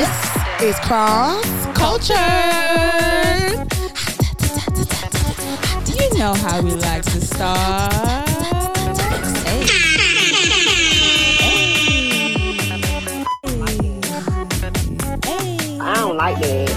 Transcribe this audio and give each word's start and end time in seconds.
this 0.00 0.16
is 0.62 0.76
Cross 0.80 1.44
Culture. 1.74 2.14
you 5.92 6.18
know 6.18 6.32
how 6.32 6.62
we 6.62 6.70
like 6.70 7.02
to 7.02 7.20
start. 7.20 8.28
Hey. 9.44 9.62
Hey. 15.22 15.78
I 15.80 15.94
don't 15.96 16.16
like 16.16 16.38
that. 16.40 16.70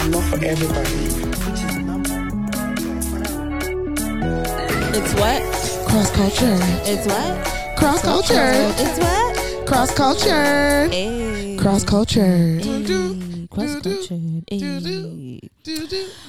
I'm 0.00 0.10
not 0.10 0.24
for 0.24 0.44
everybody. 0.44 1.04
It's 4.98 5.14
what? 5.14 5.42
Cross 5.88 6.10
Culture. 6.10 6.58
It's 6.90 7.06
what? 7.06 7.76
Cross 7.78 8.02
Culture. 8.02 8.50
It's 8.82 8.98
what? 8.98 9.23
Cross 9.66 9.94
Culture. 9.94 10.88
Hey. 10.88 11.56
Cross 11.60 11.84
Culture. 11.84 12.58
Hey. 12.58 13.46
Cross 13.50 13.82
culture. 13.82 14.18
Hey. 14.48 15.40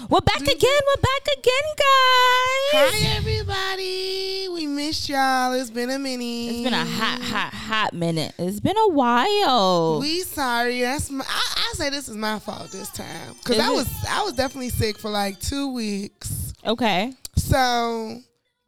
We're 0.10 0.22
back 0.22 0.42
again. 0.42 0.82
We're 0.88 1.02
back 1.02 1.28
again, 1.38 1.66
guys. 1.76 2.74
Hi, 2.74 3.16
everybody. 3.18 4.48
We 4.50 4.68
missed 4.68 5.10
y'all. 5.10 5.54
It's 5.54 5.70
been 5.72 5.90
a 5.90 6.00
minute. 6.00 6.24
It's 6.24 6.64
been 6.64 6.74
a 6.74 6.86
hot, 6.86 7.22
hot, 7.22 7.54
hot 7.54 7.94
minute. 7.94 8.34
It's 8.38 8.60
been 8.60 8.78
a 8.78 8.90
while. 8.90 10.00
We 10.00 10.22
sorry. 10.22 10.82
That's 10.82 11.10
my, 11.10 11.26
I, 11.28 11.70
I 11.72 11.74
say 11.76 11.90
this 11.90 12.08
is 12.08 12.16
my 12.16 12.40
fault 12.40 12.72
this 12.72 12.90
time 12.92 13.34
because 13.40 13.58
Is 13.58 13.64
I 13.64 13.72
it? 13.72 13.76
was 13.76 14.06
I 14.10 14.24
was 14.24 14.34
definitely 14.34 14.70
sick 14.70 14.98
for 15.00 15.10
like 15.10 15.40
two 15.40 15.74
weeks. 15.74 16.54
okay. 16.66 17.14
So 17.38 18.20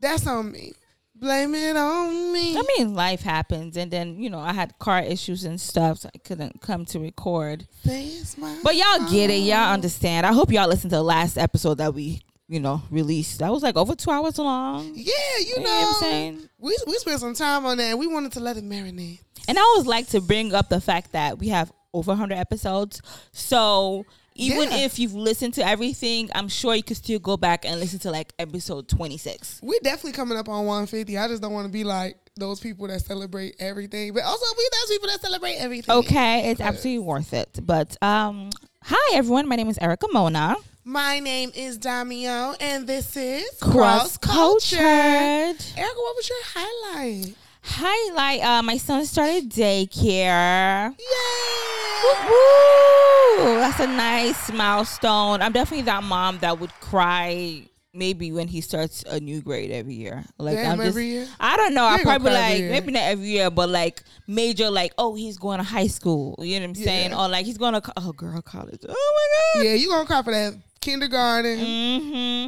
that's 0.01 0.25
on 0.27 0.51
me. 0.51 0.73
Blame 1.19 1.55
it 1.55 1.75
on 1.75 2.31
me. 2.33 2.57
I 2.57 2.63
mean, 2.77 2.93
life 2.93 3.21
happens, 3.21 3.75
and 3.77 3.89
then 3.91 4.19
you 4.19 4.29
know 4.29 4.39
I 4.39 4.53
had 4.53 4.77
car 4.79 4.99
issues 5.01 5.43
and 5.45 5.59
stuff, 5.59 5.99
so 5.99 6.09
I 6.13 6.17
couldn't 6.19 6.61
come 6.61 6.85
to 6.85 6.99
record. 6.99 7.67
Say 7.83 8.05
it's 8.05 8.37
my 8.37 8.59
But 8.63 8.75
y'all 8.75 9.09
get 9.09 9.29
it, 9.29 9.37
y'all 9.39 9.73
understand. 9.73 10.25
I 10.25 10.33
hope 10.33 10.51
y'all 10.51 10.67
listened 10.67 10.91
to 10.91 10.97
the 10.97 11.03
last 11.03 11.37
episode 11.37 11.79
that 11.79 11.93
we, 11.93 12.21
you 12.47 12.59
know, 12.59 12.83
released. 12.91 13.39
That 13.39 13.51
was 13.51 13.63
like 13.63 13.75
over 13.77 13.95
two 13.95 14.11
hours 14.11 14.37
long. 14.37 14.91
Yeah, 14.93 15.13
you 15.39 15.45
You 15.47 15.57
know 15.57 15.63
know, 15.63 15.69
what 15.71 15.95
I'm 15.95 16.01
saying? 16.01 16.49
we 16.59 16.77
we 16.85 16.93
spent 16.95 17.19
some 17.19 17.33
time 17.33 17.65
on 17.65 17.77
that. 17.77 17.83
and 17.91 17.99
We 17.99 18.07
wanted 18.07 18.33
to 18.33 18.39
let 18.39 18.57
it 18.57 18.63
marinate. 18.63 19.19
And 19.47 19.57
I 19.57 19.61
always 19.61 19.87
like 19.87 20.07
to 20.09 20.21
bring 20.21 20.53
up 20.53 20.69
the 20.69 20.81
fact 20.81 21.13
that 21.13 21.39
we 21.39 21.47
have 21.49 21.71
over 21.93 22.11
100 22.11 22.35
episodes. 22.35 23.01
So 23.31 24.05
even 24.37 24.69
Yeah. 24.71 24.77
if 24.85 24.99
you've 24.99 25.13
listened 25.15 25.53
to 25.55 25.67
everything, 25.67 26.29
I'm 26.33 26.47
sure 26.47 26.75
you 26.75 26.83
could 26.83 26.97
still 26.97 27.19
go 27.19 27.37
back 27.37 27.65
and 27.65 27.79
listen 27.79 27.99
to 27.99 28.11
like 28.11 28.33
episode 28.39 28.87
26. 28.87 29.59
We're 29.63 29.79
definitely 29.83 30.13
coming 30.13 30.37
up 30.37 30.47
on 30.49 30.65
150. 30.65 31.17
I 31.17 31.27
just 31.27 31.41
don't 31.41 31.53
want 31.53 31.65
to 31.65 31.71
be 31.71 31.83
like 31.83 32.17
those 32.37 32.59
people 32.59 32.87
that 32.87 33.01
celebrate 33.01 33.55
everything, 33.59 34.13
but 34.13 34.23
also 34.23 34.45
we 34.57 34.69
those 34.81 34.95
people 34.97 35.09
that 35.09 35.21
celebrate 35.21 35.55
everything. 35.55 35.95
Okay, 35.95 36.49
it's 36.51 36.61
absolutely 36.61 36.99
worth 36.99 37.33
it. 37.33 37.59
But 37.63 37.97
um, 38.01 38.49
hi 38.83 39.15
everyone, 39.15 39.47
my 39.47 39.55
name 39.55 39.69
is 39.69 39.77
Erica 39.79 40.07
Mona. 40.11 40.55
My 40.83 41.19
name 41.19 41.51
is 41.53 41.77
Damio, 41.77 42.55
and 42.61 42.87
this 42.87 43.17
is 43.17 43.49
Cross 43.59 44.17
cultured. 44.19 44.79
Erica, 44.79 45.57
what 45.75 46.15
was 46.15 46.29
your 46.29 46.37
highlight? 46.43 47.35
Highlight: 47.67 48.41
uh, 48.43 48.63
my 48.63 48.77
son 48.77 49.05
started 49.05 49.49
daycare. 49.51 50.91
Yay! 50.97 52.17
Woo! 52.29 53.55
That's 53.59 53.79
a 53.79 53.87
nice 53.87 54.51
milestone. 54.51 55.41
I'm 55.41 55.51
definitely 55.51 55.83
that 55.83 56.03
mom 56.03 56.39
that 56.39 56.59
would 56.59 56.71
cry 56.79 57.63
maybe 57.93 58.31
when 58.31 58.47
he 58.47 58.61
starts 58.61 59.03
a 59.07 59.19
new 59.19 59.41
grade 59.41 59.71
every 59.71 59.93
year. 59.95 60.23
Like 60.37 60.55
Damn, 60.55 60.71
I'm 60.73 60.77
just, 60.77 60.89
every 60.89 61.07
year? 61.07 61.27
I 61.39 61.57
don't 61.57 61.73
know. 61.73 61.85
I 61.85 62.01
probably 62.03 62.31
like 62.31 62.61
maybe 62.63 62.91
not 62.91 63.03
every 63.03 63.27
year, 63.27 63.49
but 63.49 63.69
like 63.69 64.03
major, 64.27 64.69
like 64.69 64.93
oh 64.97 65.15
he's 65.15 65.37
going 65.37 65.57
to 65.57 65.63
high 65.63 65.87
school. 65.87 66.35
You 66.39 66.59
know 66.59 66.63
what 66.67 66.77
I'm 66.77 66.83
saying? 66.83 67.09
Yeah. 67.11 67.19
Or 67.23 67.27
like 67.29 67.45
he's 67.45 67.57
going 67.57 67.73
to 67.79 67.93
oh 67.97 68.11
girl 68.13 68.41
college. 68.41 68.79
Oh 68.87 69.13
my 69.55 69.61
god. 69.61 69.65
Yeah, 69.67 69.73
you 69.75 69.89
gonna 69.89 70.05
cry 70.05 70.21
for 70.23 70.31
that 70.31 70.53
kindergarten, 70.81 71.57
Mm-hmm. 71.59 72.47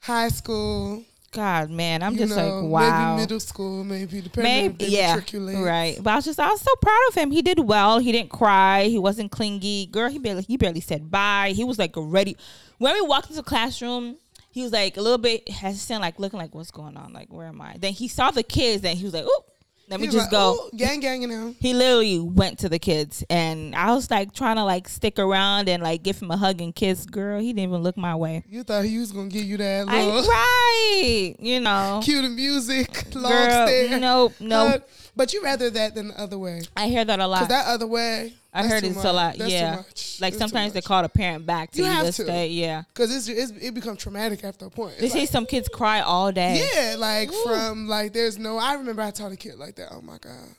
high 0.00 0.28
school, 0.28 1.02
God, 1.36 1.70
man, 1.70 2.02
I'm 2.02 2.14
you 2.14 2.20
just 2.20 2.34
know, 2.34 2.60
like 2.60 2.70
wow. 2.70 3.14
maybe 3.14 3.20
middle 3.22 3.40
school, 3.40 3.84
maybe 3.84 4.22
depending 4.22 4.78
Maybe, 4.78 4.86
yeah, 4.86 5.14
matriculate. 5.14 5.58
right. 5.58 5.98
But 6.02 6.10
I 6.10 6.16
was 6.16 6.24
just, 6.24 6.40
I 6.40 6.50
was 6.50 6.62
so 6.62 6.74
proud 6.80 6.98
of 7.08 7.14
him. 7.14 7.30
He 7.30 7.42
did 7.42 7.58
well. 7.58 7.98
He 7.98 8.10
didn't 8.10 8.30
cry. 8.30 8.84
He 8.84 8.98
wasn't 8.98 9.30
clingy. 9.30 9.86
Girl, 9.86 10.08
he 10.08 10.18
barely, 10.18 10.42
he 10.42 10.56
barely 10.56 10.80
said 10.80 11.10
bye. 11.10 11.52
He 11.54 11.62
was 11.62 11.78
like 11.78 11.92
ready. 11.94 12.36
When 12.78 12.94
we 12.94 13.02
walked 13.02 13.26
into 13.30 13.42
the 13.42 13.48
classroom, 13.48 14.16
he 14.50 14.62
was 14.62 14.72
like 14.72 14.96
a 14.96 15.02
little 15.02 15.18
bit 15.18 15.46
hesitant, 15.48 16.00
like 16.00 16.18
looking 16.18 16.38
like, 16.38 16.54
what's 16.54 16.70
going 16.70 16.96
on? 16.96 17.12
Like, 17.12 17.30
where 17.30 17.46
am 17.46 17.60
I? 17.60 17.76
Then 17.78 17.92
he 17.92 18.08
saw 18.08 18.30
the 18.30 18.42
kids, 18.42 18.82
and 18.84 18.96
he 18.96 19.04
was 19.04 19.12
like, 19.12 19.26
oh, 19.26 19.44
let 19.88 20.00
me 20.00 20.06
just 20.06 20.18
like, 20.18 20.30
go. 20.30 20.54
"Ooh, 20.54 20.76
gang, 20.76 21.00
gang, 21.00 21.22
you 21.22 21.28
know. 21.28 21.54
He 21.60 21.72
literally 21.72 22.18
went 22.18 22.58
to 22.60 22.68
the 22.68 22.78
kids, 22.78 23.22
and 23.30 23.74
I 23.74 23.94
was 23.94 24.10
like 24.10 24.32
trying 24.32 24.56
to 24.56 24.64
like 24.64 24.88
stick 24.88 25.18
around 25.18 25.68
and 25.68 25.82
like 25.82 26.02
give 26.02 26.20
him 26.20 26.30
a 26.30 26.36
hug 26.36 26.60
and 26.60 26.74
kiss. 26.74 27.06
Girl, 27.06 27.40
he 27.40 27.52
didn't 27.52 27.70
even 27.70 27.82
look 27.82 27.96
my 27.96 28.14
way. 28.14 28.44
You 28.48 28.62
thought 28.64 28.84
he 28.84 28.98
was 28.98 29.12
gonna 29.12 29.28
give 29.28 29.44
you 29.44 29.56
that 29.58 29.88
I, 29.88 30.04
little 30.04 30.22
right, 30.28 31.34
you 31.38 31.60
know, 31.60 32.00
cue 32.04 32.22
the 32.22 32.28
music, 32.28 33.14
long 33.14 33.30
girl, 33.30 33.66
stare. 33.66 34.00
nope, 34.00 34.32
nope. 34.40 34.70
hug. 34.72 34.82
But 35.16 35.32
you 35.32 35.42
rather 35.42 35.70
that 35.70 35.94
than 35.94 36.08
the 36.08 36.20
other 36.20 36.38
way. 36.38 36.60
I 36.76 36.88
hear 36.88 37.02
that 37.04 37.18
a 37.20 37.26
lot. 37.26 37.38
Cause 37.40 37.48
that 37.48 37.66
other 37.66 37.86
way, 37.86 38.34
I 38.52 38.66
heard 38.66 38.84
it's 38.84 38.96
much. 38.96 39.04
a 39.06 39.12
lot. 39.12 39.38
That's 39.38 39.50
yeah, 39.50 39.76
like 40.20 40.34
That's 40.34 40.36
sometimes 40.38 40.74
they 40.74 40.82
call 40.82 41.02
a 41.04 41.08
parent 41.08 41.46
back 41.46 41.70
to 41.72 41.78
You 41.78 41.84
have 41.84 42.14
to. 42.16 42.46
Yeah, 42.46 42.82
Cause 42.94 43.14
it's, 43.14 43.26
it's 43.28 43.52
it 43.64 43.72
becomes 43.74 43.98
traumatic 43.98 44.44
after 44.44 44.66
a 44.66 44.70
point. 44.70 44.98
they 44.98 45.06
It's 45.06 45.14
say 45.14 45.20
like- 45.20 45.28
some 45.30 45.46
kids 45.46 45.68
cry 45.68 46.00
all 46.00 46.32
day. 46.32 46.68
yeah, 46.74 46.96
like 46.98 47.30
from 47.44 47.88
like 47.88 48.12
there's 48.12 48.38
no. 48.38 48.58
I 48.58 48.74
remember 48.74 49.00
I 49.02 49.10
taught 49.10 49.32
a 49.32 49.36
kid 49.36 49.56
like 49.58 49.76
that. 49.76 49.88
Oh 49.90 50.02
my 50.02 50.18
god. 50.18 50.50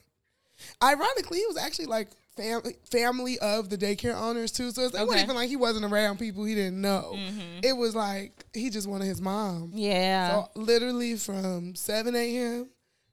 Ironically, 0.84 1.40
he 1.40 1.46
was 1.46 1.58
actually 1.58 1.86
like 1.86 2.10
family 2.36 2.76
family 2.90 3.40
of 3.40 3.70
the 3.70 3.78
daycare 3.78 4.16
owners 4.16 4.52
too. 4.52 4.72
So 4.72 4.84
it's, 4.84 4.94
it 4.96 4.98
Okay. 4.98 5.06
wasn't 5.06 5.24
even 5.24 5.36
like 5.36 5.50
he 5.50 5.56
wasn't 5.56 5.86
around 5.86 6.18
people 6.20 6.44
he 6.46 6.56
didn't 6.56 6.82
know. 6.82 7.14
Mm-hmm. 7.16 7.60
It 7.64 7.74
was 7.78 7.96
like 7.96 8.46
he 8.54 8.70
just 8.70 8.88
wanted 8.88 9.06
his 9.06 9.22
mom. 9.22 9.72
yeah. 9.74 10.30
So 10.32 10.50
literally 10.56 11.16
from 11.16 11.76
seven 11.76 12.16
a.m. 12.16 12.70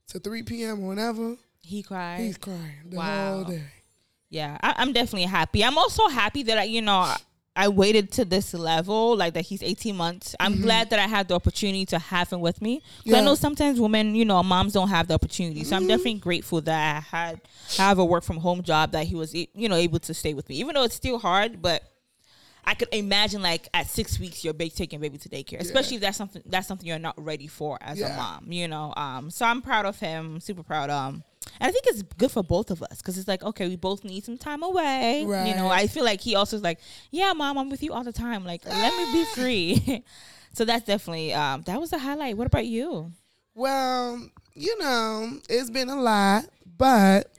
to 0.09 0.19
three 0.19 0.43
p.m. 0.43 0.87
whenever, 0.87 1.37
he 1.63 1.83
cried. 1.83 2.21
he's 2.21 2.39
crying 2.39 2.73
the 2.91 2.97
Wow. 2.97 3.35
whole 3.35 3.45
day. 3.45 3.63
yeah, 4.31 4.59
I, 4.63 4.75
I'm 4.79 4.93
definitely 4.93 5.27
happy. 5.29 5.65
I'm 5.65 5.79
also 5.79 6.09
happy 6.09 6.43
that 6.45 6.59
I, 6.59 6.65
you 6.65 6.83
know. 6.83 7.13
I 7.57 7.69
waited 7.69 8.11
to 8.15 8.25
this 8.25 8.53
level, 8.53 9.17
like 9.17 9.35
that 9.35 9.43
he's 9.43 9.63
18 9.63 9.95
months. 9.97 10.35
I'm 10.41 10.61
glad 10.61 10.91
that 10.91 10.99
I 10.99 11.07
had 11.07 11.29
the 11.29 11.37
opportunity 11.37 11.87
to 11.87 12.01
have 12.01 12.33
him 12.33 12.41
with 12.41 12.61
me. 12.61 12.75
I 12.75 12.79
Mm-hmm. 12.79 13.09
Yeah. 13.11 13.17
Mm-hmm. 13.19 13.25
know 13.27 13.35
sometimes 13.37 13.81
women, 13.81 14.17
you 14.17 14.25
know, 14.25 14.43
moms 14.43 14.73
don't 14.73 14.89
have 14.89 15.07
the 15.07 15.15
opportunity. 15.15 15.63
So 15.63 15.77
I'm 15.77 15.87
definitely 15.87 16.15
grateful 16.15 16.61
that 16.63 16.97
I 16.97 16.99
had 17.17 17.41
have 17.77 18.01
a 18.01 18.05
work 18.05 18.25
from 18.25 18.39
home 18.39 18.65
job 18.65 18.91
that 18.91 19.07
he 19.07 19.15
was, 19.15 19.33
you 19.37 19.69
know, 19.69 19.77
able 19.77 20.01
to 20.01 20.13
stay 20.13 20.35
with 20.35 20.49
me. 20.49 20.57
Even 20.57 20.75
though 20.75 20.83
it's 20.83 20.97
still 20.97 21.17
hard, 21.21 21.63
but 21.63 21.85
I 22.67 22.75
could 22.75 22.89
imagine 22.93 23.43
like 23.43 23.69
at 23.75 23.89
six 23.89 24.19
weeks 24.19 24.45
you're 24.45 24.55
taking 24.55 25.01
baby 25.01 25.19
to 25.19 25.29
daycare, 25.29 25.61
especially 25.61 25.97
if 25.97 26.03
that's 26.03 26.17
something 26.17 26.43
that's 26.47 26.67
something 26.67 26.87
you're 26.87 26.99
not 26.99 27.15
ready 27.23 27.47
for 27.47 27.79
as 27.81 28.01
a 28.01 28.09
mom. 28.17 28.51
You 28.51 28.69
know, 28.69 28.93
um, 28.97 29.31
so 29.31 29.45
I'm 29.45 29.63
proud 29.63 29.87
of 29.87 29.99
him, 29.99 30.41
super 30.41 30.63
proud. 30.63 30.91
Um, 30.91 31.23
and 31.61 31.69
I 31.69 31.71
think 31.71 31.85
it's 31.87 32.03
good 32.03 32.31
for 32.31 32.43
both 32.43 32.71
of 32.71 32.83
us 32.83 32.99
because 32.99 33.19
it's 33.19 33.29
like 33.29 33.43
okay, 33.43 33.69
we 33.69 33.77
both 33.77 34.05
need 34.05 34.25
some 34.25 34.39
time 34.39 34.63
away. 34.63 35.25
You 35.49 35.55
know, 35.55 35.69
I 35.69 35.87
feel 35.87 36.05
like 36.05 36.21
he 36.21 36.35
also 36.35 36.57
is 36.57 36.63
like, 36.63 36.81
yeah, 37.11 37.33
mom, 37.33 37.59
I'm 37.59 37.71
with 37.71 37.83
you 37.83 37.93
all 37.93 38.05
the 38.05 38.13
time. 38.13 38.45
Like, 38.45 38.65
let 38.65 38.97
me 38.97 39.13
be 39.13 39.25
free. 39.35 40.05
so 40.53 40.65
that's 40.65 40.87
definitely 40.87 41.35
um, 41.35 41.63
that 41.63 41.81
was 41.81 41.93
a 41.93 41.99
highlight. 41.99 42.37
What 42.37 42.47
about 42.47 42.67
you? 42.67 43.13
Well, 43.55 44.29
you 44.55 44.79
know, 44.79 45.39
it's 45.49 45.71
been 45.71 45.89
a 45.89 46.01
lot, 46.01 46.47
but 46.77 47.31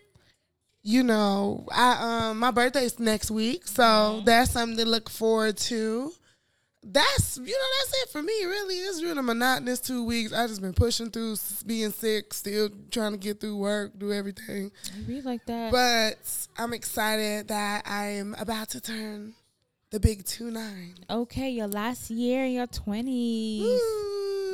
you 0.87 1.01
know, 1.03 1.65
I 1.71 2.29
um 2.29 2.39
my 2.39 2.51
birthday's 2.51 2.99
next 2.99 3.31
week, 3.31 3.67
so 3.67 3.81
Mm-hmm. 3.83 4.25
that's 4.25 4.51
something 4.51 4.77
to 4.77 4.85
look 4.85 5.09
forward 5.09 5.57
to. 5.57 6.11
That's 6.87 7.37
you 7.37 7.43
know 7.45 7.67
that's 7.79 8.03
it 8.03 8.09
for 8.11 8.21
me. 8.21 8.33
Really, 8.45 8.75
it's 8.75 9.01
really 9.01 9.17
a 9.17 9.23
monotonous 9.23 9.79
two 9.79 10.05
weeks. 10.05 10.31
I 10.31 10.45
just 10.45 10.61
been 10.61 10.73
pushing 10.73 11.09
through, 11.09 11.37
being 11.65 11.89
sick, 11.91 12.31
still 12.35 12.69
trying 12.91 13.13
to 13.13 13.17
get 13.17 13.41
through 13.41 13.57
work, 13.57 13.97
do 13.97 14.13
everything. 14.13 14.71
I 14.93 14.99
really 15.07 15.21
like 15.23 15.43
that. 15.47 15.71
But 15.71 16.19
I'm 16.59 16.73
excited 16.73 17.47
that 17.47 17.87
I 17.87 18.09
am 18.21 18.35
about 18.37 18.69
to 18.69 18.81
turn 18.81 19.33
the 19.89 19.99
big 19.99 20.25
two 20.25 20.51
nine. 20.51 20.93
okay, 21.09 21.49
your 21.49 21.67
last 21.67 22.11
year 22.11 22.45
in 22.45 22.51
your 22.51 22.67
twenties. 22.67 23.81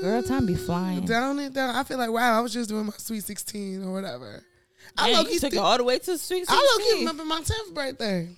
Girl, 0.01 0.23
time 0.23 0.45
be 0.45 0.55
flying. 0.55 1.05
Down 1.05 1.37
it 1.39 1.53
down. 1.53 1.75
I 1.75 1.83
feel 1.83 1.97
like 1.97 2.11
wow, 2.11 2.37
I 2.37 2.41
was 2.41 2.53
just 2.53 2.69
doing 2.69 2.85
my 2.85 2.93
sweet 2.97 3.25
sixteen 3.25 3.83
or 3.83 3.91
whatever. 3.91 4.41
I 4.97 5.09
Yeah, 5.09 5.17
low 5.17 5.23
you 5.23 5.29
key 5.29 5.39
took 5.39 5.53
it 5.53 5.57
all 5.57 5.77
the 5.77 5.83
way 5.83 5.99
to 5.99 6.17
sweet 6.17 6.45
I 6.49 6.55
low 6.55 6.77
key 6.77 6.83
16. 6.89 6.99
remember 6.99 7.25
my 7.25 7.41
tenth 7.41 7.73
birthday. 7.73 8.29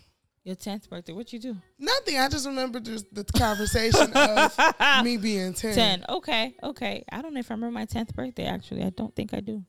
Your 0.43 0.55
tenth 0.55 0.89
birthday. 0.89 1.13
What 1.13 1.31
you 1.31 1.39
do? 1.39 1.55
Nothing. 1.79 2.17
I 2.19 2.27
just 2.27 2.45
remember 2.45 2.81
just 2.81 3.13
the 3.15 3.23
conversation 3.23 4.11
of 4.13 4.57
me 5.03 5.15
being 5.15 5.53
ten. 5.53 5.73
Ten. 5.73 6.05
Okay. 6.09 6.53
Okay. 6.61 7.05
I 7.09 7.21
don't 7.21 7.33
know 7.33 7.39
if 7.39 7.49
I 7.49 7.53
remember 7.53 7.73
my 7.73 7.85
tenth 7.85 8.13
birthday. 8.13 8.45
Actually, 8.45 8.83
I 8.83 8.89
don't 8.89 9.15
think 9.15 9.33
I 9.33 9.39
do. 9.39 9.63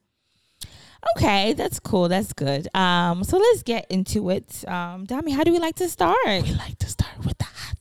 Okay, 1.17 1.53
that's 1.53 1.79
cool. 1.79 2.09
That's 2.09 2.33
good. 2.33 2.67
Um, 2.75 3.25
so 3.25 3.37
let's 3.37 3.63
get 3.63 3.87
into 3.91 4.31
it. 4.31 4.65
Um, 4.67 5.07
Dami, 5.07 5.33
how 5.33 5.45
do 5.45 5.53
we 5.53 5.59
like 5.59 5.77
to 5.77 5.89
start? 5.89 6.17
We 6.27 6.55
like 6.55 6.79
to 6.79 6.89
start 6.89 7.19
with 7.25 7.37
the 7.39 7.45
hot, 7.45 7.75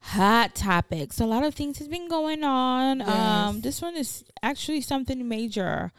Hot 0.00 0.54
topics. 0.54 1.20
A 1.20 1.24
lot 1.26 1.42
of 1.42 1.54
things 1.54 1.78
has 1.78 1.88
been 1.88 2.06
going 2.06 2.44
on. 2.44 3.00
Um, 3.00 3.62
this 3.62 3.80
one 3.80 3.96
is 3.96 4.24
actually 4.42 4.82
something 4.82 5.26
major. 5.26 5.90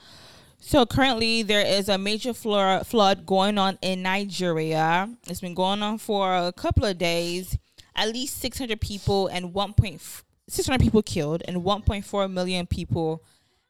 So 0.66 0.86
currently 0.86 1.44
there 1.44 1.66
is 1.66 1.90
a 1.90 1.98
major 1.98 2.34
flood 2.34 3.26
going 3.26 3.58
on 3.58 3.78
in 3.82 4.02
Nigeria. 4.02 5.10
It's 5.28 5.42
been 5.42 5.54
going 5.54 5.84
on 5.84 5.98
for 5.98 6.34
a 6.34 6.54
couple 6.54 6.86
of 6.86 6.98
days. 6.98 7.58
At 7.96 8.14
least 8.14 8.40
600 8.40 8.80
people 8.80 9.28
and 9.28 9.54
1. 9.54 9.74
600 10.48 10.80
people 10.82 11.04
killed 11.04 11.44
and 11.50 11.58
1.4 11.58 12.32
million 12.32 12.66
people 12.66 13.24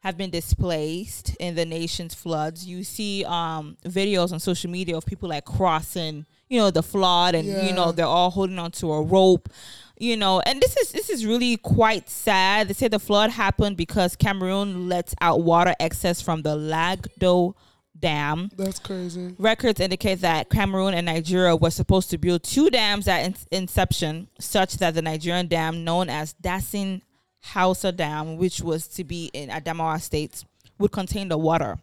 have 0.04 0.16
been 0.16 0.30
displaced 0.30 1.34
in 1.40 1.56
the 1.56 1.64
nation's 1.64 2.14
floods. 2.14 2.64
You 2.64 2.84
see 2.84 3.24
um, 3.24 3.76
videos 3.84 4.32
on 4.32 4.38
social 4.38 4.70
media 4.70 4.96
of 4.96 5.04
people 5.04 5.28
like 5.28 5.44
crossing, 5.44 6.26
you 6.48 6.58
know, 6.58 6.70
the 6.70 6.82
flood, 6.82 7.34
and 7.34 7.48
you 7.66 7.72
know 7.74 7.90
they're 7.90 8.06
all 8.06 8.30
holding 8.30 8.58
onto 8.58 8.92
a 8.92 9.02
rope, 9.02 9.48
you 9.96 10.16
know. 10.16 10.40
And 10.40 10.60
this 10.60 10.76
is 10.76 10.92
this 10.92 11.10
is 11.10 11.24
really 11.26 11.56
quite 11.56 12.08
sad. 12.08 12.68
They 12.68 12.74
say 12.74 12.88
the 12.88 12.98
flood 12.98 13.30
happened 13.30 13.76
because 13.76 14.16
Cameroon 14.16 14.88
lets 14.88 15.14
out 15.20 15.42
water 15.42 15.74
excess 15.80 16.20
from 16.20 16.42
the 16.42 16.56
Lagdo 16.56 17.54
Dam. 17.98 18.50
That's 18.56 18.78
crazy. 18.78 19.34
Records 19.38 19.80
indicate 19.80 20.20
that 20.20 20.50
Cameroon 20.50 20.94
and 20.94 21.06
Nigeria 21.06 21.56
were 21.56 21.70
supposed 21.70 22.10
to 22.10 22.18
build 22.18 22.42
two 22.42 22.70
dams 22.70 23.08
at 23.08 23.24
in- 23.24 23.36
inception, 23.50 24.28
such 24.38 24.74
that 24.78 24.94
the 24.94 25.02
Nigerian 25.02 25.46
dam, 25.46 25.84
known 25.84 26.08
as 26.08 26.34
Dasin 26.42 27.02
Hausa 27.42 27.92
Dam, 27.92 28.36
which 28.36 28.60
was 28.60 28.88
to 28.88 29.04
be 29.04 29.30
in 29.32 29.48
Adamawa 29.50 30.00
State, 30.00 30.44
would 30.78 30.92
contain 30.92 31.28
the 31.28 31.38
water. 31.38 31.78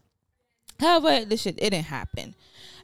However, 0.80 1.24
this 1.26 1.44
shit 1.44 1.56
it 1.60 1.70
didn't 1.70 1.86
happen. 1.86 2.36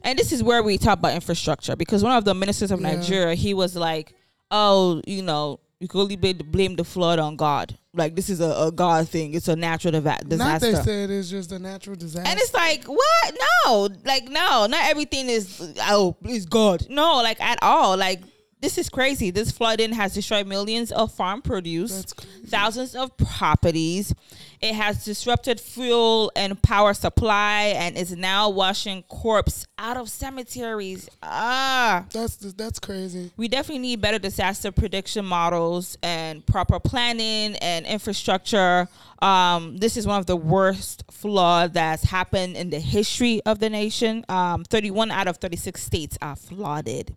And 0.02 0.16
this 0.18 0.30
is 0.32 0.42
where 0.42 0.62
we 0.62 0.78
talk 0.78 1.00
about 1.00 1.12
infrastructure 1.14 1.74
because 1.74 2.04
one 2.04 2.16
of 2.16 2.24
the 2.24 2.34
ministers 2.34 2.70
of 2.70 2.80
Yeah. 2.80 2.94
Nigeria, 2.94 3.34
he 3.34 3.52
was 3.54 3.74
like, 3.74 4.14
"Oh, 4.50 5.02
you 5.06 5.22
know, 5.22 5.60
you 5.80 5.88
could 5.88 6.00
only 6.00 6.16
blame 6.16 6.76
the 6.76 6.84
flood 6.84 7.18
on 7.18 7.36
God. 7.36 7.78
Like 7.94 8.16
this 8.16 8.28
is 8.28 8.40
a, 8.40 8.50
a 8.50 8.72
God 8.72 9.08
thing. 9.08 9.34
It's 9.34 9.48
a 9.48 9.56
natural 9.56 9.92
deva- 9.92 10.18
Not 10.28 10.60
they 10.60 10.74
said 10.74 11.10
it's 11.10 11.30
just 11.30 11.52
a 11.52 11.58
natural 11.58 11.96
disaster. 11.96 12.28
And 12.28 12.38
it's 12.38 12.54
like, 12.54 12.84
what? 12.84 13.38
No, 13.64 13.88
like 14.04 14.24
no, 14.24 14.66
not 14.66 14.88
everything 14.88 15.28
is 15.28 15.74
oh, 15.82 16.16
it's 16.22 16.46
God. 16.46 16.86
No, 16.88 17.16
like 17.22 17.40
at 17.40 17.58
all. 17.62 17.96
Like 17.96 18.22
this 18.60 18.78
is 18.78 18.88
crazy. 18.88 19.30
This 19.30 19.52
flooding 19.52 19.92
has 19.92 20.14
destroyed 20.14 20.46
millions 20.46 20.90
of 20.90 21.12
farm 21.12 21.42
produce, 21.42 22.12
thousands 22.46 22.94
of 22.94 23.16
properties. 23.16 24.14
It 24.60 24.74
has 24.74 25.04
disrupted 25.04 25.60
fuel 25.60 26.32
and 26.34 26.60
power 26.60 26.92
supply, 26.94 27.74
and 27.76 27.96
is 27.96 28.16
now 28.16 28.50
washing 28.50 29.04
corpse 29.04 29.66
out 29.78 29.96
of 29.96 30.08
cemeteries. 30.08 31.08
Ah. 31.22 32.06
That's 32.12 32.36
that's 32.36 32.80
crazy. 32.80 33.30
We 33.36 33.46
definitely 33.46 33.80
need 33.80 34.00
better 34.00 34.18
disaster 34.18 34.72
prediction 34.72 35.24
models 35.24 35.96
and 36.02 36.44
proper 36.44 36.80
planning 36.80 37.54
and 37.56 37.86
infrastructure. 37.86 38.88
Um, 39.22 39.76
this 39.76 39.96
is 39.96 40.06
one 40.06 40.18
of 40.18 40.26
the 40.26 40.36
worst 40.36 41.04
flood 41.10 41.74
that's 41.74 42.04
happened 42.04 42.56
in 42.56 42.70
the 42.70 42.80
history 42.80 43.40
of 43.46 43.58
the 43.60 43.70
nation. 43.70 44.24
Um, 44.28 44.64
31 44.64 45.10
out 45.10 45.28
of 45.28 45.36
36 45.38 45.82
states 45.82 46.18
are 46.20 46.36
flooded. 46.36 47.16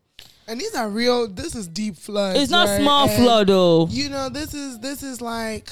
And 0.52 0.60
these 0.60 0.76
are 0.76 0.90
real. 0.90 1.30
This 1.30 1.56
is 1.56 1.66
deep 1.66 1.96
floods. 1.96 2.38
It's 2.38 2.52
not 2.52 2.68
right? 2.68 2.82
small 2.82 3.08
And, 3.08 3.24
flood 3.24 3.48
though. 3.48 3.88
You 3.88 4.10
know, 4.10 4.28
this 4.28 4.54
is 4.54 4.80
this 4.80 5.02
is 5.02 5.22
like. 5.22 5.70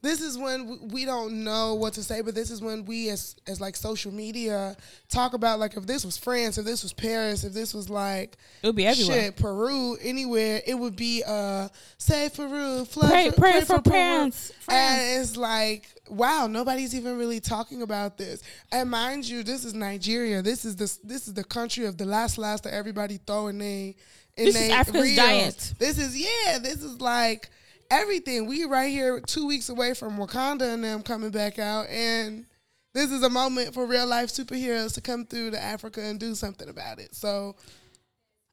This 0.00 0.20
is 0.20 0.38
when 0.38 0.88
we 0.90 1.04
don't 1.04 1.42
know 1.42 1.74
what 1.74 1.94
to 1.94 2.04
say, 2.04 2.20
but 2.22 2.34
this 2.34 2.50
is 2.52 2.60
when 2.60 2.84
we, 2.84 3.08
as 3.10 3.34
as 3.48 3.60
like 3.60 3.74
social 3.74 4.12
media, 4.14 4.76
talk 5.08 5.34
about 5.34 5.58
like 5.58 5.76
if 5.76 5.86
this 5.86 6.04
was 6.04 6.16
France, 6.16 6.56
if 6.56 6.64
this 6.64 6.82
was 6.84 6.92
Paris, 6.92 7.42
if 7.42 7.52
this 7.52 7.74
was 7.74 7.90
like 7.90 8.36
It 8.62 8.68
would 8.68 8.76
be 8.76 8.86
everywhere. 8.86 9.22
shit 9.22 9.36
Peru, 9.36 9.96
anywhere, 10.00 10.62
it 10.66 10.74
would 10.74 10.94
be 10.94 11.24
uh 11.26 11.68
save 11.98 12.34
Peru, 12.34 12.84
flood 12.84 13.10
Pray- 13.10 13.30
for, 13.30 13.40
pray 13.40 13.60
for 13.62 13.80
Peru. 13.80 13.90
France, 13.92 14.52
France. 14.60 14.78
and 15.02 15.20
it's 15.22 15.36
like 15.36 15.88
wow, 16.10 16.46
nobody's 16.46 16.94
even 16.94 17.18
really 17.18 17.38
talking 17.40 17.82
about 17.82 18.16
this. 18.16 18.42
And 18.72 18.88
mind 18.90 19.28
you, 19.28 19.42
this 19.42 19.64
is 19.64 19.74
Nigeria. 19.74 20.42
This 20.42 20.64
is 20.64 20.76
the 20.76 20.84
this 21.04 21.26
is 21.28 21.34
the 21.34 21.44
country 21.44 21.84
of 21.86 21.98
the 21.98 22.04
last 22.06 22.38
last 22.38 22.64
that 22.64 22.72
everybody 22.72 23.18
throwing 23.26 23.58
they 23.58 23.96
in 24.36 24.44
This 24.46 24.54
is 24.54 24.70
Africa's 24.70 25.02
reels. 25.02 25.16
giant. 25.16 25.74
This 25.78 25.98
is 25.98 26.16
yeah. 26.16 26.58
This 26.60 26.82
is 26.84 27.00
like 27.00 27.50
everything. 27.90 28.46
We 28.46 28.64
right 28.64 28.90
here, 28.90 29.20
two 29.20 29.46
weeks 29.46 29.68
away 29.68 29.94
from 29.94 30.16
Wakanda 30.18 30.74
and 30.74 30.84
them 30.84 31.02
coming 31.02 31.30
back 31.30 31.58
out, 31.58 31.88
and 31.88 32.46
this 32.94 33.10
is 33.10 33.22
a 33.22 33.30
moment 33.30 33.74
for 33.74 33.86
real 33.86 34.06
life 34.06 34.28
superheroes 34.28 34.94
to 34.94 35.00
come 35.00 35.24
through 35.26 35.52
to 35.52 35.62
Africa 35.62 36.02
and 36.02 36.18
do 36.18 36.34
something 36.34 36.68
about 36.68 36.98
it. 36.98 37.14
So. 37.14 37.56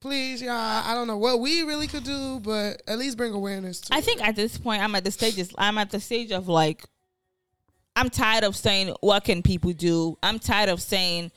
Please, 0.02 0.40
y'all. 0.40 0.52
I 0.54 0.94
don't 0.94 1.08
know 1.08 1.18
what 1.18 1.40
we 1.40 1.64
really 1.64 1.88
could 1.88 2.04
do, 2.04 2.40
but 2.42 2.80
at 2.88 3.00
least 3.00 3.18
bring 3.18 3.34
awareness 3.34 3.82
to 3.82 3.96
I 3.96 4.00
it. 4.00 4.04
think 4.04 4.22
at 4.22 4.36
this 4.36 4.56
point, 4.56 4.84
I'm 4.84 4.94
at 4.94 5.04
the 5.04 5.10
stages. 5.10 5.52
I'm 5.58 5.80
at 5.80 5.90
the 5.90 6.00
stage 6.00 6.32
of 6.32 6.48
like, 6.48 6.86
I'm 7.96 8.12
tired 8.12 8.44
of 8.44 8.56
saying 8.56 8.94
what 9.00 9.24
can 9.24 9.42
people 9.42 9.74
do. 9.74 10.16
I'm 10.22 10.38
tired 10.38 10.70
of 10.70 10.80
saying, 10.80 11.32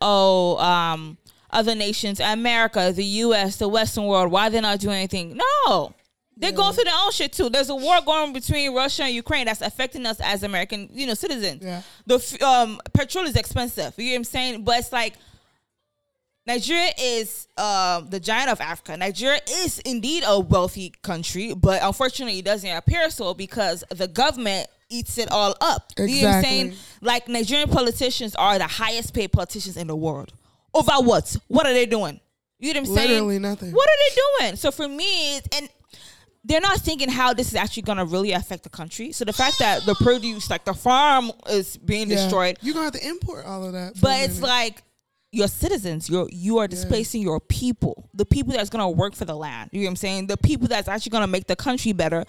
oh, 0.00 0.56
um, 0.56 1.18
other 1.50 1.74
nations, 1.74 2.18
America, 2.18 2.92
the 2.94 3.04
U.S., 3.04 3.56
the 3.56 3.68
Western 3.68 4.06
world, 4.06 4.32
why 4.32 4.48
they're 4.48 4.62
not 4.62 4.80
doing 4.80 4.96
anything? 4.96 5.38
No, 5.66 5.92
they're 6.36 6.52
going 6.52 6.72
through 6.74 6.84
their 6.84 6.94
own 7.04 7.12
shit 7.12 7.32
too. 7.32 7.48
There's 7.48 7.70
a 7.70 7.76
war 7.76 8.00
going 8.04 8.28
on 8.28 8.32
between 8.32 8.74
Russia 8.74 9.04
and 9.04 9.14
Ukraine 9.14 9.46
that's 9.46 9.60
affecting 9.60 10.04
us 10.06 10.20
as 10.20 10.42
American, 10.42 10.88
you 10.92 11.06
know, 11.06 11.14
citizens. 11.14 11.62
Yeah. 11.62 11.82
The 12.06 12.44
um, 12.46 12.80
petrol 12.92 13.24
is 13.24 13.36
expensive. 13.36 13.94
You 13.96 14.04
know 14.06 14.10
what 14.12 14.16
I'm 14.16 14.24
saying? 14.24 14.64
But 14.64 14.78
it's 14.78 14.92
like 14.92 15.14
Nigeria 16.46 16.90
is 16.98 17.48
um, 17.56 18.08
the 18.10 18.20
giant 18.20 18.50
of 18.50 18.60
Africa. 18.60 18.96
Nigeria 18.96 19.40
is 19.48 19.78
indeed 19.80 20.24
a 20.26 20.38
wealthy 20.38 20.92
country, 21.02 21.54
but 21.54 21.82
unfortunately, 21.82 22.38
it 22.40 22.44
doesn't 22.44 22.70
appear 22.70 23.08
so 23.10 23.32
because 23.32 23.84
the 23.90 24.08
government 24.08 24.68
eats 24.90 25.16
it 25.18 25.30
all 25.30 25.54
up. 25.60 25.92
You 25.98 26.22
know 26.22 26.28
what 26.28 26.34
I'm 26.36 26.42
saying? 26.42 26.74
Like 27.00 27.28
Nigerian 27.28 27.70
politicians 27.70 28.34
are 28.34 28.58
the 28.58 28.66
highest 28.66 29.14
paid 29.14 29.32
politicians 29.32 29.76
in 29.76 29.86
the 29.86 29.96
world. 29.96 30.32
Over 30.74 30.92
what? 30.98 31.36
What 31.48 31.66
are 31.66 31.72
they 31.72 31.86
doing? 31.86 32.20
You 32.58 32.74
know 32.74 32.80
what 32.80 32.88
I'm 32.88 32.94
saying? 32.94 33.10
Literally 33.10 33.38
nothing. 33.38 33.72
What 33.72 33.88
are 33.88 33.98
they 34.08 34.44
doing? 34.46 34.56
So 34.56 34.70
for 34.70 34.88
me, 34.88 35.36
and 35.36 35.68
they're 36.44 36.60
not 36.60 36.78
thinking 36.78 37.08
how 37.08 37.32
this 37.32 37.48
is 37.48 37.54
actually 37.54 37.82
going 37.84 37.98
to 37.98 38.04
really 38.04 38.32
affect 38.32 38.62
the 38.64 38.68
country. 38.68 39.12
So 39.12 39.24
the 39.24 39.32
fact 39.32 39.58
that 39.60 39.84
the 39.86 39.94
produce, 39.94 40.50
like 40.50 40.64
the 40.64 40.74
farm, 40.74 41.32
is 41.48 41.76
being 41.78 42.08
Yeah. 42.10 42.16
destroyed, 42.16 42.58
You're 42.60 42.74
gonna 42.74 42.84
have 42.84 42.92
to 42.94 43.08
import 43.08 43.46
all 43.46 43.64
of 43.64 43.72
that. 43.72 43.98
but 44.00 44.20
it's 44.20 44.40
like 44.40 44.82
your 45.32 45.48
citizens, 45.48 46.08
you're 46.08 46.28
you 46.30 46.58
are 46.58 46.68
displacing 46.68 47.22
your 47.22 47.40
people, 47.40 48.08
the 48.14 48.24
people 48.26 48.52
that's 48.52 48.70
gonna 48.70 48.88
work 48.90 49.14
for 49.14 49.24
the 49.24 49.34
land. 49.34 49.70
You 49.72 49.80
know 49.80 49.86
what 49.86 49.90
I'm 49.90 49.96
saying? 49.96 50.26
The 50.28 50.36
people 50.36 50.68
that's 50.68 50.86
actually 50.86 51.10
gonna 51.10 51.26
make 51.26 51.46
the 51.46 51.56
country 51.56 51.92
better. 51.92 52.24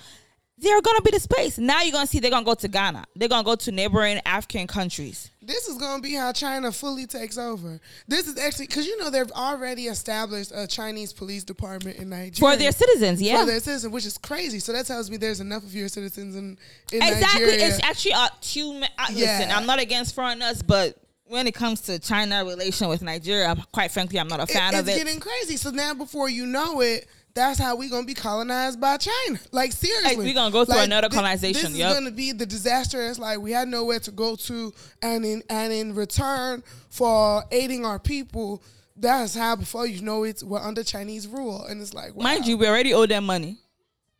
They're 0.57 0.81
gonna 0.81 1.01
be 1.01 1.11
displaced. 1.11 1.59
Now 1.59 1.81
you're 1.81 1.91
gonna 1.91 2.07
see 2.07 2.19
they're 2.19 2.31
gonna 2.31 2.45
go 2.45 2.53
to 2.55 2.67
Ghana. 2.69 3.05
They're 3.15 3.27
gonna 3.27 3.43
go 3.43 3.55
to 3.55 3.71
neighboring 3.71 4.21
African 4.25 4.65
countries. 4.67 5.29
This 5.45 5.67
is 5.67 5.77
gonna 5.77 6.01
be 6.01 6.13
how 6.13 6.31
China 6.31 6.71
fully 6.71 7.05
takes 7.05 7.37
over. 7.37 7.79
This 8.07 8.27
is 8.27 8.37
actually 8.37 8.67
because 8.67 8.85
you 8.85 8.97
know 8.97 9.09
they've 9.09 9.31
already 9.31 9.83
established 9.83 10.51
a 10.53 10.67
Chinese 10.67 11.13
police 11.13 11.43
department 11.43 11.97
in 11.97 12.09
Nigeria 12.09 12.33
For 12.33 12.55
their 12.57 12.71
citizens, 12.71 13.21
yeah. 13.21 13.39
for 13.39 13.45
their 13.45 13.59
citizens, 13.59 13.93
which 13.93 14.05
is 14.05 14.17
crazy. 14.17 14.59
So 14.59 14.73
that 14.73 14.85
tells 14.85 15.09
me 15.09 15.17
there's 15.17 15.39
enough 15.39 15.63
of 15.63 15.73
your 15.73 15.87
citizens 15.87 16.35
in, 16.35 16.57
in 16.91 17.01
exactly. 17.01 17.41
Nigeria. 17.41 17.67
It's 17.67 17.83
actually 17.83 18.11
a 18.11 18.29
two. 18.41 18.81
Uh, 18.97 19.05
Listen, 19.13 19.51
I'm 19.51 19.65
not 19.65 19.79
against 19.79 20.15
foreigners, 20.15 20.61
but 20.61 20.97
when 21.27 21.47
it 21.47 21.53
comes 21.55 21.81
to 21.81 21.99
China 21.99 22.45
relation 22.45 22.87
with 22.87 23.01
Nigeria, 23.01 23.55
quite 23.71 23.91
frankly, 23.91 24.19
I'm 24.19 24.27
not 24.27 24.39
a 24.39 24.47
fan 24.47 24.73
it's 24.73 24.81
of 24.81 24.87
it. 24.87 24.91
It's 24.91 25.03
getting 25.03 25.19
crazy. 25.19 25.57
So 25.57 25.71
now, 25.71 25.93
before 25.93 26.29
you 26.29 26.45
know 26.45 26.81
it, 26.81 27.07
that's 27.35 27.59
how 27.59 27.75
we 27.75 27.89
gonna 27.89 28.05
be 28.07 28.13
colonized 28.13 28.79
by 28.79 28.97
China. 28.97 29.39
Like 29.51 29.73
seriously, 29.73 30.25
we 30.25 30.33
gonna 30.33 30.51
go 30.51 30.65
through 30.65 30.75
Like, 30.77 30.85
another 30.85 31.09
colonization, 31.09 31.71
This 31.73 31.79
yup. 31.81 31.91
is 31.91 31.97
gonna 31.97 32.11
be 32.11 32.31
the 32.31 32.45
disaster. 32.45 33.07
It's 33.09 33.19
like 33.19 33.39
we 33.39 33.51
had 33.51 33.67
nowhere 33.67 33.99
to 33.99 34.11
go 34.11 34.35
to, 34.37 34.73
and 35.01 35.25
in 35.25 35.43
and 35.49 35.71
in 35.73 35.93
return 35.93 36.63
for 36.89 37.43
aiding 37.51 37.85
our 37.85 37.99
people, 37.99 38.63
that's 38.95 39.35
how 39.35 39.55
before 39.57 39.85
you 39.85 40.01
know 40.01 40.23
it, 40.23 40.41
we're 40.43 40.59
under 40.61 40.83
Chinese 40.83 41.27
rule, 41.27 41.65
and 41.65 41.81
it's 41.81 41.93
like, 41.93 42.15
wow. 42.15 42.23
Mind 42.23 42.45
you, 42.47 42.57
we 42.57 42.67
already 42.67 42.93
owe 42.93 43.05
them 43.05 43.25
money. 43.25 43.57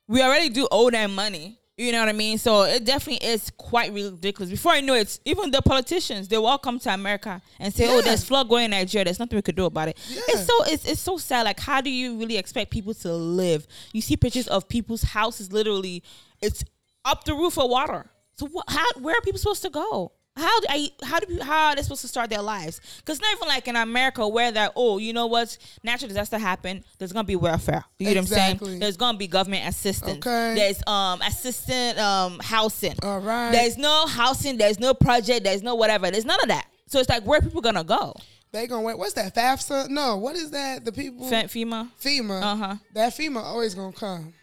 We 0.07 0.22
already 0.22 0.50
do 0.50 0.67
owe 0.69 0.89
them 0.91 1.15
money. 1.15 1.57
You 1.77 1.91
know 1.91 2.00
what 2.00 2.08
I 2.08 2.13
mean? 2.13 2.38
So 2.38 2.63
it 2.63 2.86
definitely 2.86 3.27
is 3.27 3.51
quite 3.58 3.91
ridiculous. 3.91 4.50
Before 4.50 4.72
I 4.72 4.79
know 4.79 4.94
it, 4.94 5.20
even 5.25 5.51
the 5.51 5.62
politicians 5.62 6.29
they 6.29 6.38
will 6.38 6.48
all 6.48 6.58
come 6.58 6.79
to 6.79 6.94
America 6.94 7.41
and 7.60 7.74
say, 7.74 7.86
"Oh, 7.89 8.01
there's 8.01 8.24
flood 8.24 8.48
going 8.48 8.65
in 8.65 8.72
Nigeria. 8.72 9.03
There's 9.03 9.20
nothing 9.20 9.36
we 9.36 9.41
could 9.41 9.58
do 9.58 9.65
about 9.65 9.89
it." 9.89 9.98
Yeah. 10.08 10.22
It's 10.29 10.46
so 10.46 10.63
it's 10.63 10.86
it's 10.86 11.01
so 11.01 11.17
sad. 11.17 11.44
Like, 11.44 11.60
how 11.60 11.82
do 11.82 11.89
you 11.89 12.17
really 12.17 12.38
expect 12.38 12.72
people 12.72 12.94
to 12.94 13.13
live? 13.13 13.67
You 13.91 14.01
see 14.01 14.15
pictures 14.15 14.48
of 14.48 14.70
people's 14.70 15.03
houses. 15.03 15.51
Literally, 15.51 16.01
it's 16.41 16.63
up 17.03 17.25
the 17.25 17.34
roof 17.34 17.58
of 17.58 17.70
water. 17.70 18.10
So 18.36 18.48
what? 18.48 18.70
How? 18.70 18.86
Where 19.01 19.17
are 19.17 19.22
people 19.22 19.39
supposed 19.39 19.63
to 19.63 19.70
go? 19.70 20.13
How 20.38 20.60
do 20.60 20.68
I 20.70 20.89
how 21.04 21.20
do 21.20 21.39
how 21.42 21.68
are 21.68 21.75
they 21.75 21.82
supposed 21.82 22.01
to 22.01 22.08
start 22.08 22.30
their 22.30 22.42
lives? 22.42 22.82
Because 22.98 23.22
not 23.22 23.32
even 23.36 23.48
like 23.48 23.68
in 23.68 23.75
America 23.75 24.27
where 24.27 24.51
that 24.51 24.74
oh 24.75 24.98
you 24.98 25.13
know 25.13 25.27
what 25.27 25.58
natural 25.84 26.10
disaster 26.10 26.38
happen 26.38 26.84
there's 27.00 27.13
gonna 27.13 27.24
be 27.24 27.36
welfare 27.36 27.86
you 28.00 28.06
know 28.08 28.12
what 28.12 28.18
I'm 28.18 28.25
saying 28.60 28.80
there's 28.80 28.98
gonna 28.98 29.18
be 29.18 29.27
government 29.27 29.68
assistance 29.68 30.18
Okay. 30.25 30.56
there's 30.56 30.82
um 30.88 31.22
assistant 31.22 31.98
um 32.00 32.39
housing 32.44 32.96
All 33.04 33.20
right. 33.20 33.51
there's 33.51 33.77
no 33.77 34.06
housing 34.08 34.58
there's 34.58 34.80
no 34.80 34.94
project 34.94 35.44
there's 35.46 35.63
no 35.63 35.75
whatever 35.75 36.12
there's 36.12 36.25
none 36.25 36.42
of 36.42 36.50
that 36.50 36.68
so 36.88 37.00
it's 37.00 37.10
like 37.10 37.24
where 37.25 37.39
people 37.42 37.62
gonna 37.62 37.84
go 37.84 38.13
They 38.51 38.68
gonna 38.68 38.84
wait. 38.84 38.98
What's 38.98 39.13
that? 39.13 39.34
FAFSA? 39.36 39.89
No. 39.89 40.15
What 40.18 40.36
is 40.38 40.51
that? 40.51 40.86
The 40.86 40.92
people 40.92 41.27
Fe- 41.27 41.44
FEMA 41.46 41.92
FEMA. 42.01 42.42
Uh-huh. 42.42 42.75
That 42.94 43.12
FEMA 43.13 43.42
always 43.44 43.74
gonna 43.75 43.92
come. 43.92 44.34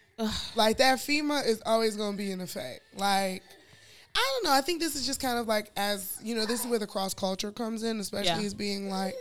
like 0.54 0.76
that 0.78 0.98
FEMA 0.98 1.46
is 1.46 1.62
always 1.64 1.96
gonna 1.96 2.16
be 2.16 2.30
in 2.30 2.40
effect. 2.40 2.80
Like 2.96 3.42
I 4.14 4.30
don't 4.34 4.44
know. 4.44 4.52
I 4.56 4.60
think 4.60 4.80
this 4.80 4.94
is 4.96 5.06
just 5.06 5.20
kind 5.20 5.38
of 5.38 5.46
like 5.48 5.70
as 5.76 6.18
you 6.22 6.34
know, 6.34 6.44
this 6.46 6.60
is 6.60 6.66
where 6.66 6.78
the 6.78 6.86
cross 6.86 7.14
culture 7.14 7.50
comes 7.52 7.82
in, 7.82 7.98
especially 8.00 8.40
Yeah. 8.42 8.46
as 8.46 8.54
being 8.54 8.88
like, 8.90 9.14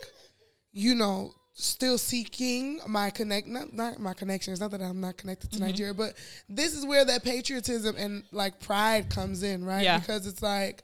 you 0.73 0.95
know, 0.95 1.33
still 1.53 1.97
seeking 1.97 2.79
my 2.87 3.09
connect 3.09 3.47
not, 3.47 3.73
not 3.73 3.99
my 3.99 4.13
connections. 4.13 4.59
Not 4.59 4.71
that 4.71 4.81
I'm 4.81 4.99
not 5.01 5.17
connected 5.17 5.51
Mm-hmm. 5.51 5.59
to 5.63 5.65
Nigeria, 5.65 5.93
but 5.93 6.15
this 6.49 6.73
is 6.75 6.85
where 6.85 7.05
that 7.05 7.23
patriotism 7.23 7.95
and 7.97 8.23
like 8.31 8.59
pride 8.59 9.09
comes 9.09 9.43
in, 9.43 9.63
right? 9.63 9.83
Yeah. 9.83 9.99
Because 9.99 10.27
it's 10.27 10.41
like 10.41 10.83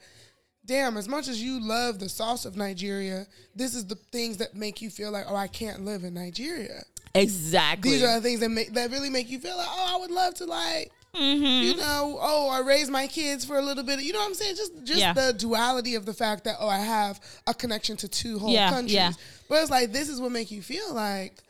damn, 0.66 0.98
as 0.98 1.08
much 1.08 1.30
as 1.30 1.42
you 1.42 1.66
love 1.66 1.98
the 1.98 2.10
sauce 2.10 2.44
of 2.44 2.58
Nigeria, 2.58 3.26
this 3.56 3.74
is 3.74 3.86
the 3.88 3.96
things 4.12 4.36
that 4.36 4.54
make 4.54 4.82
you 4.82 4.90
feel 4.90 5.12
like, 5.12 5.24
oh, 5.30 5.36
I 5.36 5.48
can't 5.48 5.86
live 5.86 6.04
in 6.04 6.14
Nigeria. 6.14 6.84
exactly 7.16 7.92
These 7.92 8.04
are 8.04 8.16
the 8.16 8.22
things 8.22 8.42
that 8.42 8.50
make 8.50 8.74
that 8.74 8.92
really 8.92 9.10
make 9.10 9.30
you 9.30 9.40
feel 9.40 9.56
like, 9.58 9.68
oh, 9.70 9.96
I 9.96 10.00
would 10.02 10.12
love 10.12 10.34
to 10.36 10.46
like, 10.46 10.92
Mm-hmm. 11.20 11.64
you 11.68 11.76
know, 11.78 12.18
oh, 12.22 12.50
I 12.50 12.60
raised 12.60 12.92
my 12.92 13.08
kids 13.08 13.44
for 13.46 13.58
a 13.58 13.62
little 13.62 13.84
bit. 13.84 14.02
You 14.02 14.14
know 14.14 14.20
what 14.20 14.28
I'm 14.28 14.34
saying? 14.34 14.56
Just 14.56 14.72
just 14.84 15.00
Yeah. 15.00 15.14
the 15.14 15.34
duality 15.34 15.96
of 15.96 16.06
the 16.06 16.14
fact 16.14 16.44
that 16.44 16.58
oh, 16.60 16.68
I 16.70 16.80
have 16.80 17.20
a 17.48 17.54
connection 17.54 17.98
to 17.98 18.08
two 18.08 18.40
whole 18.40 18.52
Yeah, 18.52 18.70
countries. 18.70 18.94
yeah. 18.94 19.12
But 19.50 19.62
it's 19.62 19.72
like 19.72 19.92
this 19.92 20.10
is 20.10 20.22
what 20.22 20.32
make 20.32 20.52
you 20.52 20.62
feel 20.62 20.94
like, 20.94 21.42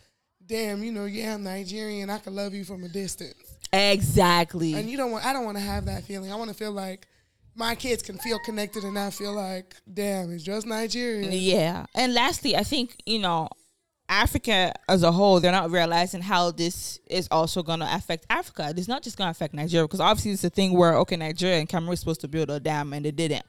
damn, 0.46 0.84
you 0.84 0.92
know, 0.92 1.06
yeah, 1.06 1.34
I'm 1.36 1.44
Nigerian. 1.44 2.10
I 2.10 2.20
can 2.20 2.36
love 2.36 2.54
you 2.54 2.64
from 2.64 2.84
a 2.84 2.90
distance. 2.90 3.34
exactly 3.74 4.74
And 4.76 4.90
you 4.90 4.96
don't 4.98 5.12
want 5.12 5.26
I 5.26 5.34
don't 5.34 5.46
want 5.46 5.58
to 5.58 5.64
have 5.64 5.86
that 5.86 6.04
feeling. 6.04 6.32
I 6.32 6.36
want 6.36 6.50
to 6.50 6.56
feel 6.56 6.72
like 6.72 7.08
my 7.56 7.74
kids 7.76 8.04
can 8.04 8.18
feel 8.20 8.38
connected 8.46 8.84
and 8.84 8.94
not 8.94 9.14
feel 9.16 9.34
like, 9.34 9.76
damn, 9.92 10.32
it's 10.32 10.44
just 10.44 10.68
Nigeria. 10.68 11.30
Yeah. 11.32 11.88
And 11.96 12.14
lastly, 12.14 12.56
I 12.56 12.62
think, 12.64 12.96
you 13.08 13.18
know, 13.18 13.50
Africa 14.10 14.74
as 14.88 15.04
a 15.04 15.12
whole, 15.12 15.40
they're 15.40 15.52
not 15.52 15.72
realizing 15.72 16.22
how 16.22 16.52
this 16.52 17.00
is 17.08 17.28
also 17.30 17.64
going 17.64 17.80
to 17.80 17.96
affect 17.96 18.26
Africa. 18.30 18.74
It's 18.76 18.88
not 18.88 19.04
just 19.04 19.18
going 19.18 19.28
to 19.28 19.32
affect 19.32 19.54
Nigeria 19.54 19.86
because 19.86 20.00
obviously 20.00 20.32
it's 20.32 20.44
a 20.44 20.50
thing 20.50 20.74
where, 20.74 20.96
okay, 21.00 21.18
Nigeria 21.18 21.60
and 21.60 21.68
Cameroon 21.68 21.98
supposed 21.98 22.22
to 22.22 22.28
build 22.28 22.50
a 22.50 22.60
dam 22.60 22.94
and 22.94 23.06
they 23.06 23.12
didn't. 23.12 23.46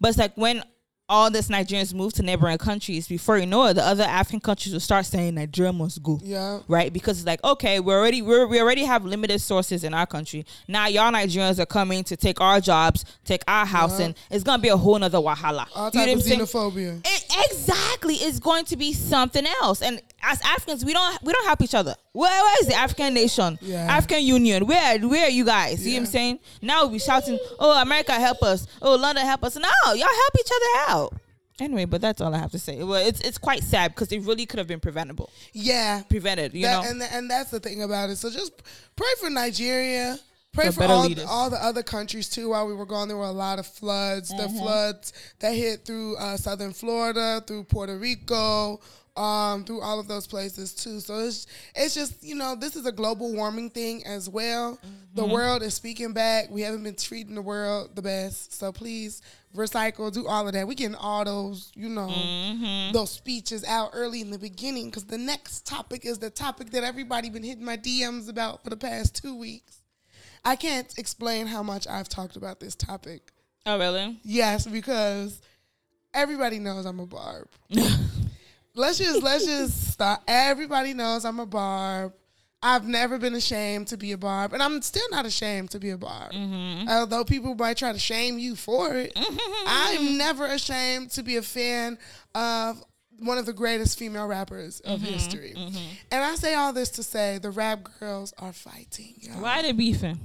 But 0.00 0.10
it's 0.10 0.18
like 0.18 0.36
when 0.36 0.62
all 1.10 1.28
these 1.30 1.48
Nigerians 1.48 1.92
move 1.92 2.12
to 2.14 2.22
neighboring 2.22 2.56
countries, 2.56 3.08
before 3.08 3.36
you 3.36 3.44
know 3.46 3.66
it, 3.66 3.74
the 3.74 3.84
other 3.84 4.04
African 4.04 4.38
countries 4.40 4.72
will 4.72 4.80
start 4.80 5.04
saying 5.04 5.34
Nigeria 5.34 5.72
must 5.72 6.02
go 6.02 6.20
Yeah. 6.22 6.60
right? 6.68 6.92
Because 6.92 7.18
it's 7.18 7.26
like, 7.26 7.42
okay, 7.44 7.80
we 7.80 7.92
already 7.92 8.22
we're, 8.22 8.46
we 8.46 8.60
already 8.60 8.84
have 8.84 9.04
limited 9.04 9.40
sources 9.40 9.82
in 9.84 9.92
our 9.92 10.06
country. 10.06 10.46
Now 10.68 10.86
y'all 10.86 11.12
Nigerians 11.12 11.58
are 11.58 11.66
coming 11.66 12.04
to 12.04 12.16
take 12.16 12.40
our 12.40 12.60
jobs, 12.60 13.04
take 13.24 13.42
our 13.48 13.66
housing. 13.66 14.14
It's 14.30 14.44
gonna 14.44 14.62
be 14.62 14.68
a 14.68 14.76
whole 14.76 14.98
nother 14.98 15.18
wahala. 15.18 15.66
All 15.74 15.86
You 15.92 16.00
type 16.06 16.16
of 16.16 16.22
xenophobia. 16.22 17.00
It, 17.04 17.50
exactly, 17.50 18.14
it's 18.14 18.38
going 18.38 18.64
to 18.66 18.76
be 18.76 18.92
something 18.92 19.46
else. 19.62 19.82
And 19.82 20.00
as 20.22 20.40
Africans, 20.42 20.84
we 20.84 20.92
don't 20.92 21.22
we 21.22 21.32
don't 21.32 21.46
help 21.46 21.62
each 21.62 21.74
other. 21.74 21.94
Where, 22.12 22.30
where 22.30 22.60
is 22.62 22.68
the 22.68 22.74
African 22.74 23.14
nation? 23.14 23.58
Yeah. 23.62 23.86
African 23.96 24.22
Union. 24.22 24.66
Where 24.66 24.98
where 25.00 25.24
are 25.26 25.30
you 25.30 25.44
guys? 25.44 25.84
You 25.86 25.92
know 25.92 25.98
what 25.98 26.00
I'm 26.00 26.12
saying? 26.12 26.38
Now 26.62 26.86
we 26.86 26.98
shouting, 26.98 27.38
oh 27.58 27.80
America 27.80 28.12
help 28.12 28.42
us, 28.42 28.66
oh 28.82 28.96
London 28.96 29.24
help 29.24 29.44
us. 29.44 29.56
No, 29.56 29.68
y'all 29.86 29.98
help 30.08 30.34
each 30.38 30.50
other 30.50 30.92
out. 30.92 31.14
Anyway, 31.60 31.84
but 31.84 32.00
that's 32.00 32.22
all 32.22 32.34
I 32.34 32.38
have 32.38 32.52
to 32.52 32.58
say. 32.58 32.82
Well, 32.82 33.06
it's 33.06 33.20
it's 33.20 33.36
quite 33.38 33.62
sad 33.62 33.94
because 33.94 34.10
it 34.12 34.20
really 34.22 34.46
could 34.46 34.58
have 34.58 34.66
been 34.68 34.80
preventable, 34.80 35.28
Yeah. 35.52 36.02
prevented. 36.08 36.54
You 36.54 36.62
That- 36.62 36.84
know, 36.84 36.90
and 36.90 37.02
and 37.02 37.30
that's 37.30 37.50
the 37.50 37.60
thing 37.60 37.82
about 37.82 38.08
it. 38.10 38.16
So 38.16 38.30
just 38.30 38.52
pray 38.96 39.08
for 39.20 39.28
Nigeria. 39.30 40.18
Pray 40.52 40.66
For 40.66 40.72
for 40.72 40.84
all, 40.84 41.04
leaders. 41.06 41.26
all 41.28 41.48
the 41.48 41.62
other 41.64 41.84
countries 41.84 42.28
too. 42.28 42.48
While 42.48 42.66
we 42.66 42.74
were 42.74 42.84
gone, 42.86 43.06
there 43.06 43.16
were 43.16 43.22
a 43.22 43.30
lot 43.30 43.60
of 43.60 43.66
floods. 43.68 44.32
Mm-hmm. 44.32 44.42
The 44.54 44.60
floods 44.60 45.12
that 45.38 45.54
hit 45.54 45.84
through 45.84 46.16
uh, 46.16 46.36
southern 46.38 46.72
Florida, 46.72 47.40
through 47.46 47.64
Puerto 47.64 47.96
Rico, 47.96 48.80
um, 49.16 49.64
through 49.64 49.80
all 49.80 49.98
of 50.00 50.08
those 50.08 50.26
places 50.26 50.74
too. 50.74 51.00
So 51.00 51.18
it's 51.20 51.46
it's 51.74 51.94
just 51.94 52.22
you 52.22 52.34
know 52.34 52.54
this 52.54 52.76
is 52.76 52.86
a 52.86 52.92
global 52.92 53.32
warming 53.32 53.70
thing 53.70 54.04
as 54.06 54.28
well. 54.28 54.78
The 55.14 55.22
Mm-hmm. 55.22 55.32
world 55.32 55.62
is 55.62 55.74
speaking 55.74 56.12
back. 56.12 56.50
We 56.50 56.62
haven't 56.62 56.84
been 56.84 56.94
treating 56.94 57.34
the 57.34 57.42
world 57.42 57.96
the 57.96 58.02
best. 58.02 58.52
So 58.54 58.70
please 58.70 59.22
recycle, 59.56 60.12
do 60.12 60.26
all 60.28 60.46
of 60.46 60.52
that. 60.54 60.68
We 60.68 60.76
getting 60.76 60.94
all 60.94 61.24
those 61.24 61.72
you 61.74 61.88
know 61.88 62.08
Mm-hmm. 62.08 62.92
those 62.92 63.10
speeches 63.10 63.64
out 63.64 63.90
early 63.92 64.20
in 64.20 64.30
the 64.30 64.38
beginning 64.38 64.86
because 64.86 65.04
the 65.04 65.18
next 65.18 65.66
topic 65.66 66.06
is 66.06 66.18
the 66.18 66.30
topic 66.30 66.70
that 66.70 66.84
everybody 66.84 67.28
been 67.30 67.42
hitting 67.42 67.64
my 67.64 67.76
DMs 67.76 68.28
about 68.28 68.62
for 68.62 68.70
the 68.70 68.76
past 68.76 69.20
two 69.20 69.36
weeks. 69.36 69.78
I 70.44 70.56
can't 70.56 70.96
explain 70.98 71.46
how 71.46 71.62
much 71.62 71.86
I've 71.86 72.08
talked 72.08 72.36
about 72.36 72.60
this 72.60 72.74
topic. 72.74 73.32
oh 73.66 73.78
really? 73.78 74.18
Yes, 74.22 74.66
because 74.66 75.42
everybody 76.14 76.58
knows 76.58 76.86
I'm 76.86 76.98
a 77.00 77.06
barb. 77.06 77.48
let's 78.74 78.98
just 78.98 79.22
let's 79.22 79.44
just 79.44 79.92
stop. 79.92 80.22
Everybody 80.26 80.94
knows 80.94 81.24
I'm 81.24 81.40
a 81.40 81.46
barb. 81.46 82.14
I've 82.62 82.86
never 82.86 83.18
been 83.18 83.34
ashamed 83.34 83.88
to 83.88 83.96
be 83.96 84.12
a 84.12 84.18
barb, 84.18 84.52
and 84.52 84.62
I'm 84.62 84.82
still 84.82 85.08
not 85.10 85.24
ashamed 85.24 85.70
to 85.70 85.78
be 85.78 85.90
a 85.90 85.96
barb. 85.96 86.32
Mm-hmm. 86.32 86.90
Although 86.90 87.24
people 87.24 87.54
might 87.54 87.78
try 87.78 87.92
to 87.92 87.98
shame 87.98 88.38
you 88.38 88.54
for 88.54 88.94
it, 88.94 89.14
mm-hmm. 89.14 89.64
I'm 89.66 90.18
never 90.18 90.44
ashamed 90.44 91.10
to 91.12 91.22
be 91.22 91.36
a 91.36 91.42
fan 91.42 91.96
of 92.34 92.84
one 93.18 93.38
of 93.38 93.46
the 93.46 93.54
greatest 93.54 93.98
female 93.98 94.26
rappers 94.26 94.80
of 94.80 95.00
mm-hmm. 95.00 95.12
history. 95.12 95.54
And 95.56 96.24
I 96.24 96.34
say 96.34 96.54
all 96.54 96.74
this 96.74 96.90
to 96.90 97.02
say 97.02 97.38
the 97.38 97.50
rap 97.50 97.88
girls 97.98 98.34
are 98.38 98.52
fighting. 98.52 99.14
y'all. 99.16 99.40
Why 99.40 99.62
they 99.62 99.72
beefing? 99.72 100.20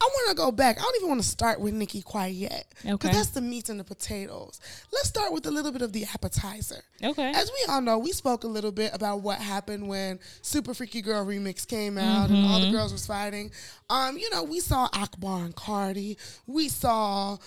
I 0.00 0.04
want 0.04 0.28
to 0.30 0.34
go 0.36 0.50
back. 0.52 0.78
I 0.78 0.82
don't 0.82 0.96
even 0.96 1.08
want 1.08 1.22
to 1.22 1.26
start 1.28 1.60
with 1.60 1.74
Nicki 1.74 2.02
quite 2.02 2.34
yet. 2.34 2.66
Because 2.82 2.94
Okay. 2.94 3.12
that's 3.12 3.30
the 3.30 3.40
meat 3.40 3.68
and 3.68 3.78
the 3.80 3.84
potatoes. 3.84 4.60
Let's 4.92 5.08
start 5.08 5.32
with 5.32 5.46
a 5.46 5.50
little 5.50 5.72
bit 5.72 5.82
of 5.82 5.92
the 5.92 6.04
appetizer. 6.04 6.82
Okay. 7.02 7.30
As 7.30 7.50
we 7.50 7.72
all 7.72 7.80
know, 7.80 7.98
we 7.98 8.12
spoke 8.12 8.44
a 8.44 8.48
little 8.48 8.72
bit 8.72 8.94
about 8.94 9.22
what 9.22 9.38
happened 9.40 9.88
when 9.88 10.18
Super 10.42 10.74
Freaky 10.74 11.02
Girl 11.02 11.24
remix 11.24 11.66
came 11.66 11.98
out 11.98 12.30
and 12.30 12.44
all 12.46 12.60
the 12.60 12.70
girls 12.70 12.92
was 12.92 13.06
fighting. 13.06 13.50
Um, 13.90 14.18
you 14.18 14.30
know, 14.30 14.44
we 14.44 14.60
saw 14.60 14.88
Akbar 14.92 15.44
and 15.44 15.54
Cardi. 15.56 16.16
We 16.46 16.68
saw 16.68 17.32
I'm 17.32 17.38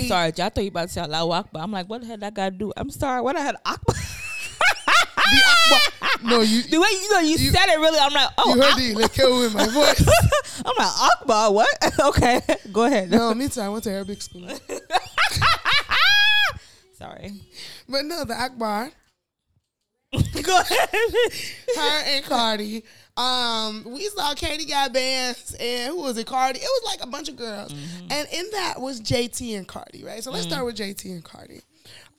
Kate. 0.00 0.08
sorry, 0.08 0.26
I 0.28 0.30
thought 0.32 0.62
you 0.62 0.68
about 0.68 0.88
to 0.88 0.92
say 0.94 1.00
Allahu 1.02 1.32
Akbar. 1.32 1.62
I'm 1.62 1.70
like, 1.70 1.88
what 1.88 2.00
the 2.00 2.06
hell 2.06 2.18
I 2.22 2.30
gotta 2.30 2.50
do? 2.56 2.72
I'm 2.76 2.90
sorry, 2.90 3.20
what 3.20 3.36
I 3.36 3.40
had 3.40 3.56
Akbar. 3.64 3.94
The 5.30 5.42
uh, 5.44 5.54
Akbar. 5.74 6.30
No, 6.30 6.40
you 6.42 6.62
the 6.62 6.80
way 6.80 6.88
you 6.90 7.10
know 7.10 7.20
you, 7.20 7.36
You- 7.36 7.50
said 7.50 7.66
it 7.68 7.78
really, 7.78 7.98
I'm 7.98 8.12
like, 8.12 8.28
oh, 8.38 8.54
you 8.54 8.62
heard 8.62 8.72
Ak- 8.72 9.02
the 9.02 9.08
kill 9.14 9.42
in 9.42 9.52
my 9.52 9.66
voice. 9.66 10.08
I'm 10.64 10.74
like 10.76 11.12
Akbar. 11.12 11.52
What? 11.52 12.00
okay, 12.00 12.40
go 12.72 12.84
ahead. 12.84 13.10
no, 13.10 13.34
me 13.34 13.48
too. 13.48 13.60
I 13.60 13.68
went 13.68 13.84
to 13.84 13.90
Arabic 13.90 14.22
school. 14.22 14.48
Sorry. 16.94 17.32
But 17.88 18.04
no, 18.04 18.24
the 18.24 18.34
Akbar. 18.34 18.90
go 20.42 20.60
ahead. 20.60 20.88
her 21.76 22.02
and 22.06 22.24
Cardi. 22.24 22.84
Um, 23.16 23.84
we 23.86 24.04
saw 24.10 24.34
Katie 24.34 24.66
got 24.66 24.92
bands, 24.92 25.54
and 25.58 25.94
who 25.94 26.02
was 26.02 26.18
it? 26.18 26.26
Cardi. 26.26 26.58
It 26.58 26.62
was 26.62 26.82
like 26.84 27.02
a 27.02 27.10
bunch 27.10 27.28
of 27.30 27.36
girls, 27.36 27.72
mm-hmm. 27.72 28.06
and 28.10 28.28
in 28.30 28.46
that 28.52 28.78
was 28.78 29.00
JT 29.00 29.56
and 29.56 29.66
Cardi, 29.66 30.04
right? 30.04 30.22
So 30.22 30.30
let's 30.30 30.44
mm. 30.44 30.50
start 30.50 30.66
with 30.66 30.76
JT 30.76 31.06
and 31.06 31.24
Cardi. 31.24 31.62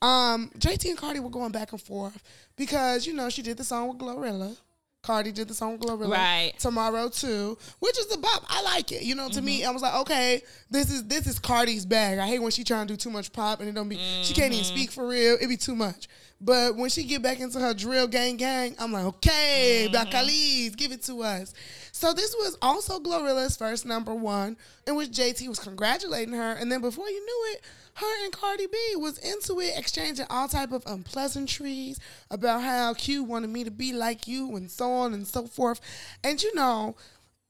Um, 0.01 0.51
JT 0.57 0.89
and 0.89 0.97
Cardi 0.97 1.19
were 1.19 1.29
going 1.29 1.51
back 1.51 1.71
and 1.71 1.81
forth 1.81 2.21
because 2.55 3.07
you 3.07 3.13
know 3.13 3.29
she 3.29 3.41
did 3.41 3.57
the 3.57 3.63
song 3.63 3.87
with 3.87 3.97
Glorilla. 3.97 4.55
Cardi 5.03 5.31
did 5.31 5.47
the 5.47 5.53
song 5.53 5.73
with 5.73 5.81
Glorilla. 5.81 6.11
Right. 6.11 6.53
Tomorrow 6.59 7.09
too, 7.09 7.57
which 7.79 7.97
is 7.97 8.07
the 8.07 8.17
bop. 8.17 8.43
I 8.49 8.61
like 8.61 8.91
it. 8.91 9.03
You 9.03 9.15
know, 9.15 9.29
to 9.29 9.41
me, 9.41 9.61
mm-hmm. 9.61 9.69
I 9.69 9.71
was 9.71 9.81
like, 9.81 9.95
okay, 10.01 10.41
this 10.69 10.91
is 10.91 11.05
this 11.05 11.27
is 11.27 11.39
Cardi's 11.39 11.85
bag. 11.85 12.19
I 12.19 12.27
hate 12.27 12.39
when 12.39 12.51
she 12.51 12.63
trying 12.63 12.87
to 12.87 12.93
do 12.93 12.97
too 12.97 13.09
much 13.09 13.31
pop 13.31 13.59
and 13.59 13.69
it 13.69 13.73
don't 13.73 13.89
be. 13.89 13.99
She 14.23 14.33
can't 14.33 14.53
even 14.53 14.65
mm-hmm. 14.65 14.75
speak 14.75 14.91
for 14.91 15.07
real. 15.07 15.37
It 15.39 15.47
be 15.47 15.57
too 15.57 15.75
much. 15.75 16.09
But 16.39 16.75
when 16.75 16.89
she 16.89 17.03
get 17.03 17.23
back 17.23 17.39
into 17.39 17.59
her 17.59 17.73
drill 17.73 18.07
gang 18.07 18.37
gang, 18.37 18.75
I'm 18.77 18.91
like, 18.91 19.05
okay, 19.05 19.83
mm-hmm. 19.85 19.91
Black 19.91 20.09
Khalees, 20.09 20.75
give 20.75 20.91
it 20.91 21.01
to 21.03 21.23
us. 21.23 21.53
So 21.91 22.13
this 22.13 22.35
was 22.37 22.57
also 22.61 22.99
Glorilla's 22.99 23.57
first 23.57 23.85
number 23.85 24.13
one, 24.13 24.55
in 24.85 24.95
which 24.95 25.09
JT 25.09 25.47
was 25.47 25.57
congratulating 25.57 26.35
her, 26.35 26.51
and 26.51 26.71
then 26.71 26.81
before 26.81 27.09
you 27.09 27.25
knew 27.25 27.53
it, 27.53 27.63
her 27.97 28.23
and 28.25 28.31
Cardi 28.33 28.67
B 28.67 28.77
was 28.97 29.17
into 29.19 29.59
it, 29.59 29.73
exchanging 29.77 30.25
all 30.29 30.47
type 30.47 30.71
of 30.71 30.83
unpleasantries 30.85 31.99
about 32.31 32.61
how 32.61 32.93
Q 32.93 33.23
wanted 33.23 33.49
me 33.49 33.63
to 33.63 33.71
be 33.71 33.93
like 33.93 34.27
you, 34.27 34.55
and 34.55 34.69
so 34.69 34.91
on 34.91 35.13
and 35.13 35.27
so 35.27 35.47
forth. 35.47 35.81
And 36.23 36.41
you 36.41 36.53
know, 36.55 36.95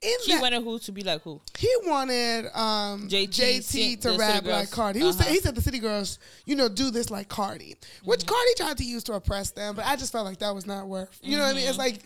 in 0.02 0.14
She 0.26 0.32
that, 0.34 0.42
wanted 0.42 0.64
who 0.64 0.78
to 0.80 0.92
be 0.92 1.02
like 1.04 1.22
who? 1.24 1.42
he 1.58 1.70
wanted 1.86 2.46
um, 2.56 3.08
JT 3.10 3.30
JT, 3.30 4.02
to 4.02 4.18
rap 4.18 4.46
like 4.46 4.70
Cardi. 4.72 5.00
He, 5.00 5.06
was, 5.06 5.20
Uh-huh. 5.20 5.30
he 5.30 5.40
said 5.40 5.56
the 5.56 5.62
City 5.62 5.80
Girls, 5.80 6.20
you 6.46 6.56
know, 6.56 6.70
do 6.70 6.92
this 6.92 7.10
like 7.10 7.30
Cardi, 7.30 7.76
which 8.04 8.20
Mm-hmm. 8.22 8.30
Cardi 8.30 8.54
tried 8.58 8.78
to 8.78 8.84
use 8.84 9.04
to 9.06 9.14
oppress 9.14 9.52
them, 9.52 9.76
but 9.76 9.86
I 9.86 9.96
just 9.96 10.12
felt 10.12 10.26
like 10.26 10.38
that 10.40 10.54
was 10.54 10.66
not 10.68 10.88
worth. 10.88 11.20
You 11.24 11.38
know 11.38 11.44
what 11.44 11.50
I 11.50 11.54
mean? 11.54 11.62
Mm-hmm. 11.64 11.70
It's 11.70 11.78
like, 11.80 12.00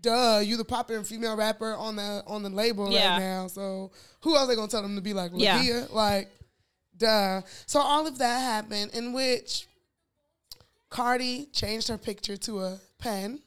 duh, 0.00 0.40
you 0.44 0.56
the 0.56 0.64
popular 0.64 1.02
female 1.04 1.36
rapper 1.36 1.74
on 1.74 1.96
the 1.96 2.24
on 2.26 2.42
the 2.42 2.48
label 2.50 2.90
Yeah. 2.90 3.12
right 3.12 3.18
now. 3.20 3.46
So 3.48 3.92
who 4.22 4.34
else 4.36 4.48
they 4.48 4.56
gonna 4.56 4.68
tell 4.68 4.82
them 4.82 4.96
to 4.96 5.02
be 5.02 5.12
like? 5.12 5.30
Yeah. 5.34 5.84
Like, 5.92 6.30
Duh. 6.96 7.42
So 7.66 7.80
all 7.80 8.06
of 8.06 8.18
that 8.18 8.38
happened 8.40 8.92
in 8.94 9.12
which 9.12 9.66
Cardi 10.90 11.46
changed 11.52 11.88
her 11.88 11.98
picture 11.98 12.36
to 12.38 12.60
a 12.60 12.78
pen. 12.98 13.40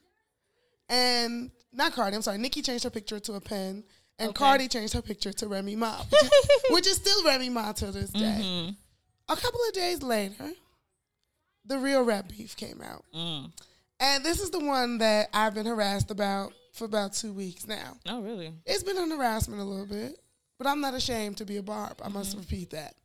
And 0.89 1.51
not 1.74 1.94
Cardi, 1.94 2.16
I'm 2.16 2.22
sorry, 2.22 2.38
Nicki 2.38 2.62
changed 2.62 2.84
her 2.84 2.89
picture 2.89 3.20
to 3.20 3.34
a 3.34 3.42
pen. 3.42 3.84
And 4.20 4.30
Okay. 4.30 4.38
Cardi 4.38 4.68
changed 4.68 4.94
her 4.94 5.01
picture 5.01 5.32
to 5.32 5.48
Remy 5.48 5.75
Ma, 5.75 6.01
which 6.72 6.88
is, 6.88 6.98
still 6.98 7.24
Remy 7.24 7.50
Ma 7.50 7.72
to 7.74 7.92
this 7.92 8.10
day. 8.10 8.39
Mm-hmm. 8.42 8.70
A 9.30 9.36
couple 9.36 9.60
of 9.68 9.74
days 9.74 10.01
later, 10.01 10.51
the 11.66 11.77
real 11.77 12.01
rap 12.01 12.30
beef 12.30 12.56
came 12.56 12.82
out. 12.82 13.04
Mm. 13.16 13.51
And 14.00 14.24
this 14.25 14.42
is 14.42 14.50
the 14.50 14.60
one 14.60 14.98
that 15.00 15.30
I've 15.34 15.54
been 15.54 15.66
harassed 15.66 16.10
about 16.10 16.54
for 16.74 16.86
about 16.86 17.13
two 17.13 17.32
weeks 17.34 17.68
now. 17.68 17.98
Oh, 18.08 18.22
really? 18.22 18.54
It's 18.66 18.84
been 18.84 18.98
an 18.98 19.12
harassment 19.12 19.62
a 19.62 19.66
little 19.66 19.86
bit, 19.86 20.18
but 20.58 20.66
I'm 20.68 20.82
not 20.82 20.94
ashamed 20.94 21.38
to 21.38 21.46
be 21.46 21.58
a 21.58 21.63
barb. 21.63 22.00
I 22.04 22.10
must 22.10 22.38
repeat 22.38 22.72
that. 22.72 22.96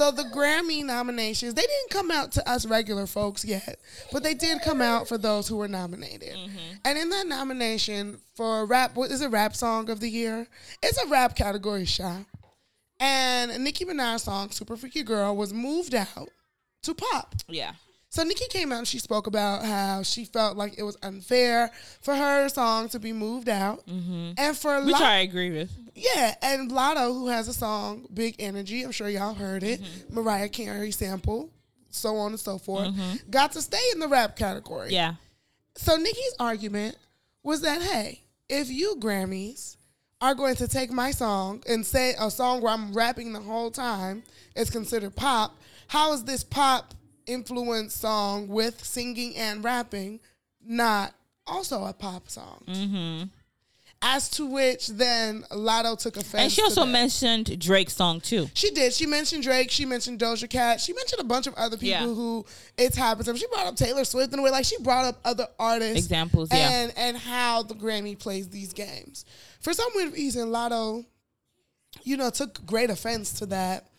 So 0.00 0.10
the 0.10 0.22
Grammy 0.22 0.82
nominations, 0.82 1.52
they 1.52 1.60
didn't 1.60 1.90
come 1.90 2.10
out 2.10 2.32
to 2.32 2.50
us 2.50 2.64
regular 2.64 3.06
folks 3.06 3.44
yet, 3.44 3.78
but 4.10 4.22
they 4.22 4.32
did 4.32 4.62
come 4.62 4.80
out 4.80 5.06
for 5.06 5.18
those 5.18 5.46
who 5.46 5.58
were 5.58 5.68
nominated. 5.68 6.36
Mm-hmm. 6.36 6.76
And 6.86 6.98
in 6.98 7.10
that 7.10 7.26
nomination 7.26 8.18
for 8.34 8.64
rap, 8.64 8.96
what 8.96 9.10
is 9.10 9.20
a 9.20 9.28
rap 9.28 9.54
song 9.54 9.90
of 9.90 10.00
the 10.00 10.08
year? 10.08 10.46
It's 10.82 10.96
a 10.96 11.06
rap 11.08 11.36
category 11.36 11.84
shot. 11.84 12.24
And 12.98 13.62
Nicki 13.62 13.84
Minaj's 13.84 14.22
song 14.22 14.48
"Super 14.52 14.78
Freaky 14.78 15.02
Girl" 15.02 15.36
was 15.36 15.52
moved 15.52 15.94
out 15.94 16.30
to 16.84 16.94
pop. 16.94 17.34
Yeah. 17.46 17.72
So 18.12 18.24
Nicki 18.24 18.46
came 18.48 18.72
out 18.72 18.78
and 18.78 18.88
she 18.88 18.98
spoke 18.98 19.28
about 19.28 19.64
how 19.64 20.02
she 20.02 20.24
felt 20.24 20.56
like 20.56 20.74
it 20.76 20.82
was 20.82 20.98
unfair 21.00 21.70
for 22.00 22.14
her 22.14 22.48
song 22.48 22.88
to 22.88 22.98
be 22.98 23.12
moved 23.12 23.48
out, 23.48 23.86
mm-hmm. 23.86 24.32
and 24.36 24.56
for 24.56 24.84
Which 24.84 24.94
Lo- 24.94 25.06
I 25.06 25.18
agree 25.18 25.52
with. 25.52 25.70
yeah, 25.94 26.34
and 26.42 26.72
Latto, 26.72 27.12
who 27.12 27.28
has 27.28 27.46
a 27.46 27.52
song 27.52 28.08
"Big 28.12 28.34
Energy," 28.40 28.82
I'm 28.82 28.90
sure 28.90 29.08
y'all 29.08 29.34
heard 29.34 29.62
it, 29.62 29.80
mm-hmm. 29.80 30.14
Mariah 30.16 30.48
Carey 30.48 30.90
sample, 30.90 31.50
so 31.90 32.16
on 32.16 32.32
and 32.32 32.40
so 32.40 32.58
forth, 32.58 32.88
mm-hmm. 32.88 33.30
got 33.30 33.52
to 33.52 33.62
stay 33.62 33.82
in 33.92 34.00
the 34.00 34.08
rap 34.08 34.36
category. 34.36 34.92
Yeah. 34.92 35.14
So 35.76 35.94
Nicki's 35.94 36.34
argument 36.40 36.96
was 37.44 37.60
that 37.60 37.80
hey, 37.80 38.22
if 38.48 38.70
you 38.70 38.96
Grammys 38.98 39.76
are 40.20 40.34
going 40.34 40.56
to 40.56 40.66
take 40.66 40.90
my 40.90 41.12
song 41.12 41.62
and 41.68 41.86
say 41.86 42.16
a 42.18 42.28
song 42.28 42.60
where 42.60 42.72
I'm 42.72 42.92
rapping 42.92 43.32
the 43.32 43.40
whole 43.40 43.70
time 43.70 44.24
is 44.56 44.68
considered 44.68 45.14
pop, 45.14 45.54
how 45.86 46.12
is 46.12 46.24
this 46.24 46.42
pop 46.42 46.92
influenced 47.26 48.00
song 48.00 48.48
with 48.48 48.84
singing 48.84 49.36
and 49.36 49.62
rapping 49.64 50.20
not 50.64 51.14
also 51.46 51.84
a 51.84 51.92
pop 51.92 52.28
song? 52.28 52.62
Mm-hmm. 52.68 53.22
As 54.02 54.30
to 54.30 54.46
which 54.46 54.86
then 54.88 55.44
Latto 55.50 55.94
took 55.98 56.16
offense. 56.16 56.42
And 56.42 56.50
she 56.50 56.62
also 56.62 56.86
mentioned 56.86 57.58
Drake's 57.60 57.92
song 57.92 58.22
too. 58.22 58.48
She 58.54 58.70
did. 58.70 58.94
She 58.94 59.04
mentioned 59.04 59.42
Drake. 59.42 59.70
She 59.70 59.84
mentioned 59.84 60.18
Doja 60.18 60.48
Cat. 60.48 60.80
She 60.80 60.94
mentioned 60.94 61.20
a 61.20 61.24
bunch 61.24 61.46
of 61.46 61.52
other 61.56 61.76
people 61.76 61.88
Yeah. 61.90 62.06
who 62.06 62.46
it's 62.78 62.96
happened 62.96 63.26
to. 63.26 63.36
She 63.36 63.46
brought 63.48 63.66
up 63.66 63.76
Taylor 63.76 64.04
Swift 64.06 64.32
in 64.32 64.38
a 64.38 64.42
way. 64.42 64.50
Like 64.50 64.64
she 64.64 64.78
brought 64.78 65.04
up 65.04 65.20
other 65.22 65.46
artists 65.58 65.98
Examples, 65.98 66.48
yeah. 66.50 66.70
and 66.70 66.92
and 66.96 67.14
how 67.18 67.62
the 67.62 67.74
Grammy 67.74 68.18
plays 68.18 68.48
these 68.48 68.72
games. 68.72 69.26
For 69.60 69.74
some 69.74 69.90
weird 69.94 70.14
reason, 70.14 70.48
Latto, 70.48 71.04
you 72.02 72.16
know, 72.16 72.30
took 72.30 72.64
great 72.64 72.88
offense 72.88 73.34
to 73.40 73.46
that. 73.46 73.89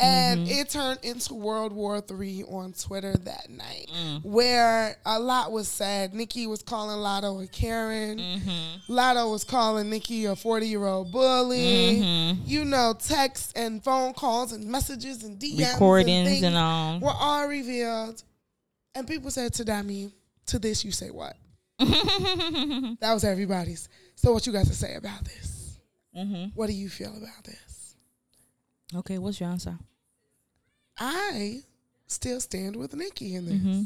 And 0.00 0.40
Mm-hmm. 0.48 0.50
it 0.58 0.70
turned 0.70 0.98
into 1.04 1.34
World 1.34 1.72
War 1.72 2.00
Three 2.00 2.42
on 2.42 2.72
Twitter 2.72 3.16
that 3.16 3.48
night, 3.48 3.88
Mm. 3.94 4.24
where 4.24 4.96
a 5.06 5.20
lot 5.20 5.52
was 5.52 5.68
said. 5.68 6.12
Nicki 6.12 6.48
was 6.48 6.62
calling 6.62 6.96
Latto 6.98 7.42
a 7.42 7.46
Karen. 7.46 8.18
Mm-hmm. 8.18 8.92
Latto 8.92 9.30
was 9.30 9.44
calling 9.44 9.88
Nicki 9.90 10.24
a 10.24 10.34
40 10.34 10.66
year 10.66 10.84
old 10.84 11.12
bully. 11.12 12.00
Mm-hmm. 12.02 12.40
You 12.44 12.64
know, 12.64 12.94
texts 12.98 13.52
and 13.54 13.82
phone 13.84 14.14
calls 14.14 14.50
and 14.52 14.64
messages 14.66 15.22
and 15.22 15.38
DMs 15.38 15.72
Recordings 15.74 16.28
and, 16.38 16.46
and 16.46 16.56
all. 16.56 16.98
were 16.98 17.12
all 17.16 17.46
revealed. 17.46 18.20
And 18.96 19.06
people 19.06 19.30
said 19.30 19.54
to 19.54 19.64
Dami, 19.64 20.10
to 20.46 20.58
this 20.58 20.84
you 20.84 20.90
say 20.90 21.10
what? 21.10 21.36
that 21.78 23.12
was 23.14 23.24
everybody's. 23.24 23.88
So 24.16 24.32
what 24.32 24.46
you 24.46 24.52
got 24.52 24.66
to 24.66 24.74
say 24.74 24.94
about 24.96 25.24
this? 25.24 25.78
Mm-hmm. 26.16 26.46
What 26.54 26.66
do 26.68 26.72
you 26.72 26.88
feel 26.88 27.10
about 27.16 27.44
this? 27.44 27.73
Okay, 28.94 29.18
what's 29.18 29.40
your 29.40 29.50
answer? 29.50 29.78
I 30.98 31.62
still 32.06 32.40
stand 32.40 32.76
with 32.76 32.94
Nicki 32.94 33.34
in 33.34 33.46
this. 33.46 33.54
Mm-hmm. 33.54 33.82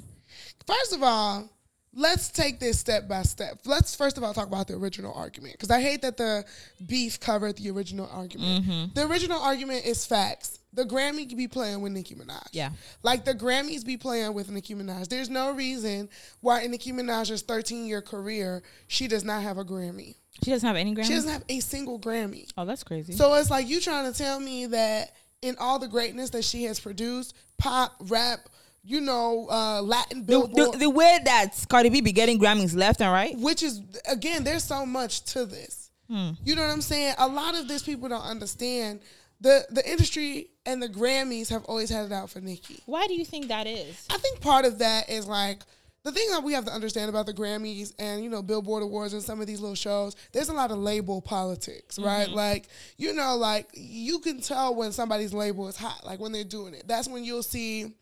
First 0.66 0.92
of 0.92 1.02
all, 1.02 1.48
let's 1.94 2.28
take 2.28 2.60
this 2.60 2.78
step 2.78 3.08
by 3.08 3.22
step. 3.22 3.60
Let's 3.64 3.94
first 3.94 4.16
of 4.18 4.24
all 4.24 4.34
talk 4.34 4.46
about 4.46 4.68
the 4.68 4.74
original 4.74 5.12
argument 5.14 5.54
because 5.54 5.70
I 5.70 5.80
hate 5.80 6.02
that 6.02 6.16
the 6.16 6.44
beef 6.86 7.20
covered 7.20 7.56
the 7.56 7.70
original 7.70 8.08
argument. 8.12 8.64
Mm-hmm. 8.64 8.84
The 8.94 9.06
original 9.06 9.40
argument 9.40 9.86
is 9.86 10.04
facts. 10.04 10.58
The 10.74 10.84
Grammy 10.84 11.34
be 11.34 11.48
playing 11.48 11.80
with 11.80 11.92
Nicki 11.92 12.14
Minaj. 12.14 12.48
Yeah. 12.52 12.70
Like 13.02 13.24
the 13.24 13.34
Grammys 13.34 13.84
be 13.84 13.96
playing 13.96 14.34
with 14.34 14.50
Nicki 14.50 14.74
Minaj. 14.74 15.08
There's 15.08 15.30
no 15.30 15.52
reason 15.52 16.10
why 16.40 16.60
in 16.60 16.70
Nicki 16.70 16.92
Minaj's 16.92 17.42
13 17.42 17.86
year 17.86 18.02
career 18.02 18.62
she 18.86 19.08
does 19.08 19.24
not 19.24 19.42
have 19.42 19.56
a 19.56 19.64
Grammy. 19.64 20.16
She 20.42 20.50
doesn't 20.50 20.66
have 20.66 20.76
any 20.76 20.94
Grammys. 20.94 21.04
She 21.06 21.14
doesn't 21.14 21.30
have 21.30 21.44
a 21.48 21.60
single 21.60 21.98
Grammy. 21.98 22.48
oh, 22.56 22.64
that's 22.64 22.84
crazy. 22.84 23.12
So 23.12 23.34
it's 23.34 23.50
like 23.50 23.68
you 23.68 23.80
trying 23.80 24.10
to 24.10 24.16
tell 24.16 24.38
me 24.38 24.66
that 24.66 25.14
in 25.42 25.56
all 25.58 25.78
the 25.78 25.88
greatness 25.88 26.30
that 26.30 26.44
she 26.44 26.64
has 26.64 26.80
produced, 26.80 27.34
pop, 27.58 27.94
rap, 28.08 28.48
you 28.84 29.00
know, 29.00 29.48
uh, 29.50 29.82
Latin 29.82 30.20
the, 30.20 30.24
Billboard, 30.24 30.74
the, 30.74 30.78
the 30.78 30.90
way 30.90 31.18
that 31.24 31.64
Cardi 31.68 31.90
B 31.90 32.00
be 32.00 32.12
getting 32.12 32.38
Grammys 32.38 32.74
left 32.74 33.00
and 33.00 33.12
right. 33.12 33.36
which 33.38 33.62
is 33.62 33.82
again, 34.08 34.44
there's 34.44 34.64
so 34.64 34.86
much 34.86 35.24
to 35.32 35.44
this. 35.44 35.90
You 36.10 36.54
know 36.54 36.62
what 36.62 36.70
I'm 36.70 36.80
saying? 36.80 37.16
A 37.18 37.28
lot 37.28 37.54
of 37.54 37.68
this 37.68 37.82
people 37.82 38.08
don't 38.08 38.22
understand. 38.22 39.00
The 39.42 39.66
the 39.68 39.88
industry 39.88 40.48
and 40.64 40.82
the 40.82 40.88
Grammys 40.88 41.50
have 41.50 41.64
always 41.66 41.90
had 41.90 42.06
it 42.06 42.12
out 42.12 42.30
for 42.30 42.40
Nicki. 42.40 42.82
Why 42.86 43.06
do 43.06 43.14
you 43.14 43.26
think 43.26 43.48
that 43.48 43.66
is? 43.66 44.06
I 44.08 44.16
think 44.16 44.40
part 44.40 44.64
of 44.64 44.78
that 44.78 45.10
is 45.10 45.26
like 45.26 45.60
the 46.04 46.12
thing 46.12 46.30
that 46.30 46.42
we 46.42 46.52
have 46.52 46.64
to 46.64 46.72
understand 46.72 47.08
about 47.08 47.26
the 47.26 47.34
Grammys 47.34 47.92
and 47.98 48.22
you 48.22 48.30
know 48.30 48.42
Billboard 48.42 48.82
Awards 48.82 49.12
and 49.12 49.22
some 49.22 49.40
of 49.40 49.46
these 49.46 49.60
little 49.60 49.74
shows. 49.74 50.16
There's 50.32 50.48
a 50.48 50.54
lot 50.54 50.70
of 50.70 50.78
label 50.78 51.20
politics, 51.20 51.98
right? 51.98 52.26
Mm-hmm. 52.26 52.36
Like 52.36 52.68
you 52.96 53.12
know, 53.12 53.36
like 53.36 53.68
you 53.74 54.18
can 54.20 54.40
tell 54.40 54.74
when 54.74 54.92
somebody's 54.92 55.34
label 55.34 55.68
is 55.68 55.76
hot, 55.76 56.04
like 56.04 56.20
when 56.20 56.32
they're 56.32 56.44
doing 56.44 56.74
it. 56.74 56.86
That's 56.86 57.08
when 57.08 57.24
you'll 57.24 57.42
see 57.42 57.94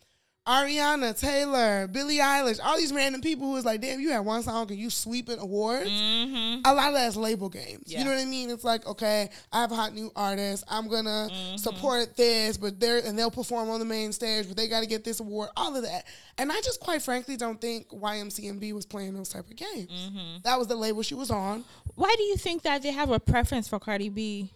Ariana, 0.47 1.19
Taylor, 1.19 1.89
Billie 1.89 2.19
Eilish, 2.19 2.61
all 2.63 2.77
these 2.77 2.93
random 2.93 3.21
people 3.21 3.49
who 3.49 3.57
is 3.57 3.65
like, 3.65 3.81
damn, 3.81 3.99
you 3.99 4.11
had 4.11 4.21
one 4.21 4.43
song 4.45 4.71
and 4.71 4.79
you 4.79 4.91
sweeping 4.91 5.39
awards. 5.41 5.91
Mm-hmm. 5.91 6.61
A 6.65 6.73
lot 6.73 6.89
of 6.89 6.95
that's 6.95 7.17
label 7.17 7.49
games. 7.49 7.83
Yeah. 7.87 7.99
You 7.99 8.05
know 8.05 8.13
what 8.13 8.21
I 8.21 8.25
mean? 8.27 8.51
It's 8.51 8.63
like, 8.63 8.87
okay, 8.87 9.29
I 9.53 9.61
have 9.61 9.73
a 9.73 9.75
hot 9.75 9.93
new 9.95 10.11
artist. 10.15 10.65
I'm 10.69 10.89
gonna 10.89 11.17
Mm-hmm. 11.27 11.57
support 11.57 12.17
this, 12.17 12.57
but 12.57 12.79
they're 12.79 12.99
and 12.99 13.19
they'll 13.19 13.31
perform 13.31 13.71
on 13.71 13.79
the 13.81 13.85
main 13.85 14.13
stage, 14.13 14.47
but 14.47 14.57
they 14.57 14.69
got 14.69 14.81
to 14.81 14.87
get 14.87 15.03
this 15.03 15.19
award. 15.21 15.49
All 15.57 15.75
of 15.75 15.83
that, 15.83 16.05
and 16.39 16.53
I 16.53 16.61
just 16.61 16.79
quite 16.81 17.03
frankly 17.03 17.37
don't 17.37 17.61
think 17.61 17.89
YMCMB 17.89 18.73
was 18.73 18.87
playing 18.87 19.15
those 19.15 19.29
type 19.31 19.49
of 19.49 19.57
games. 19.57 19.91
Mm-hmm. 19.91 20.39
That 20.45 20.59
was 20.59 20.69
the 20.69 20.77
label 20.77 21.03
she 21.03 21.15
was 21.15 21.31
on. 21.31 21.65
Why 21.95 22.15
do 22.17 22.23
you 22.23 22.37
think 22.37 22.63
that 22.63 22.83
they 22.83 22.93
have 22.93 23.11
a 23.11 23.19
preference 23.19 23.67
for 23.67 23.79
Cardi 23.79 24.09
B? 24.11 24.51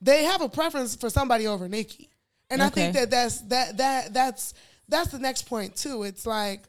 They 0.00 0.24
have 0.24 0.40
a 0.40 0.48
preference 0.48 0.94
for 0.96 1.10
somebody 1.10 1.46
over 1.46 1.68
Nicki, 1.68 2.08
and 2.50 2.62
I 2.62 2.68
think 2.70 2.94
that 2.94 3.10
that's 3.10 3.40
that 3.42 3.76
that 3.78 4.14
that's 4.14 4.54
that's 4.88 5.10
the 5.10 5.18
next 5.18 5.42
point 5.42 5.76
too. 5.76 6.02
It's 6.02 6.26
like 6.26 6.62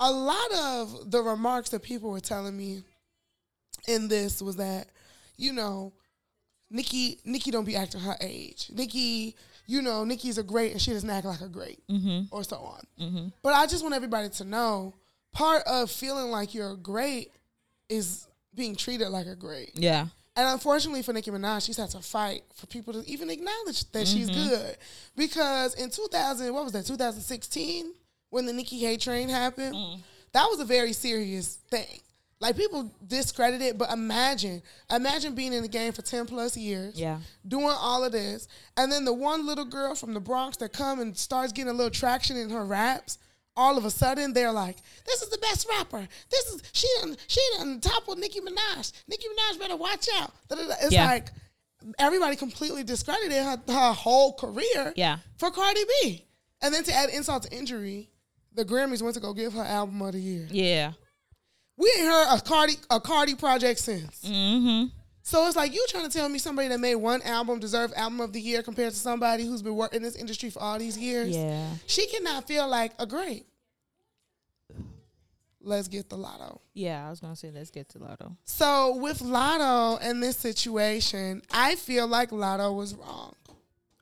a 0.00 0.10
lot 0.10 0.52
of 0.54 1.10
the 1.10 1.22
remarks 1.22 1.70
that 1.70 1.82
people 1.82 2.10
were 2.10 2.20
telling 2.20 2.56
me 2.56 2.82
in 3.86 4.08
this 4.08 4.42
was 4.42 4.56
that, 4.56 4.88
you 5.36 5.52
know, 5.52 5.92
Nicki 6.70 7.18
Nicki 7.24 7.50
don't 7.50 7.64
be 7.64 7.76
acting 7.76 8.00
her 8.00 8.16
age. 8.20 8.70
Nicki, 8.72 9.36
you 9.66 9.82
know, 9.82 10.04
Nicki's 10.04 10.38
a 10.38 10.42
great 10.42 10.72
and 10.72 10.80
she 10.80 10.92
doesn't 10.92 11.08
act 11.08 11.26
like 11.26 11.40
a 11.40 11.48
great, 11.48 11.86
mm-hmm. 11.88 12.34
or 12.34 12.42
so 12.42 12.56
on. 12.56 12.82
Mm-hmm. 13.00 13.26
But 13.42 13.54
I 13.54 13.66
just 13.66 13.82
want 13.82 13.94
everybody 13.94 14.28
to 14.30 14.44
know 14.44 14.94
part 15.32 15.62
of 15.66 15.90
feeling 15.90 16.30
like 16.30 16.54
you're 16.54 16.76
great 16.76 17.32
is 17.88 18.26
being 18.54 18.74
treated 18.76 19.08
like 19.08 19.26
a 19.26 19.36
great. 19.36 19.72
Yeah. 19.74 20.06
And 20.34 20.48
unfortunately 20.48 21.02
for 21.02 21.12
Nicki 21.12 21.30
Minaj, 21.30 21.66
she's 21.66 21.76
had 21.76 21.90
to 21.90 22.00
fight 22.00 22.44
for 22.54 22.66
people 22.66 22.94
to 22.94 23.08
even 23.08 23.28
acknowledge 23.28 23.90
that 23.92 24.08
she's 24.08 24.30
mm-hmm. 24.30 24.48
good. 24.48 24.76
Because 25.16 25.74
in 25.74 25.90
2000, 25.90 26.52
what 26.54 26.64
was 26.64 26.72
that, 26.72 26.86
2016, 26.86 27.92
when 28.30 28.46
the 28.46 28.52
Nicki 28.52 28.78
hate 28.78 29.00
train 29.00 29.28
happened, 29.28 29.74
mm. 29.74 30.00
that 30.32 30.46
was 30.48 30.58
a 30.58 30.64
very 30.64 30.94
serious 30.94 31.56
thing. 31.70 32.00
Like 32.40 32.56
people 32.56 32.90
discredit 33.06 33.60
it, 33.60 33.78
but 33.78 33.92
imagine, 33.92 34.62
imagine 34.90 35.34
being 35.34 35.52
in 35.52 35.62
the 35.62 35.68
game 35.68 35.92
for 35.92 36.02
10 36.02 36.26
plus 36.26 36.56
years, 36.56 36.98
Yeah. 36.98 37.18
doing 37.46 37.66
all 37.68 38.02
of 38.02 38.10
this, 38.10 38.48
and 38.76 38.90
then 38.90 39.04
the 39.04 39.12
one 39.12 39.46
little 39.46 39.66
girl 39.66 39.94
from 39.94 40.12
the 40.12 40.18
Bronx 40.18 40.56
that 40.56 40.72
come 40.72 40.98
and 40.98 41.16
starts 41.16 41.52
getting 41.52 41.70
a 41.70 41.74
little 41.74 41.90
traction 41.90 42.36
in 42.36 42.50
her 42.50 42.64
raps, 42.64 43.18
all 43.56 43.76
of 43.78 43.84
a 43.84 43.90
sudden 43.90 44.32
they're 44.32 44.52
like, 44.52 44.76
"This 45.06 45.22
is 45.22 45.28
the 45.28 45.38
best 45.38 45.66
rapper. 45.68 46.06
This 46.30 46.46
is 46.46 46.62
she 46.72 46.88
done 47.00 47.16
she 47.26 47.40
done 47.58 47.80
toppled 47.80 48.18
Nicki 48.18 48.40
Minaj. 48.40 48.92
Nicki 49.08 49.26
Minaj 49.28 49.58
better 49.58 49.76
watch 49.76 50.08
out." 50.20 50.32
It's 50.50 50.92
Yeah. 50.92 51.06
like 51.06 51.28
everybody 51.98 52.36
completely 52.36 52.82
discredited 52.84 53.42
her, 53.42 53.60
her 53.68 53.92
whole 53.92 54.34
career 54.34 54.92
Yeah. 54.96 55.18
for 55.36 55.50
Cardi 55.50 55.84
B, 56.02 56.24
and 56.60 56.72
then 56.72 56.84
to 56.84 56.92
add 56.92 57.10
insult 57.10 57.42
to 57.44 57.52
injury, 57.52 58.10
the 58.54 58.64
Grammys 58.64 59.02
went 59.02 59.14
to 59.14 59.20
go 59.20 59.32
give 59.32 59.52
her 59.54 59.62
album 59.64 60.00
of 60.02 60.12
the 60.12 60.20
year. 60.20 60.48
Yeah. 60.50 60.92
We 61.76 61.90
ain't 61.98 62.06
heard 62.06 62.36
a 62.36 62.40
Cardi 62.40 62.76
a 62.90 63.00
Cardi 63.00 63.34
project 63.34 63.80
since. 63.80 64.20
Mm-hmm. 64.24 64.96
So 65.22 65.46
it's 65.46 65.56
like 65.56 65.72
you 65.72 65.84
trying 65.88 66.08
to 66.08 66.10
tell 66.10 66.28
me 66.28 66.38
somebody 66.38 66.68
that 66.68 66.80
made 66.80 66.96
one 66.96 67.22
album 67.22 67.60
deserve 67.60 67.92
album 67.94 68.20
of 68.20 68.32
the 68.32 68.40
year 68.40 68.62
compared 68.62 68.92
to 68.92 68.98
somebody 68.98 69.46
who's 69.46 69.62
been 69.62 69.76
working 69.76 69.98
in 69.98 70.02
this 70.02 70.16
industry 70.16 70.50
for 70.50 70.60
all 70.60 70.78
these 70.78 70.98
years. 70.98 71.34
Yeah. 71.34 71.68
She 71.86 72.06
cannot 72.08 72.46
feel 72.48 72.68
like 72.68 72.92
a 72.98 73.06
great. 73.06 73.46
Let's 75.64 75.86
get 75.86 76.08
the 76.08 76.16
Latto. 76.16 76.58
Yeah, 76.74 77.06
I 77.06 77.10
was 77.10 77.20
gonna 77.20 77.36
say 77.36 77.52
let's 77.54 77.70
get 77.70 77.88
the 77.90 78.00
Latto. 78.00 78.36
So 78.44 78.96
with 78.96 79.20
Latto 79.20 79.98
and 80.02 80.20
this 80.20 80.36
situation, 80.36 81.42
I 81.52 81.76
feel 81.76 82.08
like 82.08 82.30
Latto 82.30 82.74
was 82.74 82.94
wrong. 82.94 83.34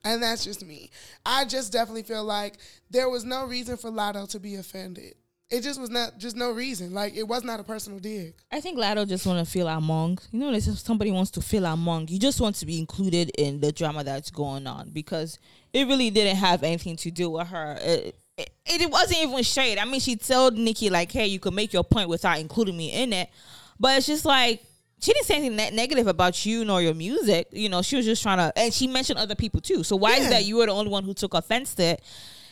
And 0.03 0.23
that's 0.23 0.43
just 0.43 0.65
me. 0.65 0.89
I 1.23 1.45
just 1.45 1.71
definitely 1.71 2.01
feel 2.01 2.23
like 2.23 2.57
there 2.89 3.07
was 3.07 3.23
no 3.23 3.45
reason 3.45 3.77
for 3.77 3.91
Latto 3.91 4.27
to 4.31 4.39
be 4.39 4.55
offended. 4.55 5.13
It 5.51 5.63
just 5.63 5.81
was 5.81 5.89
not 5.89 6.17
just 6.17 6.37
no 6.37 6.51
reason. 6.51 6.93
Like 6.93 7.15
it 7.15 7.27
was 7.27 7.43
not 7.43 7.59
a 7.59 7.63
personal 7.63 7.99
dig. 7.99 8.33
I 8.51 8.61
think 8.61 8.79
Latto 8.79 9.05
just 9.07 9.25
want 9.27 9.45
to 9.45 9.51
feel 9.51 9.67
among. 9.67 10.19
You 10.31 10.39
know, 10.39 10.53
if 10.53 10.63
somebody 10.63 11.11
wants 11.11 11.29
to 11.31 11.41
feel 11.41 11.65
among, 11.65 12.07
you 12.07 12.17
just 12.19 12.39
want 12.39 12.55
to 12.55 12.65
be 12.65 12.79
included 12.79 13.31
in 13.37 13.59
the 13.59 13.73
drama 13.73 14.03
that's 14.05 14.31
going 14.31 14.65
on 14.65 14.91
because 14.91 15.39
it 15.73 15.87
really 15.87 16.09
didn't 16.09 16.37
have 16.37 16.63
anything 16.63 16.95
to 16.97 17.11
do 17.11 17.29
with 17.31 17.47
her. 17.47 17.77
It, 17.81 18.15
it, 18.37 18.49
it 18.65 18.89
wasn't 18.89 19.19
even 19.19 19.43
shade. 19.43 19.77
I 19.77 19.83
mean, 19.83 19.99
she 19.99 20.15
told 20.15 20.57
Nicki 20.57 20.89
like, 20.89 21.11
"Hey, 21.11 21.27
you 21.27 21.39
could 21.39 21.53
make 21.53 21.73
your 21.73 21.83
point 21.83 22.07
without 22.07 22.39
including 22.39 22.77
me 22.77 22.89
in 22.91 23.11
it," 23.11 23.29
but 23.77 23.97
it's 23.97 24.07
just 24.07 24.23
like 24.23 24.63
she 25.01 25.11
didn't 25.11 25.25
say 25.25 25.35
anything 25.35 25.57
ne- 25.57 25.71
negative 25.71 26.07
about 26.07 26.45
you 26.45 26.63
nor 26.63 26.81
your 26.81 26.93
music. 26.93 27.47
You 27.51 27.67
know, 27.67 27.81
she 27.81 27.97
was 27.97 28.05
just 28.05 28.23
trying 28.23 28.37
to, 28.37 28.57
and 28.57 28.73
she 28.73 28.87
mentioned 28.87 29.19
other 29.19 29.35
people 29.35 29.59
too. 29.59 29.83
So 29.83 29.97
why 29.97 30.15
Yeah. 30.15 30.23
is 30.23 30.29
that 30.29 30.45
you 30.45 30.55
were 30.57 30.67
the 30.67 30.71
only 30.71 30.91
one 30.91 31.03
who 31.03 31.13
took 31.13 31.33
offense 31.33 31.75
to 31.75 31.83
it? 31.83 32.03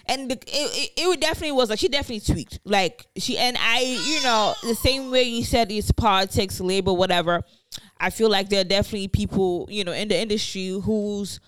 And 0.10 0.32
the, 0.32 0.36
it, 0.36 0.41
it, 0.48 1.02
it 1.04 1.08
would 1.08 1.19
definitely 1.19 1.52
was 1.52 1.69
like 1.69 1.80
she 1.80 1.88
definitely 1.88 2.34
tweaked. 2.34 2.60
Like 2.65 3.06
she 3.17 3.38
and 3.38 3.56
I, 3.60 3.82
you 4.06 4.24
know, 4.24 4.56
the 4.63 4.76
same 4.76 5.12
way 5.12 5.24
you 5.24 5.43
said 5.43 5.72
it's 5.72 5.91
politics, 5.91 6.60
labor, 6.60 6.91
whatever. 6.93 7.43
I 8.00 8.10
feel 8.10 8.30
like 8.30 8.50
there 8.50 8.62
are 8.62 8.65
definitely 8.65 9.08
people, 9.10 9.67
you 9.69 9.84
know, 9.84 9.91
in 9.91 10.08
the 10.08 10.19
industry 10.19 10.69
whose 10.69 11.39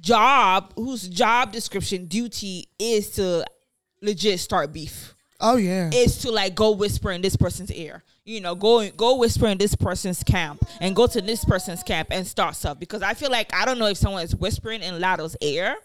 job, 0.00 0.72
whose 0.76 1.08
job 1.08 1.52
description 1.52 2.06
duty 2.06 2.68
is 2.78 3.10
to 3.10 3.44
legit 4.00 4.40
start 4.40 4.72
beef 4.72 5.14
Oh 5.40 5.56
yeah. 5.56 5.90
is 5.92 6.18
to 6.18 6.30
like 6.30 6.54
go 6.54 6.70
whisper 6.72 7.10
in 7.10 7.20
this 7.20 7.36
person's 7.36 7.72
ear. 7.72 8.02
You 8.24 8.40
know, 8.40 8.54
go 8.54 8.88
go 8.90 9.16
whisper 9.16 9.48
in 9.48 9.58
this 9.58 9.74
person's 9.74 10.22
camp 10.22 10.64
and 10.80 10.94
go 10.94 11.08
to 11.08 11.20
this 11.20 11.44
person's 11.44 11.82
camp 11.82 12.08
and 12.12 12.24
start 12.26 12.54
stuff. 12.54 12.78
Because 12.78 13.02
I 13.02 13.14
feel 13.14 13.30
like 13.30 13.52
I 13.54 13.64
don't 13.64 13.78
know 13.78 13.86
if 13.86 13.96
someone 13.96 14.22
is 14.22 14.34
whispering 14.34 14.82
in 14.82 15.00
Latto's 15.00 15.36
ear 15.40 15.76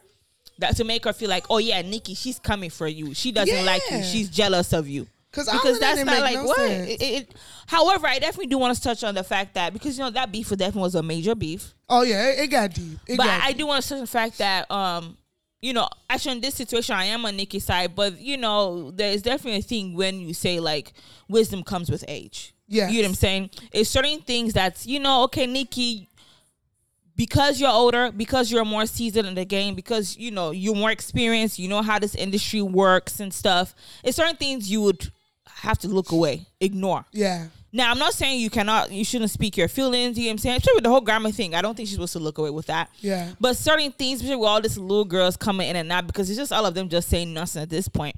that 0.60 0.76
to 0.78 0.84
make 0.84 1.06
her 1.06 1.13
feel 1.13 1.30
like, 1.30 1.46
oh 1.50 1.58
yeah, 1.60 1.82
Nicki, 1.82 2.13
she's 2.15 2.39
coming 2.39 2.70
for 2.70 2.88
you. 2.88 3.13
She 3.13 3.32
doesn't 3.32 3.65
like 3.65 3.82
you. 3.91 4.04
She's 4.04 4.30
jealous 4.30 4.74
of 4.74 4.88
you. 4.88 5.08
'Cause 5.32 5.48
all 5.50 5.56
of 5.58 5.62
because 5.62 5.80
that's 5.80 6.00
didn't 6.00 6.20
like 6.22 6.36
no 6.36 6.46
what. 6.46 6.60
It, 6.72 7.02
it, 7.02 7.36
however, 7.67 8.08
I 8.08 8.17
definitely 8.17 8.48
do 8.48 8.58
want 8.58 8.76
to 8.76 8.82
touch 8.82 9.04
on 9.04 9.13
the 9.13 9.24
fact 9.24 9.54
that 9.56 9.74
because 9.74 9.98
you 9.98 10.04
know 10.04 10.10
that 10.10 10.32
beef 10.32 10.50
definitely 10.50 10.82
was 10.82 10.96
a 10.96 11.04
major 11.04 11.36
beef. 11.36 11.76
oh 11.89 12.02
yeah, 12.02 12.30
it, 12.30 12.39
it 12.39 12.48
got 12.48 12.74
deep. 12.74 12.98
It 13.06 13.17
But 13.17 13.26
got 13.26 13.43
I, 13.43 13.48
I 13.48 13.54
do 13.54 13.67
want 13.67 13.84
to 13.84 13.89
touch 13.89 13.96
on 13.98 14.02
the 14.02 14.08
fact 14.08 14.38
that 14.39 14.72
um, 14.72 15.17
you 15.62 15.74
know, 15.74 15.89
actually 16.10 16.32
in 16.38 16.41
this 16.41 16.56
situation 16.56 16.96
I 16.96 17.06
am 17.06 17.26
on 17.26 17.36
Nicki's 17.36 17.65
side, 17.65 17.93
but 17.96 18.20
you 18.20 18.38
know, 18.38 18.89
there 18.91 19.12
is 19.12 19.22
definitely 19.22 19.60
a 19.60 19.63
thing 19.63 19.96
when 19.96 20.20
you 20.22 20.34
say 20.34 20.60
like 20.60 20.93
wisdom 21.28 21.62
comes 21.62 21.91
with 21.91 22.04
age. 22.08 22.54
Yeah, 22.70 22.89
You 22.89 22.98
know 23.02 23.04
what 23.04 23.10
I'm 23.10 23.15
saying? 23.15 23.50
It's 23.72 23.89
certain 23.89 24.20
things 24.22 24.54
that's, 24.54 24.86
you 24.88 25.00
know, 25.00 25.24
okay, 25.24 25.46
Nicki, 25.46 26.10
because 27.17 27.60
you're 27.60 27.69
older, 27.69 28.12
because 28.12 28.49
you're 28.49 28.63
more 28.63 28.86
seasoned 28.86 29.27
in 29.27 29.36
the 29.36 29.43
game, 29.43 29.75
because 29.75 30.15
you 30.15 30.32
know 30.32 30.51
you're 30.51 30.75
more 30.75 30.91
experienced, 30.91 31.60
you 31.60 31.67
know 31.67 31.82
how 31.82 31.99
this 31.99 32.15
industry 32.15 32.62
works 32.62 33.19
and 33.19 33.34
stuff. 33.34 33.75
It's 34.03 34.15
certain 34.15 34.38
things 34.38 34.71
you 34.71 34.82
would 34.84 35.12
have 35.47 35.80
to 35.80 35.88
look 35.88 36.12
away, 36.12 36.45
ignore. 36.62 37.06
Yeah. 37.12 37.47
Now, 37.73 37.91
I'm 37.91 37.99
not 37.99 38.13
saying 38.13 38.39
you 38.39 38.49
cannot, 38.49 38.91
you 38.91 39.03
shouldn't 39.03 39.30
speak 39.30 39.58
your 39.58 39.67
feelings. 39.67 40.17
You 40.17 40.25
know 40.25 40.30
what 40.30 40.32
I'm 40.34 40.38
saying? 40.38 40.58
Especially 40.58 40.75
with 40.75 40.84
the 40.86 40.89
whole 40.89 41.01
grammar 41.01 41.32
thing. 41.32 41.53
I 41.53 41.62
don't 41.62 41.75
think 41.75 41.88
she's 41.88 41.95
supposed 41.95 42.13
to 42.13 42.19
look 42.19 42.38
away 42.38 42.49
with 42.49 42.67
that. 42.67 42.89
Yeah. 42.99 43.32
But 43.41 43.58
certain 43.58 43.91
things, 43.91 44.21
especially 44.21 44.38
with 44.38 44.47
all 44.47 44.62
these 44.62 44.77
little 44.77 45.06
girls 45.06 45.36
coming 45.36 45.67
in 45.67 45.75
and 45.75 45.91
out, 45.91 46.08
because 46.08 46.30
it's 46.30 46.39
just 46.39 46.53
all 46.53 46.65
of 46.65 46.73
them 46.75 46.88
just 46.88 47.10
saying 47.10 47.34
nothing 47.34 47.62
at 47.62 47.69
this 47.69 47.88
point, 47.88 48.15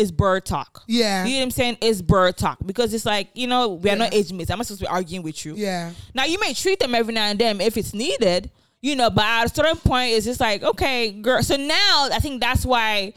is 0.00 0.10
bird 0.10 0.44
talk. 0.44 0.82
Yeah. 0.88 1.24
You 1.24 1.34
know 1.34 1.38
what 1.38 1.44
I'm 1.44 1.50
saying? 1.50 1.78
It's 1.80 2.02
bird 2.02 2.36
talk. 2.36 2.58
Because 2.64 2.92
it's 2.94 3.06
like, 3.06 3.28
you 3.34 3.46
know, 3.46 3.74
we 3.74 3.90
are 3.90 3.96
not 3.96 4.14
age 4.14 4.32
mates. 4.32 4.50
I'm 4.50 4.58
not 4.58 4.66
supposed 4.66 4.80
to 4.80 4.86
be 4.86 4.88
arguing 4.88 5.22
with 5.22 5.44
you. 5.44 5.54
Yeah. 5.54 5.92
Now, 6.14 6.24
you 6.24 6.40
may 6.40 6.54
treat 6.54 6.80
them 6.80 6.94
every 6.94 7.14
now 7.14 7.26
and 7.26 7.38
then 7.38 7.60
if 7.60 7.76
it's 7.76 7.94
needed, 7.94 8.50
you 8.80 8.96
know, 8.96 9.10
but 9.10 9.24
at 9.24 9.44
a 9.44 9.54
certain 9.54 9.76
point, 9.76 10.14
it's 10.14 10.24
just 10.24 10.40
like, 10.40 10.62
okay, 10.62 11.12
girl. 11.12 11.42
So 11.42 11.56
now 11.56 12.08
I 12.10 12.18
think 12.18 12.40
that's 12.40 12.64
why 12.64 13.12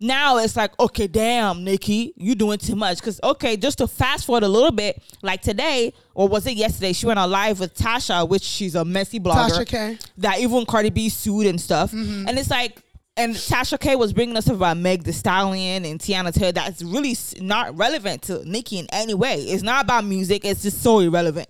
now 0.00 0.36
it's 0.36 0.54
like, 0.54 0.78
okay, 0.78 1.08
damn, 1.08 1.64
Nicki, 1.64 2.12
you 2.16 2.34
doing 2.34 2.58
too 2.58 2.76
much. 2.76 2.98
Because, 2.98 3.18
okay, 3.24 3.56
just 3.56 3.78
to 3.78 3.88
fast 3.88 4.26
forward 4.26 4.44
a 4.44 4.48
little 4.48 4.70
bit, 4.70 5.02
like 5.22 5.42
today, 5.42 5.92
or 6.14 6.28
was 6.28 6.46
it 6.46 6.52
yesterday? 6.52 6.92
She 6.92 7.06
went 7.06 7.18
on 7.18 7.30
live 7.30 7.58
with 7.58 7.74
Tasha, 7.74 8.28
which 8.28 8.42
she's 8.42 8.74
a 8.74 8.84
messy 8.84 9.18
blogger. 9.18 9.50
Tasha 9.50 9.66
K. 9.66 9.98
That 10.18 10.38
even 10.38 10.66
Cardi 10.66 10.90
B 10.90 11.08
sued 11.08 11.46
and 11.46 11.60
stuff. 11.60 11.90
Mm-hmm. 11.90 12.28
And 12.28 12.38
it's 12.38 12.50
like, 12.50 12.82
and 13.18 13.34
Tasha 13.34 13.78
K 13.78 13.96
was 13.96 14.12
bringing 14.12 14.36
us 14.36 14.46
about 14.46 14.76
Meg 14.76 15.02
Thee 15.02 15.12
Stallion 15.12 15.84
and 15.84 15.98
Teyana 15.98 16.32
Taylor 16.32 16.52
that's 16.52 16.82
really 16.82 17.16
not 17.40 17.76
relevant 17.76 18.22
to 18.22 18.48
Nicki 18.48 18.78
in 18.78 18.86
any 18.92 19.12
way. 19.12 19.42
It's 19.42 19.64
not 19.64 19.84
about 19.84 20.04
music. 20.04 20.44
It's 20.44 20.62
just 20.62 20.80
so 20.82 21.00
irrelevant. 21.00 21.48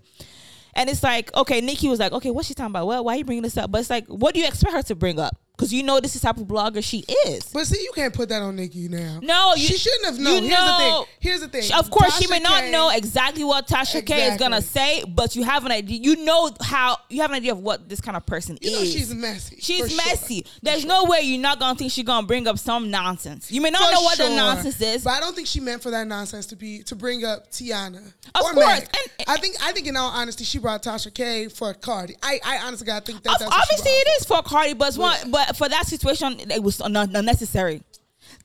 And 0.74 0.88
it's 0.88 1.02
like, 1.02 1.34
okay, 1.36 1.60
Nicki 1.60 1.88
was 1.88 2.00
like, 2.00 2.12
okay, 2.12 2.30
what's 2.30 2.48
she 2.48 2.54
talking 2.54 2.70
about? 2.70 2.86
Well, 2.86 3.04
why 3.04 3.14
are 3.14 3.18
you 3.18 3.24
bringing 3.24 3.42
this 3.42 3.56
up? 3.58 3.70
But 3.70 3.82
it's 3.82 3.90
like, 3.90 4.06
what 4.06 4.32
do 4.32 4.40
you 4.40 4.46
expect 4.46 4.72
her 4.72 4.82
to 4.82 4.94
bring 4.94 5.20
up? 5.20 5.36
Because 5.58 5.72
you 5.72 5.82
know 5.82 5.98
this 5.98 6.14
is 6.14 6.20
the 6.20 6.26
type 6.28 6.36
of 6.36 6.44
blogger 6.44 6.84
she 6.84 7.04
is. 7.26 7.42
But 7.52 7.66
see, 7.66 7.82
you 7.82 7.90
can't 7.92 8.14
put 8.14 8.28
that 8.28 8.42
on 8.42 8.54
Nicki 8.54 8.86
now. 8.86 9.18
No, 9.20 9.54
you, 9.56 9.66
she 9.66 9.76
shouldn't 9.76 10.04
have 10.04 10.16
known. 10.16 10.44
You 10.44 10.50
Here's 10.50 10.60
the 10.60 10.66
know, 10.78 10.78
thing. 10.78 11.14
Here's 11.18 11.40
the 11.40 11.48
thing. 11.48 11.62
she- 11.62 11.72
Of 11.74 11.90
course, 11.90 12.16
she 12.16 12.26
Tasha 12.26 12.30
may 12.30 12.38
not 12.38 12.64
know 12.70 12.90
exactly 12.94 13.42
what 13.42 13.66
Tasha 13.66 14.06
K 14.06 14.28
is 14.28 14.38
gonna 14.38 14.62
say, 14.62 15.02
but 15.08 15.34
you 15.34 15.42
have 15.42 15.66
an 15.66 15.72
idea. 15.72 15.98
You 15.98 16.24
know 16.24 16.50
how 16.62 16.98
you 17.08 17.22
have 17.22 17.32
an 17.32 17.36
idea 17.38 17.50
of 17.50 17.58
what 17.58 17.88
this 17.88 18.00
kind 18.00 18.16
of 18.16 18.24
person 18.24 18.56
You 18.62 18.70
know 18.70 18.78
is. 18.82 18.92
she's 18.92 19.12
messy. 19.12 19.56
She's 19.58 19.80
for 19.82 19.88
sure. 19.88 19.96
messy. 20.06 20.46
There's 20.62 20.84
no 20.84 21.06
way 21.06 21.22
you're 21.22 21.40
not 21.42 21.58
gonna 21.58 21.76
think 21.76 21.90
she's 21.90 22.04
gonna 22.04 22.24
bring 22.26 22.46
up 22.46 22.60
some 22.60 22.88
nonsense. 22.92 23.50
You 23.50 23.60
may 23.60 23.70
not 23.70 23.82
For 23.88 23.94
know 23.96 24.02
what 24.02 24.18
the 24.18 24.28
nonsense 24.30 24.80
is. 24.80 25.02
But 25.02 25.14
I 25.14 25.18
don't 25.20 25.34
think 25.34 25.48
she 25.48 25.58
meant 25.58 25.82
for 25.82 25.90
that 25.90 26.06
nonsense 26.06 26.46
to 26.46 26.56
be 26.56 26.84
to 26.84 26.94
bring 26.94 27.24
up 27.24 27.50
Teyana. 27.50 28.12
Of 28.36 28.42
or 28.44 28.52
course, 28.52 28.78
and- 28.78 28.88
I 29.26 29.36
think 29.38 29.56
I 29.60 29.72
think 29.72 29.88
in 29.88 29.96
all 29.96 30.10
honesty, 30.10 30.44
she 30.44 30.58
brought 30.58 30.84
Tasha 30.84 31.12
K 31.12 31.48
for 31.48 31.74
Cardi. 31.74 32.14
I, 32.22 32.38
I 32.44 32.58
honestly 32.58 32.86
gotta 32.86 33.04
think 33.04 33.24
that 33.24 33.32
Ob- 33.32 33.38
that's 33.40 33.52
she 33.54 33.60
obviously, 33.60 33.90
it 33.90 34.08
is 34.20 34.24
for 34.26 34.40
Cardi, 34.42 34.74
but 34.74 34.94
one, 34.94 35.30
but 35.32 35.47
for 35.56 35.68
that 35.68 35.86
situation, 35.86 36.38
it 36.50 36.62
was 36.62 36.80
un- 36.80 36.96
unnecessary. 36.96 37.82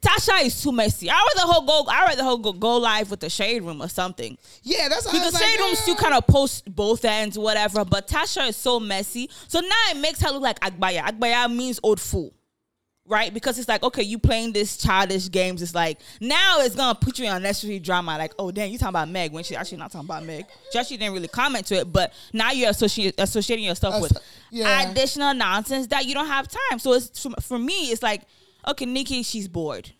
Tasha 0.02 0.46
is 0.46 0.62
too 0.62 0.72
messy. 0.72 1.10
I 1.10 1.13
rather 1.36 1.52
whole 1.52 1.66
go. 1.66 1.89
I 1.89 2.06
rather 2.08 2.24
whole 2.24 2.38
go, 2.38 2.54
go 2.54 2.78
live 2.78 3.10
with 3.10 3.22
the 3.22 3.30
shade 3.30 3.63
room 3.63 3.82
or 3.82 3.88
something. 3.89 4.38
Yeah, 4.62 4.89
that's 4.89 5.06
Because 5.06 5.26
was 5.26 5.34
like, 5.34 5.44
shade 5.44 5.60
room 5.60 5.76
still 5.76 5.96
kind 5.96 6.13
of 6.13 6.28
post 6.28 6.63
both 6.74 7.06
ends, 7.06 7.38
whatever. 7.38 7.86
But 7.86 8.08
Tasha 8.08 8.50
is 8.50 8.58
so 8.58 8.80
messy, 8.80 9.30
so 9.48 9.60
now 9.60 9.68
it 9.92 9.98
makes 9.98 10.22
her 10.22 10.32
look 10.32 10.42
like 10.42 10.60
Agbaya. 10.60 11.04
Agbaya 11.04 11.54
means 11.54 11.80
old 11.84 12.00
fool, 12.00 12.34
right? 13.08 13.34
Because 13.34 13.60
it's 13.60 13.68
like, 13.68 13.84
okay, 13.84 14.04
you 14.04 14.18
playing 14.18 14.54
this 14.54 14.78
childish 14.78 15.30
games. 15.30 15.62
It's 15.62 15.76
like 15.76 16.00
now 16.22 16.60
it's 16.60 16.76
gonna 16.76 16.96
put 16.96 17.20
you 17.20 17.26
in 17.26 17.32
unnecessary 17.32 17.80
drama. 17.80 18.18
Like, 18.18 18.34
oh 18.39 18.52
damn, 18.52 18.70
you 18.70 18.78
talking 18.78 18.89
about 18.89 19.10
Meg 19.10 19.32
when 19.32 19.44
she 19.44 19.56
actually 19.56 19.78
not 19.78 19.92
talking 19.92 20.08
about 20.08 20.24
Meg. 20.26 20.46
She 20.72 20.80
actually 20.80 20.98
didn't 20.98 21.13
really 21.13 21.28
comment 21.28 21.66
to 21.68 21.76
it, 21.76 21.92
but 21.92 22.13
now 22.32 22.52
you're 22.52 22.70
associating 22.70 23.22
associating 23.22 23.66
yourself 23.66 24.02
with 24.02 24.18
yeah. 24.52 24.89
additional 24.89 25.34
nonsense 25.34 25.88
that 25.88 26.06
you 26.06 26.13
don't 26.13 26.28
have 26.28 26.48
time. 26.48 26.80
So 26.80 26.94
it's 26.94 27.28
for 27.42 27.60
me, 27.60 27.92
it's 27.92 28.04
like, 28.04 28.22
okay, 28.68 28.86
Nicki, 28.86 29.24
she's 29.24 29.48
bored. 29.48 29.92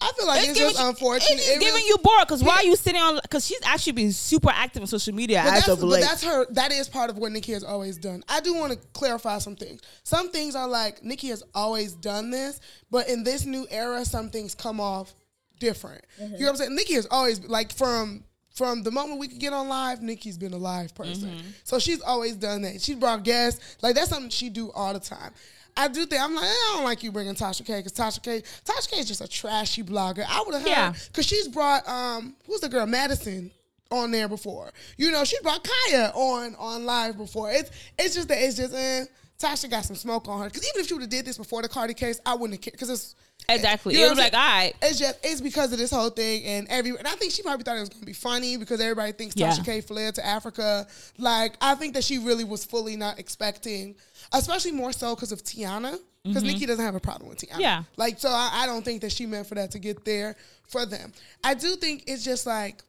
I 0.00 0.12
feel 0.16 0.26
like 0.28 0.38
it's, 0.48 0.52
giving 0.58 0.70
just 0.70 0.80
you- 0.80 0.88
unfortunate. 0.88 1.38
It's 1.38 1.48
It 1.48 1.60
giving 1.60 1.74
was- 1.74 1.86
you 1.88 1.96
bored 1.98 2.20
because 2.20 2.42
why 2.44 2.56
are 2.56 2.64
you 2.64 2.76
sitting 2.76 3.00
on? 3.00 3.18
Because 3.22 3.44
she's 3.46 3.60
actually 3.64 3.92
been 3.92 4.12
super 4.12 4.50
active 4.50 4.82
on 4.82 4.86
social 4.88 5.14
media 5.14 5.42
But 5.44 5.48
as 5.54 5.58
that's, 5.60 5.68
of 5.68 5.80
but 5.80 5.86
late. 5.86 6.00
that's 6.02 6.22
her. 6.22 6.46
That 6.50 6.70
is 6.72 6.88
part 6.88 7.10
of 7.10 7.18
what 7.18 7.32
Nicki 7.32 7.52
has 7.52 7.64
always 7.64 7.96
done. 7.98 8.22
I 8.28 8.40
do 8.40 8.54
want 8.54 8.72
to 8.72 8.78
clarify 8.92 9.38
some 9.38 9.56
things. 9.56 9.80
Some 10.04 10.30
things 10.30 10.54
are 10.54 10.68
like 10.68 11.02
Nicki 11.02 11.28
has 11.28 11.42
always 11.54 11.94
done 11.94 12.30
this, 12.30 12.60
but 12.90 13.08
in 13.08 13.24
this 13.24 13.44
new 13.44 13.66
era, 13.70 14.04
some 14.04 14.30
things 14.30 14.54
come 14.54 14.80
off 14.80 15.14
different. 15.58 16.04
Mm-hmm. 16.20 16.34
You 16.34 16.38
know 16.40 16.44
what 16.46 16.50
I'm 16.50 16.56
saying? 16.56 16.74
Nicki 16.76 16.94
has 16.94 17.06
always 17.10 17.44
like 17.46 17.72
from 17.72 18.24
from 18.54 18.82
the 18.82 18.90
moment 18.90 19.20
we 19.20 19.28
could 19.28 19.38
get 19.38 19.52
on 19.52 19.68
live, 19.68 20.02
Nicki's 20.02 20.36
been 20.36 20.52
a 20.52 20.56
live 20.58 20.92
person. 20.94 21.28
Mm-hmm. 21.30 21.48
So 21.62 21.78
she's 21.78 22.00
always 22.00 22.34
done 22.36 22.62
that. 22.62 22.80
She 22.82 22.94
brought 22.96 23.22
guests. 23.22 23.76
Like 23.82 23.94
that's 23.94 24.08
something 24.10 24.30
she 24.30 24.48
do 24.48 24.70
all 24.72 24.92
the 24.92 25.00
time. 25.00 25.32
I 25.76 25.88
do 25.88 26.04
think 26.06 26.20
I'm 26.22 26.34
like 26.34 26.44
eh, 26.44 26.48
I 26.48 26.72
don't 26.74 26.84
like 26.84 27.02
you 27.02 27.12
bringing 27.12 27.34
Tasha 27.34 27.64
K 27.64 27.78
because 27.78 27.92
Tasha 27.92 28.22
K 28.22 28.42
Tasha 28.64 28.90
K 28.90 28.98
is 28.98 29.06
just 29.08 29.20
a 29.20 29.28
trashy 29.28 29.82
blogger. 29.82 30.24
I 30.28 30.42
would 30.44 30.54
have 30.54 30.62
heard 30.62 30.68
Yeah. 30.70 30.92
because 31.06 31.26
she's 31.26 31.48
brought 31.48 31.88
um 31.88 32.34
who's 32.46 32.60
the 32.60 32.68
girl 32.68 32.86
Madison 32.86 33.50
on 33.90 34.10
there 34.10 34.28
before. 34.28 34.70
You 34.96 35.10
know, 35.10 35.24
she 35.24 35.36
brought 35.42 35.66
Kaya 35.66 36.10
on 36.14 36.54
on 36.56 36.84
live 36.84 37.16
before. 37.16 37.50
It's 37.52 37.70
it's 37.98 38.14
just 38.14 38.28
that 38.28 38.38
it's 38.42 38.56
just 38.56 38.74
eh, 38.74 39.04
Tasha 39.40 39.70
got 39.70 39.84
some 39.84 39.96
smoke 39.96 40.26
on 40.28 40.40
her. 40.40 40.46
Because 40.46 40.66
even 40.68 40.80
if 40.80 40.88
she 40.88 40.94
would 40.94 41.02
have 41.02 41.10
did 41.10 41.24
this 41.24 41.38
before 41.38 41.62
the 41.62 41.68
Cardi 41.68 41.94
case, 41.94 42.20
I 42.26 42.34
wouldn't 42.34 42.54
have 42.54 42.60
cared. 42.60 42.72
Because 42.72 42.90
it's 42.90 43.14
Exactly. 43.48 43.94
you 43.94 44.00
know 44.00 44.06
It 44.06 44.10
was 44.10 44.18
like, 44.18 44.34
all 44.34 44.38
right. 44.40 44.74
It's 44.82 44.98
just 44.98 45.18
it's 45.22 45.40
because 45.40 45.72
of 45.72 45.78
this 45.78 45.90
whole 45.90 46.10
thing 46.10 46.44
and 46.44 46.66
every 46.68 46.90
and 46.90 47.06
I 47.06 47.12
think 47.12 47.32
she 47.32 47.42
probably 47.42 47.64
thought 47.64 47.76
it 47.76 47.80
was 47.80 47.88
gonna 47.88 48.04
be 48.04 48.12
funny 48.12 48.56
because 48.56 48.80
everybody 48.80 49.12
thinks 49.12 49.36
Yeah. 49.36 49.50
Tasha 49.52 49.64
K 49.64 49.80
fled 49.80 50.14
to 50.16 50.26
Africa. 50.26 50.86
Like 51.16 51.56
I 51.60 51.74
think 51.74 51.94
that 51.94 52.04
she 52.04 52.18
really 52.18 52.44
was 52.44 52.64
fully 52.64 52.96
not 52.96 53.18
expecting, 53.18 53.94
especially 54.32 54.72
more 54.72 54.92
so 54.92 55.14
because 55.14 55.32
of 55.32 55.42
Teyana. 55.42 55.98
Because 56.24 56.42
Nicki 56.42 56.66
doesn't 56.66 56.84
have 56.84 56.94
a 56.94 57.00
problem 57.00 57.30
with 57.30 57.38
Teyana. 57.38 57.52
Mm-hmm. 57.52 57.60
Yeah. 57.60 57.82
Like 57.96 58.18
so 58.18 58.28
I, 58.28 58.50
I 58.62 58.66
don't 58.66 58.84
think 58.84 59.00
that 59.00 59.12
she 59.12 59.24
meant 59.24 59.46
for 59.46 59.54
that 59.54 59.70
to 59.70 59.78
get 59.78 60.04
there 60.04 60.36
for 60.68 60.84
them. 60.84 61.12
I 61.42 61.54
do 61.54 61.74
think 61.76 62.04
it's 62.06 62.22
just 62.22 62.46
like 62.46 62.82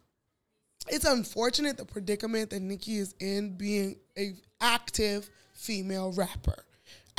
it's 0.90 1.06
unfortunate 1.06 1.78
the 1.78 1.86
predicament 1.86 2.50
that 2.50 2.62
Nicki 2.62 2.98
is 2.98 3.16
in 3.20 3.56
being 3.56 3.96
a 4.18 4.34
active 4.60 5.30
female 5.54 6.12
rapper 6.14 6.64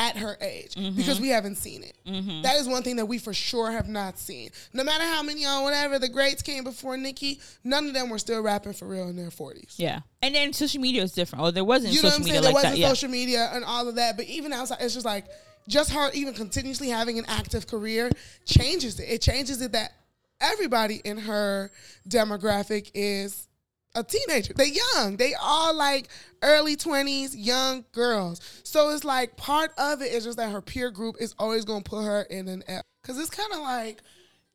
at 0.01 0.17
her 0.17 0.39
age 0.41 0.75
mm-hmm. 0.75 0.97
because 0.97 1.21
we 1.21 1.29
haven't 1.29 1.57
seen 1.57 1.85
it. 1.85 1.93
Mm-hmm. 2.07 2.41
That 2.41 2.57
is 2.57 2.67
one 2.67 2.83
thing 2.83 2.97
that 2.97 3.05
we 3.05 3.19
for 3.19 3.35
sure 3.35 3.71
have 3.71 3.87
not 3.87 4.19
seen. 4.19 4.49
No 4.73 4.83
matter 4.83 5.05
how 5.05 5.23
many 5.23 5.45
on 5.45 5.63
whatever 5.63 5.99
the 5.99 6.09
greats 6.09 6.41
came 6.41 6.65
before 6.65 6.97
Nicki, 6.97 7.39
none 7.65 7.87
of 7.87 7.93
them 7.93 8.09
were 8.09 8.19
still 8.19 8.43
rapping 8.43 8.73
for 8.73 8.87
real 8.87 9.09
in 9.09 9.17
their 9.17 9.31
forties. 9.31 9.75
Yeah. 9.77 10.01
And 10.23 10.35
then 10.35 10.55
social 10.55 10.81
media 10.81 11.03
is 11.03 11.13
different. 11.13 11.45
Oh, 11.45 11.51
there 11.51 11.65
wasn't 11.65 11.93
You 11.93 12.01
know 12.03 12.07
what 12.07 12.15
social 12.15 12.23
I'm 12.23 12.25
media 12.25 12.33
saying? 12.33 12.43
There 12.43 12.53
like 12.53 12.55
wasn't 12.55 12.73
that. 12.73 12.81
Yeah. 12.81 12.89
social 12.89 13.11
media 13.11 13.51
and 13.53 13.63
all 13.63 13.87
of 13.87 13.97
that, 13.97 14.17
but 14.17 14.25
even 14.25 14.55
outside, 14.55 14.79
it's 14.81 14.95
just 14.95 15.05
like 15.05 15.27
just 15.69 15.93
her 15.93 16.11
even 16.15 16.33
continuously 16.33 16.89
having 16.89 17.19
an 17.19 17.27
active 17.29 17.67
career 17.67 18.11
changes 18.47 18.99
it. 18.99 19.05
It 19.05 19.21
changes 19.21 19.61
it 19.61 19.73
that 19.73 19.93
everybody 20.41 21.03
in 21.05 21.19
her 21.19 21.71
demographic 22.09 22.91
is 22.95 23.47
a 23.94 24.05
teenager. 24.05 24.53
They 24.55 24.72
young. 24.94 25.16
They 25.16 25.35
all 25.35 25.74
like 25.74 26.09
early 26.42 26.76
twenties, 26.76 27.37
young 27.37 27.85
girls. 27.92 28.40
So 28.62 28.90
it's 28.90 29.05
like 29.05 29.37
part 29.37 29.72
of 29.79 30.03
it 30.03 30.12
is 30.12 30.24
just 30.24 30.38
that 30.38 30.53
her 30.53 30.61
peer 30.61 30.90
group 30.90 31.16
is 31.20 31.35
always 31.38 31.64
gonna 31.64 31.83
put 31.83 32.05
her 32.05 32.22
in 32.22 32.48
an 32.48 32.62
F. 32.66 32.83
Cause 33.03 33.18
it's 33.18 33.31
kind 33.31 33.53
of 33.53 33.61
like, 33.61 34.03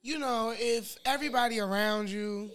you 0.04 0.20
know, 0.20 0.54
if 0.56 0.98
everybody 1.06 1.60
around 1.60 2.10
you 2.10 2.52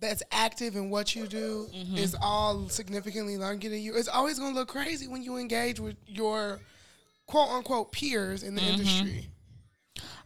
that's 0.00 0.22
active 0.32 0.76
in 0.76 0.90
what 0.90 1.14
you 1.14 1.26
do 1.26 1.68
mm-hmm. 1.74 1.96
is 1.96 2.16
all 2.22 2.68
significantly 2.68 3.34
younger 3.34 3.68
than 3.68 3.80
you, 3.80 3.94
it's 3.96 4.08
always 4.08 4.38
gonna 4.38 4.54
look 4.54 4.68
crazy 4.68 5.06
when 5.08 5.22
you 5.22 5.36
engage 5.36 5.78
with 5.78 5.96
your 6.06 6.60
quote 7.26 7.50
unquote 7.50 7.92
peers 7.92 8.42
in 8.42 8.54
the 8.54 8.60
mm-hmm. 8.60 8.70
industry. 8.70 9.28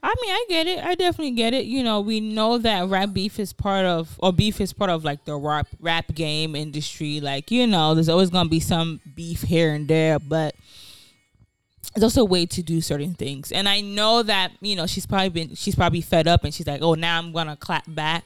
I 0.04 0.14
mean, 0.20 0.30
I 0.32 0.44
get 0.48 0.66
it. 0.66 0.84
I 0.84 0.94
definitely 0.96 1.30
get 1.30 1.54
it. 1.54 1.66
You 1.66 1.84
know, 1.84 2.00
we 2.00 2.18
know 2.18 2.58
that 2.58 2.88
rap 2.88 3.12
beef 3.12 3.38
is 3.38 3.52
part 3.52 3.84
of, 3.84 4.18
or 4.18 4.32
beef 4.32 4.60
is 4.60 4.72
part 4.72 4.90
of 4.90 5.04
like 5.04 5.24
the 5.24 5.36
rap 5.36 5.68
rap 5.78 6.12
game 6.12 6.56
industry. 6.56 7.20
Like, 7.20 7.52
you 7.52 7.66
know, 7.68 7.94
there's 7.94 8.08
always 8.08 8.30
gonna 8.30 8.48
be 8.48 8.58
some 8.58 9.00
beef 9.14 9.42
here 9.42 9.72
and 9.72 9.86
there, 9.86 10.18
but 10.18 10.56
there's 11.94 12.02
also 12.02 12.22
a 12.22 12.26
way 12.26 12.46
to 12.46 12.62
do 12.62 12.80
certain 12.80 13.14
things. 13.14 13.52
And 13.52 13.68
I 13.68 13.80
know 13.80 14.24
that 14.24 14.52
you 14.60 14.74
know 14.74 14.86
she's 14.86 15.06
probably 15.06 15.28
been, 15.28 15.54
she's 15.54 15.76
probably 15.76 16.00
fed 16.00 16.26
up, 16.26 16.42
and 16.42 16.52
she's 16.52 16.66
like, 16.66 16.82
oh, 16.82 16.94
now 16.94 17.18
I'm 17.18 17.30
gonna 17.32 17.56
clap 17.56 17.84
back. 17.86 18.24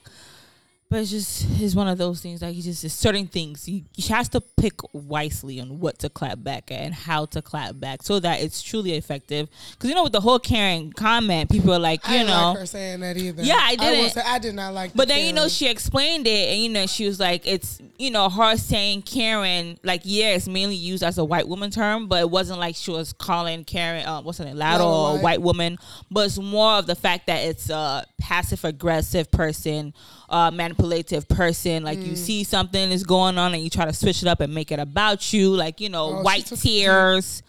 But 0.88 1.00
it's 1.00 1.10
just 1.10 1.44
it's 1.60 1.74
one 1.74 1.88
of 1.88 1.98
those 1.98 2.20
things. 2.20 2.42
Like 2.42 2.54
you 2.54 2.62
just 2.62 2.84
it's 2.84 2.94
certain 2.94 3.26
things. 3.26 3.68
You, 3.68 3.82
she 3.98 4.12
has 4.12 4.28
to 4.30 4.40
pick 4.40 4.74
wisely 4.92 5.60
on 5.60 5.80
what 5.80 5.98
to 6.00 6.08
clap 6.08 6.44
back 6.44 6.70
at 6.70 6.80
and 6.80 6.94
how 6.94 7.26
to 7.26 7.42
clap 7.42 7.80
back 7.80 8.04
so 8.04 8.20
that 8.20 8.40
it's 8.40 8.62
truly 8.62 8.92
effective. 8.92 9.48
Because 9.72 9.90
you 9.90 9.96
know, 9.96 10.04
with 10.04 10.12
the 10.12 10.20
whole 10.20 10.38
Karen 10.38 10.92
comment, 10.92 11.50
people 11.50 11.72
are 11.72 11.80
like, 11.80 12.06
you 12.06 12.12
didn't 12.12 12.28
know, 12.28 12.50
like 12.50 12.58
her 12.60 12.66
saying 12.66 13.00
that 13.00 13.16
either. 13.16 13.42
Yeah, 13.42 13.58
I 13.60 13.74
didn't. 13.74 14.10
say 14.10 14.22
I 14.24 14.38
did 14.38 14.54
not 14.54 14.74
like. 14.74 14.92
but 14.94 15.08
the 15.08 15.14
then 15.14 15.26
you 15.26 15.32
know 15.32 15.48
she 15.48 15.68
explained 15.68 16.28
it, 16.28 16.50
and 16.52 16.62
you 16.62 16.68
know 16.68 16.86
she 16.86 17.04
was 17.04 17.18
like, 17.18 17.48
it's 17.48 17.80
you 17.98 18.12
know 18.12 18.28
her 18.28 18.56
saying 18.56 19.02
Karen, 19.02 19.80
like 19.82 20.02
yeah, 20.04 20.34
it's 20.34 20.46
mainly 20.46 20.76
used 20.76 21.02
as 21.02 21.18
a 21.18 21.24
white 21.24 21.48
woman 21.48 21.72
term, 21.72 22.06
but 22.06 22.20
it 22.20 22.30
wasn't 22.30 22.60
like 22.60 22.76
she 22.76 22.92
was 22.92 23.12
calling 23.12 23.64
Karen, 23.64 24.06
uh, 24.06 24.22
what's 24.22 24.38
her 24.38 24.44
name, 24.44 24.56
Latto 24.56 24.84
or 24.84 25.12
White. 25.14 25.22
white 25.22 25.42
woman, 25.42 25.78
but 26.12 26.26
it's 26.26 26.38
more 26.38 26.74
of 26.74 26.86
the 26.86 26.94
fact 26.94 27.26
that 27.26 27.38
it's 27.38 27.70
a 27.70 28.06
passive 28.20 28.64
aggressive 28.64 29.32
person, 29.32 29.94
uh, 30.28 30.50
manipulative 30.50 31.28
person. 31.28 31.82
Like 31.84 31.98
Mm. 31.98 32.06
you 32.08 32.16
see 32.16 32.44
something 32.44 32.90
is 32.90 33.04
going 33.04 33.38
on, 33.38 33.54
and 33.54 33.62
you 33.62 33.70
try 33.70 33.84
to 33.84 33.92
switch 33.92 34.22
it 34.22 34.28
up 34.28 34.40
and 34.40 34.54
make 34.54 34.70
it 34.72 34.78
about 34.78 35.32
you, 35.32 35.50
like 35.54 35.80
you 35.80 35.88
know 35.88 36.18
Oh, 36.18 36.22
white 36.22 36.46
tears. 36.46 37.42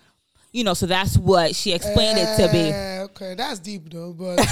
You 0.54 0.64
know, 0.64 0.74
so 0.74 0.86
that's 0.88 1.18
what 1.18 1.56
she 1.56 1.74
explained 1.74 2.18
it 2.18 2.38
to 2.38 2.52
be. 2.52 2.60
Eh, 2.60 3.02
Okay, 3.04 3.36
that's 3.36 3.60
deep 3.60 3.92
though, 3.92 4.14
but 4.14 4.38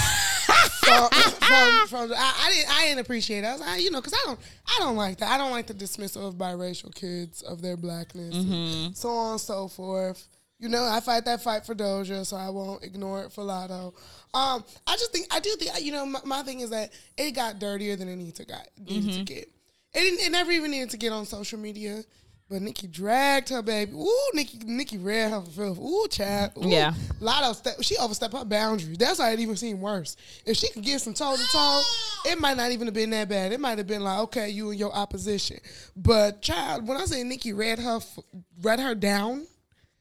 from, 0.85 1.09
from, 1.09 1.88
from 1.88 2.13
I, 2.13 2.33
I 2.45 2.51
didn't 2.53 2.69
I 2.77 2.85
didn't 2.88 2.99
appreciate 2.99 3.39
it. 3.43 3.47
I 3.47 3.51
was 3.53 3.61
like, 3.61 3.81
you 3.81 3.91
know, 3.91 3.99
because 4.01 4.13
I 4.13 4.21
don't 4.25 4.39
I 4.67 4.75
don't 4.79 4.95
like 4.95 5.17
that. 5.19 5.31
I 5.31 5.38
don't 5.38 5.51
like 5.51 5.67
the 5.67 5.73
dismissal 5.73 6.27
of 6.27 6.35
biracial 6.35 6.93
kids 6.93 7.41
of 7.41 7.61
their 7.61 7.77
blackness, 7.77 8.35
Mm-hmm. 8.35 8.93
so 8.93 9.09
on 9.09 9.31
and 9.33 9.41
so 9.41 9.67
forth. 9.67 10.27
You 10.60 10.70
know, 10.70 10.84
I 10.86 11.00
fight 11.02 11.26
that 11.26 11.41
fight 11.41 11.65
for 11.65 11.76
Doja, 11.76 12.26
so 12.26 12.38
I 12.38 12.50
won't 12.50 12.84
ignore 12.84 13.24
it 13.24 13.32
for 13.34 13.44
Latto. 13.44 13.94
Um, 14.34 14.63
I 14.88 14.94
just 14.94 15.12
think 15.12 15.28
I 15.34 15.39
do 15.41 15.50
think 15.58 15.72
you 15.84 15.91
know 15.91 16.06
my, 16.06 16.20
my 16.26 16.44
thing 16.44 16.62
is 16.62 16.70
that 16.70 16.91
it 17.18 17.32
got 17.32 17.60
dirtier 17.60 17.96
than 17.98 18.08
it 18.08 18.15
needed 18.15 18.36
to 18.36 18.46
got 18.46 18.68
needed 18.80 19.04
Mm-hmm. 19.10 19.18
to 19.20 19.24
get. 19.26 19.50
It 19.94 20.00
didn't. 20.00 20.20
It 20.22 20.32
never 20.32 20.52
even 20.52 20.72
needed 20.72 20.89
to 20.91 20.98
get 20.98 21.12
on 21.12 21.26
social 21.26 21.60
media. 21.60 22.04
But 22.48 22.62
Nicki 22.62 22.86
dragged 22.86 23.50
her 23.50 23.63
baby. 23.63 23.91
Ooh, 23.94 24.30
Nicki, 24.36 24.60
Nicki 24.65 25.00
read 25.00 25.32
her 25.32 25.41
for 25.41 25.50
filth. 25.50 25.80
Ooh, 25.80 26.08
child. 26.12 26.52
Ooh, 26.63 26.70
Yeah. 26.70 26.94
Latto 27.20 27.56
step. 27.56 27.78
She 27.82 27.98
overstepped 27.98 28.36
her 28.38 28.46
boundaries. 28.46 29.00
That's 29.00 29.18
why 29.18 29.32
it 29.32 29.39
even 29.39 29.56
seemed 29.56 29.82
worse. 29.82 30.15
If 30.46 30.56
she 30.58 30.70
could 30.70 30.84
get 30.84 31.02
some 31.02 31.15
toe 31.15 31.36
to 31.36 31.44
toe, 31.52 31.82
it 32.28 32.39
might 32.39 32.56
not 32.56 32.72
even 32.72 32.86
have 32.86 32.94
been 32.94 33.10
that 33.10 33.30
bad. 33.30 33.52
It 33.52 33.60
might 33.60 33.80
have 33.80 33.88
been 33.88 34.04
like, 34.04 34.20
okay, 34.26 34.50
you 34.52 34.70
and 34.70 34.80
your 34.80 34.94
opposition. 34.94 35.58
But 35.96 36.44
child, 36.44 36.88
when 36.88 36.98
I 36.98 37.06
say 37.06 37.24
Nicki 37.24 37.52
read 37.52 37.80
her, 37.80 37.96
f- 37.96 38.20
read 38.62 38.80
her 38.80 38.94
down, 38.94 39.48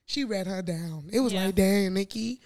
she 0.06 0.24
read 0.24 0.46
her 0.46 0.62
down. 0.62 1.08
It 1.12 1.20
was 1.20 1.32
Yeah. 1.32 1.46
like, 1.46 1.54
dang, 1.54 1.94
Nicki, 1.94 2.40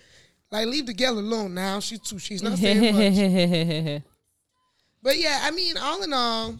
like 0.50 0.66
leave 0.66 0.86
the 0.86 0.94
girl 0.94 1.18
alone 1.18 1.54
now. 1.54 1.80
She's 1.80 2.00
too. 2.00 2.18
She's 2.18 2.42
not 2.42 2.58
saying 2.58 2.94
much. 2.94 4.02
But 5.02 5.16
yeah, 5.18 5.40
I 5.44 5.52
mean, 5.52 5.76
all 5.76 6.02
in 6.02 6.12
all, 6.12 6.56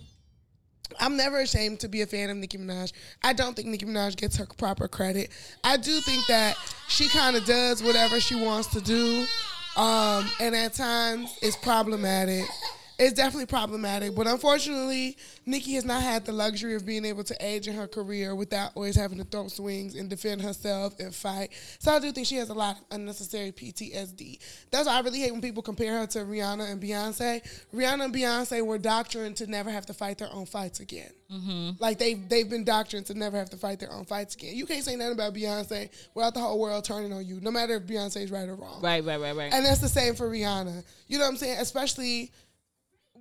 I'm 1.01 1.17
never 1.17 1.41
ashamed 1.41 1.81
to 1.81 1.89
be 1.89 2.03
a 2.03 2.07
fan 2.07 2.31
of 2.31 2.37
Nicki 2.37 2.57
Minaj. 2.57 2.93
I 3.23 3.33
don't 3.33 3.55
think 3.57 3.67
Nicki 3.69 3.85
Minaj 3.85 4.17
gets 4.17 4.37
her 4.37 4.47
proper 4.57 4.87
credit. 4.87 5.31
I 5.65 5.77
do 5.77 6.01
think 6.01 6.25
that 6.29 6.57
she 6.89 7.09
kind 7.09 7.37
of 7.37 7.45
does 7.47 7.83
whatever 7.83 8.21
she 8.21 8.37
wants 8.37 8.69
to 8.69 8.81
do, 8.81 9.27
um, 9.77 10.25
and 10.41 10.55
at 10.55 10.75
times 10.75 11.37
it's 11.43 11.57
problematic. 11.57 12.45
It's 12.99 13.13
definitely 13.13 13.47
problematic, 13.47 14.17
but 14.17 14.27
unfortunately, 14.27 15.17
Nicki 15.47 15.75
has 15.75 15.85
not 15.85 16.03
had 16.03 16.25
the 16.25 16.33
luxury 16.33 16.75
of 16.75 16.85
being 16.85 17.05
able 17.05 17.23
to 17.25 17.37
age 17.41 17.69
in 17.69 17.75
her 17.75 17.87
career 17.87 18.35
without 18.35 18.73
always 18.75 18.97
having 18.97 19.19
to 19.19 19.25
throw 19.25 19.47
swings 19.47 19.95
and 19.95 20.11
defend 20.11 20.43
herself 20.43 20.99
and 20.99 21.15
fight. 21.15 21.51
So 21.79 21.93
I 21.93 22.01
do 22.01 22.11
think 22.11 22.27
she 22.27 22.35
has 22.37 22.49
a 22.49 22.55
lot 22.55 22.77
of 22.77 22.85
unnecessary 22.91 23.53
PTSD. 23.53 24.41
That's 24.73 24.89
why 24.89 24.97
I 24.99 25.01
really 25.01 25.21
hate 25.21 25.31
when 25.31 25.41
people 25.41 25.63
compare 25.63 25.97
her 26.01 26.07
to 26.09 26.19
Rihanna 26.21 26.73
and 26.73 26.83
Beyonce. 26.83 27.41
Rihanna 27.73 28.07
and 28.07 28.15
Beyonce 28.15 28.67
were 28.67 28.79
doctrined 28.79 29.37
to 29.37 29.47
never 29.47 29.71
have 29.71 29.87
to 29.87 29.95
fight 29.95 30.19
their 30.19 30.33
own 30.33 30.47
fights 30.47 30.81
again. 30.81 31.13
Mm-hmm. 31.33 31.71
Like 31.79 31.99
they've 31.99 32.29
they've 32.29 32.49
been 32.49 32.65
doctrined 32.65 33.07
to 33.07 33.15
never 33.15 33.37
have 33.37 33.51
to 33.51 33.57
fight 33.57 33.79
their 33.79 33.93
own 33.93 34.07
fights 34.07 34.35
again. 34.35 34.57
You 34.57 34.67
can't 34.67 34.83
say 34.83 34.97
nothing 34.97 35.13
about 35.13 35.35
Beyonce 35.35 35.91
without 36.15 36.35
the 36.35 36.41
whole 36.41 36.59
world 36.59 36.85
turning 36.85 37.13
on 37.13 37.25
you, 37.25 37.39
no 37.41 37.51
matter 37.53 37.75
if 37.75 37.85
Beyonce's 37.85 38.33
right 38.33 38.49
or 38.49 38.57
wrong. 38.57 38.83
right, 38.83 39.05
right, 39.05 39.21
right, 39.21 39.37
right. 39.37 39.53
And 39.53 39.65
that's 39.65 39.81
the 39.81 39.89
same 39.89 40.17
for 40.17 40.29
Rihanna. 40.29 40.83
You 41.07 41.19
know 41.19 41.25
what 41.25 41.31
I'm 41.31 41.37
saying? 41.37 41.59
Especially 41.61 42.33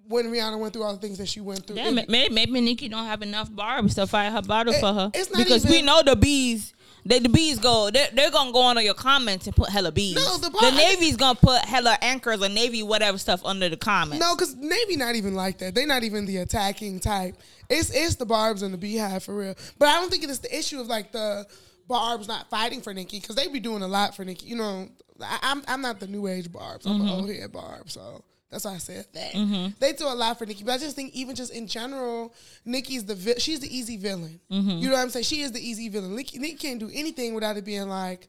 when 0.07 0.25
Rihanna 0.31 0.59
went 0.59 0.73
through 0.73 0.83
all 0.83 0.93
the 0.93 0.99
things 0.99 1.17
that 1.17 1.27
she 1.27 1.41
went 1.41 1.65
through. 1.65 1.77
Yeah, 1.77 1.89
It- 1.89 2.09
maybe, 2.09 2.33
maybe 2.33 2.61
Nicki 2.61 2.87
don't 2.89 3.05
have 3.05 3.21
enough 3.21 3.53
barbs 3.53 3.95
to 3.95 4.07
fight 4.07 4.31
her 4.31 4.41
battle 4.41 4.73
It- 4.73 4.79
for 4.79 4.93
her. 4.93 5.11
it's 5.13 5.31
not 5.31 5.43
because 5.43 5.65
we 5.65 5.81
know 5.81 6.01
the 6.03 6.15
bees. 6.15 6.73
They, 7.05 7.19
the 7.19 7.29
bees 7.29 7.57
go. 7.57 7.89
They're, 7.89 8.09
they're 8.11 8.31
gonna 8.31 8.51
go 8.51 8.67
under 8.67 8.81
your 8.81 8.93
comments 8.93 9.47
and 9.47 9.55
put 9.55 9.69
hella 9.69 9.93
bees. 9.93 10.15
No, 10.15 10.37
the 10.37 10.49
the, 10.49 10.51
bar- 10.51 10.71
Navy's 10.71 11.15
gonna 11.15 11.39
put 11.39 11.63
hella 11.63 11.97
anchors 12.01 12.43
or 12.43 12.49
Navy 12.49 12.83
whatever 12.83 13.17
stuff 13.17 13.41
under 13.45 13.69
the 13.69 13.77
comments. 13.77 14.19
No, 14.19 14.35
because 14.35 14.55
Navy 14.55 14.97
not 14.97 15.15
even 15.15 15.33
like 15.33 15.57
that. 15.59 15.73
They're 15.73 15.87
not 15.87 16.03
even 16.03 16.25
the 16.25 16.37
attacking 16.37 16.99
type. 16.99 17.37
It's 17.69 17.91
it's 17.91 18.15
the 18.15 18.25
Barb's 18.25 18.61
and 18.61 18.73
the 18.73 18.77
Beehive 18.77 19.23
for 19.23 19.35
real. 19.35 19.55
But 19.79 19.87
I 19.87 20.01
don't 20.01 20.11
think 20.11 20.25
it's 20.25 20.39
the 20.39 20.53
issue 20.53 20.81
of 20.81 20.87
like 20.87 21.13
the 21.13 21.47
Barb's 21.87 22.27
not 22.27 22.49
fighting 22.49 22.81
for 22.81 22.93
Nicki 22.93 23.21
because 23.21 23.37
they 23.37 23.47
be 23.47 23.61
doing 23.61 23.83
a 23.83 23.87
lot 23.87 24.13
for 24.13 24.25
Nicki. 24.25 24.45
You 24.45 24.57
know, 24.57 24.89
I, 25.21 25.39
I'm 25.43 25.63
I'm 25.65 25.81
not 25.81 26.01
the 26.01 26.07
new 26.07 26.27
age 26.27 26.51
Barb's. 26.51 26.85
I'm 26.85 26.99
the 26.99 27.05
mm-hmm. 27.05 27.13
old 27.13 27.29
head 27.29 27.53
Barb. 27.53 27.89
So 27.89 28.21
that's 28.49 28.65
why 28.65 28.75
I 28.75 28.77
said 28.77 29.05
that. 29.13 29.33
Mm-hmm. 29.33 29.71
They 29.79 29.93
do 29.93 30.05
a 30.05 30.15
lot 30.15 30.37
for 30.37 30.45
Nicki, 30.45 30.63
but 30.63 30.73
I 30.73 30.77
just 30.77 30.95
think 30.95 31.13
even 31.13 31.35
just 31.35 31.53
in 31.53 31.67
general, 31.67 32.33
Nicki's 32.65 33.03
the 33.05 33.15
vi- 33.15 33.39
she's 33.39 33.59
the 33.59 33.75
easy 33.75 33.97
villain. 33.97 34.39
Mm-hmm. 34.51 34.69
You 34.69 34.89
know 34.89 34.95
what 34.95 35.01
I'm 35.01 35.09
saying? 35.09 35.25
She 35.25 35.41
is 35.41 35.51
the 35.51 35.59
easy 35.59 35.89
villain. 35.89 36.15
Nicki, 36.15 36.39
Nicki 36.39 36.55
can't 36.55 36.79
do 36.79 36.89
anything 36.93 37.33
without 37.33 37.57
it 37.57 37.65
being 37.65 37.89
like. 37.89 38.27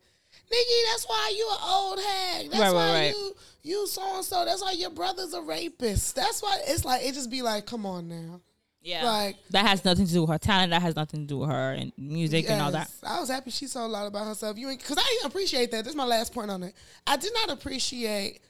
Nicki, 0.50 0.74
that's 0.90 1.04
why 1.06 1.34
you 1.36 1.48
an 1.50 1.58
old 1.70 1.98
hag. 2.00 2.50
That's 2.50 2.60
Right, 2.60 2.66
right, 2.68 2.74
why 2.74 2.92
right. 2.92 3.14
you 3.14 3.34
you 3.62 3.86
so 3.86 4.16
and 4.16 4.24
so. 4.24 4.44
That's 4.44 4.62
why 4.62 4.72
your 4.72 4.90
brother's 4.90 5.34
a 5.34 5.42
rapist. 5.42 6.16
That's 6.16 6.42
why 6.42 6.58
it's 6.66 6.84
like 6.84 7.04
it 7.04 7.14
just 7.14 7.30
be 7.30 7.42
like, 7.42 7.66
come 7.66 7.84
on 7.86 8.08
now. 8.08 8.40
yeah, 8.82 9.04
like- 9.04 9.36
that 9.50 9.66
has 9.66 9.84
nothing 9.84 10.06
to 10.06 10.12
do 10.12 10.22
with 10.22 10.30
her 10.30 10.38
talent. 10.38 10.70
That 10.70 10.80
has 10.82 10.96
nothing 10.96 11.20
to 11.20 11.26
do 11.26 11.38
with 11.38 11.50
her 11.50 11.72
and 11.72 11.92
music 11.98 12.48
and 12.48 12.60
all 12.62 12.70
that. 12.72 12.90
I 13.06 13.20
was 13.20 13.28
happy 13.28 13.50
she 13.50 13.66
saw 13.66 13.86
a 13.86 13.88
lot 13.88 14.06
about 14.06 14.26
herself. 14.26 14.56
You 14.58 14.68
because 14.68 14.96
I 14.98 15.02
didn't 15.02 15.26
appreciate 15.30 15.70
that. 15.72 15.84
This 15.84 15.92
is 15.92 15.96
my 15.96 16.04
last 16.06 16.32
point 16.32 16.50
on 16.50 16.62
it. 16.62 16.74
I 17.06 17.16
did 17.18 17.32
not 17.34 17.50
appreciate 17.50 18.40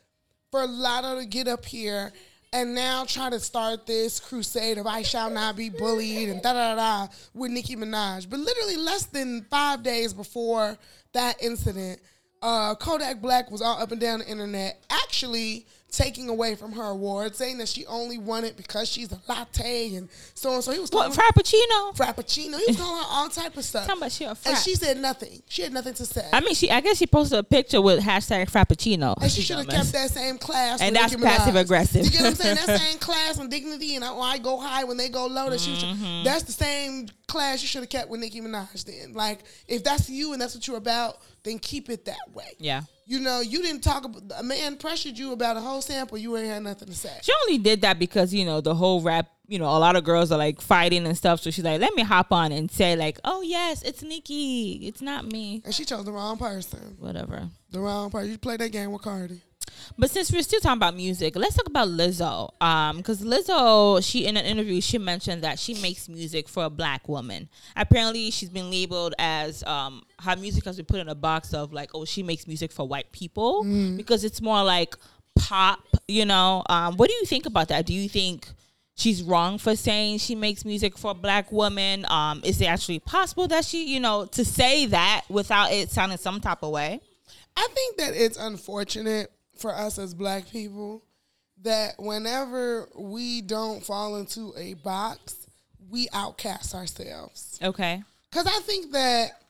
for 0.51 0.67
Latto 0.67 1.21
to 1.21 1.27
get 1.27 1.49
up 1.49 1.65
here 1.65 2.13
and 2.53 2.75
now 2.75 3.05
try 3.05 3.29
to 3.29 3.39
start 3.39 3.87
this 3.87 4.19
crusade 4.19 4.79
of 4.79 4.87
I 4.87 5.03
shall 5.03 5.31
not 5.31 5.57
be 5.57 5.69
bullied 5.69 6.31
and 6.31 6.41
da 6.41 6.55
da 6.55 6.75
da 6.75 7.09
with 7.35 7.51
Nicki 7.51 7.77
Minaj. 7.77 8.29
But 8.31 8.41
literally 8.41 8.77
less 8.77 9.05
than 9.07 9.45
five 9.51 9.83
days 9.83 10.15
before 10.15 10.79
that 11.13 11.43
incident, 11.43 12.01
uh, 12.41 12.75
Kodak 12.77 13.21
Black 13.21 13.51
was 13.51 13.61
all 13.61 13.81
up 13.81 13.93
and 13.93 14.01
down 14.01 14.21
the 14.21 14.29
internet, 14.29 14.83
actually 14.89 15.67
taking 15.91 16.29
away 16.29 16.55
from 16.55 16.73
her 16.73 16.85
award, 16.85 17.35
saying 17.35 17.57
that 17.59 17.67
she 17.69 17.87
only 17.87 18.19
won 18.19 18.45
it 18.45 18.57
because 18.59 18.89
she's 18.89 19.11
a 19.11 19.19
latte 19.27 19.95
and 19.95 20.09
so 20.35 20.51
on. 20.51 20.61
So 20.61 20.71
he 20.73 20.79
was 20.79 20.91
What 20.91 21.13
frappuccino? 21.13 21.97
frappuccino. 21.97 22.59
He 22.59 22.65
was 22.69 22.77
calling 22.77 22.99
her 23.03 23.09
all 23.09 23.29
type 23.31 23.57
of 23.57 23.65
stuff. 23.65 23.87
Talking 23.87 24.03
about 24.03 24.13
she 24.13 24.25
a 24.25 24.37
and 24.45 24.59
she 24.59 24.75
said 24.75 24.99
nothing. 24.99 25.43
She 25.49 25.63
had 25.63 25.73
nothing 25.73 25.95
to 25.95 26.05
say. 26.05 26.29
I 26.33 26.41
mean, 26.41 26.55
she. 26.55 26.71
I 26.71 26.81
guess 26.83 26.99
she 26.99 27.07
posted 27.07 27.39
a 27.39 27.43
picture 27.43 27.81
with 27.81 28.01
hashtag 28.05 28.51
frappuccino. 28.51 29.15
and 29.21 29.31
she 29.31 29.41
should 29.41 29.57
have 29.57 29.69
kept 29.69 29.93
that 29.93 30.11
same 30.11 30.37
class. 30.37 30.83
And 30.83 30.95
that's 30.95 31.17
passive 31.17 31.57
aggressive. 31.57 32.05
You 32.05 32.11
get 32.11 32.21
what 32.21 32.27
I'm 32.29 32.35
saying? 32.35 32.57
That 32.67 32.81
same 32.81 32.99
class 32.99 33.39
and 33.39 33.51
dignity, 33.51 33.97
and 33.97 34.05
I, 34.05 34.15
I 34.15 34.39
go 34.39 34.59
high 34.61 34.85
when 34.85 34.99
they 34.99 35.09
go 35.09 35.27
low. 35.27 35.49
That 35.51 35.61
she 35.61 35.69
Mm-hmm. 35.79 36.25
that's 36.25 36.43
the 36.43 36.53
same 36.53 37.09
class 37.29 37.63
you 37.63 37.69
should 37.69 37.83
have 37.83 37.89
kept 37.89 38.09
with 38.11 38.21
Nicki 38.21 38.41
Minaj. 38.41 38.85
Then, 38.85 39.13
like, 39.13 39.41
if 39.69 39.85
that's 39.85 40.11
you 40.11 40.33
and 40.33 40.43
that's 40.43 40.55
what 40.55 40.67
you're 40.67 40.77
about, 40.77 41.19
then 41.45 41.59
keep 41.59 41.89
it 41.89 42.05
that 42.07 42.17
way. 42.35 42.55
Yeah. 42.59 42.83
You 43.09 43.21
know, 43.21 43.41
you 43.41 43.63
didn't 43.63 43.81
talk 43.81 44.05
about 44.05 44.23
a 44.39 44.43
man 44.43 44.77
pressured 44.77 45.17
you 45.17 45.33
about 45.33 45.57
a 45.57 45.61
whole 45.61 45.81
sample. 45.81 46.19
You 46.19 46.37
ain't 46.37 46.49
had 46.49 46.63
nothing 46.63 46.89
to 46.89 46.95
say. 46.95 47.11
She 47.23 47.33
only 47.47 47.57
did 47.57 47.81
that 47.81 47.99
because 47.99 48.35
you 48.35 48.45
know 48.45 48.61
the 48.61 48.75
whole 48.75 49.01
rap. 49.01 49.31
You 49.47 49.59
know, 49.59 49.65
a 49.65 49.81
lot 49.81 49.97
of 49.97 50.05
girls 50.05 50.31
are 50.31 50.37
like 50.37 50.61
fighting 50.61 51.07
and 51.07 51.17
stuff. 51.17 51.41
So 51.41 51.51
she's 51.51 51.65
like, 51.65 51.81
let 51.81 51.95
me 51.95 52.03
hop 52.03 52.33
on 52.33 52.53
and 52.53 52.71
say 52.71 52.97
like, 52.97 53.19
oh 53.25 53.41
yes, 53.41 53.81
it's 53.81 54.03
Nicki. 54.03 54.87
It's 54.87 55.01
not 55.01 55.25
me. 55.25 55.63
And 55.65 55.75
she 55.75 55.87
chose 55.87 56.05
the 56.05 56.13
wrong 56.13 56.37
person. 56.37 56.97
Whatever. 56.99 57.49
The 57.71 57.81
wrong 57.81 58.11
person. 58.11 58.31
You 58.31 58.37
play 58.37 58.59
that 58.59 58.73
game 58.73 58.93
with 58.93 59.01
Cardi. 59.01 59.41
But 59.97 60.11
since 60.11 60.31
we're 60.31 60.43
still 60.43 60.61
talking 60.61 60.77
about 60.77 60.95
music, 60.95 61.35
let's 61.37 61.57
talk 61.57 61.67
about 61.67 61.89
Lizzo. 61.89 62.51
Um, 62.63 62.99
because 62.99 63.21
Lizzo, 63.23 64.03
she 64.05 64.27
in 64.27 64.37
an 64.37 64.45
interview, 64.45 64.81
she 64.81 64.99
mentioned 64.99 65.43
that 65.43 65.59
she 65.59 65.75
makes 65.75 66.09
music 66.09 66.49
for 66.49 66.65
a 66.65 66.71
black 66.71 67.09
woman. 67.09 67.49
Apparently, 67.77 68.31
she's 68.31 68.51
been 68.51 68.71
labeled 68.71 69.15
as 69.19 69.63
um 69.65 70.03
her 70.21 70.37
music 70.37 70.65
has 70.65 70.77
been 70.77 70.87
put 70.87 71.01
in 71.01 71.09
a 71.09 71.15
box 71.15 71.53
of 71.55 71.73
like, 71.73 71.91
oh, 71.95 72.05
she 72.05 72.23
makes 72.23 72.47
music 72.47 72.73
for 72.73 72.87
white 72.87 73.11
people 73.13 73.65
because 73.97 74.25
it's 74.25 74.41
more 74.41 74.63
like 74.63 74.95
pop. 75.37 75.81
You 76.07 76.25
know, 76.25 76.63
um, 76.69 76.97
what 76.97 77.09
do 77.09 77.15
you 77.17 77.25
think 77.25 77.47
about 77.47 77.69
that? 77.69 77.87
Do 77.87 77.95
you 77.95 78.09
think? 78.09 78.49
She's 78.95 79.23
wrong 79.23 79.59
for 79.59 79.77
saying 79.77 80.19
she 80.19 80.35
makes 80.35 80.65
music 80.65 80.99
for 80.99 81.13
a 81.13 81.15
black 81.15 81.53
woman. 81.53 82.05
Um, 82.11 82.41
is 82.45 82.61
it 82.61 82.65
actually 82.65 82.99
possible 82.99 83.47
that 83.47 83.65
she, 83.65 83.85
you 83.85 84.01
know, 84.01 84.25
to 84.27 84.45
say 84.45 84.87
that 84.87 85.23
without 85.29 85.71
it 85.71 85.93
sounding 85.93 86.19
some 86.19 86.41
type 86.41 86.65
of 86.65 86.73
way? 86.73 87.01
I 87.57 87.69
think 87.75 87.97
that 87.99 88.15
it's 88.15 88.37
unfortunate 88.37 89.31
for 89.59 89.75
us 89.75 89.99
as 89.99 90.15
black 90.15 90.51
people 90.51 91.03
that 91.63 91.95
whenever 91.99 92.89
we 92.97 93.41
don't 93.41 93.85
fall 93.85 94.17
into 94.17 94.53
a 94.57 94.75
box, 94.75 95.47
we 95.91 96.09
outcast 96.13 96.75
ourselves. 96.75 97.59
Okay. 97.63 98.03
Cause 98.31 98.47
I 98.47 98.61
think 98.61 98.93
that 98.93 99.43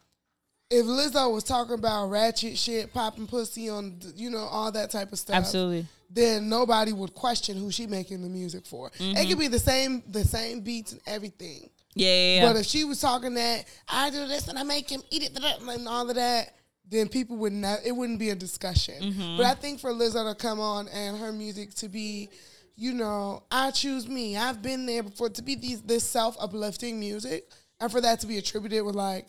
if 0.71 0.85
Lizzo 0.85 1.33
was 1.33 1.45
talking 1.45 1.75
about 1.75 2.09
ratchet 2.09 2.57
shit, 2.57 2.93
popping 2.93 3.27
pussy 3.27 3.69
on, 3.69 3.99
you 4.15 4.31
know, 4.31 4.39
all 4.39 4.71
that 4.73 4.91
type 4.91 5.13
of 5.13 5.19
stuff, 5.19 5.37
Absolutely. 5.37 5.87
then 6.11 6.49
nobody 6.49 6.93
would 6.93 7.15
question 7.15 7.57
who 7.57 7.71
she 7.71 7.87
making 7.87 8.23
the 8.23 8.29
music 8.29 8.67
for. 8.67 8.89
It 8.89 8.93
mm-hmm. 8.93 9.29
could 9.29 9.39
be 9.39 9.49
the 9.49 9.59
same, 9.59 10.03
the 10.07 10.25
same 10.25 10.61
beats 10.61 10.93
and 10.93 11.01
everything. 11.07 11.71
Yeah, 11.95 12.09
yeah, 12.09 12.35
yeah. 12.43 12.53
But 12.53 12.61
if 12.61 12.67
she 12.67 12.85
was 12.85 13.01
talking 13.01 13.35
that 13.35 13.65
I 13.89 14.11
do 14.11 14.27
this 14.27 14.49
and 14.49 14.59
I 14.59 14.63
make 14.63 14.89
him 14.89 15.03
eat 15.11 15.25
it 15.25 15.37
and 15.37 15.89
all 15.89 16.09
of 16.09 16.17
that, 16.17 16.55
then 16.91 17.09
people 17.09 17.37
would 17.39 17.53
not. 17.53 17.81
It 17.85 17.93
wouldn't 17.93 18.19
be 18.19 18.31
a 18.31 18.35
discussion. 18.35 18.95
Mm-hmm. 19.03 19.37
But 19.37 19.47
I 19.47 19.55
think 19.55 19.81
for 19.81 19.91
Lizzo 19.93 20.29
to 20.31 20.35
come 20.35 20.61
on 20.61 20.89
and 20.89 21.19
her 21.19 21.33
music 21.33 21.75
to 21.77 21.89
be, 21.89 22.29
you 22.77 22.93
know, 22.95 23.43
I 23.51 23.71
choose 23.71 24.09
me. 24.09 24.37
I've 24.37 24.63
been 24.63 24.87
there 24.87 25.03
before. 25.03 25.29
To 25.31 25.43
be 25.43 25.55
these 25.55 25.83
this 25.83 26.05
self 26.05 26.37
uplifting 26.41 26.99
music, 26.99 27.51
and 27.81 27.91
for 27.91 28.01
that 28.01 28.21
to 28.21 28.27
be 28.27 28.39
attributed 28.39 28.85
with 28.85 28.95
like 28.95 29.27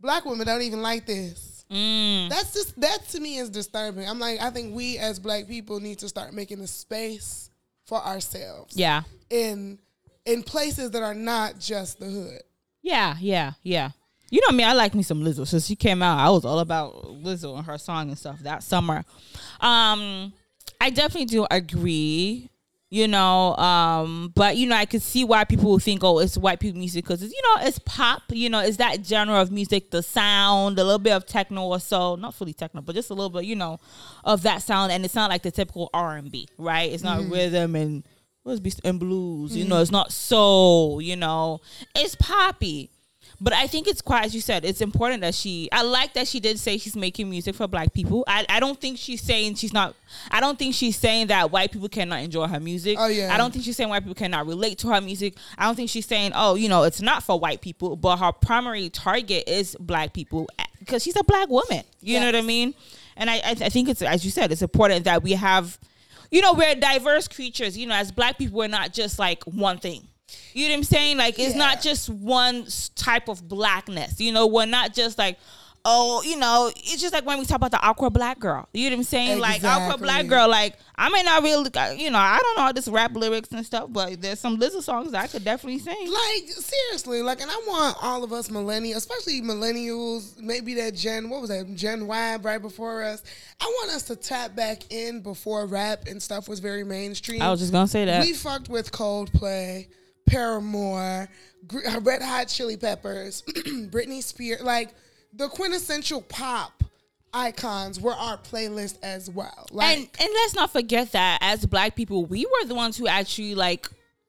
black 0.00 0.24
women 0.24 0.46
don't 0.46 0.62
even 0.62 0.82
like 0.82 1.06
this. 1.06 1.64
Mm. 1.70 2.28
That's 2.28 2.52
just 2.52 2.78
that 2.80 3.08
to 3.10 3.20
me 3.20 3.38
is 3.38 3.48
disturbing. 3.48 4.06
I'm 4.08 4.18
like, 4.18 4.40
I 4.42 4.50
think 4.50 4.74
we 4.74 4.98
as 4.98 5.18
black 5.18 5.48
people 5.48 5.80
need 5.80 5.98
to 6.00 6.08
start 6.08 6.34
making 6.34 6.60
a 6.60 6.66
space 6.66 7.48
for 7.86 7.98
ourselves 8.04 8.76
Yeah. 8.76 9.02
in 9.30 9.78
in 10.24 10.42
places 10.42 10.90
that 10.92 11.02
are 11.02 11.14
not 11.14 11.58
just 11.58 11.98
the 11.98 12.06
hood. 12.06 12.42
Yeah, 12.82 13.16
yeah, 13.20 13.52
yeah. 13.62 13.90
You 14.32 14.40
know 14.48 14.56
me, 14.56 14.64
I 14.64 14.72
like 14.72 14.94
me 14.94 15.02
some 15.02 15.22
Lizzo. 15.22 15.46
Since 15.46 15.66
she 15.66 15.76
came 15.76 16.02
out, 16.02 16.18
I 16.18 16.30
was 16.30 16.46
all 16.46 16.60
about 16.60 16.94
Lizzo 17.22 17.54
and 17.54 17.66
her 17.66 17.76
song 17.76 18.08
and 18.08 18.18
stuff 18.18 18.38
that 18.40 18.62
summer. 18.62 19.04
Um, 19.60 20.32
I 20.80 20.88
definitely 20.88 21.26
do 21.26 21.46
agree. 21.50 22.48
You 22.88 23.08
know, 23.08 23.54
um, 23.56 24.32
but 24.34 24.56
you 24.56 24.66
know, 24.66 24.76
I 24.76 24.86
could 24.86 25.02
see 25.02 25.24
why 25.24 25.44
people 25.44 25.70
would 25.72 25.82
think, 25.82 26.02
oh, 26.02 26.18
it's 26.18 26.38
white 26.38 26.60
people 26.60 26.78
music 26.78 27.04
because 27.04 27.22
you 27.22 27.40
know 27.42 27.66
it's 27.66 27.78
pop. 27.80 28.22
You 28.30 28.48
know, 28.48 28.60
it's 28.60 28.78
that 28.78 29.04
genre 29.04 29.38
of 29.38 29.50
music, 29.50 29.90
the 29.90 30.02
sound, 30.02 30.78
a 30.78 30.84
little 30.84 30.98
bit 30.98 31.12
of 31.12 31.26
techno 31.26 31.66
or 31.66 31.80
so, 31.80 32.16
not 32.16 32.34
fully 32.34 32.54
techno, 32.54 32.80
but 32.80 32.94
just 32.94 33.10
a 33.10 33.14
little 33.14 33.30
bit, 33.30 33.44
you 33.44 33.56
know, 33.56 33.80
of 34.24 34.42
that 34.42 34.62
sound. 34.62 34.92
And 34.92 35.04
it's 35.04 35.14
not 35.14 35.28
like 35.28 35.42
the 35.42 35.50
typical 35.50 35.90
R 35.92 36.16
and 36.16 36.30
B, 36.32 36.48
right? 36.56 36.90
It's 36.90 37.02
not 37.02 37.22
rhythm 37.28 37.76
and 37.76 38.02
what's 38.44 38.60
and 38.82 38.98
blues. 38.98 39.54
You 39.54 39.66
know, 39.66 39.80
it's 39.80 39.90
not 39.90 40.10
soul. 40.10 41.02
You 41.02 41.16
know, 41.16 41.60
it's 41.94 42.14
poppy. 42.14 42.91
But 43.42 43.52
I 43.54 43.66
think 43.66 43.88
it's 43.88 44.00
quite 44.00 44.24
as 44.24 44.36
you 44.36 44.40
said, 44.40 44.64
it's 44.64 44.80
important 44.80 45.22
that 45.22 45.34
she 45.34 45.68
I 45.72 45.82
like 45.82 46.14
that 46.14 46.28
she 46.28 46.38
did 46.38 46.60
say 46.60 46.78
she's 46.78 46.94
making 46.94 47.28
music 47.28 47.56
for 47.56 47.66
black 47.66 47.92
people. 47.92 48.22
I, 48.28 48.46
I 48.48 48.60
don't 48.60 48.80
think 48.80 48.98
she's 48.98 49.20
saying 49.20 49.56
she's 49.56 49.72
not 49.72 49.96
I 50.30 50.38
don't 50.38 50.56
think 50.56 50.76
she's 50.76 50.96
saying 50.96 51.26
that 51.26 51.50
white 51.50 51.72
people 51.72 51.88
cannot 51.88 52.22
enjoy 52.22 52.46
her 52.46 52.60
music. 52.60 52.98
Oh, 53.00 53.08
yeah. 53.08 53.34
I 53.34 53.36
don't 53.36 53.52
think 53.52 53.64
she's 53.64 53.76
saying 53.76 53.90
white 53.90 54.04
people 54.04 54.14
cannot 54.14 54.46
relate 54.46 54.78
to 54.78 54.88
her 54.90 55.00
music. 55.00 55.34
I 55.58 55.64
don't 55.64 55.74
think 55.74 55.90
she's 55.90 56.06
saying, 56.06 56.30
oh, 56.36 56.54
you 56.54 56.68
know, 56.68 56.84
it's 56.84 57.02
not 57.02 57.24
for 57.24 57.36
white 57.36 57.60
people, 57.60 57.96
but 57.96 58.18
her 58.18 58.30
primary 58.30 58.88
target 58.90 59.48
is 59.48 59.76
black 59.80 60.12
people 60.12 60.48
eh, 60.60 60.64
because 60.78 61.02
she's 61.02 61.16
a 61.16 61.24
black 61.24 61.48
woman. 61.48 61.82
You 62.00 62.20
know 62.20 62.26
what 62.26 62.36
I 62.36 62.42
mean? 62.42 62.74
And 63.16 63.28
I, 63.28 63.38
I, 63.38 63.50
I 63.50 63.68
think 63.70 63.88
it's 63.88 64.02
as 64.02 64.24
you 64.24 64.30
said, 64.30 64.52
it's 64.52 64.62
important 64.62 65.04
that 65.06 65.24
we 65.24 65.32
have 65.32 65.80
you 66.30 66.40
know, 66.40 66.54
we're 66.54 66.76
diverse 66.76 67.26
creatures. 67.26 67.76
You 67.76 67.88
know, 67.88 67.94
as 67.96 68.12
black 68.12 68.38
people, 68.38 68.58
we're 68.58 68.68
not 68.68 68.92
just 68.92 69.18
like 69.18 69.42
one 69.44 69.78
thing. 69.78 70.06
You 70.54 70.68
know 70.68 70.72
what 70.74 70.78
I'm 70.78 70.84
saying? 70.84 71.16
Like, 71.16 71.38
it's 71.38 71.52
Yeah. 71.54 71.58
not 71.58 71.82
just 71.82 72.08
one 72.08 72.66
type 72.94 73.28
of 73.28 73.46
blackness. 73.48 74.20
You 74.20 74.32
know, 74.32 74.46
we're 74.46 74.66
not 74.66 74.94
just 74.94 75.18
like, 75.18 75.38
oh, 75.84 76.22
you 76.22 76.36
know, 76.36 76.70
it's 76.76 77.00
just 77.02 77.12
like 77.12 77.26
when 77.26 77.40
we 77.40 77.44
talk 77.44 77.56
about 77.56 77.72
the 77.72 77.80
awkward 77.80 78.12
black 78.12 78.38
girl. 78.38 78.68
You 78.72 78.88
know 78.88 78.94
what 78.94 79.00
I'm 79.00 79.04
saying? 79.04 79.40
Like, 79.40 79.64
awkward 79.64 80.00
black 80.00 80.28
girl. 80.28 80.48
Like, 80.48 80.76
I 80.96 81.08
may 81.08 81.24
not 81.24 81.42
really, 81.42 81.70
you 82.00 82.08
know, 82.08 82.20
I 82.20 82.38
don't 82.40 82.56
know 82.56 82.62
all 82.66 82.72
this 82.72 82.86
rap 82.86 83.16
lyrics 83.16 83.48
and 83.50 83.66
stuff, 83.66 83.88
but 83.90 84.22
there's 84.22 84.38
some 84.38 84.58
Lizzo 84.58 84.80
songs 84.80 85.10
that 85.10 85.24
I 85.24 85.26
could 85.26 85.42
definitely 85.42 85.80
sing. 85.80 86.08
Like 86.12 86.48
seriously, 86.50 87.22
like, 87.22 87.40
and 87.40 87.50
I 87.50 87.56
want 87.66 87.96
all 88.00 88.22
of 88.22 88.32
us 88.32 88.48
millennials, 88.48 88.94
especially 88.96 89.40
millennials, 89.40 90.38
maybe 90.40 90.74
that 90.74 90.94
Gen, 90.94 91.28
what 91.28 91.40
was 91.40 91.50
that, 91.50 91.74
Gen 91.74 92.06
Y, 92.06 92.36
right 92.36 92.62
before 92.62 93.02
us. 93.02 93.22
I 93.60 93.64
want 93.64 93.90
us 93.90 94.04
to 94.04 94.14
tap 94.14 94.54
back 94.54 94.92
in 94.92 95.20
before 95.20 95.66
rap 95.66 96.06
and 96.06 96.22
stuff 96.22 96.48
was 96.48 96.60
very 96.60 96.84
mainstream. 96.84 97.42
I 97.42 97.50
was 97.50 97.58
just 97.58 97.72
gonna 97.72 97.88
say 97.88 98.04
that. 98.04 98.24
we 98.24 98.34
fucked 98.34 98.68
with 98.68 98.92
Coldplay, 98.92 99.88
Paramore, 100.26 101.28
Gr- 101.66 101.86
uh, 101.86 102.00
Red 102.00 102.22
Hot 102.22 102.48
Chili 102.48 102.76
Peppers, 102.76 103.42
Britney 103.90 104.22
Spears, 104.22 104.62
like 104.62 104.90
the 105.32 105.48
quintessential 105.48 106.22
pop 106.22 106.84
icons 107.34 108.00
were 108.00 108.12
our 108.14 108.36
playlist 108.36 108.98
as 109.02 109.30
well. 109.30 109.66
Like, 109.70 109.96
and 109.96 110.08
and 110.20 110.30
let's 110.34 110.54
not 110.54 110.72
forget 110.72 111.12
that 111.12 111.38
as 111.40 111.64
black 111.66 111.96
people, 111.96 112.26
we 112.26 112.44
were 112.44 112.66
the 112.66 112.74
ones 112.74 112.96
who 112.96 113.06
actually 113.06 113.54
like 113.54 113.88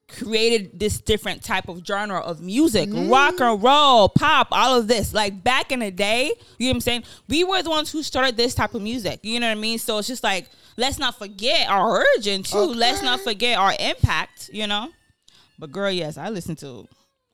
created 0.10 0.80
this 0.80 1.00
different 1.00 1.44
type 1.44 1.68
of 1.68 1.82
genre 1.86 2.20
of 2.20 2.40
music, 2.42 2.90
rock 2.92 3.40
and 3.40 3.64
roll, 3.64 4.10
pop, 4.10 4.48
all 4.52 4.78
of 4.78 4.88
this. 4.88 5.14
Like 5.14 5.44
back 5.44 5.72
in 5.72 5.80
the 5.80 5.92
day, 5.92 6.34
you 6.58 6.68
know 6.68 6.72
what 6.72 6.76
I'm 6.76 6.82
saying? 6.82 7.04
We 7.28 7.44
were 7.44 7.62
the 7.64 7.70
ones 7.70 7.92
who 7.92 8.04
started 8.04 8.38
this 8.38 8.54
type 8.54 8.76
of 8.76 8.82
music. 8.82 9.22
You 9.24 9.40
know 9.40 9.48
what 9.48 9.58
I 9.58 9.62
mean? 9.62 9.80
So 9.80 9.98
it's 9.98 10.08
just 10.08 10.24
like 10.24 10.50
let's 10.78 11.00
not 11.00 11.18
forget 11.18 11.70
our 11.70 12.04
origin 12.04 12.44
too. 12.44 12.58
Let's 12.58 13.02
not 13.02 13.22
forget 13.22 13.58
our 13.58 13.74
impact, 13.80 14.50
you 14.54 14.68
know? 14.68 14.90
But 15.64 15.72
girl, 15.72 15.90
yes, 15.90 16.18
I 16.18 16.28
listened 16.28 16.58
to 16.58 16.86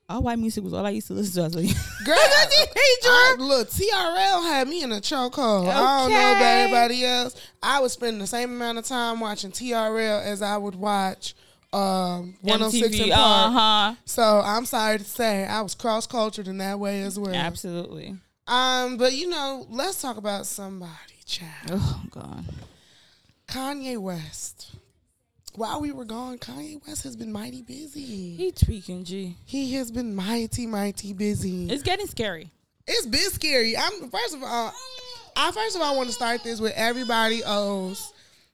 all 0.07 0.21
white 0.21 0.37
music 0.37 0.63
was 0.63 0.71
all 0.71 0.85
I 0.85 0.91
used 0.91 1.07
to 1.07 1.13
listen 1.13 1.41
to 1.41 1.47
as 1.47 1.55
a 1.55 1.61
Girl, 2.05 2.15
I, 2.15 3.35
look, 3.39 3.69
TRL 3.71 4.43
had 4.43 4.67
me 4.67 4.83
in 4.83 4.91
a 4.91 4.97
chokehold. 5.01 5.67
I 5.67 5.73
don't 6.03 6.11
know 6.11 6.15
about 6.15 6.35
Okay. 6.35 6.61
everybody 6.65 7.05
else. 7.05 7.35
I 7.63 7.79
would 7.79 7.89
spend 7.89 8.21
the 8.21 8.27
same 8.27 8.51
amount 8.51 8.77
of 8.77 8.85
time 8.85 9.19
watching 9.19 9.49
TRL 9.51 10.23
as 10.23 10.43
I 10.43 10.57
would 10.57 10.75
watch 10.75 11.33
um, 11.73 12.35
106 12.41 12.95
MTV, 12.95 13.03
in 13.05 13.09
Park. 13.13 13.47
uh-huh. 13.55 13.95
So 14.05 14.41
I'm 14.45 14.65
sorry 14.67 14.99
to 14.99 15.03
say, 15.03 15.47
I 15.47 15.61
was 15.61 15.73
cross 15.73 16.05
cultured 16.05 16.47
in 16.47 16.59
that 16.59 16.77
way 16.79 17.01
as 17.01 17.17
well. 17.17 17.33
Absolutely. 17.33 18.15
Um, 18.47 18.97
but 18.97 19.13
you 19.13 19.27
know, 19.27 19.65
let's 19.71 19.99
talk 20.03 20.17
about 20.17 20.45
somebody, 20.45 20.91
child. 21.25 21.71
Oh 21.71 22.01
god. 22.11 22.45
Kanye 23.47 23.97
West. 23.97 24.75
While 25.59 25.81
we 25.81 25.91
were 25.91 26.05
gone, 26.05 26.37
Kanye 26.37 26.79
West 26.87 27.03
has 27.03 27.17
been 27.17 27.33
mighty 27.33 27.61
busy. 27.61 28.33
He 28.37 28.53
tweaking, 28.53 29.03
G. 29.03 29.35
He 29.43 29.73
has 29.73 29.91
been 29.91 30.15
mighty, 30.15 30.65
mighty 30.65 31.11
busy. 31.11 31.69
It's 31.69 31.83
getting 31.83 32.07
scary. 32.07 32.49
It's 32.87 33.05
been 33.05 33.29
scary. 33.29 33.75
I'm 33.75 34.09
first 34.09 34.35
of 34.35 34.41
all, 34.41 34.73
I 35.35 35.51
first 35.51 35.75
of 35.75 35.81
all 35.81 35.97
want 35.97 36.07
to 36.07 36.15
start 36.15 36.45
this 36.45 36.61
with 36.61 36.71
everybody 36.77 37.41
owes 37.45 38.13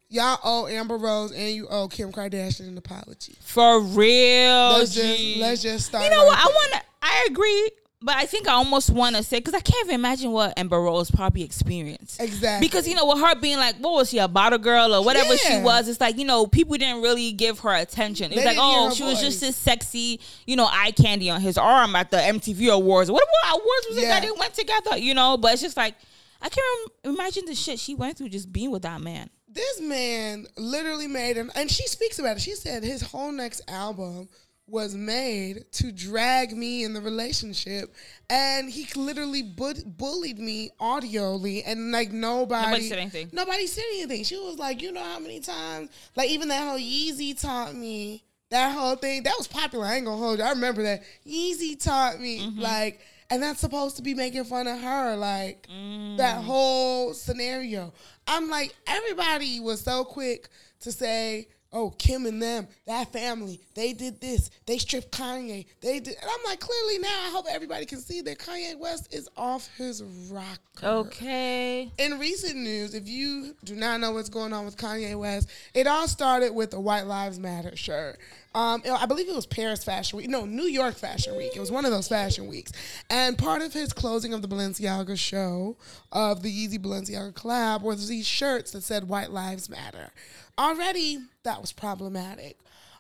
y'all 0.09 0.39
owe 0.43 0.65
Amber 0.65 0.97
Rose 0.97 1.31
and 1.31 1.51
you 1.51 1.67
owe 1.67 1.87
Kim 1.87 2.11
Kardashian 2.11 2.69
an 2.69 2.77
apology. 2.79 3.35
For 3.41 3.81
real. 3.81 4.69
Let's 4.79 4.95
G. 4.95 5.01
just 5.01 5.37
let's 5.37 5.61
just 5.61 5.85
start. 5.85 6.05
You 6.05 6.09
know 6.09 6.25
what? 6.25 6.33
right 6.33 6.43
I 6.43 6.47
want 6.47 6.73
to. 6.73 6.81
I 7.03 7.27
agree. 7.29 7.69
But 8.01 8.15
I 8.15 8.25
think 8.25 8.47
I 8.47 8.51
almost 8.53 8.89
want 8.89 9.15
to 9.15 9.23
say 9.23 9.39
because 9.39 9.53
I 9.53 9.61
can't 9.61 9.85
even 9.85 9.95
imagine 9.95 10.31
what 10.31 10.57
Amber 10.57 10.79
Rose 10.79 11.09
probably 11.09 11.43
experienced. 11.43 12.21
Exactly. 12.21 12.67
Because 12.67 12.87
you 12.87 12.93
know, 12.93 13.05
with 13.07 13.19
her 13.19 13.35
being 13.39 13.57
like, 13.57 13.77
what 13.77 13.93
was 13.93 14.09
she 14.09 14.19
a 14.19 14.27
bottle 14.27 14.59
girl 14.59 14.93
or 14.93 15.03
whatever 15.03 15.35
she 15.37 15.59
was? 15.61 15.87
It's 15.87 15.99
like 15.99 16.17
you 16.17 16.25
know, 16.25 16.45
people 16.45 16.77
didn't 16.77 17.01
really 17.01 17.31
give 17.31 17.59
her 17.59 17.73
attention. 17.73 18.31
It's 18.31 18.45
like, 18.45 18.57
oh, 18.59 18.93
she 18.93 19.03
was 19.03 19.19
just 19.21 19.39
this 19.41 19.55
sexy, 19.55 20.19
you 20.45 20.55
know, 20.55 20.67
eye 20.69 20.91
candy 20.91 21.29
on 21.29 21.41
his 21.41 21.57
arm 21.57 21.95
at 21.95 22.11
the 22.11 22.17
MTV 22.17 22.71
Awards. 22.71 23.09
What 23.09 23.23
what 23.27 23.61
awards 23.61 23.87
was 23.89 23.97
it 23.97 24.07
that 24.07 24.21
they 24.21 24.31
went 24.31 24.53
together? 24.53 24.97
You 24.97 25.13
know, 25.13 25.37
but 25.37 25.53
it's 25.53 25.61
just 25.61 25.77
like 25.77 25.95
I 26.41 26.49
can't 26.49 26.91
imagine 27.05 27.45
the 27.45 27.55
shit 27.55 27.79
she 27.79 27.95
went 27.95 28.17
through 28.17 28.29
just 28.29 28.51
being 28.51 28.69
with 28.71 28.83
that 28.83 29.01
man. 29.01 29.29
this 29.47 29.79
man 29.81 30.45
literally 30.57 31.07
made 31.07 31.37
an 31.37 31.49
and 31.55 31.71
she 31.71 31.87
speaks 31.87 32.19
about 32.19 32.35
it. 32.37 32.41
She 32.41 32.55
said 32.55 32.83
his 32.83 33.01
whole 33.01 33.31
next 33.31 33.61
album 33.69 34.27
was 34.67 34.95
made 34.95 35.63
to 35.73 35.91
drag 35.91 36.55
me 36.57 36.83
in 36.83 36.93
the 36.93 37.01
relationship. 37.01 37.93
And 38.29 38.69
he 38.69 38.87
literally 38.95 39.43
bu- 39.43 39.83
bullied 39.85 40.39
me 40.39 40.71
audioly 40.81 41.61
and 41.65 41.91
like 41.91 42.11
nobody 42.11 42.65
Nobody 42.65 42.89
said 42.89 42.97
anything. 42.99 43.29
nobody 43.31 43.67
said 43.67 43.83
anything. 43.93 44.23
She 44.23 44.37
was 44.37 44.57
like 44.57 44.81
you 44.81 44.91
know 44.91 45.03
how 45.03 45.19
many 45.19 45.39
times 45.39 45.89
like 46.15 46.29
even 46.29 46.47
that 46.47 46.67
whole 46.67 46.79
yeezy 46.79 47.39
taught 47.39 47.75
me 47.75 48.23
that 48.49 48.73
whole 48.75 48.95
thing. 48.95 49.23
That 49.23 49.33
was 49.37 49.47
popular. 49.47 49.85
I 49.85 49.95
ain't 49.97 50.05
gonna 50.05 50.17
hold 50.17 50.39
you. 50.39 50.45
I 50.45 50.49
remember 50.51 50.83
that. 50.83 51.03
Yeezy 51.27 51.81
taught 51.81 52.19
me 52.19 52.39
Mm-hmm. 52.41 52.59
like 52.61 53.01
and 53.29 53.41
that's 53.41 53.59
supposed 53.59 53.97
to 53.97 54.03
be 54.03 54.13
making 54.13 54.43
fun 54.45 54.65
of 54.67 54.79
her 54.79 55.15
like 55.15 55.67
Mm. 55.71 56.17
that 56.17 56.43
whole 56.43 57.13
scenario. 57.13 57.93
I'm 58.27 58.49
like 58.49 58.73
everybody 58.87 59.59
was 59.59 59.81
so 59.81 60.03
quick 60.05 60.49
to 60.81 60.91
say 60.91 61.49
oh 61.75 61.91
kim 61.91 62.25
and 62.25 62.41
them 62.41 62.67
that 62.87 63.11
family 63.13 63.59
they 63.75 63.93
did 63.93 64.19
this 64.19 64.49
they 64.65 64.79
stripped 64.79 65.11
kanye 65.11 65.65
they 65.81 65.99
did 65.99 66.15
and 66.15 66.25
i'm 66.29 66.43
like 66.49 66.59
clearly 66.59 66.97
now 66.97 67.07
i 67.09 67.29
hope 67.29 67.45
everybody 67.49 67.85
can 67.85 67.99
see 67.99 68.21
that 68.21 68.39
kanye 68.39 68.75
west 68.79 69.13
is 69.13 69.29
off 69.37 69.69
his 69.77 70.01
rocker 70.31 70.59
Okay. 70.83 71.89
in 71.97 72.19
recent 72.19 72.57
news, 72.57 72.93
if 72.93 73.07
you 73.07 73.55
do 73.63 73.75
not 73.75 74.01
know 74.01 74.11
what's 74.11 74.27
going 74.27 74.51
on 74.51 74.65
with 74.65 74.75
Kanye 74.75 75.17
West, 75.17 75.49
it 75.73 75.87
all 75.87 76.05
started 76.07 76.53
with 76.53 76.71
the 76.71 76.79
White 76.81 77.07
Lives 77.07 77.39
Matter 77.39 77.75
shirt. 77.77 78.17
Um, 78.53 78.81
I 78.89 79.05
believe 79.05 79.27
it 79.29 79.35
was 79.35 79.45
Paris 79.45 79.83
Fashion 79.85 80.17
Week, 80.17 80.29
no, 80.29 80.45
New 80.45 80.63
York 80.67 80.95
Fashion 80.95 81.35
Week. 81.37 81.53
It 81.55 81.59
was 81.61 81.71
one 81.71 81.85
of 81.85 81.91
those 81.91 82.07
fashion 82.09 82.47
weeks, 82.47 82.71
and 83.09 83.37
part 83.37 83.61
of 83.61 83.71
his 83.73 83.93
closing 83.93 84.33
of 84.33 84.41
the 84.41 84.47
Balenciaga 84.49 85.17
show 85.17 85.77
of 86.11 86.41
the 86.43 86.51
Yeezy 86.51 86.77
Balenciaga 86.77 87.33
collab 87.33 87.81
was 87.81 88.07
these 88.09 88.25
shirts 88.27 88.71
that 88.71 88.83
said 88.83 89.07
White 89.07 89.31
Lives 89.31 89.69
Matter. 89.69 90.11
Already, 90.57 91.19
that 91.43 91.61
was 91.61 91.71
problematic. 91.71 92.57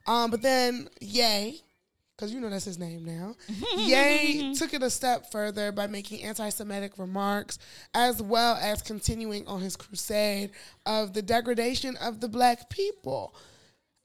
Um, 0.07 0.29
but 0.29 0.41
then, 0.41 0.89
Ye, 0.99 1.61
because 2.15 2.33
you 2.33 2.39
know 2.39 2.49
that's 2.49 2.65
his 2.65 2.77
name 2.77 3.03
now. 3.03 3.35
Ye 3.77 4.55
took 4.55 4.73
it 4.73 4.83
a 4.83 4.89
step 4.89 5.31
further 5.31 5.71
by 5.71 5.87
making 5.87 6.23
anti 6.23 6.49
Semitic 6.49 6.97
remarks, 6.97 7.59
as 7.93 8.21
well 8.21 8.55
as 8.55 8.81
continuing 8.81 9.47
on 9.47 9.61
his 9.61 9.75
crusade 9.75 10.51
of 10.85 11.13
the 11.13 11.21
degradation 11.21 11.97
of 11.97 12.21
the 12.21 12.29
black 12.29 12.69
people. 12.69 13.35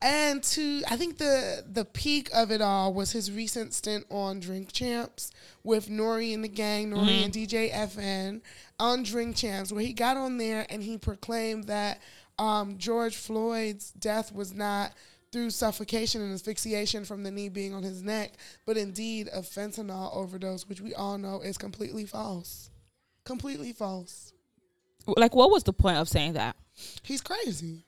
And 0.03 0.43
to, 0.45 0.83
I 0.91 0.97
think 0.97 1.19
the 1.19 1.63
the 1.71 1.85
peak 1.85 2.31
of 2.35 2.51
it 2.51 2.63
all 2.63 2.95
was 2.95 3.13
his 3.13 3.31
recent 3.31 3.75
stint 3.75 4.07
on 4.11 4.41
Drink 4.41 4.73
Champs 4.73 5.31
with 5.63 5.91
Nori 5.91 6.33
and 6.33 6.43
the 6.43 6.49
gang, 6.49 6.91
Nori 6.91 7.23
and 7.23 7.33
DJ 7.33 7.71
EFN 7.71 8.41
on 8.79 9.03
Drink 9.03 9.37
Champs, 9.37 9.73
where 9.73 9.83
he 9.83 9.93
got 9.93 10.17
on 10.17 10.39
there 10.39 10.67
and 10.71 10.83
he 10.83 10.97
proclaimed 10.97 11.65
that 11.65 12.01
um, 12.41 12.79
George 12.79 13.17
Floyd's 13.17 13.93
death 13.93 14.35
was 14.35 14.55
not 14.55 14.93
through 15.31 15.51
suffocation 15.51 16.23
and 16.23 16.33
asphyxiation 16.33 17.05
from 17.05 17.23
the 17.23 17.31
knee 17.31 17.51
being 17.51 17.75
on 17.75 17.83
his 17.83 18.03
neck, 18.03 18.33
but 18.67 18.79
indeed 18.79 19.29
a 19.33 19.43
fentanyl 19.43 20.17
overdose, 20.17 20.67
which 20.67 20.81
we 20.81 20.95
all 20.95 21.19
know 21.19 21.41
is 21.43 21.59
completely 21.59 22.07
false. 22.07 22.71
Completely 23.25 23.73
false. 23.75 24.33
Like, 25.07 25.35
what 25.35 25.51
was 25.51 25.65
the 25.65 25.75
point 25.75 25.99
of 25.99 26.09
saying 26.09 26.33
that? 26.33 26.57
He's 27.03 27.21
crazy. 27.21 27.85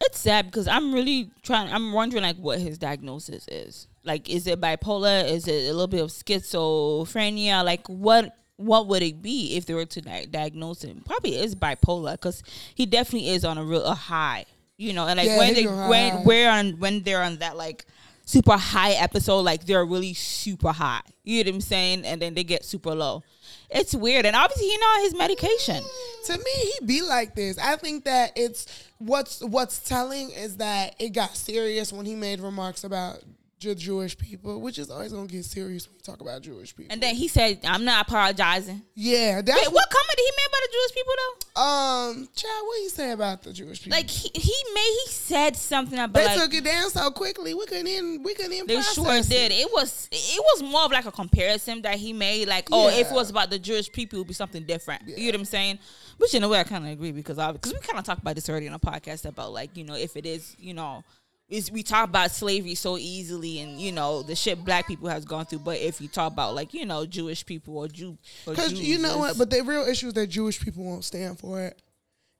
It's 0.00 0.18
sad 0.18 0.46
because 0.46 0.66
I'm 0.66 0.94
really 0.94 1.30
trying. 1.42 1.70
I'm 1.70 1.92
wondering 1.92 2.22
like 2.22 2.36
what 2.36 2.58
his 2.58 2.78
diagnosis 2.78 3.46
is. 3.48 3.88
Like, 4.04 4.30
is 4.30 4.46
it 4.46 4.58
bipolar? 4.58 5.28
Is 5.28 5.46
it 5.46 5.68
a 5.68 5.72
little 5.72 5.86
bit 5.86 6.02
of 6.02 6.08
schizophrenia? 6.08 7.62
Like, 7.62 7.86
what 7.88 8.34
what 8.56 8.86
would 8.88 9.02
it 9.02 9.20
be 9.22 9.56
if 9.56 9.66
they 9.66 9.74
were 9.74 9.84
to 9.86 10.00
di- 10.00 10.26
diagnose 10.26 10.82
him? 10.82 11.02
Probably 11.04 11.36
is 11.36 11.54
bipolar 11.54 12.12
because 12.12 12.42
he 12.74 12.86
definitely 12.86 13.28
is 13.30 13.44
on 13.44 13.58
a 13.58 13.64
real 13.64 13.84
a 13.84 13.94
high. 13.94 14.46
You 14.78 14.92
know, 14.92 15.06
and 15.06 15.16
like 15.18 15.26
Yeah, 15.26 15.38
when 15.38 15.54
they 15.54 15.66
when 15.66 16.12
high. 16.12 16.22
we're 16.24 16.50
on 16.50 16.72
when 16.78 17.02
they're 17.02 17.22
on 17.22 17.36
that 17.38 17.56
like 17.56 17.86
super 18.24 18.56
high 18.56 18.92
episode, 18.92 19.40
like 19.40 19.64
they're 19.64 19.84
really 19.86 20.12
super 20.14 20.72
high. 20.72 21.00
You 21.24 21.42
know 21.44 21.48
what 21.50 21.54
I'm 21.56 21.60
saying? 21.62 22.04
And 22.04 22.20
then 22.20 22.34
they 22.34 22.44
get 22.44 22.64
super 22.64 22.94
low. 22.94 23.22
It's 23.70 23.94
weird, 23.94 24.26
and 24.26 24.36
obviously 24.36 24.68
he 24.68 24.76
not 24.78 24.98
on 24.98 25.02
his 25.04 25.14
medication. 25.16 25.82
To 26.26 26.38
me, 26.38 26.50
he 26.80 26.86
be 26.86 27.02
like 27.02 27.34
this. 27.34 27.58
I 27.58 27.76
think 27.76 28.04
that 28.04 28.32
it's 28.36 28.66
what's 28.98 29.40
what's 29.42 29.78
telling 29.80 30.30
is 30.30 30.58
that 30.58 30.94
it 30.98 31.10
got 31.10 31.36
serious 31.36 31.92
when 31.92 32.06
he 32.06 32.14
made 32.14 32.40
remarks 32.40 32.84
about 32.84 33.18
Jewish 33.58 34.18
people, 34.18 34.60
which 34.60 34.78
is 34.78 34.90
always 34.90 35.12
gonna 35.12 35.26
get 35.26 35.44
serious 35.44 35.86
when 35.86 35.96
you 35.96 36.02
talk 36.02 36.20
about 36.20 36.42
Jewish 36.42 36.76
people. 36.76 36.92
And 36.92 37.02
then 37.02 37.14
he 37.14 37.26
said, 37.26 37.60
"I'm 37.64 37.84
not 37.84 38.06
apologizing." 38.06 38.82
yeah, 38.94 39.40
that's 39.40 39.60
Wait, 39.60 39.72
what 39.72 39.88
comment 39.90 40.14
did 40.16 40.24
he 40.24 40.32
make 40.36 40.48
about 40.48 40.60
the 40.62 40.72
Jewish 40.72 40.94
people 40.94 41.14
though? 41.16 41.62
Um, 41.62 42.28
Chad, 42.36 42.50
what 42.64 42.82
you 42.82 42.88
say 42.90 43.10
about 43.12 43.42
the 43.42 43.52
Jewish 43.52 43.82
people? 43.82 43.96
Like 43.96 44.10
he, 44.10 44.30
he 44.34 44.54
made 44.74 44.96
he 45.04 45.10
said 45.10 45.56
something 45.56 45.98
about 45.98 46.12
they 46.12 46.26
like 46.26 46.38
took 46.38 46.54
it 46.54 46.64
down 46.64 46.90
so 46.90 47.10
quickly. 47.10 47.54
We 47.54 47.64
couldn't 47.64 47.86
even 47.86 48.22
we 48.22 48.34
couldn't 48.34 48.52
even. 48.52 48.66
they 48.66 48.82
sure 48.82 49.16
it. 49.16 49.28
did. 49.28 49.52
It 49.52 49.68
was 49.72 50.08
it 50.12 50.40
was 50.40 50.62
more 50.62 50.84
of 50.84 50.92
like 50.92 51.06
a 51.06 51.12
comparison 51.12 51.80
that 51.82 51.96
he 51.96 52.12
made. 52.12 52.48
Like, 52.48 52.68
oh, 52.70 52.88
if 52.88 53.10
it 53.10 53.14
was 53.14 53.30
about 53.30 53.48
the 53.48 53.58
Jewish 53.58 53.90
people, 53.90 54.18
it 54.18 54.20
would 54.20 54.28
be 54.28 54.34
something 54.34 54.64
different. 54.64 55.02
You 55.06 55.16
know 55.16 55.24
what 55.26 55.34
I'm 55.36 55.44
saying? 55.46 55.78
Which 56.18 56.34
in 56.34 56.42
a 56.42 56.48
way 56.48 56.60
I 56.60 56.64
kind 56.64 56.84
of 56.84 56.92
agree 56.92 57.12
because 57.12 57.36
because 57.36 57.72
we 57.72 57.80
kind 57.80 57.98
of 57.98 58.04
talked 58.04 58.20
about 58.20 58.34
this 58.34 58.50
already 58.50 58.68
on 58.68 58.74
a 58.74 58.78
podcast 58.78 59.24
about 59.24 59.52
like 59.52 59.76
you 59.76 59.84
know 59.84 59.94
if 59.94 60.16
it 60.16 60.26
is 60.26 60.54
you 60.58 60.74
know. 60.74 61.02
Is 61.48 61.70
we 61.70 61.84
talk 61.84 62.08
about 62.08 62.32
slavery 62.32 62.74
so 62.74 62.98
easily 62.98 63.60
and 63.60 63.80
you 63.80 63.92
know 63.92 64.22
the 64.22 64.34
shit 64.34 64.64
black 64.64 64.88
people 64.88 65.08
has 65.08 65.24
gone 65.24 65.46
through, 65.46 65.60
but 65.60 65.78
if 65.78 66.00
you 66.00 66.08
talk 66.08 66.32
about 66.32 66.56
like 66.56 66.74
you 66.74 66.84
know 66.84 67.06
Jewish 67.06 67.46
people 67.46 67.78
or 67.78 67.86
Jew, 67.86 68.18
Because 68.44 68.72
you 68.72 68.98
know 68.98 69.18
what? 69.18 69.38
But 69.38 69.50
the 69.50 69.62
real 69.62 69.86
issue 69.86 70.08
is 70.08 70.14
that 70.14 70.26
Jewish 70.26 70.60
people 70.60 70.82
won't 70.82 71.04
stand 71.04 71.38
for 71.38 71.62
it, 71.62 71.80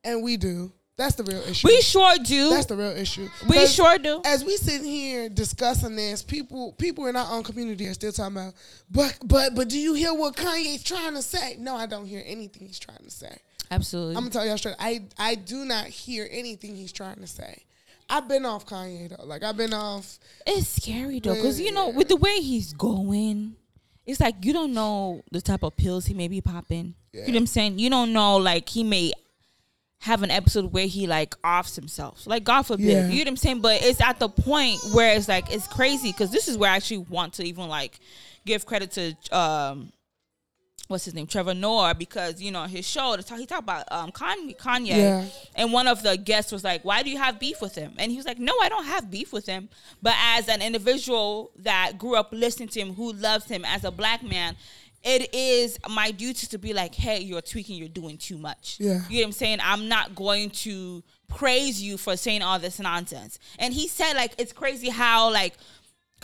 and 0.03 0.25
we 0.25 0.37
do. 0.37 0.73
That's 0.97 1.15
the 1.15 1.25
real 1.25 1.43
issue. 1.43 1.69
we 1.69 1.83
sure 1.83 2.17
do. 2.19 2.49
That's 2.51 2.67
the 2.67 2.75
real 2.75 2.97
issue. 2.97 3.29
we 3.49 3.67
sure 3.67 3.99
do. 3.99 4.23
As 4.25 4.43
we 4.45 4.57
sit 4.57 4.83
here 4.83 5.29
discussing 5.29 5.95
this, 5.95 6.23
people 6.23 6.73
people 6.73 7.07
in 7.07 7.17
our 7.17 7.31
own 7.31 7.43
community 7.45 7.87
are 7.87 7.95
still 7.95 8.13
talking 8.13 8.39
about. 8.39 8.55
But 8.91 9.19
but 9.23 9.55
but 9.55 9.69
do 9.69 9.79
you 9.79 9.93
hear 9.95 10.15
what 10.15 10.37
Kanye's 10.37 10.83
trying 10.83 11.15
to 11.15 11.23
say? 11.23 11.57
No, 11.59 11.77
I 11.77 11.87
don't 11.87 12.07
hear 12.07 12.23
anything 12.25 12.67
he's 12.67 12.79
trying 12.79 13.05
to 13.05 13.11
say. 13.11 13.37
Absolutely. 13.71 14.17
I'm 14.17 14.23
gonna 14.23 14.31
tell 14.31 14.47
y'all 14.47 14.57
straight. 14.57 14.77
I 14.79 15.03
I 15.19 15.35
do 15.35 15.65
not 15.65 15.85
hear 15.87 16.27
anything 16.31 16.75
he's 16.75 16.93
trying 16.93 17.17
to 17.17 17.27
say. 17.27 17.66
I've 18.09 18.29
been 18.29 18.47
off 18.47 18.67
Kanye 18.67 19.17
though. 19.17 19.25
Like 19.25 19.43
I've 19.43 19.57
been 19.57 19.73
off. 19.73 20.19
It's 20.47 20.69
scary 20.69 21.21
though, 21.21 21.35
because 21.35 21.61
you 21.61 21.73
know, 21.73 21.89
with 21.89 22.09
the 22.09 22.17
way 22.17 22.41
he's 22.41 22.73
going, 22.73 23.57
it's 24.05 24.21
like 24.21 24.37
you 24.43 24.53
don't 24.53 24.73
know 24.73 25.23
the 25.33 25.41
type 25.41 25.63
of 25.63 25.77
pills 25.77 26.07
he 26.07 26.15
may 26.15 26.29
be 26.29 26.41
popping. 26.41 26.95
You 27.13 27.21
know 27.21 27.27
what 27.27 27.37
I'm 27.37 27.47
saying? 27.47 27.79
You 27.79 27.91
don't 27.91 28.13
know, 28.13 28.37
like 28.37 28.69
he 28.69 28.85
may 28.85 29.13
have 30.01 30.23
an 30.23 30.31
episode 30.31 30.73
where 30.73 30.87
he 30.87 31.07
like 31.07 31.35
offs 31.43 31.75
himself. 31.75 32.27
Like 32.27 32.45
God 32.45 32.63
forbid. 32.63 32.87
Yeah. 32.87 33.09
You 33.09 33.17
know 33.17 33.23
what 33.23 33.29
I'm 33.29 33.37
saying? 33.37 33.61
But 33.61 33.83
it's 33.83 34.01
at 34.01 34.19
the 34.19 34.29
point 34.29 34.79
where 34.93 35.17
it's 35.17 35.29
like 35.29 35.53
it's 35.53 35.67
crazy 35.67 36.13
because 36.13 36.31
this 36.31 36.49
is 36.49 36.57
where 36.57 36.71
I 36.71 36.77
actually 36.77 36.99
want 36.99 37.35
to 37.35 37.45
even 37.45 37.69
like 37.69 37.99
give 38.45 38.67
credit 38.67 38.93
to 38.93 39.37
um 39.37 39.93
what's 40.89 41.05
his 41.05 41.15
name, 41.15 41.27
Trevor 41.27 41.55
Noah, 41.55 41.95
because 41.95 42.41
you 42.41 42.51
know 42.51 42.65
his 42.65 42.87
show. 42.87 43.17
He 43.17 43.47
talked 43.47 43.63
about 43.63 43.85
um 43.91 44.13
Kanye, 44.13 44.57
Kanye, 44.57 44.87
Yeah. 44.89 45.25
and 45.55 45.73
one 45.73 45.87
of 45.89 46.03
the 46.03 46.17
guests 46.17 46.53
was 46.53 46.63
like, 46.65 46.85
"Why 46.85 47.03
do 47.03 47.11
you 47.11 47.19
have 47.19 47.39
beef 47.39 47.61
with 47.61 47.75
him?" 47.75 47.95
And 47.99 48.11
he 48.11 48.17
was 48.17 48.27
like, 48.27 48.39
"No, 48.39 48.55
I 48.63 48.69
don't 48.69 48.85
have 48.87 49.11
beef 49.11 49.33
with 49.33 49.47
him, 49.47 49.69
but 50.03 50.15
as 50.19 50.49
an 50.49 50.63
individual 50.63 51.51
that 51.57 51.99
grew 51.99 52.17
up 52.17 52.29
listening 52.33 52.69
to 52.71 52.81
him, 52.81 52.95
who 52.95 53.13
loves 53.13 53.47
him 53.47 53.65
as 53.65 53.85
a 53.85 53.91
black 53.91 54.23
man." 54.23 54.57
It 55.09 55.33
is 55.33 55.79
my 55.89 56.11
duty 56.11 56.49
to 56.49 56.59
be 56.59 56.73
like, 56.73 56.93
hey, 56.93 57.21
you're 57.21 57.41
tweaking, 57.43 57.77
you're 57.77 57.87
doing 57.87 58.19
too 58.19 58.39
much. 58.39 58.79
Yeah. 58.81 59.03
You 59.09 59.19
know 59.19 59.21
what 59.21 59.27
I'm 59.27 59.33
saying? 59.33 59.59
I'm 59.63 59.87
not 59.89 60.17
going 60.17 60.51
to 60.51 61.05
praise 61.29 61.81
you 61.81 61.97
for 61.97 62.17
saying 62.17 62.43
all 62.43 62.59
this 62.59 62.81
nonsense. 62.81 63.39
And 63.61 63.73
he 63.73 63.87
said, 63.87 64.15
like, 64.15 64.35
it's 64.37 64.53
crazy 64.53 64.89
how, 64.89 65.31
like, 65.33 65.55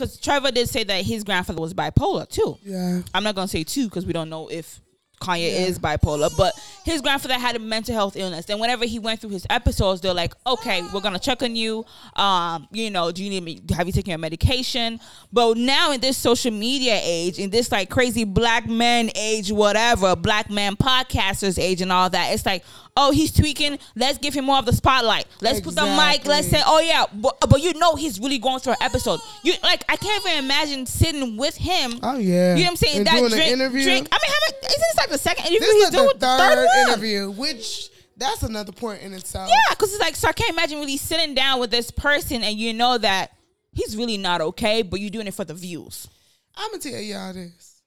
because 0.02 0.18
Trevor 0.18 0.50
did 0.50 0.68
say 0.68 0.82
that 0.84 1.04
his 1.04 1.22
grandfather 1.24 1.60
was 1.60 1.74
bipolar 1.74 2.28
too. 2.28 2.58
Yeah. 2.64 3.02
I'm 3.14 3.22
not 3.22 3.34
gonna 3.34 3.48
say 3.48 3.62
two 3.64 3.84
because 3.84 4.04
we 4.04 4.12
don't 4.12 4.28
know 4.28 4.48
if 4.48 4.80
Kanye 5.20 5.52
Yeah. 5.52 5.66
is 5.66 5.78
bipolar, 5.78 6.36
but 6.36 6.52
his 6.84 7.00
grandfather 7.00 7.34
had 7.38 7.54
a 7.54 7.60
mental 7.60 7.94
health 7.94 8.16
illness. 8.16 8.46
And 8.48 8.58
whenever 8.58 8.84
he 8.84 8.98
went 8.98 9.20
through 9.20 9.30
his 9.30 9.46
episodes, 9.48 10.00
they're 10.00 10.12
like, 10.12 10.34
"Okay, 10.44 10.82
we're 10.92 11.00
gonna 11.00 11.20
check 11.20 11.44
on 11.44 11.54
you. 11.54 11.86
Um, 12.16 12.66
you 12.72 12.90
know, 12.90 13.12
do 13.12 13.22
you 13.22 13.30
need 13.30 13.44
me? 13.44 13.60
Have 13.76 13.86
you 13.86 13.92
taken 13.92 14.10
your 14.10 14.18
medication?" 14.18 14.98
But 15.32 15.56
now 15.58 15.92
in 15.92 16.00
this 16.00 16.16
social 16.16 16.50
media 16.50 16.98
age, 17.00 17.38
in 17.38 17.50
this 17.50 17.70
like 17.70 17.88
crazy 17.88 18.24
black 18.24 18.68
man 18.68 19.12
age, 19.14 19.52
whatever, 19.52 20.16
black 20.16 20.50
man 20.50 20.74
podcasters 20.74 21.56
age, 21.56 21.80
and 21.80 21.92
all 21.92 22.10
that, 22.10 22.32
it's 22.34 22.44
like, 22.44 22.64
oh, 22.96 23.10
he's 23.10 23.32
tweaking. 23.32 23.78
Let's 23.96 24.18
give 24.18 24.34
him 24.34 24.44
more 24.44 24.58
of 24.58 24.66
the 24.66 24.72
spotlight. 24.72 25.26
Let's 25.40 25.60
put 25.60 25.74
the 25.74 25.82
mic. 25.82 26.26
Let's 26.26 26.48
say, 26.48 26.62
oh 26.64 26.80
yeah, 26.80 27.06
but, 27.12 27.38
but 27.40 27.60
you 27.60 27.74
know 27.74 27.94
he's 27.96 28.20
really 28.20 28.38
going 28.38 28.60
through 28.60 28.74
an 28.74 28.82
episode. 28.82 29.20
You 29.42 29.54
like, 29.62 29.84
I 29.88 29.96
can't 29.96 30.24
even 30.26 30.44
imagine 30.44 30.86
sitting 30.86 31.36
with 31.36 31.56
him. 31.56 31.98
Oh 32.02 32.18
yeah. 32.18 32.54
You 32.54 32.60
know 32.60 32.64
what 32.64 32.70
I'm 32.70 32.76
saying? 32.76 32.96
And 32.98 33.06
that 33.06 33.18
doing 33.18 33.30
drink, 33.30 33.46
an 33.46 33.52
interview. 33.52 33.84
drink. 33.84 34.08
I 34.10 34.18
mean, 34.20 34.30
how 34.30 34.38
many, 34.46 34.66
isn't 34.66 34.80
this 34.80 34.96
like 34.96 35.10
the 35.10 35.18
second 35.18 35.46
interview 35.46 35.60
This 35.60 35.84
is 35.84 35.90
doing? 35.90 36.08
the 36.18 36.26
third, 36.26 36.66
one. 36.66 36.88
interview, 36.88 37.30
which 37.30 37.90
that's 38.16 38.42
another 38.42 38.72
point 38.72 39.02
in 39.02 39.12
itself. 39.12 39.48
Yeah, 39.48 39.74
because 39.74 39.92
it's 39.92 40.00
like, 40.00 40.16
so 40.16 40.28
I 40.28 40.32
can't 40.32 40.50
imagine 40.50 40.78
really 40.78 40.96
sitting 40.96 41.34
down 41.34 41.60
with 41.60 41.70
this 41.70 41.90
person 41.90 42.42
and 42.42 42.56
you 42.56 42.72
know 42.72 42.98
that 42.98 43.32
he's 43.72 43.96
really 43.96 44.18
not 44.18 44.40
okay, 44.40 44.82
but 44.82 45.00
you're 45.00 45.10
doing 45.10 45.26
it 45.26 45.34
for 45.34 45.44
the 45.44 45.54
views. 45.54 46.08
I'm 46.54 46.70
gonna 46.70 46.82
tell 46.82 47.00
y'all 47.00 47.32
this. 47.32 47.80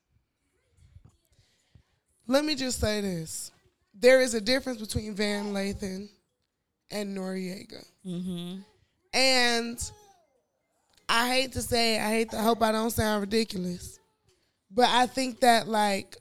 Let 2.28 2.43
me 2.43 2.56
just 2.56 2.80
say 2.80 3.01
this: 3.01 3.51
there 4.06 4.22
is 4.22 4.34
a 4.36 4.41
difference 4.41 4.80
between 4.80 5.14
Van 5.16 5.45
Lathan 5.53 6.08
and 6.91 7.18
Noreaga, 7.18 7.84
Mm-hmm. 8.06 8.58
and 9.14 9.91
I 11.10 11.30
hate 11.30 11.53
to 11.53 11.62
say, 11.62 11.95
it, 11.95 12.01
I 12.01 12.10
hate 12.10 12.30
to 12.32 12.38
I 12.39 12.43
hope 12.43 12.62
I 12.62 12.72
don't 12.72 12.91
sound 12.91 13.22
ridiculous, 13.22 13.99
but 14.70 14.88
I 14.89 15.08
think 15.08 15.39
that 15.41 15.68
like 15.68 16.18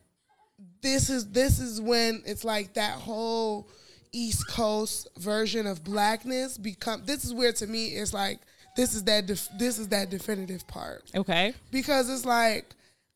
this 0.83 1.11
is 1.11 1.31
this 1.31 1.59
is 1.59 1.81
when 1.81 2.23
it's 2.27 2.45
like 2.45 2.75
that 2.75 2.93
whole 2.99 3.69
East 4.13 4.49
Coast 4.49 5.09
version 5.19 5.67
of 5.67 5.83
blackness 5.85 6.57
become. 6.59 7.03
This 7.05 7.25
is 7.25 7.33
where 7.35 7.53
to 7.53 7.67
me 7.67 7.89
it's 7.89 8.13
like 8.15 8.41
this 8.77 8.95
is 8.95 9.05
that 9.05 9.27
def, 9.27 9.49
this 9.59 9.79
is 9.79 9.89
that 9.89 10.11
definitive 10.11 10.67
part 10.67 11.03
Okay. 11.15 11.55
because 11.71 12.09
it's 12.11 12.25
like 12.25 12.67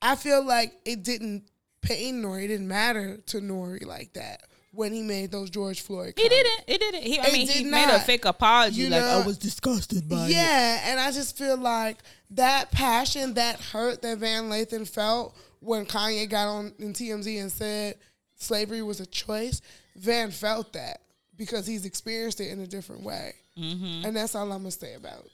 I 0.03 0.15
feel 0.17 0.45
like 0.45 0.73
it 0.85 1.03
didn't 1.03 1.45
pain 1.83 2.23
Nori, 2.23 2.45
it 2.45 2.49
didn't 2.49 2.69
matter 2.69 3.19
to 3.27 3.39
Nori 3.41 3.85
like 3.87 4.13
that 4.15 4.43
when 4.71 4.93
he 4.93 5.03
made 5.03 5.31
those 5.31 5.51
George 5.51 5.81
Floyd. 5.81 6.15
He 6.17 6.29
comments. 6.29 6.37
didn't. 6.51 6.65
It 6.69 6.81
didn't. 6.81 7.03
He, 7.03 7.19
I 7.19 7.25
It 7.27 7.33
mean, 7.33 7.49
he 7.49 7.63
did 7.65 7.71
made 7.71 7.89
a 7.89 7.99
fake 8.01 8.25
apology. 8.25 8.83
You 8.83 8.91
like, 8.91 9.01
know- 9.01 9.21
I 9.23 9.27
was 9.27 9.39
disgusted 9.39 10.09
by 10.09 10.27
it. 10.27 10.33
Yeah, 10.33 10.81
and 10.85 11.01
I 11.01 11.11
just 11.11 11.37
feel 11.39 11.57
like 11.57 11.99
that 12.31 12.71
passion, 12.71 13.35
that 13.35 13.61
hurt 13.61 14.03
that 14.03 14.19
Van 14.19 14.45
Lathan 14.45 14.87
felt 14.89 15.35
when 15.61 15.87
Kanye 15.87 16.29
got 16.29 16.49
on 16.49 16.73
in 16.79 16.93
TMZ 16.93 17.41
and 17.41 17.51
said 17.51 17.97
slavery 18.37 18.83
was 18.83 19.01
a 19.01 19.07
choice. 19.07 19.61
Van 19.97 20.31
felt 20.31 20.73
that 20.75 21.01
because 21.37 21.67
he's 21.67 21.85
experienced 21.85 22.41
it 22.41 22.51
in 22.51 22.61
a 22.61 22.67
different 22.67 23.03
way, 23.03 23.33
Mm-hmm. 23.59 24.05
and 24.07 24.17
that's 24.17 24.35
all 24.37 24.45
I'm 24.53 24.59
gonna 24.59 24.71
say 24.71 24.95
about 24.95 25.25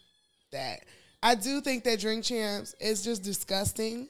that. 0.53 0.81
I 1.23 1.35
do 1.35 1.61
think 1.61 1.85
that 1.85 2.01
Drink 2.01 2.25
Champs 2.25 2.75
is 2.81 3.03
just 3.03 3.23
disgusting. 3.23 4.09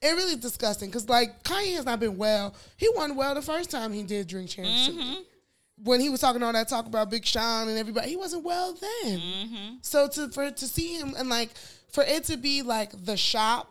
It 0.00 0.10
really 0.10 0.32
is 0.32 0.38
disgusting 0.38 0.88
because 0.90 1.08
like 1.08 1.42
Kanye 1.42 1.74
has 1.74 1.84
not 1.84 1.98
been 2.00 2.16
well. 2.16 2.54
He 2.76 2.88
won 2.94 3.16
well 3.16 3.34
the 3.34 3.42
first 3.42 3.70
time 3.70 3.92
he 3.92 4.02
did 4.04 4.28
Drink 4.28 4.50
Champs. 4.50 4.86
to 4.86 4.92
me. 4.92 5.24
When 5.84 6.00
he 6.00 6.08
was 6.08 6.20
talking 6.20 6.42
all 6.42 6.52
that 6.52 6.68
talk 6.68 6.86
about 6.86 7.08
Big 7.10 7.24
Sean 7.24 7.68
and 7.68 7.78
everybody, 7.78 8.08
he 8.10 8.16
wasn't 8.16 8.44
well 8.44 8.76
then. 8.80 9.18
Mm-hmm. 9.20 9.74
So 9.82 10.08
to 10.08 10.28
for 10.30 10.50
to 10.50 10.66
see 10.66 10.94
him 10.94 11.14
and 11.16 11.28
like 11.28 11.50
for 11.90 12.04
it 12.04 12.24
to 12.24 12.36
be 12.36 12.62
like 12.62 13.04
the 13.04 13.16
shop, 13.16 13.70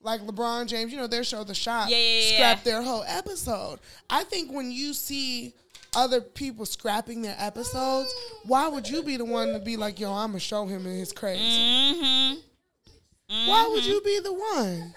like 0.00 0.20
LeBron 0.22 0.66
James, 0.66 0.92
you 0.92 0.98
know, 0.98 1.06
their 1.06 1.24
show 1.24 1.42
The 1.44 1.54
Shop, 1.54 1.88
Yeah, 1.90 1.96
yeah, 1.96 2.20
yeah. 2.20 2.34
scrapped 2.36 2.64
their 2.64 2.82
whole 2.82 3.04
episode. 3.06 3.80
I 4.08 4.24
think 4.24 4.52
when 4.52 4.70
you 4.70 4.94
see 4.94 5.52
other 5.96 6.20
people 6.20 6.64
scrapping 6.66 7.22
their 7.22 7.36
episodes, 7.38 8.12
why 8.44 8.68
would 8.68 8.88
you 8.88 9.02
be 9.02 9.16
the 9.16 9.24
one 9.24 9.52
to 9.52 9.58
be 9.58 9.76
like, 9.76 9.98
yo, 9.98 10.12
I'm 10.12 10.30
gonna 10.30 10.40
show 10.40 10.66
him 10.66 10.86
and 10.86 10.98
his 10.98 11.12
crazy? 11.12 11.42
Mm-hmm. 11.42 13.48
Why 13.48 13.66
would 13.68 13.84
you 13.84 14.00
be 14.02 14.20
the 14.20 14.32
one? 14.32 14.94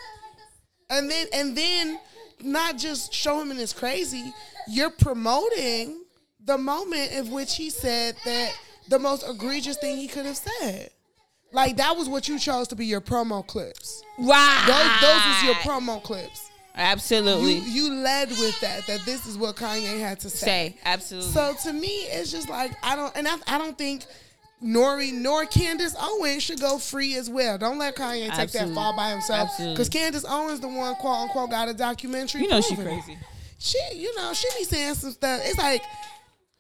And 0.90 1.10
then 1.10 1.28
and 1.34 1.56
then 1.56 2.00
not 2.42 2.78
just 2.78 3.14
show 3.14 3.42
him 3.42 3.52
in 3.52 3.58
his 3.58 3.74
crazy, 3.74 4.34
you're 4.68 4.90
promoting 4.90 6.04
the 6.46 6.58
moment 6.58 7.12
in 7.12 7.32
which 7.32 7.56
he 7.56 7.70
said 7.70 8.16
that 8.26 8.54
the 8.88 9.00
most 9.00 9.28
egregious 9.28 9.78
thing 9.78 9.98
he 9.98 10.08
could 10.08 10.26
have 10.26 10.38
said. 10.38 10.90
Like 11.52 11.78
that 11.78 11.96
was 11.96 12.08
what 12.08 12.28
you 12.28 12.38
chose 12.40 12.68
to 12.70 12.76
be 12.76 12.86
your 12.86 13.02
promo 13.02 13.46
clips. 13.46 14.04
Wow. 14.18 14.64
Those 14.68 15.02
those 15.02 15.26
was 15.26 15.44
your 15.44 15.56
promo 15.56 16.02
clips. 16.02 16.50
Absolutely. 16.76 17.56
You 17.56 17.62
you 17.62 17.94
led 17.94 18.30
with 18.30 18.60
that 18.62 18.88
that 18.88 19.02
this 19.06 19.26
is 19.26 19.38
what 19.38 19.56
Kanye 19.56 20.00
had 20.00 20.20
to 20.22 20.30
say. 20.30 20.46
Say 20.46 20.78
absolutely. 20.86 21.32
So 21.32 21.54
to 21.64 21.74
me, 21.74 21.88
it's 21.88 22.32
just 22.32 22.50
like 22.50 22.72
I 22.84 22.96
don't, 22.96 23.16
and 23.16 23.28
I, 23.28 23.36
I 23.48 23.58
don't 23.58 23.78
think 23.78 24.06
Nori 24.64 25.14
nor 25.14 25.46
Candace 25.46 25.96
Owens 26.00 26.44
should 26.44 26.60
go 26.60 26.78
free 26.78 27.16
as 27.16 27.30
well. 27.30 27.58
Don't 27.58 27.78
let 27.78 27.96
Kanye 27.96 28.30
take 28.30 28.40
Absolutely. 28.40 28.70
that 28.70 28.76
fall 28.76 28.96
by 28.96 29.10
himself 29.12 29.50
because 29.58 29.88
Candace 29.90 30.26
Owens 30.28 30.60
the 30.60 30.68
one 30.68 30.96
quote 30.96 31.16
unquote 31.18 31.50
got 31.50 31.70
a 31.70 31.74
documentary. 31.74 32.42
you 32.42 32.50
know 32.50 32.62
she 32.62 32.74
it. 32.74 32.80
crazy. 32.84 33.18
She, 33.58 33.78
you 33.94 34.16
know, 34.16 34.34
she 34.34 34.48
be 34.58 34.64
saying 34.66 34.96
some 34.96 35.12
stuff. 35.12 35.42
It's 35.44 35.58
like 35.58 35.82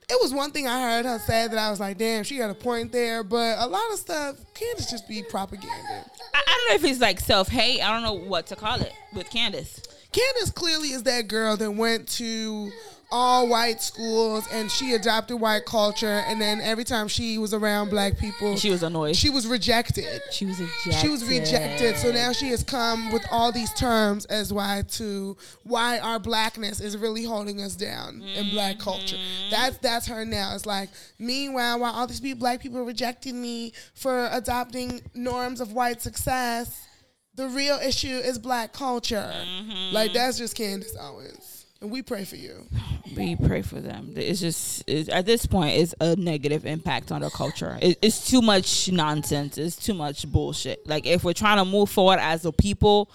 it 0.10 0.18
was 0.22 0.34
one 0.34 0.52
thing 0.52 0.68
I 0.68 0.82
heard 0.82 1.06
her 1.06 1.20
say 1.20 1.47
that 1.47 1.58
I 1.58 1.70
was 1.70 1.80
like, 1.80 1.97
damn, 1.97 2.24
she 2.24 2.38
got 2.38 2.50
a 2.50 2.56
point 2.56 2.91
there. 2.91 3.24
But 3.24 3.60
a 3.60 3.68
lot 3.68 3.91
of 3.93 4.00
stuff, 4.00 4.38
Candace 4.54 4.89
just 4.89 5.08
be 5.08 5.22
propaganda. 5.24 6.06
I, 6.34 6.43
I 6.45 6.54
don't 6.58 6.70
know 6.70 6.88
if 6.88 6.91
it's 6.91 7.02
like 7.02 7.20
self 7.20 7.47
hate. 7.47 7.82
I 7.82 7.91
don't 7.93 8.04
know 8.04 8.28
what 8.28 8.47
to 8.47 8.56
call 8.56 8.82
it 8.82 8.93
with 9.14 9.30
Candace. 9.30 9.82
Candace 10.12 10.52
clearly 10.52 10.89
is 10.89 11.04
that 11.04 11.28
girl 11.28 11.56
that 11.58 11.72
went 11.72 12.08
to 12.10 12.72
all 13.12 13.47
white 13.47 13.82
schools 13.82 14.47
and 14.51 14.70
she 14.70 14.93
adopted 14.93 15.39
white 15.39 15.66
culture 15.66 16.24
and 16.28 16.39
then 16.39 16.62
every 16.62 16.84
time 16.84 17.07
she 17.07 17.39
was 17.39 17.55
around 17.55 17.89
black 17.89 18.18
people 18.20 18.55
She 18.55 18.70
was 18.70 18.84
annoyed. 18.84 19.16
she 19.16 19.32
was 19.32 19.47
rejected. 19.47 20.22
She 20.32 20.45
was 20.45 20.60
ejected. 20.60 20.93
She 21.01 21.10
was 21.10 21.26
rejected. 21.26 21.97
So 21.97 22.12
now 22.12 22.32
she 22.34 22.49
has 22.49 22.64
come 22.64 23.12
with 23.12 23.26
all 23.32 23.51
these 23.51 23.74
terms 23.74 24.26
as 24.26 24.53
why 24.53 24.84
to 24.89 25.36
why 25.64 25.97
our 25.99 26.20
blackness 26.20 26.80
is 26.80 26.95
really 26.97 27.24
holding 27.26 27.62
us 27.62 27.76
down 27.76 28.22
in 28.22 28.51
black 28.51 28.78
culture. 28.78 29.16
Mm-hmm. 29.16 29.49
That's 29.49 29.78
that's 29.80 30.05
her 30.07 30.24
now. 30.24 30.53
It's 30.53 30.68
like 30.68 30.89
meanwhile 31.18 31.80
while 31.80 31.93
all 31.93 32.05
these 32.05 32.20
people 32.22 32.39
black 32.39 32.62
people 32.62 32.84
rejected 32.86 33.34
me 33.34 33.74
for 33.95 34.30
adopting 34.32 35.01
norms 35.16 35.62
of 35.62 35.74
white 35.74 36.01
success, 36.01 36.86
the 37.34 37.47
real 37.47 37.80
issue 37.84 38.07
is 38.07 38.38
black 38.38 38.72
culture. 38.72 39.34
Mm-hmm. 39.34 39.95
Like 39.95 40.14
that's 40.14 40.38
just 40.38 40.55
Candace 40.55 40.95
Owens. 40.99 41.59
And 41.82 41.91
we 41.91 42.01
pray 42.01 42.25
for 42.25 42.36
you. 42.36 42.67
we 43.15 43.36
pray 43.38 43.61
for 43.61 43.80
them. 43.80 44.13
It's 44.15 44.41
just 44.41 44.84
it's, 44.88 45.07
at 45.09 45.25
this 45.25 45.45
point, 45.45 45.77
it's 45.77 45.95
a 46.01 46.15
negative 46.15 46.65
impact 46.65 47.11
on 47.11 47.21
the 47.21 47.30
culture. 47.30 47.77
It, 47.82 47.97
it's 48.01 48.30
too 48.30 48.41
much 48.41 48.91
nonsense. 48.91 49.57
It's 49.57 49.77
too 49.77 49.93
much 49.93 50.30
bullshit. 50.30 50.86
Like 50.88 51.05
if 51.05 51.23
we're 51.23 51.34
trying 51.34 51.57
to 51.57 51.65
move 51.65 51.89
forward 51.89 52.19
as 52.19 52.45
a 52.45 52.51
people, 52.51 53.09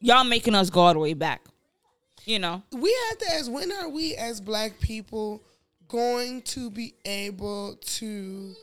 y'all 0.00 0.24
making 0.24 0.54
us 0.54 0.68
go 0.68 0.80
all 0.80 0.92
the 0.92 0.98
way 0.98 1.14
back. 1.14 1.42
You 2.24 2.38
know, 2.38 2.62
we 2.72 2.96
have 3.08 3.18
to 3.18 3.34
ask 3.34 3.50
when 3.50 3.72
are 3.72 3.88
we 3.88 4.14
as 4.16 4.40
black 4.40 4.80
people 4.80 5.42
going 5.88 6.42
to 6.42 6.70
be 6.70 6.94
able 7.04 7.76
to 7.82 8.54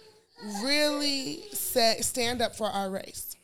really 0.63 1.43
set, 1.51 2.03
stand 2.03 2.41
up 2.41 2.55
for 2.55 2.67
our 2.67 2.89
race 2.89 3.35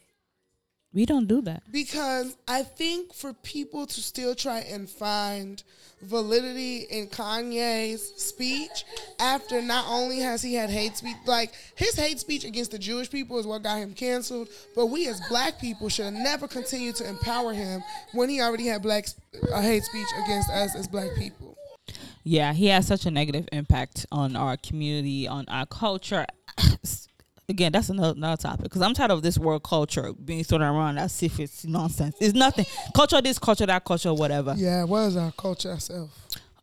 we 0.95 1.05
don't 1.05 1.27
do 1.27 1.41
that. 1.41 1.61
because 1.71 2.35
i 2.47 2.63
think 2.63 3.13
for 3.13 3.33
people 3.33 3.85
to 3.85 4.01
still 4.01 4.33
try 4.33 4.59
and 4.59 4.89
find 4.89 5.61
validity 6.01 6.77
in 6.89 7.07
kanye's 7.07 8.01
speech 8.17 8.85
after 9.19 9.61
not 9.61 9.85
only 9.87 10.19
has 10.19 10.41
he 10.41 10.53
had 10.53 10.69
hate 10.69 10.95
speech 10.97 11.15
like 11.25 11.51
his 11.75 11.95
hate 11.95 12.19
speech 12.19 12.43
against 12.45 12.71
the 12.71 12.79
jewish 12.79 13.09
people 13.09 13.37
is 13.37 13.45
what 13.45 13.61
got 13.63 13.77
him 13.77 13.93
canceled 13.93 14.47
but 14.75 14.87
we 14.87 15.07
as 15.07 15.21
black 15.29 15.59
people 15.59 15.89
should 15.89 16.13
never 16.13 16.47
continue 16.47 16.91
to 16.93 17.07
empower 17.07 17.53
him 17.53 17.83
when 18.13 18.29
he 18.29 18.41
already 18.41 18.65
had 18.67 18.81
black 18.81 19.05
uh, 19.53 19.61
hate 19.61 19.83
speech 19.83 20.07
against 20.23 20.49
us 20.49 20.75
as 20.75 20.87
black 20.87 21.09
people 21.17 21.55
Yeah, 22.23 22.53
he 22.53 22.67
has 22.67 22.87
such 22.87 23.05
a 23.05 23.11
negative 23.11 23.47
impact 23.51 24.07
on 24.11 24.35
our 24.35 24.57
community, 24.57 25.27
on 25.27 25.45
our 25.47 25.67
culture. 25.67 26.25
Again, 27.47 27.71
that's 27.71 27.89
another, 27.89 28.13
another 28.17 28.41
topic 28.41 28.63
because 28.63 28.81
I'm 28.81 28.93
tired 28.95 29.11
of 29.11 29.21
this 29.21 29.37
world 29.37 29.63
culture 29.63 30.11
being 30.13 30.43
thrown 30.43 30.63
around 30.63 30.97
as 30.97 31.21
if 31.21 31.39
it's 31.39 31.63
nonsense. 31.65 32.15
It's 32.19 32.33
nothing. 32.33 32.65
Culture 32.95 33.21
this, 33.21 33.37
culture 33.37 33.67
that, 33.67 33.85
culture 33.85 34.13
whatever. 34.13 34.55
Yeah, 34.57 34.81
it 34.81 34.89
was 34.89 35.15
our 35.15 35.31
culture 35.31 35.69
ourselves. 35.71 36.11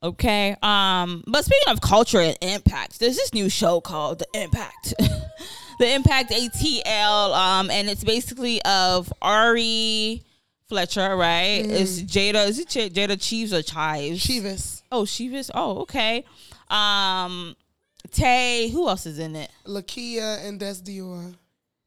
Okay. 0.02 0.56
Um, 0.60 1.22
but 1.28 1.44
speaking 1.44 1.72
of 1.72 1.80
culture 1.80 2.18
and 2.20 2.36
impact, 2.42 2.98
there's 2.98 3.14
this 3.16 3.32
new 3.32 3.48
show 3.48 3.80
called 3.80 4.18
The 4.18 4.42
Impact. 4.42 4.94
the 5.78 5.92
Impact 5.94 6.32
ATL. 6.32 7.32
Um, 7.36 7.70
and 7.70 7.88
it's 7.88 8.02
basically 8.02 8.60
of 8.62 9.12
Ari 9.22 10.22
Fletcher, 10.68 11.16
right? 11.16 11.64
It's 11.64 12.02
Jayda. 12.02 12.48
Is 12.48 12.58
it 12.58 12.68
Jayda 12.68 13.20
Chiefs 13.20 13.52
or 13.52 13.62
Chives? 13.62 14.26
Chivas, 14.26 14.82
Oh, 14.90 15.02
Chivas. 15.02 15.50
Oh, 15.54 15.82
okay. 15.82 16.24
Um, 16.68 17.54
Tay. 18.10 18.68
Who 18.68 18.88
else 18.88 19.06
is 19.06 19.18
in 19.18 19.36
it? 19.36 19.50
Lakeyah, 19.66 20.46
and 20.46 20.58
Dess 20.60 20.82
Dior. 20.82 21.34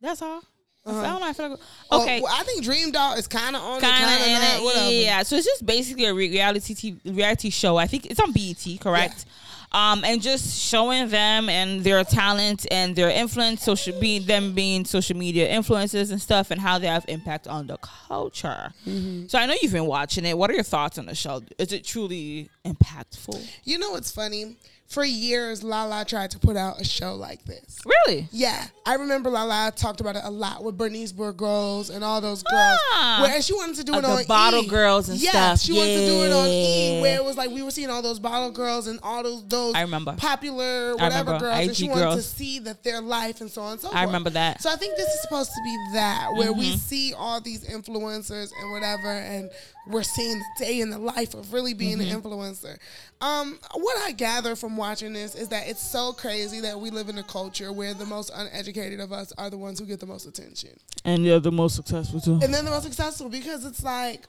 That's 0.02 0.22
all. 0.22 0.42
I 0.88 0.92
feel- 0.92 1.00
I 1.00 1.08
don't 1.08 1.20
know. 1.22 1.28
I 1.28 1.34
feel 1.34 1.50
like 1.50 1.60
Oh, 1.92 2.02
okay. 2.04 2.22
well, 2.22 2.32
I 2.36 2.44
think 2.44 2.64
Dream 2.64 2.92
Doll 2.92 3.16
is 3.16 3.28
kind 3.28 3.56
of 3.56 3.62
on 3.64 3.82
kind 3.82 4.04
of 4.04 4.10
kind 4.10 4.22
of 4.22 4.28
in 4.28 4.34
not. 4.34 4.58
it. 4.60 4.64
Whatever. 4.64 4.92
Yeah, 4.92 5.24
so 5.24 5.36
it's 5.36 5.46
just 5.48 5.66
basically 5.66 6.06
a 6.06 6.14
reality 6.14 6.76
TV, 6.76 7.00
reality 7.18 7.50
show. 7.50 7.76
I 7.78 7.88
think 7.88 8.06
it's 8.06 8.20
on 8.20 8.32
BET, 8.32 8.80
correct? 8.80 9.26
um, 9.72 10.06
and 10.06 10.22
just 10.22 10.62
showing 10.62 11.10
them 11.10 11.50
and 11.50 11.82
their 11.84 12.04
talent 12.04 12.68
and 12.70 12.96
their 12.96 13.10
influence, 13.10 13.64
social 13.64 14.00
being 14.00 14.26
them 14.28 14.54
being 14.54 14.86
social 14.86 15.18
media 15.18 15.50
influencers 15.52 16.12
and 16.12 16.22
stuff, 16.22 16.52
and 16.52 16.62
how 16.62 16.78
they 16.78 16.86
have 16.88 17.04
impact 17.08 17.48
on 17.48 17.66
the 17.66 17.78
culture. 17.78 18.72
Mm-hmm. 18.88 19.26
So 19.28 19.40
I 19.40 19.48
know 19.48 19.56
you've 19.62 19.74
been 19.74 19.88
watching 19.88 20.24
it. 20.24 20.38
What 20.38 20.52
are 20.52 20.54
your 20.54 20.64
thoughts 20.64 21.00
on 21.00 21.08
the 21.08 21.16
show? 21.16 21.42
Is 21.58 21.74
it 21.74 21.84
truly 21.84 22.50
impactful? 22.64 23.44
You 23.64 23.80
know 23.80 23.90
what's 23.90 24.12
funny? 24.12 24.56
For 24.88 25.04
years, 25.04 25.64
Lala 25.64 26.06
tried 26.06 26.32
to 26.32 26.40
put 26.40 26.56
out 26.56 26.80
a 26.80 26.84
show 26.86 27.16
like 27.16 27.44
this. 27.44 27.80
Really? 27.86 28.30
Yeah, 28.32 28.66
I 28.86 28.96
remember 28.96 29.30
Lala 29.32 29.72
talked 29.76 30.00
about 30.00 30.16
it 30.16 30.22
a 30.24 30.30
lot 30.30 30.64
with 30.64 30.78
Bernice 30.78 31.12
Burgos 31.12 31.90
and 31.90 32.04
all 32.04 32.22
those 32.22 32.44
girls. 32.44 32.80
Ah. 32.94 33.20
where 33.24 33.42
she 33.42 33.54
wanted 33.54 33.78
to 33.78 33.84
do 33.84 33.96
it 33.96 34.02
the 34.02 34.08
on 34.08 34.26
bottle 34.26 34.64
E. 34.64 34.68
girls 34.68 35.10
and 35.10 35.20
yes, 35.20 35.32
stuff. 35.32 35.60
she 35.62 35.74
wanted 35.74 36.00
to 36.02 36.06
do 36.06 36.24
it 36.26 36.32
on 36.32 36.48
E, 36.48 37.02
where 37.02 37.16
it 37.16 37.24
was 37.26 37.36
like 37.36 37.50
we 37.50 37.64
were 37.64 37.72
seeing 37.72 37.90
all 37.90 38.04
those 38.04 38.20
bottle 38.20 38.52
girls 38.52 38.86
and 38.88 39.00
all 39.02 39.24
those 39.24 39.46
those 39.48 39.74
I 39.74 39.82
remember. 39.82 40.14
popular 40.18 40.92
I 40.92 41.04
whatever 41.04 41.32
remember. 41.32 41.40
girls, 41.40 41.60
and 41.60 41.70
IG 41.72 41.76
she 41.76 41.90
wanted 41.90 42.16
to 42.16 42.22
see 42.22 42.60
that 42.60 42.84
their 42.84 43.02
life 43.02 43.42
and 43.42 43.50
so 43.50 43.64
on 43.64 43.72
and 43.74 43.82
so 43.82 43.88
forth. 43.88 43.98
I 44.00 44.04
remember 44.04 44.30
that. 44.30 44.62
So 44.62 44.70
I 44.70 44.76
think 44.76 44.96
this 44.98 45.10
is 45.10 45.22
supposed 45.24 45.50
to 45.52 45.62
be 45.64 45.78
that, 45.94 46.30
where 46.36 46.54
we 46.54 46.66
Mm-hmm. 46.70 46.78
see 46.78 47.14
all 47.16 47.42
these 47.42 47.64
influencers 47.66 48.50
and 48.62 48.72
whatever, 48.72 49.10
and 49.12 49.50
we're 49.88 50.04
seeing 50.04 50.40
the 50.40 50.46
day 50.66 50.80
in 50.82 50.90
the 50.90 50.98
life 50.98 51.34
of 51.34 51.54
really 51.54 51.74
being 51.74 51.98
Mm-hmm. 52.00 52.16
an 52.16 52.22
influencer. 52.22 52.78
Um, 53.22 53.60
what 53.74 53.98
I 54.04 54.12
gather 54.12 54.56
from 54.56 54.78
watching 54.78 55.14
this 55.14 55.36
is 55.36 55.48
that 55.50 55.68
it's 55.68 55.82
so 55.82 56.12
crazy 56.14 56.60
that 56.62 56.80
we 56.80 56.90
live 56.90 57.08
in 57.10 57.18
a 57.18 57.24
culture 57.24 57.72
where 57.72 57.94
the 57.94 58.06
most 58.06 58.32
uneducated 58.36 59.00
of 59.00 59.12
us 59.14 59.32
are 59.38 59.50
the 59.50 59.58
ones 59.58 59.80
who 59.80 59.86
get 59.86 60.00
the 60.00 60.06
most 60.06 60.26
attention, 60.26 60.72
And 61.04 61.26
they're 61.26 61.40
the 61.40 61.52
most 61.52 61.76
successful 61.76 62.20
too. 62.20 62.40
and 62.42 62.54
then 62.54 62.66
the 62.66 62.72
most 62.72 62.84
successful 62.84 63.30
because 63.30 63.66
it's 63.66 63.84
like. 63.84 64.22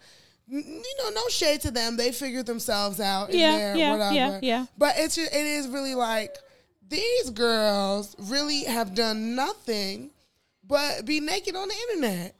You 0.48 0.62
know, 1.02 1.10
no 1.10 1.26
shade 1.28 1.62
to 1.62 1.72
them. 1.72 1.96
They 1.96 2.12
figured 2.12 2.46
themselves 2.46 3.00
out 3.00 3.30
in 3.30 3.38
Yeah, 3.40 3.58
there, 3.58 3.76
yeah, 3.76 3.90
whatever. 3.90 4.14
yeah, 4.14 4.38
yeah. 4.42 4.66
But 4.78 4.94
it's 4.96 5.16
just, 5.16 5.34
it 5.34 5.44
is 5.44 5.66
really 5.66 5.96
like 5.96 6.36
these 6.88 7.30
girls 7.30 8.14
really 8.16 8.62
have 8.62 8.94
done 8.94 9.34
nothing 9.34 10.10
but 10.64 11.04
be 11.04 11.18
naked 11.18 11.56
on 11.56 11.66
the 11.66 11.74
internet 11.90 12.36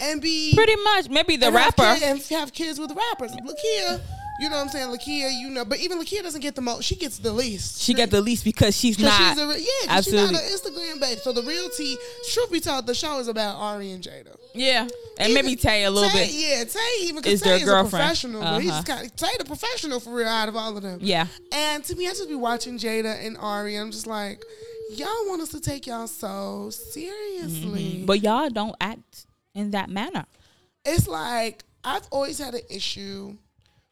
and 0.00 0.20
be 0.20 0.52
Pretty 0.54 0.76
much. 0.76 1.08
Maybe 1.08 1.36
the 1.36 1.46
have 1.46 1.54
rapper. 1.54 1.94
kid- 1.94 2.02
and 2.02 2.22
have 2.30 2.52
kids 2.52 2.78
with 2.78 2.92
rappers. 2.92 3.32
Lakeyah, 3.32 4.00
you 4.40 4.48
know 4.48 4.56
what 4.56 4.62
I'm 4.62 4.68
saying? 4.68 4.88
Lakeyah, 4.96 5.32
you 5.40 5.50
know, 5.50 5.64
but 5.64 5.78
even 5.80 5.98
Lakeyah 6.00 6.22
doesn't 6.22 6.40
get 6.40 6.54
the 6.54 6.60
most. 6.62 6.84
She 6.84 6.94
gets 6.94 7.18
the 7.18 7.32
least. 7.32 7.80
She 7.82 7.94
got 7.94 8.10
the 8.10 8.20
least 8.20 8.44
because 8.44 8.76
she's 8.76 8.98
not. 8.98 9.12
she's 9.12 9.38
a, 9.42 9.60
yeah, 9.60 9.96
Absolutely. 9.96 10.36
she's 10.38 10.64
not 10.64 10.72
an 10.72 10.72
Instagram 10.96 11.00
babe. 11.00 11.18
So 11.18 11.32
the 11.32 11.42
real 11.42 11.68
tea, 11.70 11.98
truth 12.32 12.52
be 12.52 12.60
told, 12.60 12.86
the 12.86 12.94
show 12.94 13.18
is 13.18 13.26
about 13.28 13.56
Ari 13.56 13.90
and 13.90 14.02
Jayda. 14.04 14.36
yeah. 14.54 14.86
And 15.20 15.30
Even- 15.30 15.46
maybe 15.46 15.56
Tay 15.56 15.82
a 15.82 15.90
little 15.90 16.08
Tay, 16.10 16.26
bit. 16.26 16.32
Yeah, 16.32 16.62
Tay 16.64 16.78
even 17.02 17.16
because 17.20 17.42
Tay 17.42 17.56
is 17.56 17.62
a 17.62 17.64
girlfriend. 17.64 17.90
professional. 17.90 18.40
But 18.40 18.60
he's 18.62 18.70
Uh-huh. 18.70 18.82
kind 18.84 19.04
of 19.06 19.16
Tay 19.16 19.36
the 19.36 19.44
professional 19.44 19.98
for 19.98 20.14
real 20.14 20.28
out 20.28 20.48
of 20.48 20.54
all 20.54 20.76
of 20.76 20.82
them. 20.84 21.00
Yeah. 21.02 21.26
And 21.50 21.82
to 21.86 21.96
me, 21.96 22.06
I 22.06 22.10
just 22.10 22.28
be 22.28 22.36
watching 22.36 22.78
Jayda 22.78 23.26
and 23.26 23.36
Ari, 23.36 23.74
and 23.74 23.86
I'm 23.86 23.90
just 23.90 24.06
like, 24.06 24.44
y'all 24.92 25.08
want 25.26 25.42
us 25.42 25.48
to 25.48 25.60
take 25.60 25.88
y'all 25.88 26.06
so 26.06 26.70
seriously. 26.70 28.04
But 28.06 28.22
y'all 28.22 28.48
don't 28.50 28.76
act 28.80 29.26
in 29.58 29.72
that 29.72 29.90
manner. 29.90 30.24
it's 30.84 31.08
like 31.08 31.64
I've 31.84 32.06
always 32.10 32.38
had 32.38 32.54
an 32.54 32.62
issue 32.70 33.36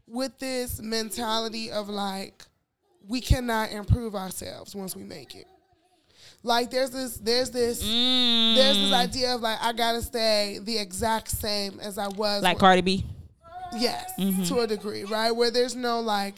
with 0.06 0.38
this 0.38 0.80
mentality 0.80 1.70
of 1.70 1.88
like 1.88 2.44
we 3.08 3.20
cannot 3.20 3.72
improve 3.72 4.14
ourselves 4.14 4.74
once 4.74 4.94
we 4.94 5.02
make 5.02 5.34
it. 5.34 5.46
Like 6.42 6.70
there's 6.70 6.90
this 6.90 7.16
there's 7.16 7.50
this 7.50 7.80
there's 7.80 8.76
this 8.76 8.90
mm. 8.90 8.92
idea 8.92 9.34
of 9.34 9.40
like 9.40 9.58
I 9.60 9.72
gotta 9.72 10.02
stay 10.02 10.60
the 10.62 10.78
exact 10.78 11.28
same 11.28 11.80
as 11.80 11.98
I 11.98 12.08
was 12.08 12.42
Like 12.42 12.56
when- 12.56 12.60
Cardi 12.60 12.82
B. 12.82 13.04
Yes, 13.76 14.10
mm-hmm. 14.18 14.44
to 14.44 14.60
a 14.60 14.66
degree, 14.66 15.04
right? 15.04 15.32
Where 15.32 15.50
there's 15.50 15.74
no 15.74 16.00
like 16.00 16.36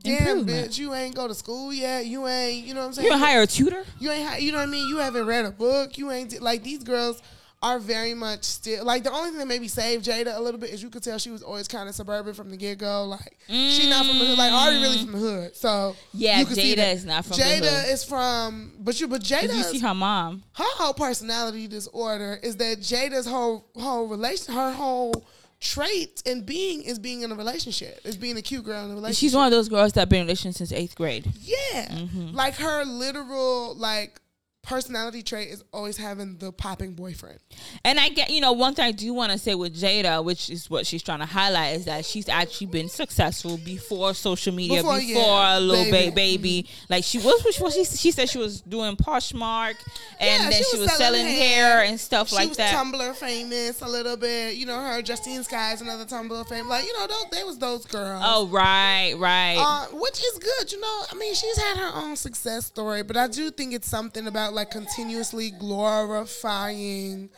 Damn, 0.00 0.46
bitch, 0.46 0.78
you 0.78 0.94
ain't 0.94 1.14
go 1.14 1.26
to 1.26 1.34
school 1.34 1.72
yet. 1.72 2.06
You 2.06 2.26
ain't, 2.28 2.64
you 2.64 2.72
know 2.72 2.80
what 2.80 2.86
I'm 2.86 2.92
saying? 2.92 3.08
You 3.10 3.18
hire 3.18 3.42
a 3.42 3.46
tutor? 3.48 3.84
You 3.98 4.12
ain't, 4.12 4.40
you 4.40 4.52
know 4.52 4.58
what 4.58 4.68
I 4.68 4.70
mean? 4.70 4.88
You 4.88 4.98
haven't 4.98 5.26
read 5.26 5.44
a 5.44 5.50
book. 5.50 5.98
You 5.98 6.12
ain't, 6.12 6.40
like, 6.40 6.62
these 6.62 6.84
girls 6.84 7.20
are 7.60 7.80
very 7.80 8.14
much 8.14 8.44
still, 8.44 8.84
like, 8.84 9.02
the 9.02 9.10
only 9.10 9.30
thing 9.30 9.38
that 9.40 9.48
maybe 9.48 9.66
saved 9.66 10.04
Jayda 10.04 10.36
a 10.36 10.40
little 10.40 10.60
bit 10.60 10.70
is 10.70 10.80
you 10.80 10.90
could 10.90 11.02
tell 11.02 11.18
she 11.18 11.30
was 11.30 11.42
always 11.42 11.66
kind 11.66 11.88
of 11.88 11.94
suburban 11.94 12.32
from 12.32 12.50
the 12.50 12.56
get 12.56 12.78
go. 12.78 13.04
Like, 13.04 13.36
she 13.48 13.90
not 13.90 14.06
from 14.06 14.18
the 14.18 14.26
hood. 14.26 14.38
Like, 14.38 14.52
Ari 14.52 14.76
really 14.76 14.98
from 14.98 15.12
the 15.12 15.18
hood. 15.18 15.56
So, 15.56 15.96
Yeah, 16.12 16.44
Jayda 16.44 16.94
is 16.94 17.04
not 17.04 17.24
from 17.24 17.36
the 17.36 17.42
Jayda 17.42 17.92
is 17.92 18.04
from, 18.04 18.74
but 18.78 19.00
you, 19.00 19.08
but 19.08 19.22
Did 19.22 19.42
you 19.42 19.48
Jayda, 19.48 19.64
see 19.64 19.78
her 19.80 19.94
mom? 19.94 20.44
her 20.52 20.64
whole 20.76 20.94
personality 20.94 21.66
disorder 21.66 22.38
is 22.42 22.56
that 22.58 22.78
Jayda's 22.78 23.26
whole 23.26 23.66
whole 23.76 24.06
relation, 24.06 24.54
her 24.54 24.70
whole 24.72 25.24
trait 25.60 26.22
and 26.24 26.46
being 26.46 26.82
is 26.82 27.00
being 27.00 27.22
in 27.22 27.32
a 27.32 27.34
relationship, 27.34 28.00
is 28.04 28.16
being 28.16 28.36
a 28.36 28.42
cute 28.42 28.64
girl 28.64 28.84
in 28.84 28.92
a 28.92 28.94
relationship. 28.94 29.18
She's 29.18 29.34
one 29.34 29.46
of 29.46 29.50
those 29.50 29.68
girls 29.68 29.94
that 29.94 30.08
been 30.08 30.20
in 30.20 30.22
a 30.22 30.26
relationship 30.26 30.58
since 30.58 30.72
eighth 30.72 30.94
grade. 30.94 31.28
Yeah. 31.40 31.88
Mm-hmm. 31.88 32.36
Like 32.36 32.54
her 32.56 32.84
literal 32.84 33.74
like 33.74 34.20
personality 34.68 35.22
trait 35.22 35.48
is 35.48 35.64
always 35.72 35.96
having 35.96 36.36
the 36.36 36.52
popping 36.52 36.92
boyfriend. 36.92 37.38
And 37.84 37.98
I 37.98 38.10
get, 38.10 38.28
you 38.30 38.42
know, 38.42 38.52
one 38.52 38.74
thing 38.74 38.84
I 38.84 38.92
do 38.92 39.14
want 39.14 39.32
to 39.32 39.38
say 39.38 39.54
with 39.54 39.74
Jayda, 39.74 40.22
which 40.22 40.50
is 40.50 40.68
what 40.68 40.86
she's 40.86 41.02
trying 41.02 41.20
to 41.20 41.26
highlight, 41.26 41.76
is 41.76 41.86
that 41.86 42.04
she's 42.04 42.28
actually 42.28 42.66
been 42.66 42.90
successful 42.90 43.56
before 43.64 44.12
social 44.12 44.52
media, 44.54 44.82
Before, 44.82 44.98
before, 44.98 45.22
yeah, 45.22 45.58
a 45.58 45.60
little 45.60 45.84
baby. 45.90 46.10
baby. 46.10 46.36
baby. 46.36 46.68
Like 46.90 47.04
she 47.04 47.18
was, 47.18 47.42
which 47.44 47.58
was 47.60 47.74
she, 47.74 47.84
she 47.86 48.10
said 48.10 48.28
she 48.28 48.36
was 48.36 48.60
doing 48.60 48.94
Poshmark, 48.96 49.76
and 50.20 50.42
Yeah, 50.44 50.50
then 50.50 50.52
she 50.52 50.64
she 50.64 50.76
was 50.78 50.80
was, 50.88 50.96
selling 50.98 51.20
selling, 51.22 51.34
hair. 51.34 51.78
hair. 51.78 51.84
and 51.84 51.98
stuff 51.98 52.28
she 52.28 52.36
like 52.36 52.48
was 52.50 52.58
that. 52.58 52.74
Tumblr 52.74 53.14
famous 53.16 53.80
a 53.80 53.88
little 53.88 54.18
bit. 54.18 54.56
You 54.56 54.66
know, 54.66 54.78
her 54.78 55.00
Justine 55.00 55.42
Skye's 55.44 55.80
another 55.80 56.04
Tumblr 56.04 56.46
fame. 56.48 56.68
Like, 56.68 56.84
you 56.84 56.92
know, 56.98 57.06
those 57.06 57.24
they 57.32 57.42
was 57.42 57.58
those 57.58 57.86
girls. 57.86 58.22
oh 58.24 58.48
right, 58.48 59.14
right. 59.16 59.56
Uh, 59.58 59.86
which 59.96 60.18
is 60.22 60.38
good, 60.38 60.70
you 60.72 60.78
know. 60.80 61.02
I 61.10 61.14
mean, 61.18 61.34
she's 61.34 61.56
had 61.56 61.78
her 61.78 61.90
own 61.94 62.16
success 62.16 62.66
story, 62.66 63.02
but 63.02 63.16
I 63.16 63.28
do 63.28 63.50
think 63.50 63.72
it's 63.72 63.88
something 63.88 64.26
about 64.26 64.52
like 64.58 64.72
continuously 64.72 65.52
glorifying 65.52 67.30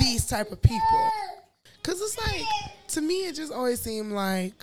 these 0.00 0.26
type 0.26 0.50
of 0.50 0.60
people. 0.60 1.10
Cause 1.84 2.00
it's 2.00 2.18
like 2.18 2.44
to 2.88 3.00
me, 3.00 3.28
it 3.28 3.36
just 3.36 3.52
always 3.52 3.80
seemed 3.80 4.10
like 4.10 4.54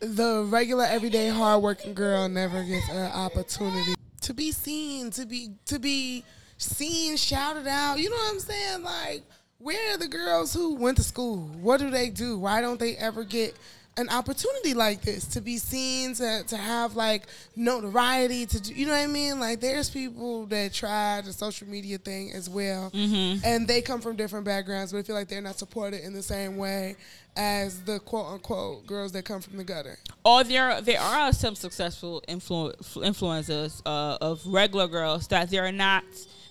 the 0.00 0.46
regular, 0.48 0.84
everyday, 0.84 1.28
hardworking 1.28 1.92
girl 1.92 2.28
never 2.30 2.62
gets 2.62 2.88
an 2.88 3.12
opportunity 3.12 3.94
to 4.22 4.32
be 4.32 4.52
seen, 4.52 5.10
to 5.10 5.26
be 5.26 5.50
to 5.66 5.78
be 5.78 6.24
seen, 6.56 7.18
shouted 7.18 7.66
out. 7.66 7.98
You 7.98 8.08
know 8.08 8.16
what 8.16 8.32
I'm 8.32 8.40
saying? 8.40 8.82
Like, 8.82 9.22
where 9.58 9.94
are 9.94 9.98
the 9.98 10.08
girls 10.08 10.54
who 10.54 10.76
went 10.76 10.96
to 10.96 11.02
school? 11.02 11.40
What 11.60 11.78
do 11.78 11.90
they 11.90 12.08
do? 12.08 12.38
Why 12.38 12.62
don't 12.62 12.80
they 12.80 12.96
ever 12.96 13.22
get 13.22 13.54
an 13.98 14.08
opportunity 14.08 14.72
like 14.74 15.02
this 15.02 15.24
to 15.26 15.40
be 15.40 15.58
seen, 15.58 16.14
to 16.14 16.42
to 16.46 16.56
have 16.56 16.96
like 16.96 17.24
notoriety, 17.56 18.46
to 18.46 18.60
do, 18.60 18.72
you 18.72 18.86
know 18.86 18.92
what 18.92 19.02
I 19.02 19.06
mean? 19.06 19.38
Like, 19.40 19.60
there's 19.60 19.90
people 19.90 20.46
that 20.46 20.72
try 20.72 21.20
the 21.20 21.32
social 21.32 21.68
media 21.68 21.98
thing 21.98 22.32
as 22.32 22.48
well, 22.48 22.90
and 22.94 23.66
they 23.68 23.82
come 23.82 24.00
from 24.00 24.16
different 24.16 24.44
backgrounds, 24.46 24.92
but 24.92 24.98
I 24.98 25.02
feel 25.02 25.16
like 25.16 25.28
they're 25.28 25.42
not 25.42 25.58
supported 25.58 26.04
in 26.04 26.12
the 26.14 26.22
same 26.22 26.56
way 26.56 26.96
as 27.36 27.82
the 27.82 27.98
quote 28.00 28.26
unquote 28.32 28.86
girls 28.86 29.12
that 29.12 29.24
come 29.24 29.40
from 29.40 29.56
the 29.58 29.64
gutter. 29.64 29.98
Or 30.24 30.42
there 30.44 30.80
there 30.80 31.00
are 31.00 31.32
some 31.32 31.54
successful 31.54 32.22
influ- 32.28 32.74
influencers 32.96 33.82
uh, 33.86 34.18
of 34.20 34.44
regular 34.46 34.88
girls 34.88 35.26
that 35.28 35.50
they're 35.50 35.72
not 35.72 36.04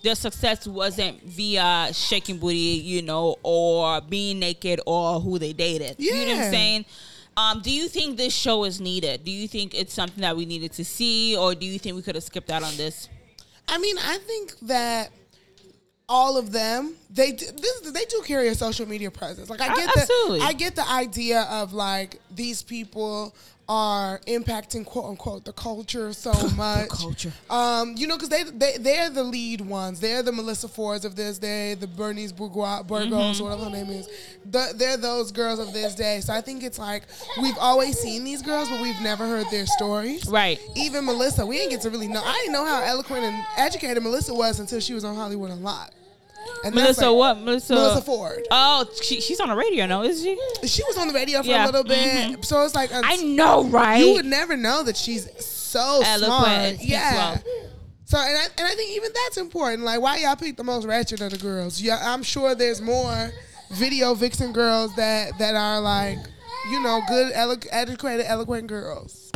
their 0.03 0.15
success 0.15 0.67
wasn't 0.67 1.21
via 1.23 1.89
shaking 1.91 2.37
booty, 2.37 2.57
you 2.85 3.01
know, 3.01 3.35
or 3.41 3.99
being 4.01 4.37
naked 4.39 4.79
or 4.85 5.19
who 5.19 5.39
they 5.39 5.53
dated. 5.53 5.95
You 5.97 6.11
know 6.13 6.19
what 6.19 6.27
Yeah. 6.27 6.43
I'm 6.45 6.51
saying? 6.51 6.85
Um, 7.37 7.61
do 7.61 7.71
you 7.71 7.87
think 7.87 8.17
this 8.17 8.33
show 8.33 8.63
is 8.63 8.81
needed? 8.81 9.23
Do 9.23 9.31
you 9.31 9.47
think 9.47 9.75
it's 9.75 9.93
something 9.93 10.21
that 10.21 10.35
we 10.35 10.45
needed 10.47 10.73
to 10.73 10.83
see, 10.83 11.37
or 11.37 11.53
do 11.53 11.67
you 11.67 11.77
think 11.77 11.95
we 11.95 12.01
could 12.01 12.15
have 12.15 12.23
skipped 12.23 12.49
out 12.49 12.63
on 12.63 12.75
this? 12.77 13.09
I 13.67 13.77
mean, 13.77 13.95
I 13.99 14.17
think 14.17 14.57
that 14.63 15.11
all 16.09 16.37
of 16.37 16.51
them 16.51 16.95
they 17.09 17.33
do, 17.33 17.45
this, 17.45 17.91
they 17.91 18.05
do 18.05 18.23
carry 18.25 18.47
a 18.47 18.55
social 18.55 18.87
media 18.87 19.11
presence. 19.11 19.49
Like 19.51 19.61
I 19.61 19.67
get 19.67 19.93
the 19.93 20.01
absolutely. 20.01 20.39
I 20.41 20.53
get 20.53 20.75
the 20.75 20.89
idea 20.89 21.41
of 21.43 21.73
like 21.73 22.19
these 22.33 22.63
people 22.63 23.35
are 23.69 24.19
impacting 24.27 24.85
quote 24.85 25.05
unquote 25.05 25.43
the 25.43 25.51
culture 25.53 26.13
so 26.13 26.31
much. 26.55 26.89
culture. 26.89 27.31
Um, 27.49 27.95
you 27.97 28.07
know, 28.07 28.15
because 28.15 28.29
they 28.29 28.43
they 28.43 28.77
they're 28.79 29.09
the 29.09 29.23
lead 29.23 29.61
ones. 29.61 29.99
They're 29.99 30.23
the 30.23 30.31
Melissa 30.31 30.67
Fords 30.67 31.03
of 31.05 31.15
this 31.15 31.37
day, 31.37 31.73
the 31.73 31.87
Bernice 31.87 32.31
Bourgeois, 32.31 32.83
Burgos, 32.83 33.11
Mm-hmm. 33.37 33.43
whatever 33.43 33.63
her 33.65 33.69
name 33.71 33.89
is. 33.89 34.07
The, 34.49 34.73
they're 34.75 34.95
those 34.97 35.31
girls 35.31 35.59
of 35.59 35.73
this 35.73 35.95
day. 35.95 36.21
So 36.21 36.33
I 36.33 36.39
think 36.41 36.63
it's 36.63 36.79
like 36.79 37.03
we've 37.41 37.57
always 37.59 37.97
seen 37.99 38.23
these 38.23 38.41
girls, 38.41 38.69
but 38.69 38.81
we've 38.81 39.01
never 39.01 39.27
heard 39.27 39.47
their 39.51 39.65
stories. 39.65 40.29
Right. 40.29 40.59
Even 40.75 41.05
Melissa, 41.05 41.45
we 41.45 41.57
didn't 41.57 41.71
get 41.71 41.81
to 41.81 41.89
really 41.89 42.07
know. 42.07 42.21
I 42.23 42.33
didn't 42.41 42.53
know 42.53 42.65
how 42.65 42.81
eloquent 42.83 43.23
and 43.23 43.45
educated 43.57 44.01
Melissa 44.03 44.33
was 44.33 44.59
until 44.59 44.79
she 44.79 44.93
was 44.93 45.03
on 45.03 45.15
Hollywood 45.15 45.51
Unlocked. 45.51 45.93
And 46.63 46.73
Melissa, 46.75 47.09
like- 47.09 47.17
what? 47.17 47.39
Melissa. 47.43 47.73
Melissa 47.75 48.01
Ford. 48.01 48.47
Oh, 48.51 48.85
she, 49.01 49.21
she's 49.21 49.39
on 49.39 49.49
the 49.49 49.55
radio 49.55 49.85
now, 49.85 50.01
is 50.03 50.21
she? 50.23 50.37
She 50.65 50.83
was 50.83 50.97
on 50.97 51.07
the 51.07 51.13
radio 51.13 51.41
for 51.41 51.47
Yeah, 51.49 51.65
a 51.65 51.67
little 51.67 51.83
bit, 51.83 51.97
mm-hmm. 51.97 52.41
so 52.41 52.63
it's 52.63 52.75
like 52.75 52.93
um, 52.93 53.03
I 53.05 53.17
know, 53.17 53.65
right? 53.65 53.97
you 54.03 54.13
would 54.13 54.25
never 54.25 54.57
know 54.57 54.83
that 54.83 54.97
she's 54.97 55.29
so 55.45 56.01
Eloquent 56.03 56.79
smart. 56.79 56.83
Yeah. 56.83 57.13
well. 57.13 57.43
So 58.05 58.17
and 58.17 58.37
I, 58.37 58.43
and 58.57 58.67
I 58.67 58.73
think 58.75 58.95
even 58.95 59.11
that's 59.25 59.37
important. 59.37 59.83
Like 59.83 59.99
why 60.01 60.17
y'all 60.17 60.35
pick 60.35 60.55
the 60.57 60.63
most 60.63 60.85
ratchet 60.85 61.21
of 61.21 61.31
the 61.31 61.37
girls? 61.37 61.81
Yeah, 61.81 61.99
I'm 62.01 62.23
sure 62.23 62.55
there's 62.55 62.81
more 62.81 63.31
video 63.71 64.13
vixen 64.13 64.53
girls 64.53 64.95
that 64.95 65.37
that 65.39 65.55
are 65.55 65.81
like, 65.81 66.17
you 66.71 66.81
know, 66.81 67.01
good, 67.09 67.33
elo- 67.33 67.57
educated, 67.71 68.25
eloquent 68.25 68.67
girls. 68.67 69.26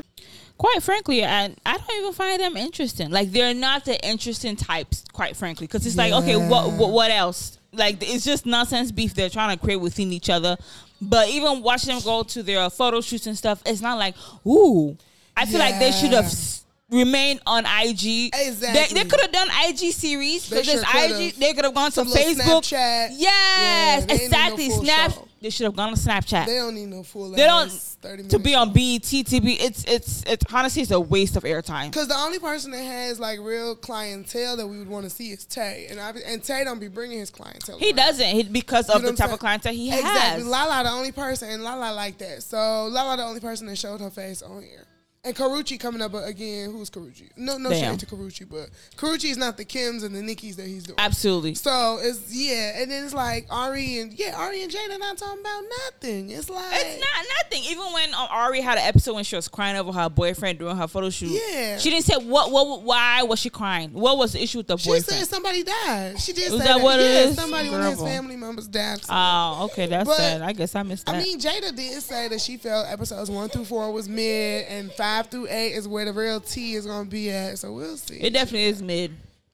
Quite 0.62 0.84
frankly, 0.84 1.26
I 1.26 1.56
I 1.66 1.78
don't 1.78 2.00
even 2.00 2.14
find 2.14 2.40
them 2.40 2.56
interesting. 2.56 3.10
Like 3.10 3.32
they're 3.32 3.56
not 3.56 3.84
the 3.84 4.00
interesting 4.08 4.56
types, 4.56 5.04
quite 5.12 5.36
frankly, 5.36 5.66
because 5.66 5.88
it's 5.88 5.96
like, 5.98 6.14
okay, 6.14 6.36
what, 6.36 6.72
what 6.74 6.92
what 6.92 7.10
else? 7.10 7.58
Like 7.74 7.98
it's 8.02 8.24
just 8.24 8.46
nonsense 8.46 8.92
beef 8.92 9.16
they're 9.16 9.28
trying 9.32 9.58
to 9.58 9.64
create 9.64 9.78
within 9.78 10.14
each 10.14 10.30
other. 10.30 10.56
But 11.02 11.30
even 11.30 11.64
watching 11.64 11.96
them 11.96 12.04
go 12.04 12.22
to 12.22 12.44
their 12.44 12.70
photo 12.70 13.02
shoots 13.02 13.26
and 13.26 13.36
stuff, 13.36 13.64
it's 13.66 13.82
not 13.82 13.98
like, 13.98 14.14
ooh. 14.46 14.96
I 15.36 15.48
feel 15.48 15.58
like 15.58 15.80
they 15.80 15.92
should 15.92 16.12
have 16.14 16.32
Yeah. 16.32 17.00
remained 17.00 17.40
on 17.48 17.66
IG. 17.66 18.30
Exactly. 18.32 18.68
They, 18.74 19.04
they 19.04 19.10
could 19.10 19.22
have 19.22 19.32
done 19.32 19.48
IG 19.68 19.94
series 19.94 20.48
They 20.48 20.62
because 20.62 20.84
sure 20.84 21.22
IG. 21.26 21.36
They 21.38 21.54
could 21.54 21.66
have 21.66 21.74
gone 21.74 21.90
to 21.90 21.96
Some 21.96 22.08
little 22.10 22.36
Facebook. 22.36 22.62
Snapchat. 22.62 23.08
Yes, 23.18 23.18
Yeah, 23.18 24.00
need 24.06 24.08
no 24.10 24.26
exactly. 24.26 24.70
Snap. 24.70 25.12
show. 25.14 25.28
They 25.42 25.50
should 25.50 25.64
have 25.64 25.76
gone 25.76 25.90
to 25.90 26.00
Snapchat. 26.00 26.46
They 26.46 26.58
don't 26.58 26.76
need 26.76 26.86
no 26.90 27.02
full. 27.02 27.32
They 27.32 27.46
don't 27.46 27.72
30 27.72 28.28
to 28.28 28.38
be 28.38 28.54
on 28.54 28.72
BET 28.74 29.02
TV. 29.02 29.58
It's 29.60 29.84
it's 29.86 30.24
it's 30.28 30.46
honestly 30.54 30.84
it's 30.84 30.92
a 30.92 31.00
waste 31.00 31.36
of 31.36 31.44
airtime. 31.44 31.88
Because 31.90 32.08
the 32.10 32.16
only 32.16 32.38
person 32.38 32.70
that 32.72 32.84
has 32.84 33.20
like 33.20 33.40
real 33.40 33.76
clientele 33.76 34.56
that 34.58 34.68
we 34.68 34.78
would 34.78 34.88
want 34.88 35.06
to 35.06 35.10
see 35.10 35.32
is 35.32 35.44
Tay, 35.46 35.88
and 35.90 36.00
I, 36.00 36.12
and 36.28 36.44
Tay 36.44 36.64
don't 36.64 36.80
be 36.80 36.88
bringing 36.90 37.18
his 37.18 37.32
clientele. 37.32 37.80
He 37.80 37.88
around. 37.88 37.96
doesn't 37.98 38.28
he, 38.28 38.44
because 38.44 38.88
You 38.90 38.94
of 38.96 39.02
know 39.02 39.10
the 39.12 39.18
type 39.18 39.26
saying? 39.28 39.34
of 39.34 39.40
clientele 39.40 39.74
he 39.74 39.88
Exactly. 39.88 40.10
has. 40.44 40.46
Lala 40.46 40.84
the 40.84 40.92
only 40.92 41.12
person, 41.12 41.50
and 41.50 41.64
Lala 41.64 41.92
like 41.96 42.20
that. 42.20 42.44
So 42.44 42.86
Lala 42.86 43.18
the 43.18 43.24
only 43.24 43.40
person 43.40 43.66
that 43.66 43.78
showed 43.80 44.00
her 44.00 44.12
face 44.12 44.44
on 44.44 44.62
here. 44.62 44.86
And 45.24 45.36
Karrueche 45.36 45.80
coming 45.80 46.02
up 46.02 46.16
again. 46.16 46.72
Who's 46.72 46.90
Karrueche? 46.90 47.30
No, 47.38 47.60
no 47.60 47.70
Damn. 47.70 47.92
shade 47.92 48.00
to 48.00 48.06
Karrueche, 48.08 48.50
but 48.50 48.72
Karrueche 48.98 49.30
is 49.30 49.38
not 49.38 49.56
the 49.56 49.64
Kims 49.64 50.04
and 50.04 50.16
the 50.16 50.20
Nikkis 50.20 50.56
that 50.56 50.66
he's 50.66 50.82
doing. 50.86 50.98
Absolutely. 50.98 51.54
So 51.54 52.00
it's 52.02 52.34
yeah, 52.34 52.82
and 52.82 52.90
then 52.90 53.04
it's 53.06 53.14
like 53.14 53.46
Ari 53.52 54.00
and 54.00 54.14
yeah, 54.14 54.34
Ari 54.36 54.64
and 54.64 54.72
Jayda 54.72 54.98
not 54.98 55.20
talking 55.20 55.40
about 55.42 55.62
nothing. 55.86 56.32
It's 56.32 56.50
like 56.50 56.66
It's 56.74 57.00
not 57.00 57.26
nothing. 57.38 57.64
Even 57.70 57.84
when 57.94 58.12
um, 58.16 58.28
Ari 58.32 58.62
had 58.62 58.80
an 58.80 58.84
episode 58.86 59.14
when 59.14 59.24
she 59.24 59.36
was 59.36 59.48
crying 59.48 59.78
over 59.78 59.92
her 59.92 60.10
boyfriend 60.10 60.58
during 60.58 60.76
her 60.76 60.88
photo 60.88 61.12
shoot, 61.12 61.40
Yeah. 61.52 61.78
she 61.78 61.92
didn't 61.92 62.06
say 62.06 62.16
what 62.18 62.50
what 62.52 62.82
why 62.82 63.22
was 63.22 63.38
she 63.38 63.52
crying? 63.52 63.94
What 63.94 64.18
was 64.18 64.34
the 64.34 64.42
issue 64.42 64.58
with 64.58 64.68
the 64.68 64.78
She 64.78 64.90
boyfriend? 64.90 65.06
She 65.06 65.12
said 65.12 65.28
somebody 65.28 65.62
died. 65.62 66.20
She 66.20 66.34
did 66.34 66.52
Was 66.52 66.62
say 66.64 66.68
that 66.68 66.78
that. 66.80 66.84
what 66.84 67.00
yeah, 67.00 67.06
is? 67.26 67.36
somebody 67.36 67.70
one 67.70 67.82
of 67.82 67.92
his 67.92 68.02
family 68.02 68.38
members 68.38 68.68
died. 68.68 69.02
Oh, 69.08 69.66
okay, 69.72 69.86
that's 69.86 70.10
But- 70.10 70.18
sad. 70.18 70.42
I 70.42 70.52
guess 70.54 70.74
I 70.74 70.82
missed 70.82 71.06
that. 71.06 71.14
I 71.14 71.20
mean, 71.20 71.40
Jayda 71.40 71.76
did 71.76 72.02
say 72.02 72.28
that 72.28 72.42
she 72.42 72.58
felt 72.58 72.88
episodes 72.88 73.30
one 73.30 73.50
through 73.50 73.66
four 73.66 73.92
was 73.92 74.10
mid, 74.10 74.66
and 74.66 74.92
five 74.94 75.11
through 75.30 75.48
eight 75.50 75.74
is 75.74 75.88
where 75.88 76.06
the 76.06 76.14
real 76.14 76.40
tea 76.40 76.76
is 76.76 76.86
gonna 76.86 77.10
be 77.10 77.30
at. 77.30 77.60
So 77.60 77.74
we'll 77.74 77.98
see. 77.98 78.16
it 78.16 78.34
definitely 78.34 78.66
is 78.66 78.82
mid. 78.82 79.12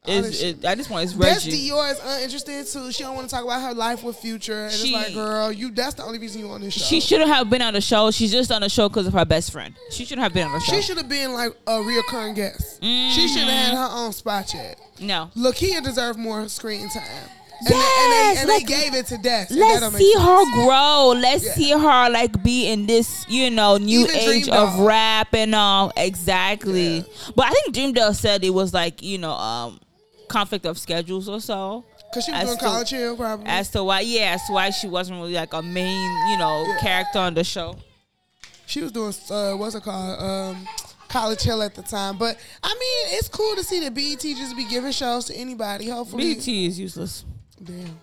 It's, 0.08 0.28
this 0.28 0.42
it, 0.42 0.66
I 0.66 0.76
just 0.76 0.90
want 0.90 1.04
it's 1.04 1.14
That's 1.14 1.46
Reggie. 1.46 1.70
Dior 1.70 1.92
is 1.92 2.00
uninterested 2.02 2.68
too. 2.68 2.92
She 2.94 3.04
don't 3.04 3.16
want 3.16 3.30
to 3.30 3.36
talk 3.36 3.44
about 3.44 3.62
her 3.62 3.74
life 3.74 4.04
with 4.04 4.16
Future, 4.18 4.66
and 4.66 4.74
She- 4.74 4.96
it's 4.96 5.08
like, 5.08 5.14
girl, 5.14 5.52
you. 5.52 5.70
That's 5.72 5.96
the 5.96 6.04
only 6.04 6.20
reason 6.20 6.42
you 6.42 6.50
on 6.50 6.62
this 6.62 6.74
show. 6.74 6.86
She 6.86 7.02
shouldn't 7.02 7.30
have 7.30 7.50
been 7.50 7.62
on 7.62 7.74
the 7.74 7.82
show. 7.82 8.10
She's 8.12 8.32
just 8.32 8.52
on 8.52 8.62
the 8.62 8.70
show 8.70 8.88
because 8.88 9.06
of 9.06 9.14
her 9.14 9.26
best 9.26 9.52
friend. 9.52 9.76
She 9.92 10.06
shouldn't 10.06 10.24
have 10.24 10.34
been 10.34 10.48
on 10.48 10.54
the 10.54 10.60
show. 10.62 10.76
She 10.76 10.82
should 10.82 10.98
have 10.98 11.10
been 11.10 11.34
like 11.34 11.52
a 11.68 11.72
reoccurring 11.72 12.36
guest. 12.36 12.82
She 12.82 13.28
should 13.28 13.44
have 13.44 13.50
had 13.50 13.74
mm. 13.74 13.78
her 13.78 13.90
own 13.92 14.14
spot 14.14 14.54
yet. 14.54 14.80
no. 15.02 15.30
Lakeyah 15.36 15.84
deserved 15.84 16.18
more 16.18 16.48
screen 16.48 16.90
time. 16.90 17.30
And, 17.60 17.70
Yes, 17.70 17.72
they, 17.72 18.42
and, 18.42 18.50
they, 18.50 18.56
and 18.56 18.62
they 18.62 18.64
gave 18.66 18.94
it 18.94 19.06
to 19.08 19.18
that 19.20 19.50
Let's 19.52 19.98
see 19.98 20.14
sense. 20.14 20.24
her 20.26 20.52
grow. 20.54 21.14
Let's 21.18 21.44
Yeah. 21.46 21.54
see 21.54 21.72
her 21.72 22.10
like 22.10 22.44
be 22.44 22.68
in 22.68 22.86
this, 22.86 23.26
you 23.28 23.50
know, 23.50 23.78
new 23.78 24.02
Even 24.04 24.16
age 24.16 24.50
of 24.50 24.80
rap 24.80 25.34
and 25.34 25.56
all. 25.56 25.92
Exactly. 25.98 26.98
Yeah. 26.98 27.04
But 27.36 27.46
I 27.48 27.52
think 27.52 27.74
Dream 27.74 27.94
Doll 27.94 28.14
said 28.14 28.44
it 28.44 28.52
was 28.54 28.74
like, 28.74 29.02
you 29.02 29.18
know, 29.18 29.32
um, 29.34 29.80
conflict 30.28 30.66
of 30.66 30.78
schedules 30.78 31.28
or 31.28 31.40
so. 31.42 31.84
Cause 32.14 32.26
she 32.26 32.32
was 32.32 32.42
As 32.42 32.48
doing 32.48 32.58
to- 32.60 32.66
college 32.66 32.90
hill 32.92 33.18
probably. 33.18 33.46
As 33.48 33.70
to 33.72 33.84
why, 33.84 34.02
yeah, 34.02 34.34
as 34.36 34.46
to 34.48 34.54
why 34.54 34.70
she 34.70 34.88
wasn't 34.88 35.20
really 35.20 35.34
like 35.34 35.54
a 35.54 35.62
main, 35.62 36.30
you 36.30 36.38
know, 36.38 36.64
Yeah. 36.68 36.80
character 36.80 37.20
on 37.20 37.34
the 37.34 37.44
show. 37.44 37.76
she 38.66 38.82
was 38.82 38.92
doing 38.92 39.14
uh, 39.32 39.54
what's 39.54 39.76
it 39.76 39.84
called? 39.84 40.22
Um, 40.22 40.68
college 41.08 41.42
hill 41.42 41.62
at 41.64 41.74
the 41.74 41.82
time. 41.82 42.18
But 42.18 42.38
I 42.62 42.68
mean, 42.68 43.18
it's 43.18 43.30
cool 43.30 43.56
to 43.56 43.64
see 43.64 43.80
the 43.80 43.90
BET 43.90 44.20
just 44.22 44.56
be 44.58 44.66
giving 44.66 44.92
shows 44.92 45.26
to 45.26 45.36
anybody. 45.36 45.90
Hopefully, 45.90 46.36
BT 46.36 46.66
is 46.68 46.78
useless. 46.80 47.24
Damn. 47.64 48.00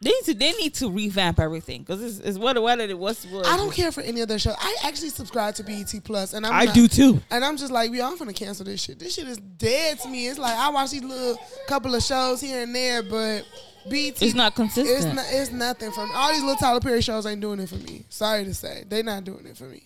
They 0.00 0.10
need 0.10 0.24
to 0.26 0.34
they 0.34 0.52
need 0.52 0.74
to 0.74 0.90
revamp 0.90 1.40
everything 1.40 1.80
because 1.82 2.00
it's, 2.00 2.18
it's 2.24 2.38
what 2.38 2.60
what 2.62 2.78
it 2.78 2.96
was. 2.96 3.24
what- 3.26 3.46
I 3.46 3.56
don't 3.56 3.72
care 3.72 3.90
for 3.90 4.00
any 4.00 4.20
of 4.20 4.28
their 4.28 4.38
shows. 4.38 4.54
I 4.58 4.76
actually 4.84 5.08
subscribe 5.08 5.56
to 5.56 5.64
BET 5.64 5.92
Plus, 6.04 6.34
and 6.34 6.46
I'm 6.46 6.52
I 6.52 6.64
not- 6.66 6.74
do 6.74 6.86
too. 6.86 7.20
And 7.30 7.44
I'm 7.44 7.56
just 7.56 7.72
like, 7.72 7.90
we 7.90 8.00
I'm 8.00 8.16
finna 8.16 8.34
cancel 8.34 8.64
this 8.64 8.80
shit. 8.80 9.00
This 9.00 9.14
shit 9.14 9.26
is 9.26 9.38
dead 9.38 9.98
to 10.00 10.08
me. 10.08 10.28
It's 10.28 10.38
like 10.38 10.56
I 10.56 10.68
watch 10.70 10.92
these 10.92 11.02
little 11.02 11.36
couple 11.66 11.96
of 11.96 12.02
shows 12.04 12.40
here 12.40 12.62
and 12.62 12.72
there, 12.72 13.02
but 13.02 13.44
BET 13.90 14.22
It's 14.22 14.34
not 14.34 14.54
consistent. 14.54 14.88
It's 15.04 15.14
not. 15.16 15.24
It's 15.30 15.50
nothing 15.50 15.90
for 15.90 16.06
me. 16.06 16.12
All 16.14 16.30
these 16.32 16.42
little 16.42 16.56
Tyler 16.56 16.80
Perry 16.80 17.02
shows 17.02 17.26
ain't 17.26 17.40
doing 17.40 17.58
it 17.58 17.68
for 17.68 17.74
me. 17.76 18.04
Sorry 18.08 18.44
to 18.44 18.54
say, 18.54 18.84
they 18.88 19.02
not 19.02 19.24
doing 19.24 19.46
it 19.46 19.56
for 19.56 19.64
me. 19.64 19.82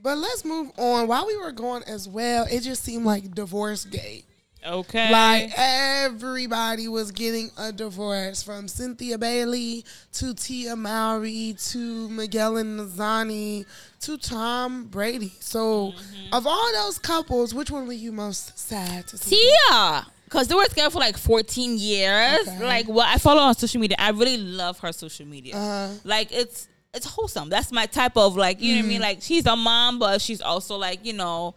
But 0.00 0.16
let's 0.18 0.44
move 0.44 0.70
on. 0.78 1.08
While 1.08 1.26
we 1.26 1.36
were 1.36 1.50
going 1.50 1.82
as 1.88 2.08
well, 2.08 2.46
it 2.48 2.60
just 2.60 2.84
seemed 2.84 3.04
like 3.04 3.34
divorce 3.34 3.84
gate. 3.84 4.26
Okay. 4.66 5.10
Like 5.10 5.52
everybody 5.56 6.88
was 6.88 7.10
getting 7.12 7.50
a 7.56 7.72
divorce 7.72 8.42
from 8.42 8.68
Cynthia 8.68 9.16
Bailey 9.18 9.84
to 10.14 10.34
Tia 10.34 10.74
Mowry 10.76 11.56
to 11.68 12.08
Miguel 12.08 12.56
and 12.56 12.78
Nazanin 12.80 13.64
to 14.00 14.18
Tom 14.18 14.84
Brady. 14.86 15.32
So, 15.40 15.92
Mm-hmm. 15.92 16.34
of 16.34 16.46
all 16.46 16.72
those 16.72 16.98
couples, 16.98 17.54
which 17.54 17.70
one 17.70 17.86
were 17.86 17.92
you 17.92 18.12
most 18.12 18.58
sad 18.58 19.06
to 19.08 19.18
see? 19.18 19.36
Tia. 19.70 20.06
Because 20.24 20.48
they 20.48 20.54
were 20.54 20.64
together 20.66 20.90
for 20.90 20.98
like 20.98 21.16
14 21.16 21.78
years. 21.78 22.46
Okay. 22.46 22.64
Like, 22.64 22.86
what 22.86 23.08
I 23.08 23.16
follow 23.18 23.40
on 23.40 23.54
social 23.54 23.80
media. 23.80 23.96
I 23.98 24.10
really 24.10 24.36
love 24.36 24.78
her 24.80 24.92
social 24.92 25.24
media. 25.26 25.54
Uh-huh. 25.56 25.94
Like, 26.04 26.32
it's 26.32 26.68
it's 26.94 27.06
wholesome. 27.06 27.48
That's 27.48 27.70
my 27.70 27.86
type 27.86 28.16
of, 28.16 28.36
like, 28.36 28.60
you 28.60 28.74
know 28.74 28.78
what. 28.80 28.84
I 28.84 28.88
mean? 28.88 29.00
Like, 29.00 29.18
she's 29.22 29.46
a 29.46 29.54
mom, 29.56 29.98
but 29.98 30.20
she's 30.20 30.40
also, 30.40 30.76
like, 30.76 31.04
you 31.04 31.12
know, 31.12 31.54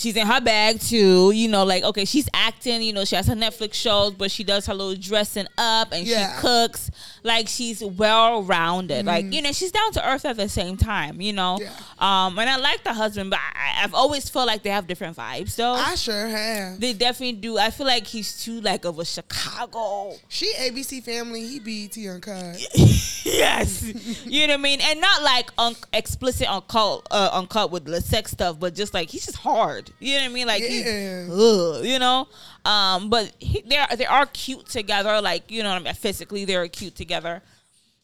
she's 0.00 0.16
in 0.16 0.26
her 0.26 0.40
bag 0.40 0.80
too. 0.80 1.30
You 1.30 1.48
know, 1.48 1.64
like, 1.64 1.84
okay, 1.84 2.04
she's 2.04 2.28
acting, 2.34 2.82
you 2.82 2.92
know, 2.92 3.04
she 3.04 3.16
has 3.16 3.26
her 3.26 3.34
Netflix 3.34 3.74
shows, 3.74 4.12
but 4.14 4.30
she 4.30 4.42
does 4.44 4.66
her 4.66 4.74
little 4.74 4.94
dressing 5.00 5.46
up 5.58 5.92
and 5.92 6.06
Yeah. 6.06 6.34
she 6.36 6.40
cooks. 6.40 6.90
Like, 7.22 7.48
she's 7.48 7.84
well 7.84 8.42
rounded. 8.42 9.04
Like, 9.06 9.32
you 9.32 9.42
know, 9.42 9.52
she's 9.52 9.70
down 9.72 9.92
to 9.92 10.08
earth 10.08 10.24
at 10.24 10.36
the 10.38 10.48
same 10.48 10.76
time, 10.78 11.20
you 11.20 11.34
know? 11.34 11.58
Yeah. 11.60 11.68
Um, 11.98 12.38
and 12.38 12.48
I 12.48 12.56
like 12.56 12.82
the 12.82 12.94
husband, 12.94 13.28
but 13.30 13.38
I, 13.38 13.84
I've 13.84 13.92
always 13.94 14.28
felt 14.30 14.46
like 14.46 14.62
they 14.62 14.70
have 14.70 14.86
different 14.86 15.16
vibes, 15.16 15.54
though. 15.56 15.72
I 15.74 15.94
sure 15.96 16.28
have. 16.28 16.80
They 16.80 16.94
definitely 16.94 17.36
do. 17.36 17.58
I 17.58 17.70
feel 17.70 17.86
like 17.86 18.06
he's 18.06 18.42
too 18.42 18.60
like 18.62 18.86
of 18.86 18.98
a 18.98 19.04
Chicago. 19.04 20.16
She 20.28 20.52
ABC 20.54 21.02
Family, 21.02 21.46
he 21.46 21.58
BET 21.60 21.96
Uncut. 22.08 22.58
yes, 23.24 23.82
you 24.24 24.46
know 24.46 24.54
what 24.54 24.60
I 24.60 24.62
mean, 24.62 24.80
and 24.82 25.00
not 25.00 25.22
like 25.22 25.50
un- 25.58 25.76
explicit 25.92 26.48
uncut, 26.48 27.06
uh, 27.10 27.30
uncut 27.32 27.70
with 27.70 27.84
the 27.84 28.00
sex 28.00 28.30
stuff, 28.32 28.58
but 28.58 28.74
just 28.74 28.94
like 28.94 29.10
he's 29.10 29.26
just 29.26 29.38
hard. 29.38 29.89
You 29.98 30.14
know 30.16 30.22
what 30.22 30.30
I 30.30 30.32
mean? 30.32 30.46
Like, 30.46 30.62
Yeah. 30.62 31.26
ugh, 31.30 31.84
you 31.84 31.98
know. 31.98 32.28
Um, 32.64 33.08
but 33.10 33.32
he, 33.38 33.62
they 33.66 33.78
are 33.78 33.96
they 33.96 34.06
are 34.06 34.26
cute 34.26 34.66
together. 34.66 35.20
Like 35.20 35.50
you 35.50 35.62
know, 35.62 35.70
what 35.70 35.80
I 35.80 35.84
mean, 35.84 35.94
physically 35.94 36.44
they're 36.44 36.68
cute 36.68 36.94
together. 36.94 37.42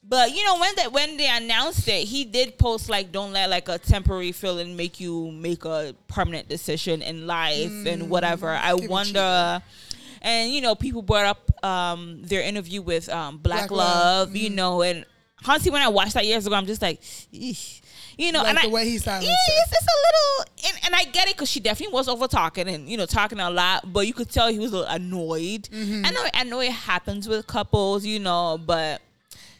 But 0.09 0.35
you 0.35 0.45
know 0.45 0.59
when 0.59 0.75
that 0.77 0.93
when 0.93 1.17
they 1.17 1.29
announced 1.29 1.89
it, 1.89 2.05
he 2.07 2.25
did 2.25 2.59
post 2.59 2.89
like, 2.89 3.13
"Don't 3.13 3.33
let 3.33 3.51
like 3.51 3.69
a 3.69 3.77
temporary 3.79 4.33
feeling 4.33 4.77
make 4.77 5.01
you 5.01 5.31
make 5.33 5.65
a 5.65 5.95
permanent 6.09 6.49
decision 6.49 7.03
in 7.03 7.27
life 7.27 7.71
and 7.87 8.09
whatever." 8.09 8.49
I 8.51 8.75
wonder. 8.75 9.63
And 10.23 10.53
you 10.53 10.61
know, 10.61 10.75
people 10.75 11.03
brought 11.03 11.27
up 11.27 11.65
um, 11.65 12.23
their 12.23 12.43
interview 12.43 12.83
with 12.83 13.09
um, 13.09 13.39
Black, 13.39 13.69
Black 13.69 13.71
Love. 13.71 14.29
Love. 14.29 14.37
You 14.37 14.51
know, 14.51 14.83
and 14.83 15.05
honestly, 15.47 15.71
when 15.71 15.83
I 15.83 15.89
watched 15.89 16.15
that 16.15 16.25
years 16.25 16.47
ago, 16.47 16.57
I'm 16.57 16.67
just 16.67 16.83
like, 16.83 17.01
Eesh. 17.03 17.81
You 18.19 18.33
know, 18.33 18.41
Like 18.43 18.49
and 18.51 18.59
the 18.59 18.63
I, 18.69 18.73
way 18.73 18.85
he 18.89 18.99
silenced 18.99 19.29
yeah, 19.29 19.35
her. 19.35 19.63
it's 19.73 19.83
a 19.83 19.97
little, 20.07 20.71
and, 20.75 20.85
and 20.87 20.95
I 20.95 21.05
get 21.11 21.29
it 21.29 21.35
because 21.37 21.51
she 21.51 21.61
definitely 21.61 21.93
was 21.95 22.09
over 22.09 22.27
talking 22.27 22.69
and 22.69 22.89
you 22.89 22.97
know 22.97 23.07
talking 23.07 23.39
a 23.41 23.51
lot, 23.51 23.93
but 23.93 24.07
you 24.07 24.15
could 24.15 24.31
tell 24.31 24.49
he 24.49 24.59
was 24.59 24.73
a 24.73 24.79
little 24.79 24.93
annoyed. 24.93 25.65
Mm-hmm. 25.65 26.07
I 26.07 26.11
know, 26.11 26.25
I 26.35 26.45
know 26.45 26.61
it 26.61 26.73
happens 26.73 27.29
with 27.29 27.47
couples, 27.47 28.05
you 28.07 28.19
know, 28.19 28.59
but 28.65 29.03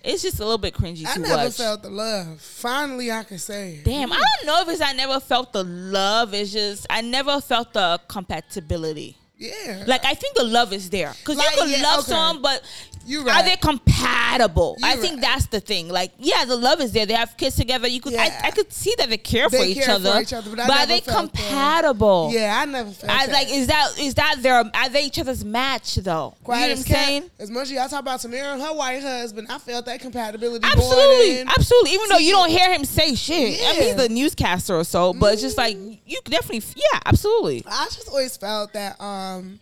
it's 0.03 0.23
just 0.23 0.39
a 0.39 0.43
little 0.45 0.57
bit 0.59 0.73
cringy 0.75 1.05
I 1.07 1.17
never 1.17 1.35
watch. 1.35 1.57
felt 1.57 1.83
the 1.83 1.91
love. 1.91 2.41
Finally, 2.41 3.11
I 3.11 3.25
can 3.25 3.39
say 3.39 3.75
it. 3.75 3.85
Damn, 3.85 4.13
I 4.13 4.17
don't 4.17 4.47
know 4.47 4.63
if 4.63 4.69
it's 4.69 4.81
I 4.81 4.93
never 4.93 5.19
felt 5.21 5.53
the 5.53 5.65
love. 5.65 6.33
It's 6.33 6.53
just 6.53 6.87
I 6.89 7.01
never 7.03 7.41
felt 7.41 7.73
the 7.73 8.01
compatibility. 8.09 9.17
Yeah. 9.39 9.85
Like 9.87 10.05
I 10.05 10.15
think 10.15 10.35
the 10.37 10.45
love 10.45 10.73
is 10.73 10.89
there 10.91 11.13
because 11.19 11.37
Like, 11.37 11.51
you 11.57 11.63
could 11.63 11.71
yeah, 11.71 11.83
love 11.83 12.01
okay. 12.01 12.13
someone, 12.13 12.41
but 12.43 12.63
You 13.07 13.29
are 13.29 13.43
they 13.43 13.57
compatible? 13.57 14.77
I 14.83 14.95
You 14.95 15.01
think 15.01 15.15
right. 15.15 15.23
that's 15.23 15.47
the 15.47 15.61
thing. 15.61 15.89
Like, 15.89 16.13
yeah, 16.19 16.45
the 16.45 16.57
love 16.57 16.81
is 16.81 16.93
there. 16.93 17.07
They 17.07 17.15
have 17.15 17.37
kids 17.37 17.57
together. 17.57 17.87
You 17.89 18.01
could, 18.01 18.13
Yeah. 18.13 18.41
I, 18.43 18.49
I 18.49 18.51
could 18.51 18.73
see 18.73 18.95
that 18.99 19.09
they 19.09 19.17
care 19.19 19.49
They 19.49 19.59
for 19.59 19.65
each 19.65 19.77
care 19.79 19.87
for 19.87 19.93
other. 20.09 20.21
each 20.21 20.33
other, 20.33 20.51
but 20.55 20.69
I 20.71 20.83
are 20.83 20.87
they 20.87 21.01
compatible? 21.01 22.31
yeah, 22.33 22.59
I 22.61 22.65
never 22.65 22.91
felt 22.91 23.13
I 23.13 23.27
that. 23.27 23.33
like. 23.33 23.51
Is 23.51 23.67
that 23.69 23.99
is 23.99 24.15
that 24.15 24.37
their? 24.41 24.57
Are 24.75 24.89
they 24.89 25.05
each 25.07 25.19
other's 25.19 25.45
match 25.45 25.97
though? 25.97 26.35
Quiet 26.45 26.61
you 26.63 26.67
know 26.67 26.73
as 26.73 26.79
what 26.81 26.89
I'm 26.89 26.95
cat. 26.95 27.07
saying? 27.07 27.31
As 27.39 27.51
much 27.51 27.63
as 27.65 27.73
y'all 27.73 27.89
talk 27.89 28.01
about 28.01 28.21
Tamera 28.21 28.53
and 28.55 28.63
her 28.63 28.73
white 28.75 29.01
husband, 29.03 29.47
I 29.51 29.59
felt 29.59 29.87
that 29.87 30.01
compatibility. 30.01 30.67
Absolutely, 30.67 31.41
absolutely. 31.43 31.91
Even 31.93 32.09
though 32.09 32.19
you 32.19 32.33
don't 32.33 32.51
hear 32.51 32.73
him 32.73 32.85
say 32.85 33.15
shit, 33.15 33.37
I 33.37 33.73
mean, 33.79 33.87
Mm-hmm. 33.87 33.99
he's 34.01 34.07
a 34.07 34.13
newscaster 34.13 34.75
or 34.75 34.85
so, 34.85 35.13
but 35.13 35.33
it's 35.35 35.43
just 35.43 35.57
like 35.59 35.77
you 36.07 36.21
definitely, 36.25 36.63
yeah, 36.77 37.01
absolutely. 37.05 37.63
I 37.67 37.85
just 37.87 38.09
always 38.09 38.37
felt 38.37 38.73
that, 38.73 39.01
um, 39.01 39.61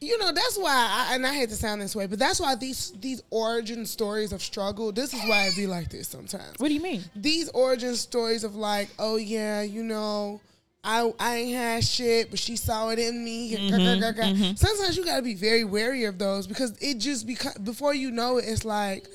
you 0.00 0.18
know, 0.18 0.32
that's 0.32 0.56
why, 0.56 1.06
I, 1.10 1.14
and 1.14 1.26
I 1.26 1.34
hate 1.34 1.50
to 1.50 1.56
sound 1.56 1.82
this 1.82 1.94
way, 1.94 2.06
but 2.06 2.18
that's 2.18 2.40
why 2.40 2.54
these 2.54 2.92
these 3.00 3.22
origin 3.30 3.84
stories 3.84 4.32
of 4.32 4.42
struggle. 4.42 4.92
This 4.92 5.12
is 5.12 5.20
why 5.28 5.46
it 5.46 5.56
be 5.56 5.66
like 5.66 5.90
this 5.90 6.08
sometimes. 6.08 6.54
What 6.58 6.68
do 6.68 6.74
you 6.74 6.80
mean? 6.80 7.02
These 7.14 7.50
origin 7.50 7.94
stories 7.96 8.42
of 8.44 8.54
like, 8.54 8.88
oh 8.98 9.16
yeah, 9.16 9.60
you 9.62 9.82
know, 9.82 10.40
I 10.82 11.12
I 11.18 11.36
ain't 11.36 11.56
had 11.56 11.84
shit, 11.84 12.30
but 12.30 12.38
she 12.38 12.56
saw 12.56 12.88
it 12.88 12.98
in 12.98 13.22
me. 13.22 13.54
Mm-hmm, 13.56 14.54
Sometimes 14.54 14.96
you 14.96 15.04
gotta 15.04 15.22
be 15.22 15.34
very 15.34 15.64
wary 15.64 16.04
of 16.04 16.18
those 16.18 16.46
because 16.46 16.76
it 16.80 16.98
just 16.98 17.26
because 17.26 17.54
before 17.58 17.94
you 17.94 18.10
know 18.10 18.38
it, 18.38 18.46
it's 18.46 18.64
like 18.64 19.06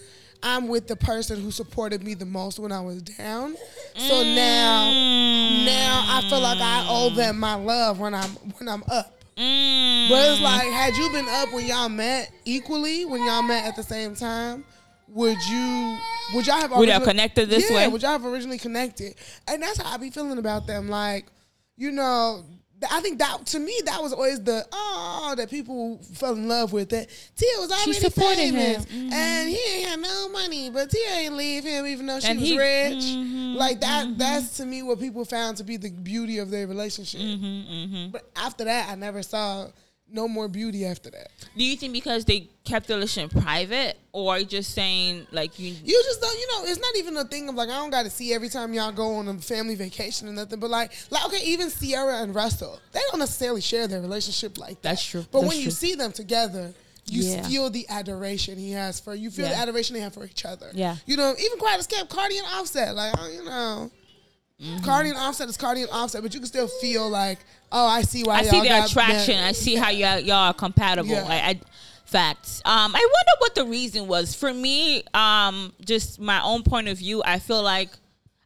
I'm 0.43 0.67
with 0.67 0.87
the 0.87 0.95
person 0.95 1.41
who 1.41 1.49
supported 1.49 2.03
me 2.03 2.13
the 2.13 2.25
most 2.25 2.59
when 2.59 2.71
I 2.71 2.81
was 2.81 3.01
down. 3.01 3.55
So 3.97 4.21
now, 4.21 4.91
now 5.65 6.03
I 6.07 6.27
feel 6.29 6.41
like 6.41 6.59
I 6.59 6.85
owe 6.87 7.09
them 7.09 7.39
my 7.39 7.55
love 7.55 7.99
when 7.99 8.13
I'm 8.13 8.29
when 8.29 8.69
I'm 8.69 8.83
up. 8.91 9.14
Mm. 9.37 10.09
But 10.09 10.31
it's 10.31 10.41
like, 10.41 10.67
had 10.69 10.95
you 10.95 11.09
been 11.11 11.27
up 11.27 11.51
when 11.53 11.65
y'all 11.65 11.89
met 11.89 12.31
equally, 12.45 13.05
when 13.05 13.23
y'all 13.25 13.41
met 13.41 13.65
at 13.65 13.75
the 13.75 13.83
same 13.83 14.15
time, 14.15 14.63
would 15.07 15.37
you 15.49 15.97
would 16.33 16.47
y'all 16.47 16.61
have 16.61 16.71
Would 16.71 16.89
y'all 16.89 17.01
connected 17.01 17.49
this 17.49 17.69
yeah, 17.69 17.75
way? 17.75 17.87
Would 17.87 18.01
y'all 18.01 18.11
have 18.11 18.25
originally 18.25 18.57
connected? 18.57 19.15
And 19.47 19.61
that's 19.61 19.79
how 19.81 19.93
I 19.93 19.97
be 19.97 20.09
feeling 20.09 20.37
about 20.37 20.67
them. 20.67 20.89
Like, 20.89 21.25
you 21.77 21.91
know, 21.91 22.43
I 22.91 22.99
think 23.01 23.19
that 23.19 23.45
to 23.47 23.59
me 23.59 23.73
that 23.85 24.01
was 24.01 24.11
always 24.13 24.43
the 24.43 24.65
oh 24.71 25.33
that 25.37 25.49
people 25.49 25.97
fell 26.13 26.33
in 26.33 26.47
love 26.47 26.73
with. 26.73 26.89
That 26.89 27.07
Tia 27.35 27.49
was 27.59 27.71
already 27.71 28.09
famous, 28.09 28.85
him. 28.85 29.11
and 29.13 29.49
he 29.49 29.57
ain't 29.77 29.89
had 29.89 29.99
no 30.01 30.29
money, 30.29 30.69
but 30.69 30.89
Tia 30.89 31.09
ain't 31.09 31.35
leave 31.35 31.63
him 31.63 31.87
even 31.87 32.05
though 32.05 32.19
she 32.19 32.27
And 32.27 32.39
was 32.39 32.49
he- 32.49 32.57
rich. 32.57 33.03
mhm, 33.03 33.55
like 33.55 33.81
that. 33.81 34.17
That's 34.17 34.57
to 34.57 34.65
me 34.65 34.83
what 34.83 34.99
people 34.99 35.23
found 35.25 35.57
to 35.57 35.63
be 35.63 35.77
the 35.77 35.89
beauty 35.89 36.37
of 36.39 36.51
their 36.51 36.67
relationship. 36.67 37.21
Mm-hmm, 37.21 38.11
But 38.11 38.29
after 38.35 38.65
that, 38.65 38.89
I 38.89 38.95
never 38.95 39.23
saw 39.23 39.67
no 40.09 40.27
more 40.27 40.47
beauty 40.47 40.85
after 40.85 41.09
that. 41.09 41.29
Do 41.57 41.63
you 41.63 41.75
think 41.75 41.91
because 41.93 42.25
they 42.25 42.49
kept 42.63 42.87
the 42.87 42.93
relationship 42.95 43.41
private, 43.41 43.97
or 44.11 44.39
just 44.41 44.73
saying 44.73 45.27
like 45.31 45.57
you? 45.59 45.73
You 45.83 46.03
just 46.05 46.21
don't, 46.21 46.39
you 46.39 46.47
know, 46.51 46.69
it's 46.69 46.79
not 46.79 46.95
even 46.97 47.17
a 47.17 47.25
thing 47.25 47.49
of 47.49 47.55
like 47.55 47.69
I 47.69 47.73
don't 47.73 47.89
got 47.89 48.03
to 48.03 48.09
see 48.09 48.33
every 48.33 48.49
time 48.49 48.73
y'all 48.73 48.91
go 48.91 49.15
on 49.15 49.27
a 49.27 49.33
family 49.35 49.75
vacation 49.75 50.27
or 50.27 50.31
nothing. 50.33 50.59
But 50.59 50.69
like, 50.69 50.91
like 51.09 51.25
okay, 51.25 51.43
even 51.45 51.69
Ciara 51.69 52.21
and 52.21 52.33
Russell, 52.35 52.79
they 52.91 52.99
don't 53.11 53.19
necessarily 53.19 53.61
share 53.61 53.87
their 53.87 54.01
relationship 54.01 54.57
like 54.57 54.81
that. 54.81 54.89
That's 54.89 55.03
true. 55.05 55.25
But 55.31 55.41
That's 55.41 55.53
when 55.53 55.63
you 55.63 55.71
see 55.71 55.95
them 55.95 56.11
together, 56.11 56.73
you 57.07 57.23
Yeah. 57.23 57.47
feel 57.47 57.69
the 57.69 57.85
adoration 57.89 58.57
he 58.57 58.71
has 58.71 58.99
for 58.99 59.13
you. 59.15 59.29
Feel 59.31 59.49
the 59.49 59.55
adoration 59.55 59.95
they 59.95 60.01
have 60.01 60.13
for 60.13 60.25
each 60.25 60.45
other. 60.45 60.69
Yeah. 60.73 60.95
You 61.05 61.17
know, 61.17 61.33
even 61.37 61.57
Quiet 61.59 61.79
Escape, 61.79 62.09
Cardi 62.09 62.37
and 62.37 62.47
Offset, 62.53 62.95
like 62.95 63.13
you 63.33 63.43
know. 63.43 63.91
Mm-hmm. 64.61 64.85
Cardi 64.85 65.09
and 65.09 65.17
Offset 65.17 65.49
is 65.49 65.57
Cardi 65.57 65.81
and 65.81 65.91
Offset, 65.91 66.21
but 66.23 66.33
you 66.33 66.39
can 66.39 66.47
still 66.47 66.69
feel 66.69 67.09
like, 67.09 67.39
oh, 67.71 67.87
I 67.87 68.01
see 68.01 68.23
why 68.23 68.39
I 68.39 68.43
see 68.43 68.61
the 68.61 68.85
attraction. 68.85 69.37
I 69.37 69.51
see 69.51 69.75
how 69.75 69.89
y'all, 69.89 70.19
y'all 70.19 70.35
are 70.49 70.53
compatible. 70.53 71.09
Yeah. 71.11 71.25
I, 71.27 71.35
I, 71.49 71.59
facts. 72.05 72.61
Um, 72.65 72.95
I 72.95 72.99
wonder 72.99 73.31
what 73.39 73.55
the 73.55 73.65
reason 73.65 74.07
was 74.07 74.33
for 74.35 74.53
me. 74.53 75.03
Um, 75.13 75.73
just 75.83 76.19
my 76.19 76.41
own 76.43 76.63
point 76.63 76.87
of 76.87 76.97
view. 76.97 77.21
I 77.25 77.39
feel 77.39 77.61
like, 77.63 77.89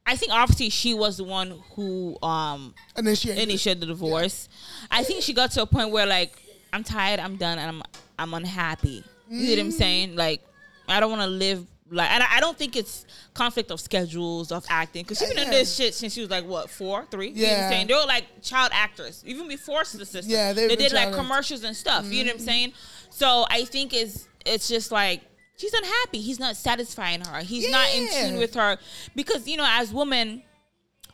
I 0.05 0.15
think 0.15 0.31
obviously 0.31 0.69
she 0.69 0.93
was 0.95 1.17
the 1.17 1.23
one 1.23 1.61
who 1.75 2.17
um 2.23 2.73
Initiated. 2.97 3.43
initiated 3.43 3.81
the 3.81 3.85
divorce. 3.87 4.49
I 4.89 5.03
think 5.03 5.21
she 5.21 5.33
got 5.33 5.51
to 5.51 5.61
a 5.61 5.65
point 5.67 5.91
where 5.91 6.07
like 6.07 6.33
I'm 6.73 6.83
tired, 6.83 7.19
I'm 7.19 7.35
done, 7.35 7.59
and 7.59 7.69
I'm 7.69 7.83
I'm 8.17 8.33
unhappy. 8.33 9.03
You 9.29 9.43
know 9.43 9.49
what 9.49 9.57
Mm. 9.59 9.61
I'm 9.65 9.71
saying? 9.71 10.15
Like 10.15 10.41
I 10.87 10.99
don't 10.99 11.11
want 11.11 11.21
to 11.21 11.27
live 11.27 11.63
like, 11.91 12.09
and 12.11 12.23
I, 12.23 12.37
I 12.37 12.39
don't 12.39 12.57
think 12.57 12.75
it's 12.75 13.05
conflict 13.33 13.71
of 13.71 13.79
schedules 13.79 14.51
of 14.51 14.65
acting 14.69 15.03
because 15.03 15.19
she's 15.19 15.29
been 15.33 15.45
in 15.45 15.49
this 15.51 15.75
shit 15.75 15.93
since 15.93 16.13
she 16.13 16.21
was 16.21 16.29
like 16.29 16.45
what 16.45 16.69
four, 16.69 17.05
three. 17.05 17.29
You 17.29 17.33
know 17.33 17.47
what 17.49 17.53
I'm 17.55 17.61
Yeah. 17.61 17.67
saying? 17.69 17.87
They 17.87 17.93
were 17.93 18.05
like 18.07 18.25
child 18.41 18.71
actors 18.73 19.23
even 19.25 19.47
before 19.47 19.83
the 19.83 20.05
sister. 20.05 20.31
Yeah, 20.31 20.53
they 20.53 20.75
did 20.75 20.91
like 20.93 21.11
commercials 21.13 21.63
and 21.63 21.75
stuff. 21.75 22.11
You 22.11 22.23
know 22.23 22.29
what 22.29 22.33
I'm 22.35 22.45
saying? 22.45 22.73
So 23.09 23.45
I 23.49 23.65
think 23.65 23.93
it's 23.93 24.27
it's 24.45 24.67
just 24.67 24.91
like. 24.91 25.21
She's 25.57 25.73
unhappy. 25.73 26.21
He's 26.21 26.39
not 26.39 26.55
satisfying 26.55 27.19
her. 27.19 27.39
He's 27.41 27.69
not 27.69 27.89
in 27.93 28.07
tune 28.29 28.37
with 28.37 28.53
her 28.53 28.77
because 29.13 29.45
you 29.45 29.57
know, 29.57 29.65
as 29.67 29.91
women, 29.93 30.41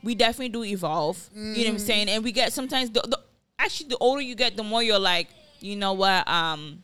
we 0.03 0.13
definitely 0.13 0.49
do 0.49 0.63
evolve. 0.63 1.32
You 1.34 1.39
know 1.39 1.49
what 1.61 1.67
I'm 1.69 1.76
Mm. 1.78 1.80
saying? 1.80 2.09
And 2.09 2.23
we 2.23 2.32
get 2.32 2.53
sometimes 2.53 2.91
the, 2.91 3.01
the 3.01 3.19
actually 3.57 3.89
the 3.89 3.97
older 3.97 4.21
you 4.21 4.36
get, 4.36 4.55
the 4.55 4.61
more 4.61 4.84
you're 4.84 4.99
like, 4.99 5.30
you 5.61 5.76
know 5.76 5.93
what, 5.93 6.28
um. 6.28 6.84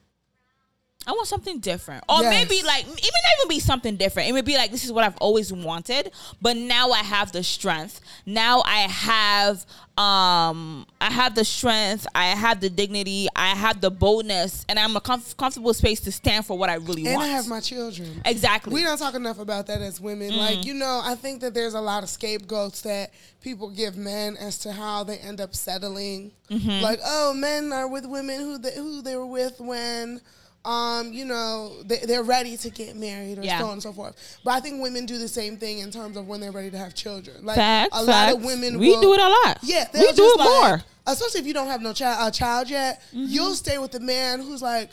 I 1.08 1.14
want 1.14 1.28
something 1.28 1.60
different, 1.60 2.04
or 2.08 2.22
Yes. 2.22 2.30
maybe 2.30 2.62
like 2.64 2.84
it 2.84 2.88
may 2.88 2.94
not 2.94 3.34
even 3.40 3.50
be 3.50 3.60
something 3.60 3.96
different. 3.96 4.30
It 4.30 4.34
may 4.34 4.42
be 4.42 4.56
like 4.56 4.72
this 4.72 4.86
is 4.86 4.92
what 4.92 5.04
I've 5.04 5.18
always 5.18 5.52
wanted, 5.52 6.12
but 6.42 6.56
now 6.56 6.92
I 6.92 7.00
have 7.00 7.32
the 7.32 7.44
strength. 7.44 8.02
Now 8.28 8.62
I 8.68 8.82
have, 8.82 9.66
um, 9.98 10.86
I 11.02 11.12
have 11.12 11.34
the 11.34 11.44
strength. 11.44 12.06
I 12.14 12.28
have 12.28 12.62
the 12.62 12.70
dignity. 12.70 13.28
I 13.36 13.56
have 13.56 13.82
the 13.82 13.90
boldness, 13.90 14.64
and 14.70 14.78
I'm 14.78 14.96
a 14.96 15.02
comf- 15.02 15.36
comfortable 15.38 15.74
space 15.74 16.00
to 16.02 16.12
stand 16.12 16.46
for 16.46 16.56
what 16.56 16.70
I 16.70 16.76
really 16.76 17.08
and 17.08 17.16
want. 17.16 17.30
I 17.30 17.32
have 17.34 17.48
my 17.48 17.62
children. 17.62 18.22
exactly. 18.24 18.72
We 18.74 18.84
don't 18.84 18.98
talk 19.00 19.16
enough 19.16 19.40
about 19.40 19.66
that 19.68 19.82
as 19.82 20.00
women. 20.00 20.32
Mm. 20.32 20.38
Like, 20.38 20.66
you 20.66 20.76
know, 20.76 21.02
I 21.04 21.16
think 21.16 21.42
that 21.42 21.56
there's 21.56 21.74
a 21.74 21.82
lot 21.82 22.04
of 22.04 22.10
scapegoats 22.10 22.82
that 22.82 23.12
people 23.42 23.70
give 23.72 23.98
men 23.98 24.38
as 24.38 24.60
to 24.60 24.72
how 24.72 25.04
they 25.04 25.18
end 25.18 25.42
up 25.42 25.56
settling. 25.56 26.32
Mm-hmm. 26.52 26.84
Like, 26.84 27.00
oh, 27.04 27.34
men 27.34 27.74
are 27.74 27.88
with 27.88 28.06
women 28.06 28.40
who 28.40 28.58
they, 28.60 28.76
who 28.76 29.02
they 29.02 29.16
were 29.16 29.26
with 29.26 29.60
when, 29.60 30.22
um, 30.64 31.12
you 31.12 31.26
know, 31.26 31.82
they, 31.84 31.98
they're 32.06 32.24
ready 32.24 32.56
to 32.58 32.70
get 32.70 32.96
married 32.96 33.40
or 33.40 33.44
Yeah. 33.44 33.60
so 33.60 33.66
on 33.66 33.74
and 33.74 33.84
so 33.84 33.92
forth. 33.92 34.40
But 34.44 34.52
I 34.52 34.60
think 34.60 34.82
women 34.82 35.06
do 35.06 35.18
the 35.18 35.28
same 35.28 35.58
thing 35.58 35.80
in 35.80 35.90
terms 35.92 36.18
of 36.18 36.28
when 36.28 36.40
they're 36.40 36.52
ready 36.52 36.70
to 36.72 36.78
have 36.78 36.94
children. 36.94 37.44
Like, 37.46 37.56
facts. 37.58 37.90
a 37.98 38.04
lot 38.04 38.34
of 38.34 38.44
women 38.44 38.78
We 38.80 38.90
will, 38.90 39.02
do 39.02 39.14
it 39.14 39.20
a 39.20 39.28
lot. 39.28 39.58
yeah, 39.64 39.88
we 39.94 40.12
do 40.12 40.24
it 40.24 40.40
like- 40.40 40.48
more. 40.70 40.82
Especially 41.08 41.40
if 41.42 41.48
you 41.48 41.54
don't 41.56 41.66
have 41.68 41.82
no 41.82 41.94
child, 41.94 42.28
a 42.28 42.32
child 42.38 42.70
yet, 42.70 43.02
Mm-hmm. 43.08 43.26
you'll 43.28 43.56
stay 43.56 43.80
with 43.80 43.92
the 43.92 44.00
man 44.00 44.40
who's 44.40 44.62
like, 44.62 44.92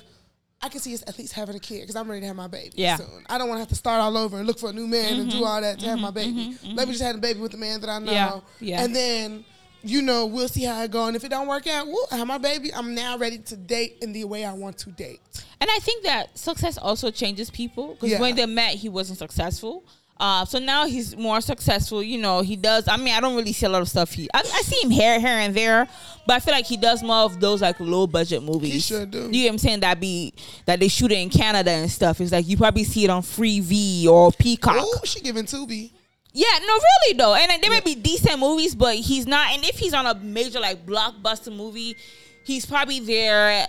I 0.63 0.69
can 0.71 0.81
see 0.81 0.95
us 0.95 1.05
at 1.07 1.19
least 1.19 1.35
having 1.35 1.55
a 1.55 1.61
kid 1.61 1.83
because 1.83 1.95
I'm 1.97 2.09
ready 2.09 2.23
to 2.23 2.27
have 2.29 2.35
my 2.37 2.49
baby 2.49 2.73
Yeah. 2.75 2.97
soon. 2.97 3.25
I 3.29 3.37
don't 3.39 3.49
want 3.49 3.59
to 3.59 3.61
have 3.61 3.69
to 3.69 3.75
start 3.77 4.01
all 4.01 4.17
over 4.17 4.39
and 4.39 4.47
look 4.47 4.59
for 4.59 4.71
a 4.71 4.73
new 4.73 4.87
man 4.89 5.21
and 5.21 5.31
do 5.31 5.45
all 5.45 5.61
that 5.61 5.79
to 5.81 5.87
have 5.87 5.99
my 6.01 6.11
baby. 6.11 6.57
Let 6.65 6.89
me 6.89 6.95
just 6.95 7.05
have 7.05 7.15
a 7.15 7.19
baby 7.19 7.41
with 7.41 7.53
the 7.53 7.59
man 7.59 7.81
that 7.83 7.91
I 7.91 7.99
know, 7.99 8.11
Mm-hmm. 8.13 8.65
Yeah, 8.65 8.79
yeah. 8.79 8.85
and 8.85 8.97
then 8.97 9.45
you 9.83 10.03
know 10.03 10.27
we'll 10.27 10.49
see 10.49 10.65
how 10.65 10.83
it 10.83 10.91
go. 10.91 11.07
And 11.07 11.17
if 11.17 11.25
it 11.25 11.29
don't 11.31 11.47
work 11.47 11.67
out, 11.67 11.87
we'll 11.87 12.07
have 12.11 12.27
my 12.27 12.39
baby. 12.39 12.73
I'm 12.75 12.95
now 12.95 13.17
ready 13.19 13.39
to 13.39 13.57
date 13.57 13.99
in 14.03 14.13
the 14.13 14.25
way 14.25 14.45
I 14.45 14.53
want 14.53 14.79
to 14.79 14.91
date. 14.91 15.21
And 15.61 15.71
I 15.71 15.79
think 15.79 16.05
that 16.05 16.37
success 16.39 16.79
also 16.79 17.11
changes 17.11 17.51
people 17.51 17.95
because 17.95 18.11
Yeah. 18.11 18.21
when 18.21 18.35
they 18.37 18.47
met, 18.47 18.75
he 18.75 18.89
wasn't 18.89 19.19
successful. 19.19 19.85
Uh, 20.21 20.45
so 20.45 20.59
now 20.59 20.85
he's 20.85 21.17
more 21.17 21.41
successful. 21.41 22.03
You 22.03 22.19
know, 22.19 22.41
he 22.41 22.57
does. 22.57 22.89
I 22.89 22.97
mean, 22.97 23.15
I 23.15 23.21
don't 23.21 23.37
really 23.37 23.53
see 23.53 23.67
a 23.67 23.69
lot 23.69 23.83
of 23.83 23.89
stuff. 23.89 24.11
He, 24.13 24.29
I, 24.35 24.41
I 24.41 24.63
see 24.63 24.83
him 24.83 24.91
here, 24.91 25.21
here 25.21 25.29
and 25.29 25.55
there, 25.55 25.87
but 26.27 26.35
I 26.35 26.41
feel 26.41 26.55
like 26.55 26.67
he 26.67 26.77
does 26.77 27.05
more 27.05 27.19
of 27.19 27.39
those 27.39 27.63
like 27.63 27.79
low 27.79 28.09
budget 28.09 28.43
movies. 28.43 28.73
He 28.73 28.81
sure 28.81 29.07
do. 29.07 29.29
You 29.31 29.43
know 29.43 29.45
what 29.45 29.51
I'm 29.53 29.59
saying? 29.59 29.81
That 29.81 30.01
be 30.01 30.35
that 30.67 30.81
they 30.81 30.89
shoot 30.89 31.13
it 31.13 31.19
in 31.19 31.31
Canada 31.31 31.71
and 31.71 31.89
stuff. 31.89 32.21
It's 32.21 32.33
like 32.33 32.49
you 32.49 32.57
probably 32.57 32.83
see 32.83 33.05
it 33.05 33.11
on 33.11 33.23
Freevee 33.23 34.07
or 34.07 34.33
Peacock. 34.33 34.75
Oh, 34.77 35.01
she 35.05 35.21
giving 35.21 35.45
Tubi. 35.45 35.93
Yeah, 36.39 36.59
no, 36.67 36.73
really 36.75 37.17
though. 37.19 37.35
And 37.35 37.49
like, 37.49 37.61
there 37.63 37.71
may 37.71 37.81
be 37.81 37.97
decent 37.97 38.39
movies, 38.39 38.73
but 38.77 38.95
he's 38.95 39.27
not. 39.27 39.51
And 39.55 39.65
if 39.65 39.77
he's 39.77 39.93
on 39.93 40.07
a 40.07 40.15
major 40.15 40.61
like 40.61 40.87
blockbuster 40.87 41.55
movie, 41.55 41.97
he's 42.45 42.65
probably 42.65 43.01
there 43.01 43.67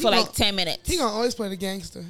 for 0.00 0.10
like 0.10 0.32
ten 0.32 0.56
minutes. 0.56 0.88
He 0.88 0.96
gonna 0.96 1.12
always 1.12 1.34
play 1.34 1.50
the 1.50 1.56
gangster. 1.56 2.02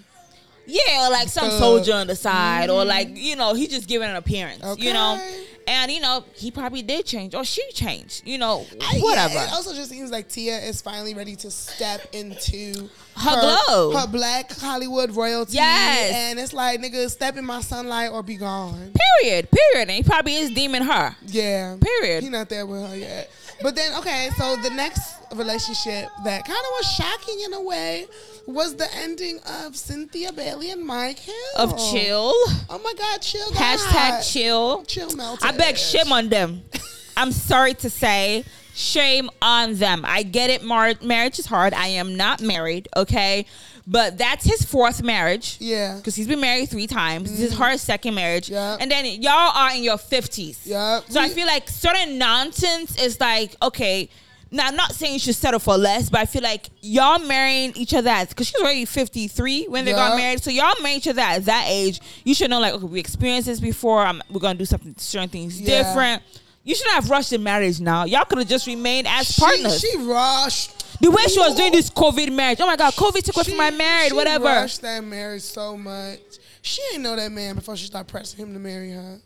Yeah, 0.67 1.07
or 1.07 1.11
like 1.11 1.29
some 1.29 1.49
Uh, 1.51 1.59
soldier 1.59 1.95
on 1.95 2.07
the 2.07 2.15
side, 2.15 2.71
or 2.71 2.85
like 2.85 3.09
you 3.17 3.35
know, 3.35 3.55
he 3.55 3.67
just 3.67 3.89
giving 3.89 4.09
an 4.09 4.15
appearance. 4.17 4.63
You 4.79 4.93
know, 4.93 5.15
Okay. 5.15 5.45
And 5.69 5.93
you 5.93 6.01
know, 6.01 6.25
he 6.35 6.51
probably 6.51 6.83
did 6.83 7.05
change, 7.07 7.35
or 7.35 7.45
she 7.45 7.63
changed. 7.73 8.27
You 8.27 8.39
know, 8.39 8.67
whatever. 9.01 9.35
Yeah, 9.35 9.47
it 9.47 9.53
also 9.53 9.75
just 9.75 9.91
seems 9.91 10.11
like 10.11 10.29
Tia 10.29 10.59
is 10.59 10.81
finally 10.81 11.15
ready 11.15 11.37
to 11.37 11.51
step 11.51 12.07
into 12.13 12.89
Her 13.17 13.41
glow. 13.67 13.93
her 13.97 14.07
black 14.07 14.51
Hollywood 14.53 15.15
royalty. 15.15 15.55
Yes. 15.55 16.13
and 16.15 16.39
it's 16.39 16.53
like 16.53 16.81
nigga, 16.81 17.09
step 17.11 17.37
in 17.37 17.45
my 17.45 17.61
sunlight 17.61 18.11
or 18.13 18.23
be 18.23 18.37
gone. 18.37 18.93
period. 19.21 19.49
Period. 19.51 19.89
And 19.89 19.91
he 19.91 20.03
probably 20.03 20.37
is 20.37 20.51
deeming 20.51 20.83
her. 20.83 21.15
Yeah, 21.27 21.77
Period. 21.81 22.23
He 22.25 22.31
not 22.31 22.49
there 22.49 22.67
with 22.67 22.89
her 22.89 22.97
yet. 22.97 23.31
But 23.63 23.75
then, 23.75 23.93
okay, 23.99 24.31
so 24.37 24.57
the 24.57 24.71
next 24.71 25.17
relationship 25.35 26.09
that 26.25 26.45
kind 26.45 26.59
of 26.59 26.71
was 26.79 26.87
shocking 26.93 27.41
in 27.45 27.53
a 27.53 27.61
way 27.61 28.07
was 28.47 28.77
the 28.77 28.87
ending 28.97 29.41
of 29.65 29.77
Cynthia 29.77 30.33
Bailey 30.33 30.71
and 30.71 30.85
Mike 30.85 31.19
Hill 31.19 31.35
Of 31.57 31.71
chill. 31.77 32.33
Oh 32.71 32.81
my 32.83 32.95
God, 32.95 33.19
chill. 33.21 33.51
got 33.51 33.79
Hashtag 33.79 34.33
chill. 34.33 34.85
Chill 34.85 35.15
melted. 35.17 35.47
I 35.47 35.57
beg 35.57 35.77
shame 35.77 36.13
on 36.13 36.29
them. 36.29 36.63
I'm 37.17 37.33
sorry 37.33 37.75
to 37.75 37.91
say, 37.91 38.45
shame 38.75 39.29
on 39.43 39.75
them. 39.75 40.05
I 40.07 40.23
get 40.23 40.51
it. 40.51 40.63
Mar- 40.63 40.95
marriage 41.03 41.39
is 41.39 41.47
hard. 41.47 41.75
I 41.75 41.89
am 41.89 42.17
not 42.17 42.41
married, 42.41 42.89
okay? 42.97 43.45
But 43.91 44.19
that's 44.19 44.45
his 44.45 44.63
fourth 44.65 45.03
marriage. 45.03 45.57
Yeah. 45.61 45.97
Because 45.97 46.15
he's 46.15 46.29
been 46.29 46.41
married 46.41 46.69
three 46.69 46.87
times. 46.87 47.31
This 47.31 47.41
is 47.41 47.55
mm-hmm. 47.55 47.63
her 47.63 47.79
second 47.79 48.15
marriage. 48.15 48.51
Yeah. 48.51 48.77
And 48.79 48.91
then 48.91 49.07
y'all 49.23 49.33
are 49.55 49.75
in 49.75 49.83
your 49.83 49.97
50s. 49.97 50.59
Yeah. 50.65 51.01
So 51.09 51.19
I 51.19 51.31
feel 51.31 51.47
like 51.47 51.71
certain 51.71 52.19
nonsense 52.19 53.01
is 53.03 53.19
like, 53.19 53.57
okay, 53.63 54.11
now 54.51 54.67
I'm 54.67 54.77
not 54.77 54.93
saying 54.93 55.15
you 55.15 55.19
should 55.19 55.37
settle 55.37 55.59
for 55.59 55.79
less, 55.79 56.11
but 56.11 56.21
I 56.21 56.27
feel 56.27 56.43
like 56.43 56.69
y'all 56.83 57.19
marrying 57.19 57.73
each 57.77 57.95
other 57.95 58.11
at, 58.11 58.29
because 58.29 58.49
she's 58.49 58.61
already 58.61 58.85
53 58.85 59.69
when 59.69 59.87
they 59.87 59.93
got 59.93 60.19
married. 60.19 60.43
So 60.43 60.51
y'all 60.51 60.75
marry 60.83 60.97
each 60.97 61.09
other 61.09 61.23
at 61.23 61.47
that 61.47 61.65
age. 61.69 62.01
You 62.25 62.35
should 62.35 62.51
know, 62.51 62.61
like, 62.61 62.75
okay, 62.75 62.85
we 62.85 63.01
experienced 63.01 63.47
this 63.47 63.59
before. 63.61 64.05
I'm, 64.05 64.23
we're 64.31 64.41
going 64.41 64.55
to 64.55 64.59
do 64.59 64.67
something, 64.67 64.95
certain 64.99 65.31
things 65.31 65.59
Yeah. 65.59 65.83
different. 65.83 66.23
You 66.63 66.75
shouldn't 66.75 66.97
have 66.97 67.09
rushed 67.09 67.31
the 67.31 67.39
marriage 67.39 67.81
now. 67.81 68.05
Y'all 68.05 68.27
could 68.27 68.37
have 68.37 68.49
just 68.49 68.67
remained 68.67 69.09
as 69.09 69.29
She, 69.29 69.41
partners. 69.41 69.81
she 69.81 69.97
rushed. 69.97 70.78
The 71.01 71.11
way 71.11 71.23
she 71.29 71.39
was 71.39 71.55
doing 71.57 71.73
this 71.73 71.91
COVID 71.91 72.33
marriage. 72.33 72.59
Oh 72.61 72.67
my 72.67 72.77
God, 72.77 72.93
COVID 72.95 73.23
took 73.23 73.37
away 73.37 73.45
from 73.45 73.57
my 73.57 73.71
marriage, 73.71 74.09
she 74.11 74.15
whatever. 74.15 74.45
rushed 74.45 74.83
that 74.83 75.03
marriage 75.05 75.43
so 75.43 75.77
much. 75.77 76.21
She 76.63 76.81
didn't 76.91 77.03
know 77.05 77.17
that 77.17 77.31
man 77.33 77.55
before 77.55 77.77
she 77.77 77.87
started 77.87 78.09
pressing 78.11 78.39
him 78.45 78.53
to 78.55 78.59
marry 78.59 78.91
her. 78.91 79.19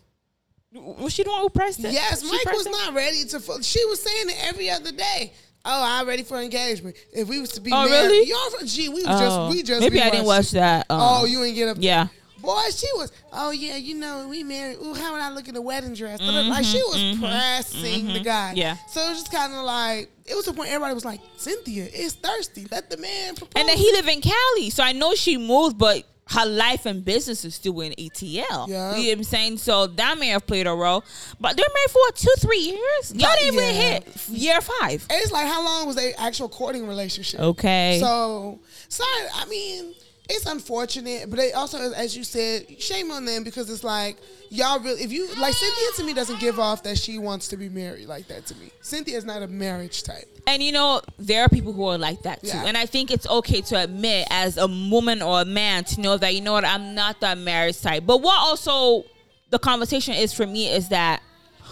Was 0.73 1.13
she 1.13 1.23
the 1.23 1.29
one 1.29 1.41
who 1.41 1.49
pressed 1.49 1.79
it? 1.83 1.91
Yes, 1.91 2.21
She 2.23 2.31
Mike 2.31 2.45
was 2.51 2.65
it? 2.65 2.71
not 2.71 2.93
ready 2.95 3.25
to. 3.25 3.39
fu- 3.39 3.61
She 3.61 3.83
was 3.85 4.01
saying 4.01 4.29
it 4.29 4.37
every 4.47 4.69
other 4.71 4.91
day. 4.91 5.33
Oh, 5.65 5.81
I'm 5.85 6.07
ready 6.07 6.23
for 6.23 6.39
engagement. 6.41 6.95
If 7.13 7.27
we 7.27 7.39
was 7.39 7.51
to 7.51 7.61
be 7.61 7.71
Oh, 7.71 7.87
married, 7.87 8.07
really? 8.07 8.27
y'all, 8.29 8.65
gee, 8.65 8.89
we 8.89 8.95
was 8.95 9.05
Oh. 9.07 9.19
just, 9.49 9.55
we 9.55 9.63
just. 9.63 9.81
maybe 9.81 10.01
I 10.01 10.09
didn't 10.09 10.25
watch 10.25 10.51
that. 10.51 10.87
um, 10.89 10.99
Oh, 11.01 11.25
you 11.25 11.43
ain't 11.43 11.55
get 11.55 11.69
up. 11.69 11.77
yeah. 11.79 12.07
Boy, 12.43 12.61
she 12.75 12.87
was. 12.95 13.11
Oh 13.31 13.51
yeah, 13.51 13.77
you 13.77 13.95
know 13.95 14.27
we 14.27 14.43
married. 14.43 14.77
Ooh, 14.83 14.93
how 14.93 15.13
would 15.13 15.21
I 15.21 15.31
look 15.31 15.47
in 15.47 15.53
the 15.53 15.61
wedding 15.61 15.93
dress? 15.93 16.19
Like 16.21 16.65
she 16.65 16.77
was 16.77 17.17
pressing 17.19 18.07
the 18.07 18.19
guy. 18.19 18.49
Mm-hmm, 18.49 18.57
Yeah. 18.57 18.75
So 18.89 19.01
it 19.05 19.09
was 19.09 19.19
just 19.19 19.31
kind 19.31 19.53
of 19.53 19.63
like 19.63 20.11
it 20.25 20.35
was 20.35 20.47
a 20.47 20.53
point. 20.53 20.69
Everybody 20.69 20.93
was 20.93 21.05
like, 21.05 21.21
Cynthia 21.37 21.85
is 21.85 22.13
thirsty. 22.13 22.67
Let 22.69 22.89
the 22.89 22.97
man 22.97 23.35
propose. 23.35 23.53
And 23.55 23.67
then 23.69 23.77
he 23.77 23.91
live 23.93 24.07
in 24.07 24.21
Cali, 24.21 24.69
so 24.69 24.83
I 24.83 24.91
know 24.91 25.15
she 25.15 25.37
moved, 25.37 25.77
but 25.77 26.03
her 26.29 26.45
life 26.45 26.85
and 26.85 27.03
business 27.03 27.43
is 27.43 27.55
still 27.55 27.79
in 27.81 27.91
ATL. 27.93 28.67
Yeah. 28.67 28.95
You 28.95 29.03
know 29.03 29.09
what 29.09 29.17
I'm 29.17 29.23
saying? 29.23 29.57
So 29.57 29.87
that 29.87 30.17
may 30.17 30.27
have 30.29 30.47
played 30.47 30.67
a 30.67 30.71
role. 30.71 31.03
But 31.39 31.57
they're 31.57 31.65
married 31.67 31.89
for 31.91 31.99
what, 31.99 32.15
two, 32.15 32.33
three 32.39 32.59
years? 32.59 33.13
Y'all 33.13 33.29
didn't 33.39 33.53
even 33.55 33.75
hit 33.75 34.27
year 34.29 34.61
five. 34.61 35.05
And 35.09 35.21
it's 35.21 35.31
like 35.33 35.47
how 35.47 35.63
long 35.63 35.85
was 35.85 35.97
their 35.97 36.13
actual 36.17 36.47
courting 36.47 36.87
relationship? 36.87 37.39
Okay. 37.41 37.97
So, 38.01 38.59
sorry. 38.87 39.27
I 39.35 39.45
mean, 39.49 39.93
it's 40.29 40.45
unfortunate, 40.45 41.29
but 41.29 41.39
it 41.39 41.53
also, 41.53 41.91
as 41.91 42.15
you 42.15 42.23
said, 42.23 42.81
shame 42.81 43.11
on 43.11 43.25
them 43.25 43.43
because 43.43 43.69
it's 43.69 43.83
like 43.83 44.17
y'all 44.49 44.79
really. 44.79 45.01
If 45.01 45.11
you 45.11 45.27
like 45.35 45.53
Cynthia 45.53 45.87
to 45.97 46.03
me 46.05 46.13
doesn't 46.13 46.39
give 46.39 46.59
off 46.59 46.83
that 46.83 46.97
she 46.97 47.17
wants 47.17 47.49
to 47.49 47.57
be 47.57 47.67
married 47.67 48.07
like 48.07 48.27
that 48.29 48.45
to 48.47 48.55
me. 48.55 48.71
Cynthia 48.81 49.17
is 49.17 49.25
not 49.25 49.41
a 49.41 49.47
marriage 49.47 50.03
type. 50.03 50.25
And 50.47 50.63
you 50.63 50.71
know, 50.71 51.01
there 51.19 51.43
are 51.43 51.49
people 51.49 51.73
who 51.73 51.85
are 51.87 51.97
like 51.97 52.21
that 52.23 52.41
too. 52.41 52.47
Yeah. 52.47 52.65
And 52.65 52.77
I 52.77 52.85
think 52.85 53.11
it's 53.11 53.27
okay 53.27 53.61
to 53.61 53.83
admit 53.83 54.27
as 54.29 54.57
a 54.57 54.67
woman 54.67 55.21
or 55.21 55.41
a 55.41 55.45
man 55.45 55.83
to 55.85 56.01
know 56.01 56.17
that, 56.17 56.33
you 56.33 56.41
know 56.41 56.53
what, 56.53 56.65
I'm 56.65 56.95
not 56.95 57.19
that 57.19 57.37
marriage 57.37 57.81
type. 57.81 58.05
But 58.05 58.21
what 58.21 58.37
also 58.39 59.05
the 59.49 59.59
conversation 59.59 60.13
is 60.13 60.33
for 60.33 60.47
me 60.47 60.69
is 60.69 60.89
that 60.89 61.21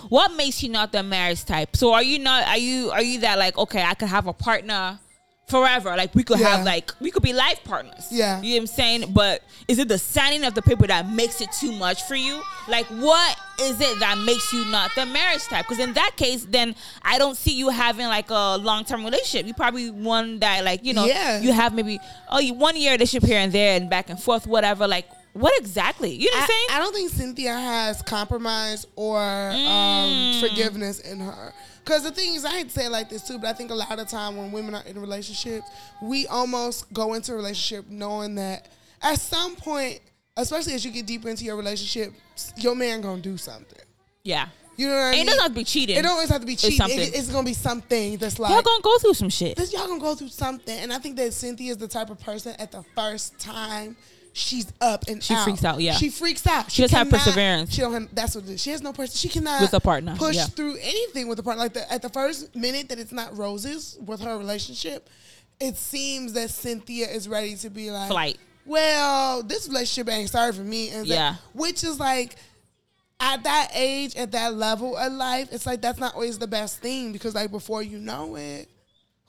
what 0.09 0.35
makes 0.35 0.61
you 0.61 0.69
not 0.69 0.91
the 0.91 1.03
marriage 1.03 1.45
type? 1.45 1.75
So 1.75 1.93
are 1.93 2.03
you 2.03 2.19
not 2.19 2.47
are 2.47 2.57
you 2.57 2.91
are 2.91 3.01
you 3.01 3.19
that 3.21 3.39
like, 3.39 3.57
okay, 3.57 3.83
I 3.83 3.93
could 3.93 4.09
have 4.09 4.27
a 4.27 4.33
partner 4.33 4.99
forever. 5.51 5.95
Like 5.95 6.15
we 6.15 6.23
could 6.23 6.39
Yeah. 6.39 6.55
have 6.57 6.65
like 6.65 6.91
we 6.99 7.11
could 7.11 7.21
be 7.21 7.33
life 7.33 7.63
partners. 7.63 8.07
Yeah. 8.09 8.41
You 8.41 8.49
know 8.51 8.55
what 8.55 8.61
I'm 8.61 8.67
saying? 8.67 9.13
But 9.13 9.43
is 9.67 9.77
it 9.77 9.87
the 9.87 9.99
signing 9.99 10.43
of 10.43 10.55
the 10.55 10.61
paper 10.63 10.87
that 10.87 11.07
makes 11.09 11.41
it 11.41 11.49
too 11.59 11.71
much 11.73 12.01
for 12.03 12.15
you? 12.15 12.41
Like 12.67 12.85
what 12.87 13.37
is 13.61 13.79
it 13.79 13.99
that 13.99 14.17
makes 14.25 14.51
you 14.53 14.65
not 14.65 14.89
the 14.95 15.05
marriage 15.05 15.43
type? 15.43 15.65
Because 15.67 15.79
in 15.83 15.93
that 15.93 16.13
case, 16.15 16.45
then 16.49 16.73
I 17.03 17.19
don't 17.19 17.37
see 17.37 17.53
you 17.53 17.69
having 17.69 18.07
like 18.07 18.29
a 18.31 18.57
long 18.57 18.85
term 18.85 19.03
relationship. 19.05 19.45
You 19.45 19.53
probably 19.53 19.91
one 19.91 20.39
that 20.39 20.63
like, 20.63 20.83
you 20.83 20.93
know, 20.93 21.05
Yeah. 21.05 21.39
you 21.41 21.51
have 21.51 21.73
maybe 21.75 21.99
oh 22.29 22.39
you 22.39 22.53
one 22.55 22.75
year 22.75 22.93
relationship 22.93 23.27
here 23.27 23.39
and 23.39 23.51
there 23.51 23.75
and 23.77 23.89
back 23.89 24.09
and 24.09 24.19
forth, 24.19 24.47
whatever. 24.47 24.87
Like 24.87 25.07
what 25.33 25.57
exactly? 25.59 26.11
You 26.11 26.25
know 26.29 26.37
what 26.39 26.41
I'm 26.41 26.47
saying? 26.49 26.67
I, 26.71 26.79
don't 26.79 26.93
think 26.93 27.09
Cynthia 27.11 27.53
has 27.53 28.01
compromise 28.01 28.85
or 28.97 29.17
Mm. 29.19 29.67
um, 29.67 30.41
forgiveness 30.41 30.99
in 30.99 31.19
her. 31.21 31.53
Because 31.83 32.03
the 32.03 32.11
thing 32.11 32.35
is, 32.35 32.45
I 32.45 32.51
hate 32.51 32.67
to 32.69 32.73
say 32.73 32.85
it 32.85 32.91
like 32.91 33.09
this 33.09 33.27
too, 33.27 33.39
but 33.39 33.47
I 33.47 33.53
think 33.53 33.71
a 33.71 33.75
lot 33.75 33.97
of 33.99 34.07
time 34.07 34.37
when 34.37 34.51
women 34.51 34.75
are 34.75 34.83
in 34.85 34.99
relationships, 34.99 35.67
we 36.01 36.27
almost 36.27 36.91
go 36.93 37.13
into 37.15 37.33
a 37.33 37.35
relationship 37.35 37.89
knowing 37.89 38.35
that 38.35 38.67
at 39.01 39.19
some 39.19 39.55
point, 39.55 39.99
especially 40.37 40.73
as 40.73 40.85
you 40.85 40.91
get 40.91 41.05
deeper 41.07 41.27
into 41.29 41.43
your 41.43 41.55
relationship, 41.57 42.13
your 42.57 42.75
man 42.75 43.01
gonna 43.01 43.21
do 43.21 43.37
something. 43.37 43.79
yeah. 44.23 44.47
You 44.77 44.87
know 44.87 44.93
what 44.95 45.01
I 45.01 45.07
And 45.09 45.11
mean? 45.11 45.21
it 45.23 45.25
doesn't 45.25 45.41
have 45.43 45.51
to 45.51 45.55
be 45.55 45.63
cheating. 45.65 45.97
It 45.97 46.01
don't 46.01 46.13
always 46.13 46.29
have 46.29 46.39
to 46.41 46.47
be 46.47 46.55
cheating. 46.55 46.77
something. 46.77 46.97
It- 46.97 47.13
it's 47.13 47.27
gonna 47.27 47.45
be 47.45 47.53
something 47.53 48.17
that's 48.17 48.39
like 48.39 48.51
Y'all 48.51 48.61
gonna 48.63 48.81
go 48.81 48.97
through 48.99 49.13
some 49.13 49.29
shit. 49.29 49.57
this 49.57 49.71
y'all 49.73 49.85
gonna 49.85 49.99
go 49.99 50.15
through 50.15 50.29
something. 50.29 50.75
And 50.79 50.91
I 50.93 50.97
think 50.97 51.17
that 51.17 51.33
Cynthia 51.33 51.71
is 51.71 51.77
the 51.77 51.89
type 51.89 52.09
of 52.09 52.19
person 52.19 52.55
at 52.57 52.71
the 52.71 52.83
first 52.95 53.37
time 53.37 53.95
she's 54.33 54.71
up 54.81 55.05
and 55.07 55.21
She 55.23 55.33
out. 55.33 55.43
freaks 55.43 55.63
out, 55.63 55.79
yeah. 55.81 55.93
She 55.93 56.09
freaks 56.09 56.45
out. 56.47 56.71
She 56.71 56.81
doesn't 56.81 56.97
have 56.97 57.09
perseverance. 57.09 57.73
She 57.73 57.81
don't 57.81 57.93
have, 57.93 58.07
that's 58.13 58.35
what 58.35 58.45
it 58.45 58.51
is. 58.51 58.61
She 58.61 58.69
has 58.71 58.81
no 58.81 58.93
person. 58.93 59.17
She 59.17 59.29
cannot 59.29 59.61
With 59.61 59.73
a 59.73 59.79
partner, 59.79 60.15
push 60.17 60.35
yeah. 60.35 60.45
through 60.45 60.77
anything 60.81 61.27
with 61.27 61.39
a 61.39 61.43
partner. 61.43 61.63
Like 61.63 61.73
the, 61.73 61.91
at 61.91 62.01
the 62.01 62.09
first 62.09 62.55
minute 62.55 62.89
that 62.89 62.99
it's 62.99 63.11
not 63.11 63.35
roses 63.37 63.97
with 64.05 64.21
her 64.21 64.37
relationship, 64.37 65.09
it 65.59 65.75
seems 65.77 66.33
that 66.33 66.49
Cynthia 66.49 67.07
is 67.07 67.27
ready 67.27 67.55
to 67.57 67.69
be 67.69 67.91
like 67.91 68.09
Flight. 68.09 68.37
Well, 68.65 69.43
this 69.43 69.67
relationship 69.67 70.11
ain't 70.13 70.29
serving 70.29 70.69
me, 70.69 70.89
and 70.89 71.05
Yeah. 71.07 71.35
which 71.53 71.83
is 71.83 71.99
like 71.99 72.35
at 73.19 73.43
that 73.43 73.69
age, 73.75 74.15
at 74.15 74.31
that 74.31 74.55
level 74.55 74.97
of 74.97 75.13
life, 75.13 75.49
it's 75.51 75.65
like 75.65 75.81
that's 75.81 75.99
not 75.99 76.15
always 76.15 76.39
the 76.39 76.47
best 76.47 76.79
thing 76.79 77.11
because 77.11 77.35
like 77.35 77.51
before 77.51 77.83
you 77.83 77.99
know 77.99 78.35
it, 78.35 78.67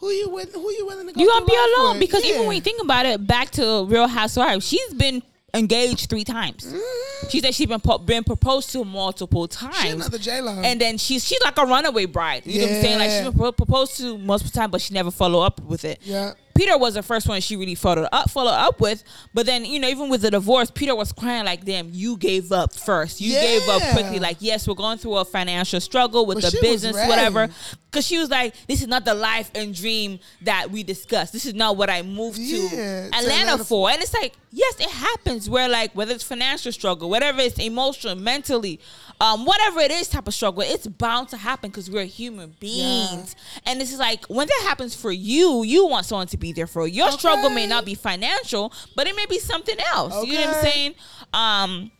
who 0.02 0.10
you 0.10 0.28
with, 0.28 0.52
who 0.52 0.70
you 0.72 0.84
willing 0.84 1.06
to 1.06 1.12
go? 1.14 1.20
you 1.20 1.28
gonna 1.28 1.46
be 1.46 1.54
alone 1.54 1.92
with? 1.92 2.00
because 2.00 2.24
even 2.26 2.46
when 2.46 2.56
you 2.56 2.60
think 2.60 2.82
about 2.82 3.06
it, 3.06 3.24
back 3.26 3.50
to 3.52 3.84
Real 3.86 4.08
Housewives, 4.08 4.66
she's 4.66 4.92
been 4.94 5.22
engaged 5.54 6.08
three 6.10 6.24
times. 6.24 6.64
Mhm. 6.64 7.30
She 7.30 7.40
said 7.40 7.54
she's 7.54 7.66
been 7.68 7.78
po- 7.80 7.98
been 7.98 8.24
proposed 8.24 8.70
to 8.72 8.84
multiple 8.84 9.46
times. 9.46 9.76
she 9.76 9.88
another 9.90 10.18
J 10.18 10.40
Lo, 10.40 10.52
and 10.62 10.80
then 10.80 10.98
she's 10.98 11.24
she's 11.24 11.40
like 11.44 11.56
a 11.58 11.64
runaway 11.64 12.06
bride. 12.06 12.42
You 12.46 12.60
know 12.62 12.66
what 12.66 12.74
I'm 12.76 12.82
saying? 12.82 12.98
Like 12.98 13.10
she's 13.10 13.22
Yeah. 13.24 13.30
been 13.30 13.52
proposed 13.52 13.96
to 13.98 14.18
multiple 14.18 14.50
times, 14.50 14.70
but 14.72 14.80
she 14.80 14.92
never 14.94 15.10
follow 15.10 15.40
up 15.40 15.60
with 15.62 15.84
it. 15.84 16.00
yeah, 16.02 16.32
Peter 16.54 16.76
was 16.76 16.94
the 16.94 17.02
first 17.02 17.28
one 17.28 17.40
she 17.40 17.56
really 17.56 17.74
followed 17.74 18.08
up 18.12 18.30
follow 18.30 18.50
up 18.50 18.80
with, 18.80 19.04
but 19.34 19.46
then 19.46 19.64
you 19.64 19.78
know 19.78 19.88
even 19.88 20.08
with 20.08 20.22
the 20.22 20.30
divorce, 20.30 20.70
Peter 20.70 20.94
was 20.94 21.12
crying 21.12 21.44
like, 21.44 21.64
"Damn, 21.64 21.90
you 21.92 22.16
gave 22.16 22.52
up 22.52 22.74
first. 22.74 23.20
You 23.20 23.32
gave 23.32 23.68
up 23.68 23.82
quickly. 23.92 24.18
Like, 24.18 24.38
yes, 24.40 24.66
we're 24.68 24.74
going 24.74 24.98
through 24.98 25.16
a 25.16 25.24
financial 25.24 25.80
struggle 25.80 26.26
with 26.26 26.42
But 26.42 26.52
the 26.52 26.58
business, 26.60 26.96
whatever." 27.08 27.48
Because 27.90 28.06
she 28.06 28.18
was 28.18 28.30
like, 28.30 28.54
"This 28.66 28.80
is 28.80 28.88
not 28.88 29.04
the 29.04 29.14
life 29.14 29.50
and 29.54 29.74
dream 29.74 30.18
that 30.42 30.70
we 30.70 30.82
discussed. 30.82 31.32
This 31.32 31.44
is 31.46 31.54
not 31.54 31.76
what 31.76 31.90
I 31.90 32.02
moved 32.02 32.36
to 32.36 32.42
Yeah, 32.42 32.68
to 32.68 33.16
Atlanta 33.16 33.52
Atlanta 33.52 33.64
for." 33.64 33.90
And 33.90 34.00
it's 34.02 34.14
like, 34.14 34.34
yes, 34.50 34.74
it 34.80 34.90
happens 34.90 35.48
where 35.48 35.68
like 35.68 35.92
whether 35.94 36.14
it's 36.14 36.24
financial 36.24 36.72
struggle, 36.72 37.10
whatever 37.10 37.40
it's 37.40 37.58
emotional, 37.58 38.14
mentally, 38.14 38.80
um, 39.22 39.44
whatever 39.46 39.78
it 39.80 39.90
is 39.92 40.08
type 40.08 40.26
of 40.26 40.34
struggle, 40.34 40.62
it's 40.62 40.86
bound 40.86 41.28
to 41.28 41.36
happen 41.36 41.70
because 41.70 41.88
we're 41.90 42.04
human 42.04 42.54
beings. 42.58 43.36
And 43.64 43.80
this 43.80 43.92
is 43.92 43.98
like 44.00 44.24
when 44.26 44.48
that 44.48 44.64
happens 44.68 44.94
for 44.96 45.12
you, 45.12 45.62
you 45.62 45.86
want 45.86 46.06
someone 46.06 46.26
to 46.28 46.36
be 46.36 46.52
there 46.52 46.66
for 46.66 46.86
you. 46.88 47.04
Your 47.04 47.12
struggle 47.12 47.48
may 47.50 47.66
not 47.66 47.84
be 47.84 47.94
financial, 47.94 48.72
but 48.96 49.06
it 49.06 49.14
may 49.14 49.26
be 49.26 49.38
something 49.38 49.76
else. 49.94 50.26
You 50.26 50.34
know 50.34 50.46
what 50.48 50.56
I'm 50.56 50.62
saying? 50.64 50.94
Um, 51.32 51.90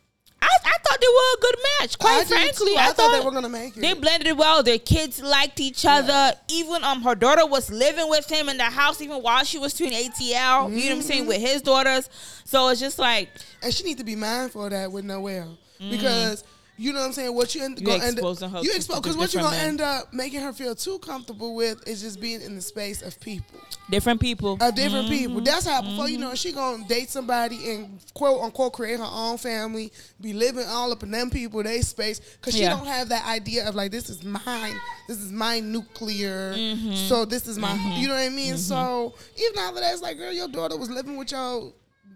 I, 0.41 0.47
I 0.65 0.77
thought 0.83 0.99
they 0.99 1.07
were 1.07 1.33
a 1.37 1.41
good 1.41 1.55
match. 1.79 1.97
Quite 1.97 2.21
I 2.21 2.25
frankly, 2.25 2.73
too. 2.73 2.77
I, 2.77 2.91
thought, 2.91 3.17
they 3.17 3.23
were 3.25 3.31
gonna 3.31 3.47
make 3.47 3.77
it. 3.77 3.79
they 3.79 3.93
blended 3.93 4.37
well. 4.37 4.61
Their 4.61 4.77
kids 4.77 5.21
liked 5.23 5.61
each 5.61 5.85
other. 5.85 6.33
Even 6.49 6.83
um, 6.83 7.01
her 7.03 7.15
daughter 7.15 7.45
was 7.45 7.71
living 7.71 8.09
with 8.09 8.29
him 8.29 8.49
in 8.49 8.57
the 8.57 8.65
house 8.65 8.99
even 9.01 9.23
while 9.23 9.45
she 9.45 9.57
was 9.57 9.73
doing 9.73 9.93
ATL. 9.93 10.19
You 10.19 10.29
know 10.35 10.57
what 10.57 10.67
I'm 10.67 10.73
Mm-hmm. 10.73 10.99
saying 11.01 11.27
with 11.27 11.39
his 11.39 11.61
daughters. 11.61 12.09
So 12.43 12.67
it's 12.67 12.81
just 12.81 12.99
like 12.99 13.29
and 13.61 13.73
she 13.73 13.83
need 13.85 13.99
to 13.99 14.03
be 14.03 14.17
mindful 14.17 14.65
of 14.65 14.71
that 14.71 14.91
with 14.91 15.05
Noelle 15.05 15.57
because 15.89 16.43
you 16.77 16.91
know 16.91 16.99
what 17.01 17.05
I'm 17.05 17.11
saying. 17.13 17.33
What 17.35 17.53
you 17.53 17.63
end, 17.63 17.83
gonna 17.85 18.03
end 18.03 18.19
up, 18.19 18.63
you 18.63 18.71
expose 18.73 18.99
because 18.99 19.15
what 19.15 19.33
you're 19.33 19.43
gonna 19.43 19.55
men. 19.57 19.67
end 19.67 19.81
up 19.81 20.11
making 20.13 20.41
her 20.41 20.51
feel 20.53 20.73
too 20.75 20.97
comfortable 20.99 21.55
with 21.55 21.87
is 21.87 22.01
just 22.01 22.19
being 22.19 22.41
in 22.41 22.55
the 22.55 22.61
space 22.61 23.01
of 23.01 23.19
people. 23.19 23.59
different 23.89 24.19
people. 24.19 24.57
of 24.59 24.73
different 24.75 25.05
Mm-hmm. 25.07 25.13
people. 25.27 25.41
That's 25.41 25.67
how 25.67 25.81
before 25.81 26.09
you 26.09 26.17
know 26.17 26.31
it, 26.31 26.37
she 26.37 26.51
gonna 26.51 26.83
date 26.87 27.09
somebody 27.09 27.69
and 27.71 27.99
quote 28.13 28.41
unquote 28.41 28.73
create 28.73 28.97
her 28.99 29.05
own 29.09 29.37
family, 29.37 29.91
be 30.19 30.33
living 30.33 30.65
all 30.67 30.91
up 30.91 31.03
in 31.03 31.11
them 31.11 31.29
people, 31.29 31.61
they 31.63 31.81
space, 31.81 32.19
because 32.19 32.55
she 32.55 32.61
Yeah. 32.63 32.75
don't 32.75 32.87
have 32.87 33.09
that 33.09 33.25
idea 33.27 33.67
of 33.67 33.75
like 33.75 33.91
this 33.91 34.09
is 34.09 34.23
mine, 34.23 34.75
this 35.07 35.19
is 35.19 35.31
my 35.31 35.59
nuclear, 35.59 36.53
Mm-hmm. 36.53 36.95
so 37.07 37.25
this 37.25 37.47
is 37.47 37.59
my, 37.59 37.73
you 37.99 38.07
know 38.07 38.15
what 38.15 38.21
I 38.23 38.29
mean. 38.29 38.57
So 38.57 39.13
even 39.37 39.59
all 39.59 39.69
of 39.69 39.75
that, 39.75 39.93
it's 39.93 40.01
like 40.01 40.17
girl, 40.17 40.31
your 40.31 40.47
daughter 40.47 40.77
was 40.77 40.89
living 40.89 41.17
with 41.17 41.31
your 41.31 41.71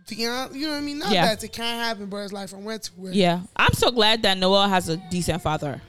fiance, 0.08 0.58
you 0.58 0.66
know 0.68 0.74
what 0.74 0.78
I 0.80 0.82
mean. 0.82 1.00
Not 1.00 1.12
Yeah. 1.12 1.26
that 1.28 1.44
it 1.44 1.52
can't 1.52 1.80
happen, 1.84 2.08
but 2.08 2.18
it's 2.18 2.34
like 2.34 2.50
from 2.50 2.64
where 2.64 2.80
to 2.80 2.92
where. 2.96 3.12
Yeah, 3.14 3.42
I'm 3.56 3.74
so 3.74 3.92
glad 3.92 4.22
that 4.24 4.38
Noelle 4.38 4.70
has 4.70 4.90
a 4.90 4.98
decent 4.98 5.42
father. 5.42 5.82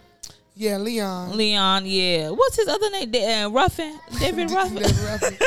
yeah, 0.54 0.76
Leon. 0.76 1.36
Leon, 1.36 1.86
yeah. 1.86 2.30
What's 2.30 2.56
his 2.56 2.66
other 2.68 2.90
name? 2.90 3.10
Da- 3.10 3.44
uh, 3.44 3.48
Ruffin, 3.50 3.98
David 4.18 4.50
Ruffin. 4.58 4.74
David 4.82 4.98
Ruffin. 4.98 5.36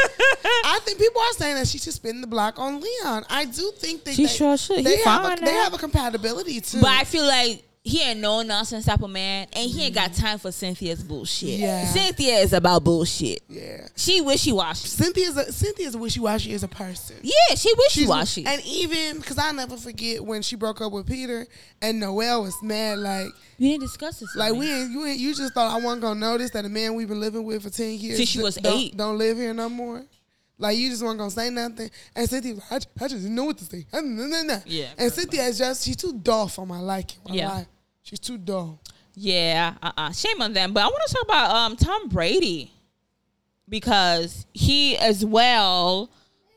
I 0.63 0.79
think 0.85 0.99
people 0.99 1.21
are 1.21 1.33
saying 1.33 1.55
that 1.55 1.67
she 1.67 1.77
should 1.77 1.93
spin 1.93 2.21
the 2.21 2.27
block 2.27 2.57
on 2.59 2.79
Leon. 2.81 3.25
I 3.29 3.45
do 3.45 3.71
think 3.77 4.03
that 4.05 4.15
She 4.15 4.23
they, 4.25 4.29
sure 4.31 4.57
should. 4.57 4.85
They, 4.85 4.97
have, 5.01 5.37
a, 5.39 5.43
they 5.43 5.51
have 5.53 5.73
a 5.73 5.77
compatibility 5.77 6.61
too. 6.61 6.79
But 6.81 6.89
I 6.91 7.03
feel 7.03 7.25
like 7.25 7.63
he 7.83 7.99
ain't 8.03 8.19
no 8.19 8.43
nonsense 8.43 8.85
type 8.85 9.01
of 9.01 9.09
man, 9.09 9.47
and 9.53 9.69
he 9.69 9.85
ain't 9.85 9.95
got 9.95 10.11
mm. 10.11 10.19
time 10.19 10.37
for 10.37 10.51
Cynthia's 10.51 11.03
bullshit. 11.03 11.59
Yeah. 11.59 11.85
Cynthia 11.85 12.35
is 12.35 12.53
about 12.53 12.83
bullshit. 12.83 13.41
yeah. 13.49 13.87
She 13.95 14.21
wishy 14.21 14.51
washy. 14.51 14.87
Cynthia's 14.87 15.35
a, 15.35 15.51
Cynthia's 15.51 15.97
wishy 15.97 16.19
washy 16.19 16.53
as 16.53 16.61
a 16.63 16.67
person. 16.67 17.15
Yeah, 17.23 17.55
she 17.55 17.73
wishy 17.75 18.05
washy. 18.05 18.45
And 18.45 18.61
even 18.65 19.17
because 19.17 19.39
I 19.39 19.51
never 19.51 19.77
forget 19.77 20.23
when 20.23 20.43
she 20.43 20.55
broke 20.55 20.79
up 20.79 20.91
with 20.91 21.07
Peter 21.07 21.47
and 21.81 21.99
Noelle 21.99 22.43
was 22.43 22.55
mad, 22.61 22.99
like 22.99 23.27
We 23.57 23.71
didn't 23.71 23.81
discuss 23.81 24.19
this. 24.19 24.35
like 24.35 24.53
we 24.53 24.71
ain't 24.71 24.91
you 24.91 25.05
ain't, 25.05 25.19
you 25.19 25.33
just 25.33 25.53
thought 25.55 25.71
I 25.71 25.83
wasn't 25.83 26.03
gonna 26.03 26.19
notice 26.19 26.51
that 26.51 26.65
a 26.65 26.69
man 26.69 26.93
we've 26.93 27.07
been 27.07 27.19
living 27.19 27.43
with 27.43 27.63
for 27.63 27.71
ten 27.71 27.97
years 27.97 28.17
Since 28.17 28.29
she 28.29 28.41
was 28.41 28.55
don't, 28.57 28.75
eight. 28.75 28.95
don't 28.95 29.17
live 29.17 29.37
here 29.37 29.55
no 29.55 29.69
more. 29.69 30.03
Like 30.61 30.77
you 30.77 30.89
just 30.89 31.01
weren't 31.03 31.17
gonna 31.17 31.31
say 31.31 31.49
nothing. 31.49 31.89
And 32.15 32.29
Cynthia, 32.29 32.55
I, 32.69 32.75
I 32.75 32.79
just 33.07 33.15
didn't 33.23 33.33
know 33.35 33.45
what 33.45 33.57
to 33.57 33.65
say. 33.65 33.85
Yeah, 34.65 34.87
And 34.97 35.11
Cynthia 35.11 35.43
is 35.43 35.57
just 35.57 35.83
she's 35.85 35.95
too 35.97 36.13
dull 36.13 36.47
for 36.47 36.65
my 36.67 36.79
liking. 36.79 37.19
my 37.27 37.35
Yeah. 37.35 37.49
life. 37.49 37.67
She's 38.03 38.19
too 38.19 38.37
dull. 38.37 38.79
Yeah, 39.15 39.73
uh, 39.81 39.91
uh 39.97 40.11
shame 40.11 40.41
on 40.41 40.53
them. 40.53 40.71
But 40.73 40.83
I 40.83 40.87
want 40.87 41.01
to 41.07 41.13
talk 41.13 41.23
about 41.23 41.51
um 41.55 41.75
Tom 41.75 42.07
Brady 42.09 42.71
because 43.69 44.45
he 44.53 44.97
as 44.97 45.25
well, 45.25 46.09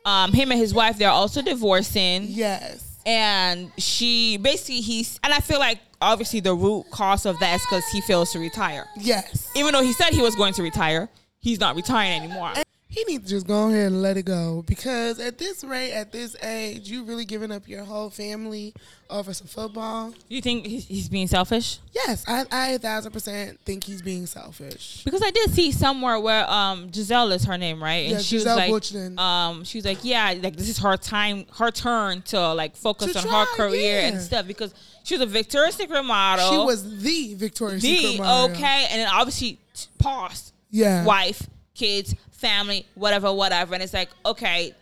um 0.05 0.32
him 0.32 0.50
and 0.52 0.61
his 0.61 0.74
wife 0.74 0.98
they're 0.98 1.09
also 1.11 1.42
divorcing. 1.42 2.24
Yes. 2.28 3.00
and 3.07 3.70
she 3.78 4.36
basically 4.38 4.80
he's 4.80 5.18
and 5.24 5.32
I 5.32 5.40
feel 5.40 5.59
like 5.59 5.78
obviously 6.00 6.40
the 6.40 6.55
root 6.55 6.84
cause 6.90 7.24
of 7.26 7.38
that 7.40 7.55
is 7.57 7.62
because 7.62 7.84
he 7.92 8.00
fails 8.02 8.32
to 8.32 8.38
retire. 8.38 8.86
Yes. 8.96 9.50
Even 9.57 9.72
though 9.72 9.82
he 9.82 9.92
said 9.92 10.11
he 10.12 10.20
was 10.22 10.34
going 10.34 10.52
to 10.55 10.62
retire, 10.62 11.09
he's 11.40 11.59
not 11.61 11.74
retiring 11.76 12.22
anymore. 12.22 12.52
He 12.95 13.03
needs 13.05 13.24
to 13.24 13.30
just 13.30 13.47
go 13.49 13.68
ahead 13.70 13.88
and 13.88 14.03
let 14.03 14.16
it 14.16 14.24
go 14.24 14.62
because 14.66 15.18
at 15.18 15.36
this 15.36 15.64
rate, 15.64 15.92
at 15.92 16.12
this 16.12 16.36
age, 16.45 16.88
you 16.88 17.03
really 17.05 17.24
giving 17.24 17.51
up 17.51 17.66
your 17.66 17.82
whole 17.82 18.09
family 18.09 18.72
over 19.11 19.34
some 19.34 19.49
football. 19.49 20.14
You 20.28 20.40
think 20.40 20.64
he's, 20.64 20.86
he's 20.86 21.09
being 21.09 21.26
selfish? 21.26 21.80
Yes, 21.92 22.24
I, 22.28 22.45
I 22.53 22.68
a 22.70 22.78
thousand 22.78 23.11
percent 23.11 23.59
think 23.64 23.82
he's 23.82 24.01
being 24.01 24.26
selfish. 24.26 25.03
Because 25.05 25.22
I 25.22 25.30
did 25.32 25.51
see 25.51 25.72
somewhere 25.72 26.20
where 26.20 26.49
um 26.49 26.88
Gisele 26.90 27.32
is 27.32 27.45
her 27.47 27.59
name, 27.59 27.82
right? 27.82 28.05
And 28.07 28.12
Yeah, 28.12 28.18
she 28.20 28.36
Gisele 28.38 28.70
was 28.70 28.95
like, 28.95 29.18
um, 29.18 29.64
she 29.64 29.78
was 29.78 29.84
like, 29.84 29.99
yeah, 30.05 30.32
like 30.40 30.55
this 30.55 30.68
is 30.68 30.78
her 30.78 30.97
time, 30.97 31.47
her 31.59 31.72
turn 31.72 32.22
to 32.22 32.53
like 32.55 32.76
focus 32.76 33.12
To 33.12 33.18
on 33.18 33.24
try, 33.24 33.40
her 33.45 33.57
career 33.57 34.03
yeah. 34.03 34.07
and 34.09 34.20
stuff 34.20 34.47
because 34.47 34.72
she 35.03 35.14
was 35.16 35.22
a 35.22 35.26
Victoria's 35.26 35.74
Secret 35.74 36.05
model. 36.05 36.49
She 36.51 36.59
was 36.59 37.01
the 37.03 37.34
Victoria's 37.34 37.82
the 37.82 37.97
Secret 37.97 38.22
model. 38.24 38.55
okay, 38.57 38.86
and 38.90 39.01
then 39.01 39.09
obviously 39.12 39.59
t- 39.74 39.86
paused. 39.99 40.53
Yeah. 40.70 41.05
wife, 41.05 41.42
kids, 41.74 42.14
family, 42.45 42.86
whatever, 42.95 43.32
whatever. 43.32 43.72
And 43.74 43.82
it's 43.82 43.95
like, 43.95 44.11
okay, 44.26 44.74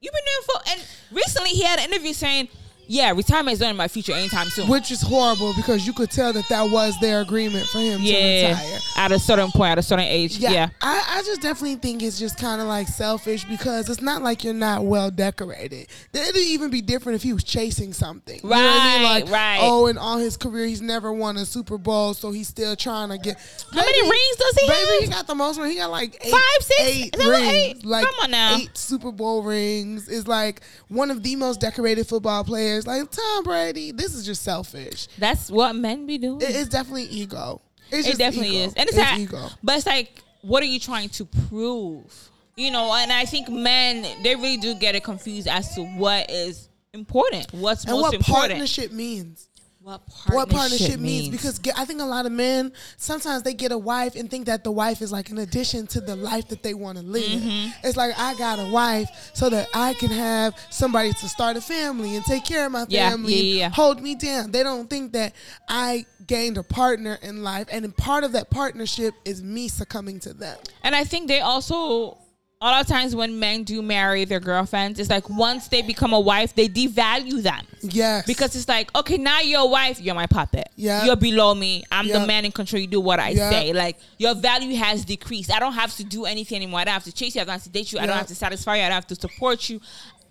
you've 0.00 0.12
been 0.14 0.22
doing 0.24 0.46
for. 0.46 0.70
And 0.70 0.80
recently 1.12 1.50
he 1.50 1.62
had 1.62 1.78
an 1.78 1.92
interview 1.92 2.14
saying, 2.14 2.48
yeah, 2.92 3.12
retirement 3.12 3.52
is 3.54 3.60
not 3.60 3.70
in 3.70 3.76
my 3.76 3.86
future 3.86 4.12
anytime 4.12 4.48
soon. 4.48 4.66
Which 4.68 4.90
is 4.90 5.00
horrible 5.00 5.52
because 5.54 5.86
you 5.86 5.92
could 5.92 6.10
tell 6.10 6.32
that 6.32 6.48
that 6.48 6.70
was 6.70 6.98
their 7.00 7.20
agreement 7.20 7.66
for 7.68 7.78
him 7.78 8.00
to 8.00 8.12
retire. 8.12 8.78
at 8.96 9.12
a 9.12 9.18
certain 9.20 9.52
point, 9.52 9.70
at 9.70 9.78
a 9.78 9.82
certain 9.82 10.06
age. 10.06 10.38
Yeah, 10.38 10.50
Yeah. 10.50 10.68
I, 10.82 11.18
I 11.18 11.22
just 11.22 11.40
definitely 11.40 11.76
think 11.76 12.02
it's 12.02 12.18
just 12.18 12.36
kind 12.36 12.60
of 12.60 12.66
like 12.66 12.88
selfish 12.88 13.44
because 13.44 13.88
it's 13.88 14.02
not 14.02 14.22
like 14.22 14.42
you're 14.42 14.54
not 14.54 14.84
well 14.84 15.08
decorated. 15.12 15.86
It'd 16.12 16.36
even 16.36 16.68
be 16.70 16.80
different 16.82 17.14
if 17.14 17.22
he 17.22 17.32
was 17.32 17.44
chasing 17.44 17.92
something. 17.92 18.40
You 18.42 18.48
know 18.50 18.56
what 18.56 18.64
I 18.64 18.98
mean? 18.98 19.02
Right, 19.04 19.22
Like, 19.24 19.30
right. 19.32 19.58
Oh, 19.62 19.86
in 19.86 19.96
all 19.96 20.18
his 20.18 20.36
career, 20.36 20.66
he's 20.66 20.82
never 20.82 21.12
won 21.12 21.36
a 21.36 21.44
Super 21.46 21.78
Bowl, 21.78 22.12
so 22.14 22.32
he's 22.32 22.48
still 22.48 22.74
trying 22.74 23.10
to 23.10 23.18
get. 23.18 23.36
How 23.72 23.80
many 23.80 24.02
rings 24.02 24.36
does 24.36 24.54
he 24.60 24.66
baby, 24.68 24.80
have? 24.90 25.00
he 25.02 25.06
got 25.10 25.26
the 25.28 25.34
most. 25.36 25.60
He 25.62 25.76
got 25.76 25.90
like 25.92 26.16
eight, 26.26 26.32
Five, 26.32 26.40
six? 26.62 26.80
eight 26.82 27.14
Is 27.16 27.20
that 27.24 27.30
rings. 27.30 27.52
eight? 27.52 27.84
Like 27.84 28.04
Come 28.04 28.14
on 28.24 28.30
now. 28.32 28.56
eight 28.56 28.76
Super 28.76 29.12
Bowl 29.12 29.44
rings 29.44 30.08
is 30.08 30.26
like 30.26 30.62
one 30.88 31.10
of 31.12 31.22
the 31.22 31.36
most 31.36 31.60
decorated 31.60 32.06
football 32.08 32.42
players. 32.42 32.79
Like 32.86 33.10
Tom 33.10 33.44
Brady. 33.44 33.92
This 33.92 34.14
is 34.14 34.24
just 34.26 34.42
selfish. 34.42 35.08
That's 35.18 35.50
what 35.50 35.74
men 35.74 36.06
be 36.06 36.18
doing. 36.18 36.40
It- 36.42 36.54
it's 36.56 36.68
definitely 36.68 37.04
ego. 37.04 37.60
It's 37.90 38.06
It 38.08 38.18
definitely 38.18 38.56
ego. 38.56 38.66
is, 38.68 38.74
and 38.74 38.88
it's, 38.88 38.96
It's 38.98 39.10
like, 39.10 39.18
ego. 39.20 39.48
but 39.64 39.76
it's 39.76 39.86
like, 39.86 40.22
what 40.42 40.62
are 40.62 40.66
you 40.66 40.78
trying 40.80 41.08
to 41.10 41.24
prove? 41.48 42.30
You 42.56 42.70
know, 42.70 42.92
and 42.94 43.10
I 43.12 43.24
think 43.24 43.48
men 43.48 44.22
they 44.22 44.34
really 44.36 44.56
do 44.58 44.74
get 44.74 44.94
it 44.94 45.02
confused 45.04 45.48
as 45.48 45.74
to 45.74 45.82
what 45.84 46.30
is 46.30 46.68
important, 46.92 47.52
what's 47.52 47.86
most 47.86 47.88
important. 47.88 47.88
and 47.88 47.94
most 47.96 48.02
what 48.02 48.14
important. 48.14 48.50
partnership 48.50 48.92
means. 48.92 49.48
What 49.82 50.06
partnership, 50.06 50.34
what 50.34 50.50
partnership 50.50 51.00
means. 51.00 51.30
because 51.30 51.58
I 51.74 51.86
think 51.86 52.02
a 52.02 52.04
lot 52.04 52.26
of 52.26 52.32
men 52.32 52.72
sometimes 52.98 53.42
they 53.44 53.54
get 53.54 53.72
a 53.72 53.78
wife 53.78 54.14
and 54.14 54.30
think 54.30 54.44
that 54.46 54.62
the 54.62 54.70
wife 54.70 55.00
is 55.00 55.10
like 55.10 55.30
an 55.30 55.38
addition 55.38 55.86
to 55.88 56.00
the 56.02 56.14
life 56.16 56.48
that 56.48 56.62
they 56.62 56.74
want 56.74 56.98
to 56.98 57.04
live. 57.04 57.40
Mm-hmm. 57.40 57.86
It's 57.86 57.96
like 57.96 58.12
I 58.18 58.34
got 58.34 58.58
a 58.58 58.70
wife 58.70 59.08
so 59.32 59.48
that 59.48 59.68
I 59.74 59.94
can 59.94 60.10
have 60.10 60.54
somebody 60.68 61.12
to 61.14 61.28
start 61.28 61.56
a 61.56 61.62
family 61.62 62.14
and 62.16 62.24
take 62.24 62.44
care 62.44 62.66
of 62.66 62.72
my 62.72 62.84
Yeah, 62.88 63.10
family, 63.10 63.34
yeah, 63.34 63.58
yeah. 63.58 63.70
hold 63.70 64.02
me 64.02 64.14
down. 64.16 64.50
They 64.50 64.62
don't 64.62 64.88
think 64.90 65.12
that 65.12 65.34
I 65.66 66.04
gained 66.26 66.58
a 66.58 66.62
partner 66.62 67.18
in 67.22 67.42
life, 67.42 67.66
and 67.72 67.96
part 67.96 68.22
of 68.24 68.32
that 68.32 68.50
partnership 68.50 69.14
is 69.24 69.42
me 69.42 69.66
succumbing 69.68 70.20
to 70.20 70.34
them. 70.34 70.58
And 70.82 70.94
I 70.94 71.04
think 71.04 71.26
they 71.26 71.40
also 71.40 72.18
a 72.62 72.66
lot 72.66 72.80
of 72.82 72.86
times 72.86 73.16
when 73.16 73.38
men 73.38 73.62
do 73.64 73.80
marry 73.80 74.26
their 74.26 74.38
girlfriends, 74.38 75.00
it's 75.00 75.08
like 75.08 75.30
once 75.30 75.68
they 75.68 75.80
become 75.80 76.12
a 76.12 76.20
wife, 76.20 76.54
they 76.54 76.68
devalue 76.68 77.42
them. 77.42 77.66
Yes, 77.80 78.26
Because 78.26 78.54
it's 78.54 78.68
like, 78.68 78.94
okay, 78.94 79.16
now 79.16 79.40
you're 79.40 79.62
a 79.62 79.66
wife, 79.66 79.98
you're 79.98 80.14
my 80.14 80.26
puppet. 80.26 80.68
Yeah. 80.76 81.06
You're 81.06 81.16
below 81.16 81.54
me. 81.54 81.84
I'm 81.90 82.06
the 82.06 82.26
man 82.26 82.44
in 82.44 82.52
control. 82.52 82.78
You 82.82 82.86
do 82.86 83.00
what 83.00 83.18
I 83.18 83.30
Yeah. 83.30 83.48
say. 83.48 83.72
Like 83.72 83.96
your 84.18 84.34
value 84.34 84.76
has 84.76 85.06
decreased. 85.06 85.50
I 85.50 85.58
don't 85.58 85.72
have 85.72 85.96
to 85.96 86.04
do 86.04 86.26
anything 86.26 86.56
anymore. 86.56 86.80
I 86.80 86.84
don't 86.84 86.92
have 86.92 87.04
to 87.04 87.12
chase 87.12 87.34
you. 87.34 87.40
I 87.40 87.44
don't 87.44 87.52
have 87.54 87.62
to 87.62 87.70
date 87.70 87.92
you. 87.92 87.98
I 87.98 88.04
don't 88.04 88.16
have 88.16 88.26
to 88.26 88.34
satisfy 88.34 88.76
you. 88.76 88.82
I 88.82 88.88
don't 88.90 88.94
have 88.96 89.06
to 89.06 89.14
support 89.14 89.70
you. 89.70 89.80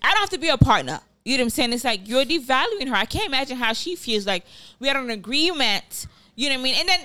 I 0.04 0.12
don't 0.12 0.20
have 0.20 0.30
to 0.30 0.38
be 0.38 0.50
a 0.50 0.58
partner. 0.58 1.00
You 1.26 1.38
know 1.38 1.42
what 1.42 1.46
I'm 1.46 1.50
saying? 1.50 1.74
It's 1.74 1.84
like 1.84 2.08
you're 2.08 2.26
devaluing 2.26 2.90
her. 2.90 2.96
I 2.96 3.06
can't 3.06 3.26
imagine 3.26 3.58
how 3.58 3.74
she 3.74 3.96
feels. 3.96 4.28
Like 4.28 4.46
we 4.80 4.88
had 4.88 4.98
an 4.98 5.10
agreement. 5.10 6.06
You 6.36 6.50
know 6.50 6.56
what 6.56 6.60
I 6.60 6.64
mean? 6.64 6.76
And 6.78 6.88
then 6.88 7.00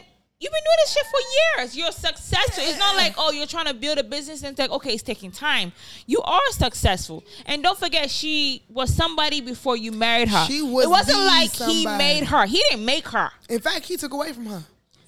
you've 0.45 0.53
been 0.53 0.63
doing 0.63 0.77
this 0.83 0.93
shit 0.93 1.07
for 1.07 1.21
years. 1.63 1.77
You're 1.77 1.93
successful. 1.93 2.63
It's 2.65 2.79
not 2.79 2.97
like 2.97 3.15
oh, 3.17 3.31
you're 3.33 3.47
trying 3.47 3.67
to 3.67 3.75
build 3.75 3.99
a 3.99 4.05
business 4.05 4.43
and 4.43 4.51
it's 4.51 4.59
like 4.61 4.71
okay, 4.71 4.93
it's 4.93 5.03
taking 5.03 5.31
time. 5.31 5.73
You 6.07 6.21
are 6.21 6.51
successful. 6.51 7.25
And 7.47 7.63
don't 7.63 7.79
forget, 7.79 8.11
she 8.11 8.63
was 8.69 8.95
somebody 8.95 9.41
before 9.41 9.77
you 9.77 9.91
married 9.91 10.29
her. 10.29 10.45
She 10.47 10.61
was 10.61 10.85
It 10.85 10.91
wasn't 10.91 11.21
like 11.21 11.53
he 11.53 11.87
made 11.87 12.25
her. 12.25 12.45
He 12.47 12.63
didn't 12.69 12.85
make 12.85 13.09
her. 13.09 13.31
in 13.49 13.61
fact, 13.61 13.87
he 13.87 13.97
took 13.97 14.13
away 14.13 14.33
from 14.33 14.47
her. 14.47 14.63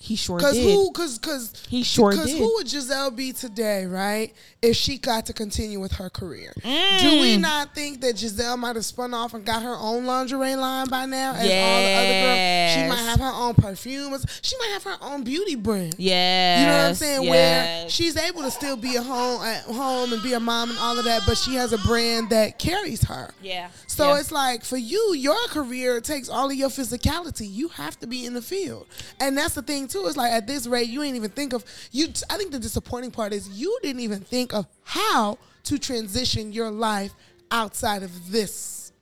He 0.07 0.15
sure 0.15 0.39
Cause 0.39 0.55
did. 0.55 0.73
who? 0.73 0.93
Cause 0.93 1.19
cause 1.19 1.53
He 1.69 1.83
sure 1.83 2.13
Cause 2.13 2.27
did. 2.27 2.39
who 2.39 2.55
would 2.55 2.69
Gisele 2.69 3.11
be 3.11 3.33
today, 3.33 3.87
right? 3.87 4.33
If 4.63 4.77
she 4.77 4.99
got 4.99 5.27
to 5.27 5.33
continue 5.33 5.81
with 5.81 5.91
her 5.93 6.09
career, 6.09 6.53
Mm. 6.63 7.01
do 7.01 7.21
we 7.21 7.37
not 7.37 7.75
think 7.75 8.01
that 8.03 8.15
Gisele 8.17 8.57
might 8.57 8.77
have 8.77 8.85
spun 8.85 9.13
off 9.15 9.35
and 9.35 9.45
got 9.45 9.63
her 9.65 9.75
own 9.77 10.07
lingerie 10.07 10.55
line 10.55 10.89
by 10.89 11.07
now? 11.07 11.33
As 11.33 11.41
all 11.41 11.43
the 11.47 11.93
other 11.93 12.21
girls, 12.23 12.73
she 12.73 12.89
might 12.89 13.11
have 13.11 13.19
her 13.21 13.33
own 13.35 13.55
perfumes. 13.55 14.25
She 14.43 14.57
might 14.59 14.71
have 14.75 14.85
her 14.85 14.97
own 15.01 15.25
beauty 15.25 15.57
brand. 15.57 15.97
Yeah. 15.99 16.61
You 16.61 16.67
know 16.67 16.73
what 16.83 16.89
I'm 16.91 16.95
saying? 16.95 17.29
Where 17.29 17.89
she's 17.89 18.17
able 18.17 18.43
to 18.43 18.51
still 18.53 18.77
be 18.77 18.95
a 18.95 19.03
home 19.03 19.43
at 19.43 19.63
home 19.63 20.13
and 20.13 20.23
be 20.23 20.35
a 20.35 20.41
mom 20.41 20.71
and 20.71 20.79
all 20.79 20.97
of 20.97 21.05
that, 21.05 21.23
but 21.27 21.37
she 21.37 21.55
has 21.57 21.73
a 21.73 21.79
brand 21.79 22.31
that 22.31 22.59
carries 22.61 23.03
her. 23.05 23.31
Yeah. 23.43 23.69
So 23.89 24.13
Yeah. 24.15 24.21
it's 24.21 24.31
like 24.31 24.65
for 24.65 24.77
you, 24.77 25.15
your 25.15 25.49
career 25.49 26.01
takes 26.01 26.29
all 26.29 26.47
of 26.49 26.55
your 26.55 26.69
physicality. 26.71 27.53
You 27.53 27.69
have 27.69 27.99
to 28.01 28.07
be 28.07 28.25
in 28.25 28.35
the 28.35 28.43
field, 28.43 28.87
and 29.21 29.37
that's 29.37 29.55
the 29.55 29.63
thing 29.63 29.89
too. 29.89 29.96
It's 30.07 30.17
like 30.17 30.33
at 30.33 30.47
this 30.47 30.67
rate, 30.67 30.89
you 30.89 31.03
ain't 31.03 31.17
even 31.17 31.31
think 31.31 31.53
of 31.55 31.65
you. 31.93 32.09
I 32.29 32.37
think 32.37 32.51
the 32.53 32.59
disappointing 32.59 33.11
part 33.13 33.33
is 33.33 33.49
you 33.49 33.79
didn't 33.83 34.01
even 34.01 34.21
think 34.21 34.53
of 34.53 34.67
how 34.85 35.39
to 35.65 35.79
transition 35.79 36.53
your 36.53 36.71
life 36.71 37.13
outside 37.51 38.03
of 38.03 38.31
this 38.31 38.93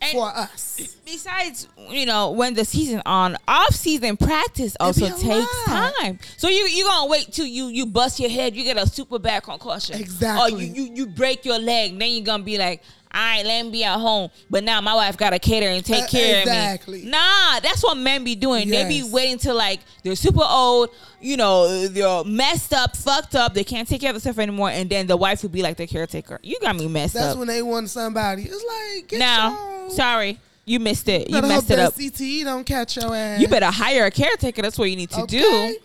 And- 0.00 0.12
for 0.12 0.28
us. 0.28 0.96
besides, 1.04 1.66
you 1.90 2.04
know, 2.06 2.30
when 2.30 2.54
the 2.54 2.64
season 2.64 3.02
on, 3.06 3.36
off 3.48 3.74
season 3.74 4.16
practice 4.16 4.76
also 4.78 5.08
takes 5.08 5.26
lot. 5.68 5.92
time. 6.00 6.18
So 6.36 6.48
you 6.48 6.66
you 6.68 6.84
gonna 6.84 7.06
wait 7.08 7.32
till 7.32 7.46
you 7.46 7.66
you 7.68 7.86
bust 7.86 8.20
your 8.20 8.30
head, 8.30 8.54
you 8.54 8.62
get 8.64 8.76
a 8.76 8.86
super 8.86 9.18
bad 9.18 9.42
concussion, 9.42 9.98
Exactly. 9.98 10.52
Or 10.54 10.58
you 10.62 10.72
you, 10.84 10.94
you 10.94 11.06
break 11.06 11.44
your 11.44 11.58
leg, 11.58 11.98
then 11.98 12.10
you're 12.10 12.24
gonna 12.24 12.42
be 12.44 12.58
like. 12.58 12.82
All 13.14 13.22
right, 13.22 13.46
let 13.46 13.64
me 13.64 13.70
be 13.70 13.84
at 13.84 13.98
home. 13.98 14.30
But 14.50 14.62
now 14.64 14.80
my 14.82 14.94
wife 14.94 15.16
got 15.16 15.30
to 15.30 15.38
cater 15.38 15.68
and 15.68 15.82
take 15.84 16.04
Uh, 16.04 16.08
care 16.08 16.40
exactly. 16.42 16.98
of 17.00 17.04
me. 17.04 17.06
Exactly. 17.06 17.10
Nah, 17.10 17.60
that's 17.60 17.82
what 17.82 17.96
men 17.96 18.24
be 18.24 18.34
doing. 18.34 18.68
They 18.68 18.86
be 18.86 19.02
waiting 19.04 19.38
till 19.38 19.54
like 19.54 19.80
they're 20.02 20.16
super 20.16 20.44
old, 20.44 20.90
you 21.20 21.36
know, 21.38 21.86
they're 21.88 22.24
messed 22.24 22.74
up, 22.74 22.94
fucked 22.96 23.34
up. 23.34 23.54
They 23.54 23.64
can't 23.64 23.88
take 23.88 24.02
care 24.02 24.10
of 24.10 24.14
themselves 24.16 24.38
anymore, 24.38 24.68
and 24.70 24.90
then 24.90 25.06
the 25.06 25.16
wife 25.16 25.42
will 25.42 25.48
be 25.50 25.62
like 25.62 25.78
the 25.78 25.86
caretaker. 25.86 26.38
You 26.42 26.58
got 26.60 26.76
me 26.76 26.88
messed 26.88 27.14
That's 27.14 27.24
up. 27.24 27.28
That's 27.30 27.38
when 27.38 27.48
they 27.48 27.62
want 27.62 27.88
somebody. 27.88 28.42
It's 28.42 28.64
like 28.98 29.08
get 29.08 29.18
now, 29.18 29.50
your, 29.82 29.90
sorry, 29.90 30.38
you 30.66 30.78
missed 30.78 31.08
it. 31.08 31.28
You 31.30 31.36
better 31.36 31.46
messed 31.46 31.70
it 31.70 31.78
up. 31.78 31.94
CTE 31.94 32.44
don't 32.44 32.64
catch 32.64 32.96
your 32.96 33.14
ass. 33.14 33.40
You 33.40 33.48
better 33.48 33.66
hire 33.70 34.04
a 34.06 34.10
caretaker. 34.10 34.60
That's 34.60 34.76
what 34.78 34.90
you 34.90 34.96
need 34.96 35.10
to 35.10 35.22
Okay. 35.22 35.38
do. 35.38 35.76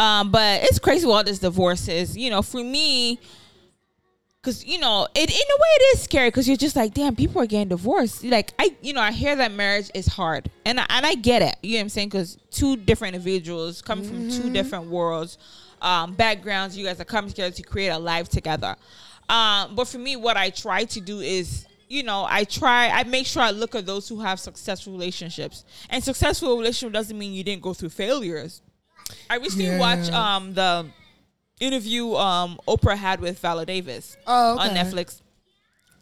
Um, 0.00 0.30
but 0.32 0.62
it's 0.64 0.78
crazy 0.78 1.04
with 1.06 1.14
all 1.14 1.22
this 1.24 1.38
divorces. 1.38 2.16
You 2.16 2.30
know, 2.30 2.42
for 2.42 2.64
me, 2.64 3.20
because 4.40 4.64
you 4.64 4.78
know, 4.78 5.06
it 5.14 5.30
in 5.30 5.34
a 5.36 5.56
way 5.56 5.68
it 5.76 5.96
is 5.96 6.02
scary 6.02 6.28
because 6.28 6.48
you're 6.48 6.56
just 6.56 6.76
like, 6.76 6.94
damn, 6.94 7.14
people 7.14 7.42
are 7.42 7.46
getting 7.46 7.68
divorced. 7.68 8.24
Like 8.24 8.52
I, 8.58 8.74
you 8.80 8.92
know, 8.92 9.00
I 9.00 9.12
hear 9.12 9.36
that 9.36 9.52
marriage 9.52 9.90
is 9.94 10.06
hard, 10.06 10.50
and 10.64 10.80
I, 10.80 10.86
and 10.88 11.04
I 11.06 11.14
get 11.14 11.42
it. 11.42 11.56
You 11.62 11.72
know 11.72 11.78
what 11.78 11.82
I'm 11.82 11.88
saying? 11.90 12.08
Because 12.08 12.38
two 12.50 12.76
different 12.76 13.14
individuals 13.14 13.82
coming 13.82 14.04
from 14.04 14.24
two 14.28 14.50
different 14.50 14.86
worlds, 14.86 15.38
um, 15.82 16.14
backgrounds. 16.14 16.76
You 16.76 16.86
guys 16.86 17.00
are 17.00 17.04
coming 17.04 17.30
together 17.30 17.54
to 17.54 17.62
create 17.62 17.88
a 17.88 17.98
life 17.98 18.28
together. 18.28 18.76
Um, 19.28 19.74
but 19.74 19.86
for 19.86 19.98
me, 19.98 20.16
what 20.16 20.36
I 20.36 20.50
try 20.50 20.84
to 20.84 21.00
do 21.00 21.20
is 21.20 21.66
you 21.88 22.04
know, 22.04 22.24
I 22.28 22.44
try, 22.44 22.88
I 22.88 23.02
make 23.02 23.26
sure 23.26 23.42
I 23.42 23.50
look 23.50 23.74
at 23.74 23.84
those 23.84 24.08
who 24.08 24.20
have 24.20 24.38
successful 24.38 24.92
relationships. 24.92 25.64
And 25.88 26.04
successful 26.04 26.56
relationship 26.56 26.92
doesn't 26.92 27.18
mean 27.18 27.32
you 27.32 27.42
didn't 27.42 27.62
go 27.62 27.74
through 27.74 27.88
failures. 27.88 28.62
I 29.28 29.38
recently 29.38 29.64
Yeah. 29.66 29.78
watched 29.80 30.14
um 30.14 30.54
the 30.54 30.86
interview 31.60 32.14
um 32.14 32.58
Oprah 32.66 32.96
had 32.96 33.20
with 33.20 33.38
Viola 33.38 33.64
Davis 33.66 34.16
Oh, 34.26 34.58
on. 34.58 34.70
Netflix. 34.70 35.20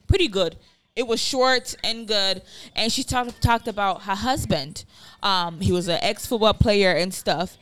Pretty 0.06 0.28
good. 0.28 0.56
It 0.96 1.06
was 1.06 1.20
short 1.20 1.76
and 1.84 2.08
good, 2.08 2.42
and 2.74 2.90
she 2.90 3.02
talked 3.04 3.40
talked 3.42 3.68
about 3.68 4.02
her 4.02 4.14
husband. 4.16 4.84
Um, 5.22 5.60
he 5.60 5.70
was 5.70 5.86
an 5.88 5.98
ex 6.02 6.26
football 6.26 6.54
player 6.54 6.90
and 6.92 7.14
stuff, 7.14 7.56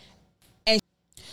and 0.67 0.81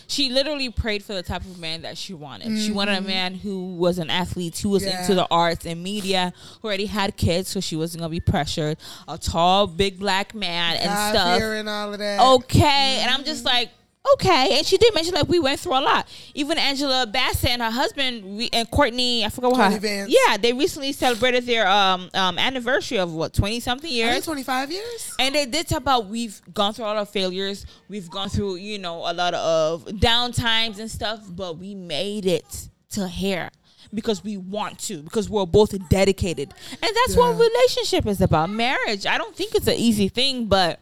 she 0.07 0.29
literally 0.29 0.69
prayed 0.69 1.01
for 1.03 1.13
the 1.13 1.23
type 1.23 1.43
of 1.45 1.57
man 1.59 1.83
that 1.83 1.97
she 1.97 2.13
wanted. 2.13 2.59
She 2.59 2.73
wanted 2.73 2.97
a 2.97 3.01
man 3.01 3.35
who 3.35 3.75
was 3.75 3.99
an 3.99 4.09
athlete, 4.09 4.57
who 4.57 4.69
was 4.69 4.83
Mm-hmm. 4.83 4.91
Yeah. 4.91 5.01
into 5.01 5.15
the 5.15 5.27
arts 5.31 5.65
and 5.65 5.81
media, 5.81 6.33
who 6.61 6.67
already 6.67 6.87
had 6.87 7.15
kids, 7.15 7.47
so 7.47 7.61
she 7.61 7.77
wasn't 7.77 8.01
gonna 8.01 8.09
be 8.11 8.19
pressured. 8.19 8.77
A 9.07 9.17
tall, 9.17 9.67
big 9.67 9.97
black 9.99 10.35
man 10.35 10.75
and 10.77 10.87
God 10.89 11.13
stuff. 11.15 11.41
and 11.41 11.69
all 11.69 11.93
of 11.93 11.99
that. 11.99 12.19
Okay, 12.21 12.99
and 13.01 13.11
I'm 13.11 13.23
just 13.23 13.45
like, 13.45 13.69
okay. 14.13 14.57
And 14.57 14.65
she 14.65 14.77
did 14.77 14.93
mention 14.93 15.13
like 15.13 15.27
we 15.27 15.39
went 15.39 15.59
through 15.59 15.73
a 15.77 15.81
lot. 15.81 16.07
Even 16.33 16.57
Angela 16.57 17.07
Bassett 17.07 17.51
and 17.51 17.61
her 17.61 17.71
husband 17.71 18.37
we, 18.37 18.49
and 18.53 18.69
Courtney, 18.69 19.25
I 19.25 19.29
forgot 19.29 19.51
what 19.51 19.57
Courtney 19.57 19.75
her. 19.75 19.79
Vance. 19.81 20.15
Yeah, 20.27 20.37
they 20.37 20.53
recently 20.53 20.91
celebrated 20.91 21.45
their 21.45 21.67
um, 21.67 22.09
um 22.13 22.37
anniversary 22.37 22.97
of 22.99 23.13
what 23.13 23.33
twenty 23.33 23.59
something 23.59 23.91
years. 23.91 24.25
25 24.25 24.71
years. 24.71 25.15
And 25.19 25.35
they 25.35 25.45
did 25.45 25.67
talk 25.67 25.79
about 25.79 26.07
we've 26.07 26.41
gone 26.53 26.73
through 26.73 26.85
a 26.85 26.87
lot 26.87 26.97
of 26.97 27.09
failures. 27.09 27.65
We've 27.87 28.09
gone 28.09 28.29
through, 28.29 28.55
you 28.55 28.79
know, 28.79 28.97
a 29.09 29.13
lot 29.13 29.33
of 29.33 29.99
down 29.99 30.31
times 30.31 30.79
and 30.79 30.89
stuff, 30.89 31.21
but 31.29 31.57
we 31.57 31.75
made 31.75 32.25
it 32.25 32.69
to 32.91 33.07
here 33.07 33.49
because 33.93 34.23
we 34.23 34.37
want 34.37 34.79
to, 34.79 35.03
because 35.03 35.29
we're 35.29 35.45
both 35.45 35.75
dedicated. 35.89 36.51
And 36.71 36.81
that's 36.95 37.15
what 37.15 37.35
Yeah. 37.37 37.43
relationship 37.47 38.07
is 38.07 38.21
about. 38.21 38.49
Marriage. 38.49 39.05
I 39.05 39.17
don't 39.19 39.35
think 39.35 39.53
it's 39.53 39.67
an 39.67 39.75
easy 39.75 40.09
thing, 40.09 40.45
but 40.45 40.79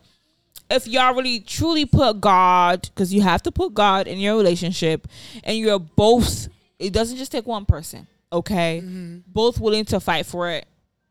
if 0.72 0.88
y'all 0.88 1.14
really 1.14 1.40
truly 1.40 1.86
put 1.86 2.22
God, 2.22 2.82
because 2.82 3.14
you 3.14 3.22
have 3.22 3.44
to 3.44 3.52
put 3.52 3.74
God 3.74 4.08
in 4.08 4.20
your 4.20 4.36
relationship, 4.38 5.08
and 5.44 5.58
you're 5.58 5.80
both, 5.80 6.48
it 6.80 6.94
doesn't 6.94 7.18
just 7.18 7.32
take 7.32 7.46
one 7.46 7.66
person, 7.66 8.08
okay? 8.32 8.82
Mm-hmm. 8.84 9.20
Both 9.28 9.60
willing 9.60 9.86
to 9.86 10.00
fight 10.00 10.26
for 10.26 10.50
it. 10.50 10.68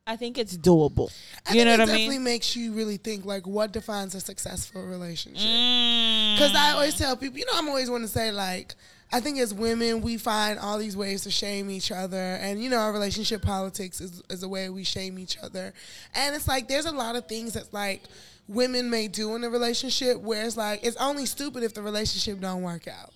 I 0.07 0.17
think 0.17 0.39
it's 0.39 0.57
doable. 0.57 1.13
I 1.47 1.55
you 1.55 1.65
know 1.65 1.73
what 1.73 1.83
I 1.83 1.85
mean? 1.85 1.95
It 1.95 1.99
definitely 1.99 2.19
makes 2.19 2.57
you 2.57 2.73
really 2.73 2.97
think 2.97 3.25
like 3.25 3.47
what 3.47 3.71
defines 3.71 4.15
a 4.17 4.21
successful 4.21 4.83
relationship. 4.83 5.47
Mm. 5.47 6.35
Because 6.35 6.53
I 6.55 6.73
always 6.73 6.97
tell 6.97 7.17
people, 7.17 7.39
you 7.39 7.45
know, 7.45 7.53
I'm 7.55 7.69
always 7.69 7.89
want 7.89 8.03
to 8.03 8.09
say 8.09 8.33
like, 8.33 8.75
I 9.13 9.21
think 9.21 9.39
as 9.39 9.53
women 9.53 10.03
we 10.03 10.17
find 10.17 10.59
all 10.59 10.79
these 10.79 10.97
ways 10.97 11.23
to 11.23 11.31
shame 11.31 11.71
each 11.71 11.91
other, 11.91 12.17
and 12.17 12.63
you 12.63 12.71
know, 12.71 12.79
our 12.79 12.93
relationship 12.93 13.43
politics 13.43 14.01
is 14.01 14.23
is 14.31 14.43
a 14.43 14.49
way 14.49 14.69
we 14.71 14.85
shame 14.85 15.19
each 15.19 15.37
other, 15.43 15.73
and 16.15 16.35
it's 16.35 16.47
like 16.47 16.69
there's 16.69 16.87
a 16.87 16.93
lot 16.93 17.17
of 17.17 17.27
things 17.27 17.55
that's 17.55 17.73
like 17.73 18.03
women 18.49 18.91
may 18.91 19.09
do 19.09 19.35
in 19.35 19.45
a 19.45 19.51
relationship 19.51 20.21
where 20.21 20.45
it's 20.45 20.57
like 20.57 20.85
it's 20.85 20.97
only 20.97 21.27
stupid 21.27 21.63
if 21.63 21.75
the 21.75 21.83
relationship 21.83 22.41
don't 22.41 22.63
work 22.63 22.87
out. 22.89 23.13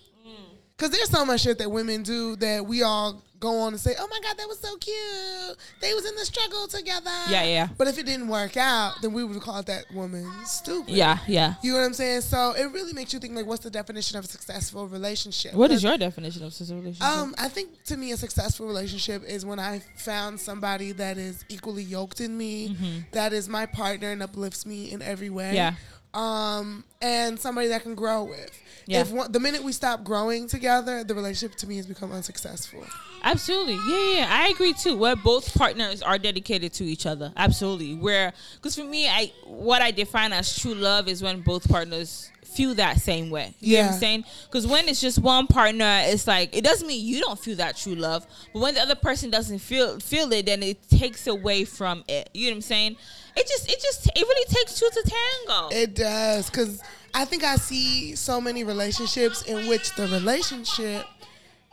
Cause 0.77 0.89
there's 0.89 1.09
so 1.09 1.23
much 1.23 1.41
shit 1.41 1.57
that 1.59 1.71
women 1.71 2.03
do 2.03 2.35
that 2.37 2.65
we 2.65 2.83
all 2.83 3.23
go 3.39 3.59
on 3.59 3.73
and 3.73 3.79
say, 3.79 3.93
"Oh 3.97 4.07
my 4.09 4.19
god, 4.21 4.37
that 4.37 4.47
was 4.47 4.59
so 4.59 4.75
cute. 4.77 5.57
They 5.81 5.93
was 5.93 6.05
in 6.05 6.15
the 6.15 6.25
struggle 6.25 6.67
together." 6.67 7.09
Yeah, 7.29 7.43
yeah. 7.43 7.67
But 7.77 7.87
if 7.87 7.97
it 7.97 8.05
didn't 8.05 8.27
work 8.27 8.57
out, 8.57 9.01
then 9.01 9.13
we 9.13 9.23
would 9.23 9.39
call 9.41 9.63
that 9.63 9.85
woman 9.93 10.29
stupid. 10.45 10.93
Yeah, 10.93 11.19
yeah. 11.27 11.55
You 11.61 11.73
know 11.73 11.79
what 11.79 11.85
I'm 11.85 11.93
saying? 11.93 12.21
So 12.21 12.53
it 12.57 12.65
really 12.73 12.91
makes 12.91 13.13
you 13.13 13.19
think 13.19 13.35
like, 13.35 13.45
what's 13.45 13.63
the 13.63 13.69
definition 13.69 14.17
of 14.17 14.25
a 14.25 14.27
successful 14.27 14.87
relationship? 14.87 15.53
What 15.53 15.71
is 15.71 15.83
your 15.83 15.97
definition 15.97 16.43
of 16.43 16.53
successful 16.53 16.81
relationship? 16.81 17.07
Um, 17.07 17.35
I 17.37 17.47
think 17.47 17.83
to 17.85 17.95
me, 17.97 18.11
a 18.11 18.17
successful 18.17 18.67
relationship 18.67 19.23
is 19.23 19.45
when 19.45 19.59
I 19.59 19.79
found 19.97 20.39
somebody 20.39 20.91
that 20.93 21.17
is 21.17 21.45
equally 21.49 21.83
yoked 21.83 22.19
in 22.19 22.37
me, 22.37 22.75
that 23.11 23.31
is 23.31 23.47
my 23.47 23.65
partner 23.65 24.11
and 24.11 24.21
uplifts 24.21 24.65
me 24.65 24.91
in 24.91 25.01
every 25.01 25.29
way. 25.29 25.45
Mm-hmm. 25.45 25.55
Yeah. 25.55 25.73
Um, 26.15 26.85
and 27.01 27.39
somebody 27.39 27.67
that 27.67 27.83
can 27.83 27.93
grow 27.93 28.23
with. 28.23 28.57
Yeah. 28.87 29.01
If 29.01 29.11
one, 29.11 29.31
the 29.31 29.39
minute 29.39 29.63
we 29.63 29.71
stop 29.71 30.03
growing 30.03 30.47
together, 30.47 31.03
the 31.03 31.15
relationship 31.15 31.57
to 31.59 31.67
me 31.67 31.77
has 31.77 31.85
become 31.87 32.11
unsuccessful. 32.11 32.85
Absolutely. 33.23 33.79
Yeah, 33.87 34.19
yeah. 34.19 34.27
I 34.29 34.49
agree 34.49 34.73
too. 34.73 34.95
Where 34.95 35.15
both 35.15 35.53
partners 35.55 36.01
are 36.03 36.19
dedicated 36.19 36.71
to 36.73 36.83
each 36.83 37.05
other. 37.05 37.33
Absolutely. 37.35 37.95
Where, 37.95 38.31
because 38.55 38.75
for 38.75 38.83
me, 38.83 39.07
I 39.09 39.31
what 39.45 39.81
I 39.81 39.91
define 39.91 40.31
as 40.33 40.57
true 40.57 40.75
love 40.75 41.07
is 41.07 41.23
when 41.23 41.41
both 41.41 41.67
partners 41.67 42.31
feel 42.55 42.73
that 42.75 42.99
same 42.99 43.29
way. 43.29 43.53
You 43.59 43.77
know 43.77 43.79
what 43.83 43.85
Yeah. 43.89 43.93
I'm 43.93 43.99
saying? 43.99 44.25
Because 44.45 44.65
when 44.65 44.87
it's 44.87 45.01
just 45.01 45.19
one 45.19 45.47
partner, 45.47 46.01
it's 46.05 46.25
like 46.27 46.55
it 46.55 46.63
doesn't 46.63 46.87
mean 46.87 47.05
you 47.05 47.19
don't 47.21 47.39
feel 47.39 47.55
that 47.57 47.77
true 47.77 47.95
love. 47.95 48.25
But 48.53 48.59
when 48.59 48.73
the 48.75 48.81
other 48.81 48.95
person 48.95 49.29
doesn't 49.29 49.59
feel 49.59 49.99
feel 49.99 50.31
it, 50.33 50.45
then 50.45 50.63
it 50.63 50.77
takes 50.89 51.27
away 51.27 51.65
from 51.65 52.03
it. 52.07 52.29
You 52.33 52.45
know 52.47 52.51
what 52.53 52.55
I'm 52.57 52.61
saying? 52.61 52.95
It 53.35 53.47
just 53.47 53.69
it 53.69 53.81
just 53.81 54.07
it 54.07 54.21
really 54.21 54.45
takes 54.47 54.79
two 54.79 54.89
to 54.91 55.11
tango. 55.45 55.75
It 55.75 55.95
does, 55.95 56.49
because 56.49 56.81
I 57.13 57.25
think 57.25 57.43
I 57.43 57.57
see 57.57 58.15
so 58.15 58.39
many 58.41 58.63
relationships 58.63 59.41
in 59.43 59.67
which 59.67 59.93
the 59.95 60.07
relationship 60.07 61.05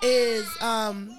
is 0.02 0.46
um, 0.60 1.18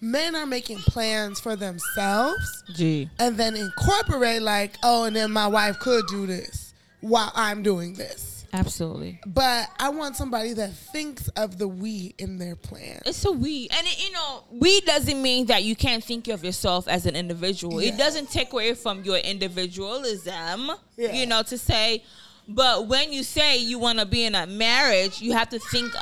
men 0.00 0.34
are 0.34 0.46
making 0.46 0.78
plans 0.78 1.38
for 1.40 1.54
themselves 1.56 2.64
Gee. 2.74 3.08
and 3.18 3.36
then 3.36 3.54
incorporate 3.56 4.42
like, 4.42 4.76
oh, 4.82 5.04
and 5.04 5.14
then 5.14 5.30
my 5.30 5.46
wife 5.46 5.78
could 5.78 6.06
do 6.08 6.26
this 6.26 6.74
while 7.00 7.30
I'm 7.34 7.62
doing 7.62 7.94
this. 7.94 8.33
Absolutely. 8.54 9.20
But 9.26 9.68
I 9.78 9.88
want 9.88 10.16
somebody 10.16 10.52
that 10.54 10.72
thinks 10.72 11.28
of 11.28 11.58
the 11.58 11.66
we 11.66 12.14
in 12.18 12.38
their 12.38 12.56
plan. 12.56 13.00
It's 13.04 13.24
a 13.24 13.32
we, 13.32 13.68
and 13.70 13.86
it, 13.86 14.04
you 14.06 14.12
know, 14.12 14.44
we 14.50 14.80
doesn't 14.82 15.20
mean 15.20 15.46
that 15.46 15.64
you 15.64 15.74
can't 15.74 16.04
think 16.04 16.28
of 16.28 16.44
yourself 16.44 16.86
as 16.86 17.06
an 17.06 17.16
individual. 17.16 17.82
Yeah. 17.82 17.92
It 17.92 17.98
doesn't 17.98 18.30
take 18.30 18.52
away 18.52 18.74
from 18.74 19.02
your 19.02 19.18
individualism. 19.18 20.70
Yeah. 20.96 21.12
You 21.12 21.26
know, 21.26 21.42
to 21.42 21.58
say, 21.58 22.04
but 22.46 22.86
when 22.86 23.12
you 23.12 23.22
say 23.22 23.58
you 23.58 23.78
want 23.78 23.98
to 23.98 24.06
be 24.06 24.24
in 24.24 24.34
a 24.34 24.46
marriage, 24.46 25.20
you 25.20 25.32
have 25.32 25.48
to 25.50 25.58
think 25.58 25.92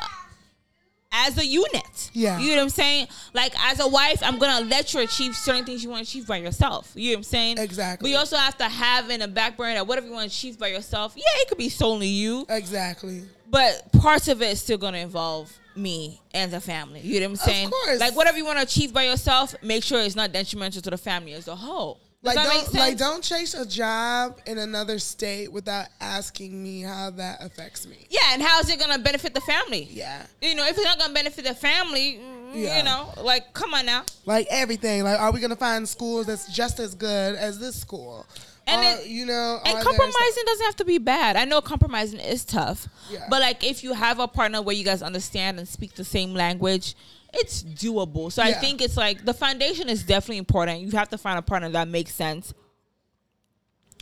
as 1.13 1.37
a 1.37 1.45
unit. 1.45 2.09
Yeah. 2.13 2.39
you 2.39 2.49
know 2.49 2.57
what 2.57 2.63
I'm 2.63 2.69
saying. 2.69 3.07
Like 3.33 3.53
as 3.71 3.79
a 3.79 3.87
wife, 3.87 4.19
I'm 4.23 4.39
gonna 4.39 4.65
let 4.65 4.93
you 4.93 5.01
achieve 5.01 5.35
certain 5.35 5.63
things 5.63 5.83
you 5.83 5.89
want 5.89 6.05
to 6.05 6.09
achieve 6.09 6.27
by 6.27 6.37
yourself. 6.37 6.91
You 6.95 7.11
know 7.11 7.15
what 7.15 7.17
I'm 7.19 7.23
saying. 7.23 7.57
Exactly. 7.59 8.05
But 8.07 8.11
you 8.11 8.17
also 8.17 8.35
have 8.37 8.57
to 8.57 8.65
have 8.67 9.09
in 9.09 9.21
a 9.21 9.27
back 9.27 9.55
burner 9.55 9.75
that 9.75 9.87
whatever 9.87 10.07
you 10.07 10.13
want 10.13 10.29
to 10.29 10.35
achieve 10.35 10.57
by 10.59 10.67
yourself. 10.67 11.13
Yeah, 11.15 11.23
it 11.37 11.47
could 11.47 11.57
be 11.57 11.69
solely 11.69 12.07
you 12.07 12.45
Exactly. 12.49 13.23
but 13.49 13.91
parts 13.93 14.27
of 14.27 14.41
it 14.41 14.51
is 14.51 14.61
still 14.61 14.77
gonna 14.77 14.97
involve 14.97 15.51
me 15.75 16.21
and 16.33 16.51
the 16.51 16.59
family. 16.61 16.99
You 16.99 17.19
know 17.19 17.27
what 17.27 17.39
I'm 17.39 17.45
saying? 17.47 17.69
course. 17.69 17.99
Like 17.99 18.15
whatever 18.15 18.37
you 18.37 18.45
want 18.45 18.59
to 18.59 18.63
achieve 18.63 18.93
by 18.93 19.03
yourself, 19.03 19.55
make 19.63 19.83
sure 19.83 19.99
it's 20.01 20.15
not 20.15 20.31
detrimental 20.31 20.81
to 20.81 20.89
the 20.89 20.97
family 20.97 21.33
as 21.33 21.47
a 21.47 21.55
whole. 21.55 21.99
Does 22.23 22.35
Like 22.37 22.47
don't 22.47 22.73
like 22.73 22.97
don't 22.97 23.21
chase 23.23 23.53
a 23.53 23.65
job 23.65 24.39
in 24.45 24.57
another 24.57 24.97
state 24.97 25.51
without 25.51 25.87
asking 25.99 26.61
me 26.63 26.81
how 26.81 27.09
that 27.11 27.43
affects 27.43 27.85
me. 27.85 28.07
yeah, 28.09 28.21
and 28.31 28.41
how 28.41 28.61
is 28.61 28.69
it 28.69 28.79
gonna 28.79 28.97
benefit 28.99 29.33
the 29.33 29.41
family? 29.41 29.89
Yeah. 29.91 30.23
You 30.41 30.55
know, 30.55 30.63
if 30.65 30.77
it's 30.77 30.85
not 30.85 30.97
gonna 30.97 31.13
benefit 31.13 31.43
the 31.43 31.53
family, 31.53 32.19
mm, 32.21 32.51
Yeah. 32.55 32.77
you 32.77 32.83
know, 32.83 33.13
like 33.21 33.53
come 33.53 33.73
on 33.73 33.85
now. 33.85 34.03
Like 34.25 34.47
everything. 34.49 35.03
Like, 35.03 35.19
are 35.19 35.31
we 35.33 35.41
gonna 35.41 35.57
find 35.57 35.87
schools 35.87 36.27
that's 36.27 36.47
just 36.47 36.79
as 36.79 36.95
good 36.95 37.35
as 37.35 37.59
this 37.59 37.75
school? 37.75 38.25
And 38.67 38.79
Or, 38.79 39.01
it- 39.01 39.07
you 39.07 39.25
know, 39.25 39.59
And 39.65 39.77
compromising 39.83 40.43
doesn't 40.45 40.65
have 40.65 40.77
to 40.77 40.85
be 40.85 40.97
bad. 40.99 41.35
I 41.35 41.43
know 41.43 41.59
compromising 41.59 42.21
is 42.21 42.45
tough, 42.45 42.87
Yeah. 43.11 43.25
but 43.29 43.41
like 43.41 43.65
if 43.65 43.83
you 43.83 43.91
have 43.91 44.19
a 44.19 44.29
partner 44.29 44.61
where 44.61 44.73
you 44.75 44.85
guys 44.85 45.01
understand 45.01 45.59
and 45.59 45.67
speak 45.67 45.95
the 45.95 46.05
same 46.05 46.33
language, 46.33 46.95
it's 47.33 47.63
doable. 47.63 48.31
So 48.31 48.43
I 48.43 48.53
think 48.53 48.81
it's 48.81 48.97
like 48.97 49.25
the 49.25 49.33
foundation 49.33 49.89
is 49.89 50.03
definitely 50.03 50.37
important. 50.37 50.81
You 50.81 50.91
have 50.91 51.09
to 51.09 51.17
find 51.17 51.39
a 51.39 51.41
partner 51.41 51.69
that 51.69 51.87
makes 51.87 52.13
sense. 52.13 52.53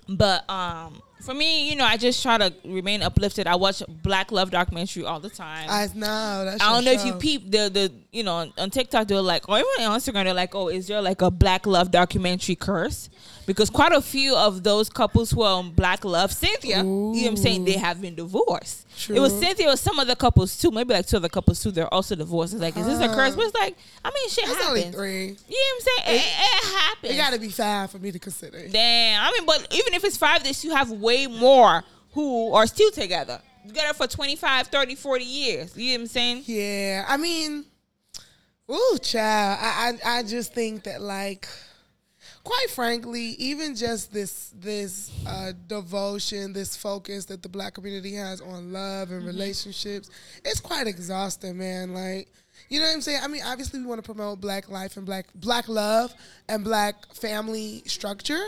But 0.08 0.50
um, 0.50 1.02
for 1.22 1.34
me, 1.34 1.70
you 1.70 1.76
know, 1.76 1.86
I 1.86 1.96
just 1.96 2.22
try 2.22 2.38
to 2.38 2.54
remain 2.66 3.02
uplifted. 3.02 3.48
I 3.48 3.56
watch 3.56 3.82
Black 3.88 4.32
Love 4.32 4.52
documentary 4.52 5.06
all 5.06 5.20
the 5.20 5.30
time. 5.30 5.68
I 5.70 5.88
know. 5.96 6.46
That's 6.46 6.62
I 6.62 6.74
don't 6.74 6.84
know 6.84 6.92
if 6.92 7.06
you 7.06 7.14
peep 7.14 7.50
the 7.50 7.70
the 7.70 7.92
you 8.12 8.24
know 8.24 8.36
on, 8.36 8.54
on 8.58 8.70
TikTok 8.70 9.08
they're 9.08 9.22
like 9.22 9.48
or 9.48 9.60
even 9.60 9.86
on 9.86 10.00
Instagram 10.00 10.26
they're 10.26 10.34
like 10.34 10.54
oh 10.56 10.68
is 10.68 10.88
there 10.88 11.02
like 11.02 11.22
a 11.22 11.32
black 11.32 11.66
love 11.66 11.92
documentary 11.92 12.56
curse 12.56 13.10
because 13.52 13.70
quite 13.70 13.92
a 13.92 14.02
few 14.02 14.36
of 14.36 14.64
those 14.64 14.90
couples 14.90 15.32
who 15.32 15.42
are 15.44 15.58
on 15.60 15.72
black 15.72 16.04
love 16.06 16.32
Cynthia 16.32 16.78
you 16.78 16.84
know 16.84 17.10
what 17.12 17.28
I'm 17.28 17.38
saying? 17.38 17.66
They 17.66 17.74
have 17.74 18.02
been 18.02 18.16
divorced. 18.16 18.88
It 19.10 19.20
was 19.20 19.32
True. 19.34 19.42
Cynthia 19.42 19.68
with 19.68 19.80
some 19.80 20.00
other 20.00 20.16
couples 20.16 20.58
too 20.58 20.72
maybe 20.72 20.94
like 20.94 21.06
two 21.08 21.18
other 21.18 21.30
couples 21.30 21.62
too 21.62 21.72
they're 21.72 21.94
also 21.94 22.16
divorced. 22.16 22.54
It's 22.54 22.62
like 22.62 22.76
is 22.78 22.86
this 22.86 23.00
a 23.00 23.08
curse? 23.14 23.36
But 23.36 23.46
it's 23.46 23.56
like 23.56 23.76
I 24.04 24.10
mean 24.12 24.30
shit 24.30 24.46
It's 24.46 24.54
happens. 24.56 24.68
only 24.86 24.92
three. 24.92 25.26
you 25.26 25.30
know 25.32 25.36
what 25.38 25.76
I'm 25.76 26.06
saying? 26.06 26.20
It, 26.20 26.26
it 26.26 26.76
happens. 26.78 27.14
It 27.14 27.18
got 27.18 27.34
to 27.34 27.40
be 27.40 27.50
five 27.50 27.92
for 27.92 28.00
me 28.00 28.12
to 28.12 28.20
consider. 28.20 28.68
damn 28.68 29.22
I 29.24 29.32
mean 29.32 29.46
but 29.46 29.68
even 29.72 29.94
if 29.94 30.04
it's 30.04 30.18
five 30.18 30.44
this 30.44 30.64
you 30.64 30.76
have 30.76 30.92
way 30.92 31.28
more 31.28 31.84
who 32.14 32.54
are 32.54 32.68
still 32.68 32.92
together. 32.92 33.42
Together 33.68 33.94
for 33.94 34.08
25 34.08 34.68
30 34.68 34.96
40 34.96 35.24
years. 35.24 35.78
You 35.78 35.90
know 35.90 35.94
what 35.94 36.02
I'm 36.02 36.08
saying? 36.08 36.44
Yeah, 36.48 37.06
I 37.08 37.18
mean, 37.18 37.64
ooh, 38.70 38.98
child. 39.02 39.60
I, 39.62 39.94
I 40.06 40.18
I 40.20 40.24
just 40.24 40.54
think 40.54 40.84
that 40.84 41.00
like, 41.02 41.48
quite 42.44 42.70
frankly, 42.70 43.36
even 43.38 43.76
just 43.76 44.14
this 44.14 44.52
this 44.60 45.12
uh, 45.28 45.52
devotion, 45.68 46.54
this 46.54 46.76
focus 46.76 47.26
that 47.26 47.44
the 47.44 47.50
black 47.50 47.74
community 47.74 48.14
has 48.16 48.42
on 48.42 48.72
love 48.74 49.10
Mm-hmm. 49.10 49.18
and 49.18 49.26
relationships, 49.28 50.10
it's 50.46 50.60
quite 50.60 50.88
exhausting, 50.88 51.58
man. 51.58 51.94
Like. 51.94 52.28
You 52.70 52.80
know 52.80 52.86
what 52.86 52.94
I'm 52.94 53.02
saying? 53.02 53.20
I 53.24 53.28
mean, 53.28 53.42
obviously, 53.46 53.80
we 53.82 53.86
want 53.86 54.00
to 54.02 54.06
promote 54.06 54.40
black 54.40 54.70
life 54.70 54.96
and 54.96 55.06
black 55.06 55.26
black 55.36 55.68
love 55.68 56.14
and 56.48 56.64
black 56.64 57.14
family 57.14 57.82
structure. 57.86 58.40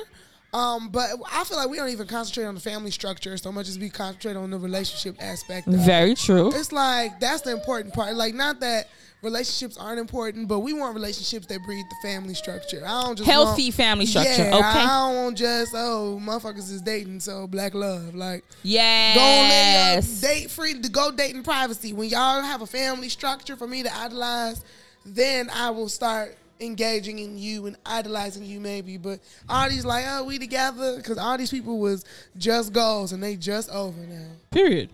Um, 0.53 0.89
but 0.89 1.09
I 1.31 1.43
feel 1.43 1.57
like 1.57 1.69
we 1.69 1.77
don't 1.77 1.89
even 1.89 2.07
concentrate 2.07 2.45
on 2.45 2.53
the 2.53 2.61
family 2.61 2.91
structure 2.91 3.35
so 3.37 3.51
much 3.51 3.67
as 3.67 3.79
we 3.79 3.89
concentrate 3.89 4.35
on 4.37 4.51
the 4.51 4.57
relationship 4.59 5.15
aspect. 5.21 5.67
of 5.67 5.73
it. 5.73 5.77
very 5.77 6.13
true 6.15 6.51
It's 6.53 6.71
like 6.71 7.19
that's 7.19 7.41
the 7.41 7.51
important 7.51 7.93
part. 7.93 8.15
Like 8.15 8.33
not 8.35 8.59
that 8.59 8.87
relationships 9.23 9.77
aren't 9.77 9.99
important, 9.99 10.47
but 10.47 10.59
we 10.59 10.73
want 10.73 10.93
relationships 10.93 11.45
that 11.47 11.63
breed 11.63 11.85
the 11.89 12.07
family 12.07 12.33
structure. 12.33 12.83
I 12.85 13.01
don't 13.03 13.15
just 13.17 13.29
Healthy 13.29 13.63
want- 13.65 13.73
family 13.75 14.05
structure, 14.05 14.43
Yeah, 14.43 14.55
okay. 14.57 14.65
I 14.65 14.85
don't 14.85 15.15
want 15.23 15.37
just 15.37 15.73
oh 15.75 16.19
motherfuckers 16.21 16.71
is 16.71 16.81
dating 16.81 17.19
so 17.21 17.47
black 17.47 17.73
love 17.73 18.13
like. 18.15 18.43
Yes. 18.63 19.15
Go 19.15 19.21
on 19.21 19.49
live 19.49 20.03
uh, 20.03 20.07
your 20.07 20.21
date 20.41 20.51
free 20.51 20.81
to 20.81 20.89
go 20.89 21.11
date 21.11 21.35
in 21.35 21.43
privacy. 21.43 21.93
When 21.93 22.09
y'all 22.09 22.41
have 22.41 22.61
a 22.61 22.67
family 22.67 23.09
structure 23.09 23.55
for 23.55 23.67
me 23.67 23.83
to 23.83 23.95
idolize, 23.95 24.63
then 25.05 25.49
I 25.49 25.69
will 25.69 25.89
start 25.89 26.37
engaging 26.59 27.19
in 27.19 27.37
you 27.37 27.65
and 27.65 27.75
idolizing 27.85 28.43
you 28.45 28.59
maybe. 28.59 28.97
But 28.97 29.19
all 29.49 29.67
these 29.69 29.83
like, 29.85 30.05
oh, 30.07 30.23
we 30.23 30.39
together 30.39 30.97
because 30.97 31.17
all 31.17 31.37
these 31.37 31.51
people 31.51 31.79
was 31.79 32.05
just 32.37 32.71
goals 32.73 33.11
and 33.11 33.21
they 33.21 33.35
just 33.35 33.69
over 33.69 33.99
now. 33.99 34.27
Period. 34.51 34.89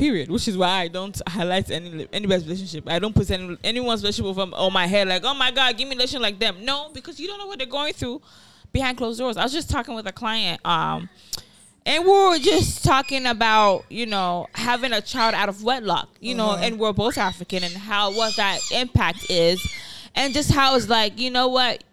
Period. 0.00 0.30
Which 0.30 0.48
is 0.48 0.56
why 0.56 0.68
I 0.84 0.88
don't 0.88 1.20
highlight 1.28 1.70
any 1.70 2.08
anybody's 2.12 2.44
relationship. 2.44 2.88
I 2.88 2.98
don't 2.98 3.14
put 3.14 3.30
any 3.30 3.56
anyone's 3.62 4.02
relationship 4.02 4.36
on, 4.38 4.54
on 4.54 4.72
my 4.72 4.86
head 4.86 5.06
like, 5.08 5.22
oh 5.24 5.34
my 5.34 5.50
god, 5.50 5.76
give 5.76 5.86
me 5.88 5.94
a 5.94 5.96
relationship 5.98 6.22
like 6.22 6.38
them. 6.38 6.64
No, 6.64 6.88
because 6.94 7.20
you 7.20 7.26
don't 7.28 7.38
know 7.38 7.46
what 7.46 7.58
they're 7.58 7.66
going 7.66 7.92
through 7.92 8.22
behind 8.72 8.96
closed 8.96 9.18
doors. 9.18 9.36
I 9.36 9.42
was 9.42 9.52
just 9.52 9.68
talking 9.68 9.94
with 9.94 10.06
a 10.06 10.12
client, 10.12 10.64
um, 10.64 11.08
and 11.84 12.04
we 12.04 12.10
were 12.10 12.38
just 12.38 12.82
talking 12.84 13.26
about 13.26 13.84
you 13.90 14.06
know 14.06 14.46
having 14.54 14.92
a 14.92 15.02
child 15.02 15.34
out 15.34 15.48
of 15.50 15.62
wedlock. 15.62 16.08
You 16.20 16.34
know, 16.34 16.50
Uh-huh. 16.52 16.64
and 16.64 16.78
we're 16.78 16.92
both 16.94 17.18
African, 17.18 17.62
and 17.62 17.74
how 17.74 18.10
what 18.12 18.36
that 18.36 18.58
impact 18.72 19.30
is, 19.30 19.60
and 20.14 20.32
just 20.32 20.50
how 20.50 20.76
it's 20.76 20.88
like, 20.88 21.18
you 21.18 21.30
know 21.30 21.48
what 21.48 21.84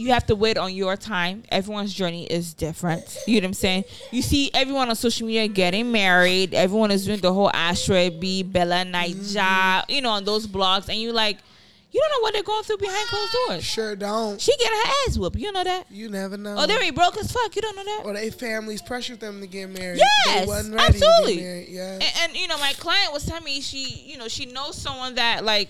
you 0.00 0.12
have 0.12 0.24
to 0.26 0.34
wait 0.34 0.56
on 0.56 0.72
your 0.72 0.96
time. 0.96 1.42
Everyone's 1.50 1.92
journey 1.92 2.24
is 2.24 2.54
different. 2.54 3.18
You 3.26 3.40
know 3.40 3.44
what 3.44 3.48
I'm 3.48 3.54
saying? 3.54 3.84
You 4.10 4.22
see 4.22 4.50
everyone 4.54 4.88
on 4.88 4.96
social 4.96 5.26
media 5.26 5.46
getting 5.46 5.92
married. 5.92 6.54
Everyone 6.54 6.90
is 6.90 7.04
doing 7.04 7.20
the 7.20 7.32
whole 7.32 7.50
Astrid 7.52 8.18
B, 8.18 8.42
Bella 8.42 8.84
Naija, 8.86 9.36
mm-hmm. 9.36 9.92
you 9.92 10.00
know, 10.00 10.08
on 10.08 10.24
those 10.24 10.46
blogs, 10.46 10.88
and 10.88 10.98
you 10.98 11.12
like, 11.12 11.36
you 11.92 12.00
don't 12.00 12.10
know 12.18 12.22
what 12.22 12.32
they're 12.32 12.42
going 12.42 12.62
through 12.62 12.78
behind 12.78 13.08
closed 13.08 13.36
doors. 13.46 13.64
Sure 13.64 13.94
don't. 13.94 14.40
She 14.40 14.56
get 14.56 14.70
her 14.70 14.92
ass 15.06 15.18
whooped. 15.18 15.36
You 15.36 15.52
know 15.52 15.64
that? 15.64 15.84
You 15.90 16.08
never 16.08 16.38
know. 16.38 16.56
Oh, 16.58 16.66
they 16.66 16.78
be 16.78 16.90
broke 16.92 17.18
as 17.18 17.30
fuck. 17.30 17.54
You 17.54 17.60
don't 17.60 17.76
know 17.76 17.84
that? 17.84 18.02
or 18.04 18.14
they 18.14 18.30
families 18.30 18.80
pressured 18.80 19.20
them 19.20 19.40
to 19.40 19.46
get 19.46 19.68
married. 19.68 19.98
Yes, 19.98 20.40
they 20.40 20.46
wasn't 20.46 20.76
ready 20.76 20.94
absolutely. 20.94 21.42
Married. 21.42 21.68
Yes. 21.68 22.02
And, 22.02 22.30
and 22.30 22.40
you 22.40 22.48
know, 22.48 22.58
my 22.58 22.72
client 22.78 23.12
was 23.12 23.26
telling 23.26 23.44
me 23.44 23.60
she, 23.60 23.84
you 24.06 24.16
know, 24.16 24.28
she 24.28 24.46
knows 24.46 24.76
someone 24.76 25.16
that 25.16 25.44
like 25.44 25.68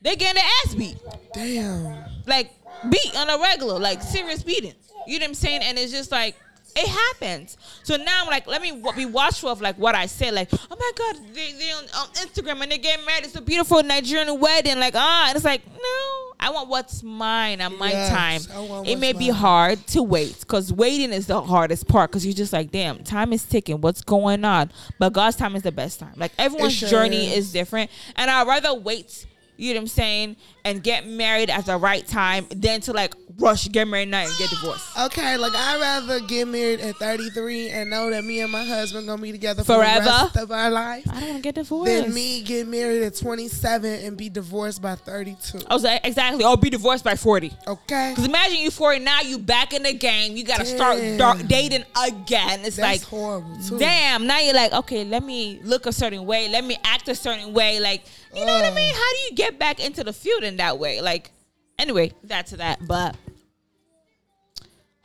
they 0.00 0.16
getting 0.16 0.34
their 0.40 0.50
ass 0.64 0.74
beat. 0.74 0.96
Damn. 1.34 2.04
like 2.26 2.50
beat 2.90 3.16
on 3.16 3.28
a 3.30 3.38
regular, 3.38 3.78
like 3.78 4.02
serious 4.02 4.42
beating. 4.42 4.74
You 5.06 5.18
know 5.18 5.24
what 5.24 5.28
I'm 5.30 5.34
saying? 5.34 5.62
And 5.62 5.78
it's 5.78 5.92
just 5.92 6.10
like 6.12 6.36
it 6.76 6.86
happens. 6.86 7.56
So 7.82 7.96
now 7.96 8.22
I'm 8.22 8.28
like, 8.28 8.46
let 8.46 8.60
me 8.62 8.70
w- 8.70 8.94
be 8.94 9.06
watchful 9.06 9.48
of 9.48 9.60
like 9.60 9.76
what 9.78 9.94
I 9.96 10.06
say. 10.06 10.30
Like, 10.30 10.48
oh 10.52 10.76
my 10.78 10.92
god, 10.96 11.16
they 11.34 11.52
they 11.52 11.72
on, 11.72 11.84
on 11.96 12.06
Instagram 12.14 12.62
and 12.62 12.70
they 12.70 12.78
get 12.78 13.04
married. 13.06 13.24
It's 13.24 13.34
a 13.34 13.40
beautiful 13.40 13.82
Nigerian 13.82 14.38
wedding. 14.38 14.78
Like, 14.78 14.94
ah, 14.94 15.26
and 15.28 15.36
it's 15.36 15.44
like, 15.44 15.62
no, 15.66 16.32
I 16.38 16.50
want 16.52 16.68
what's 16.68 17.02
mine 17.02 17.60
at 17.60 17.72
my 17.72 17.90
Yes, 17.90 18.46
time. 18.46 18.84
It 18.86 18.96
may 19.00 19.12
be 19.12 19.28
hard 19.28 19.84
to 19.88 20.02
wait 20.02 20.38
because 20.40 20.72
waiting 20.72 21.10
is 21.10 21.26
the 21.26 21.40
hardest 21.40 21.88
part 21.88 22.10
because 22.10 22.24
you're 22.24 22.34
just 22.34 22.52
like, 22.52 22.70
damn, 22.70 23.02
time 23.02 23.32
is 23.32 23.42
ticking. 23.44 23.80
What's 23.80 24.02
going 24.02 24.44
on? 24.44 24.70
But 24.98 25.14
God's 25.14 25.36
time 25.36 25.56
is 25.56 25.62
the 25.62 25.72
best 25.72 25.98
time. 25.98 26.14
Like 26.16 26.32
everyone's 26.38 26.74
sure 26.74 26.88
journey 26.88 27.28
is. 27.28 27.46
is 27.46 27.52
different, 27.52 27.90
and 28.14 28.30
I'd 28.30 28.46
rather 28.46 28.74
wait. 28.74 29.26
You 29.58 29.74
know 29.74 29.78
what 29.80 29.82
I'm 29.82 29.88
saying? 29.88 30.36
And 30.64 30.82
get 30.82 31.06
married 31.06 31.50
at 31.50 31.66
the 31.66 31.76
right 31.76 32.06
time 32.06 32.46
than 32.54 32.80
to 32.82 32.92
like 32.92 33.14
rush, 33.38 33.68
get 33.68 33.88
married 33.88 34.08
now 34.08 34.20
and 34.20 34.30
get 34.38 34.50
divorced. 34.50 34.84
Okay, 34.98 35.36
like 35.36 35.52
I'd 35.54 35.80
rather 35.80 36.20
get 36.20 36.46
married 36.46 36.80
at 36.80 36.96
33 36.96 37.70
and 37.70 37.90
know 37.90 38.10
that 38.10 38.24
me 38.24 38.40
and 38.40 38.52
my 38.52 38.64
husband 38.64 39.06
gonna 39.06 39.20
be 39.20 39.32
together 39.32 39.64
Forever? 39.64 40.00
for 40.00 40.04
the 40.04 40.10
rest 40.10 40.36
of 40.36 40.50
our 40.52 40.70
life 40.70 41.04
I 41.10 41.20
don't 41.20 41.28
want 41.30 41.36
to 41.36 41.42
get 41.42 41.54
divorced. 41.56 41.90
than 41.92 42.14
me 42.14 42.42
get 42.42 42.68
married 42.68 43.02
at 43.02 43.16
27 43.16 44.04
and 44.04 44.16
be 44.16 44.28
divorced 44.28 44.80
by 44.82 44.94
32. 44.94 45.60
I 45.68 45.74
was 45.74 45.84
like, 45.84 46.04
exactly. 46.06 46.44
Or 46.44 46.56
be 46.56 46.70
divorced 46.70 47.02
by 47.04 47.16
40. 47.16 47.52
Okay, 47.66 48.10
Because 48.12 48.24
imagine 48.26 48.58
you 48.58 48.70
40, 48.70 49.00
now 49.00 49.20
you 49.22 49.38
back 49.38 49.72
in 49.72 49.82
the 49.82 49.92
game. 49.94 50.36
You 50.36 50.44
got 50.44 50.58
to 50.60 50.66
start 50.66 50.98
Damn. 50.98 51.18
dar- 51.18 51.36
dating 51.42 51.84
again. 52.06 52.60
It's 52.64 52.76
that's 52.76 53.00
like, 53.00 53.02
horrible 53.02 53.56
too. 53.66 53.78
damn, 53.78 54.26
now 54.26 54.38
you're 54.40 54.54
like, 54.54 54.72
okay, 54.72 55.04
let 55.04 55.24
me 55.24 55.60
look 55.64 55.86
a 55.86 55.92
certain 55.92 56.26
way. 56.26 56.48
Let 56.48 56.64
me 56.64 56.76
act 56.84 57.08
a 57.08 57.14
certain 57.14 57.52
way. 57.52 57.80
Like, 57.80 58.04
you 58.34 58.44
know 58.44 58.54
what 58.54 58.64
I 58.64 58.74
mean? 58.74 58.90
Uh. 58.90 58.98
How 58.98 59.10
do 59.12 59.18
you 59.28 59.32
get 59.34 59.58
back 59.58 59.84
into 59.84 60.04
the 60.04 60.12
field 60.12 60.42
in 60.44 60.56
that 60.56 60.78
way? 60.78 61.00
Like, 61.00 61.30
anyway, 61.78 62.12
that's 62.22 62.52
that. 62.52 62.86
But 62.86 63.16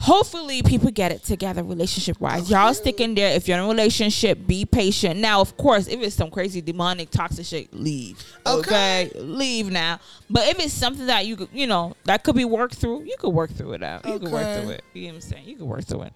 hopefully 0.03 0.61
people 0.61 0.91
get 0.91 1.13
it 1.13 1.23
together 1.23 1.63
relationship 1.63 2.19
wise. 2.19 2.49
Y'all 2.49 2.73
stick 2.73 2.99
in 2.99 3.15
there. 3.15 3.33
If 3.35 3.47
you're 3.47 3.57
in 3.57 3.63
a 3.63 3.67
relationship, 3.67 4.45
be 4.45 4.65
patient. 4.65 5.19
Now, 5.19 5.39
of 5.39 5.55
course, 5.55 5.87
if 5.87 6.01
it's 6.01 6.15
some 6.15 6.29
crazy 6.29 6.61
demonic 6.61 7.09
toxic 7.09 7.45
shit, 7.45 7.73
leave. 7.73 8.21
Okay. 8.45 9.07
Okay. 9.07 9.19
Leave 9.19 9.71
now. 9.71 9.99
But 10.29 10.47
if 10.49 10.59
it's 10.59 10.73
something 10.73 11.05
that 11.07 11.25
you 11.25 11.37
could, 11.37 11.49
you 11.53 11.67
know, 11.67 11.95
that 12.03 12.23
could 12.23 12.35
be 12.35 12.45
worked 12.45 12.75
through, 12.75 13.03
you 13.03 13.15
could 13.17 13.29
work 13.29 13.51
through 13.51 13.73
it 13.73 13.83
out. 13.83 14.05
You 14.05 14.19
could 14.19 14.31
work 14.31 14.61
through 14.61 14.71
it. 14.71 14.83
You 14.93 15.03
know 15.03 15.07
what 15.07 15.15
I'm 15.15 15.21
saying? 15.21 15.45
You 15.45 15.55
could 15.55 15.67
work 15.67 15.85
through 15.85 16.03
it. 16.03 16.13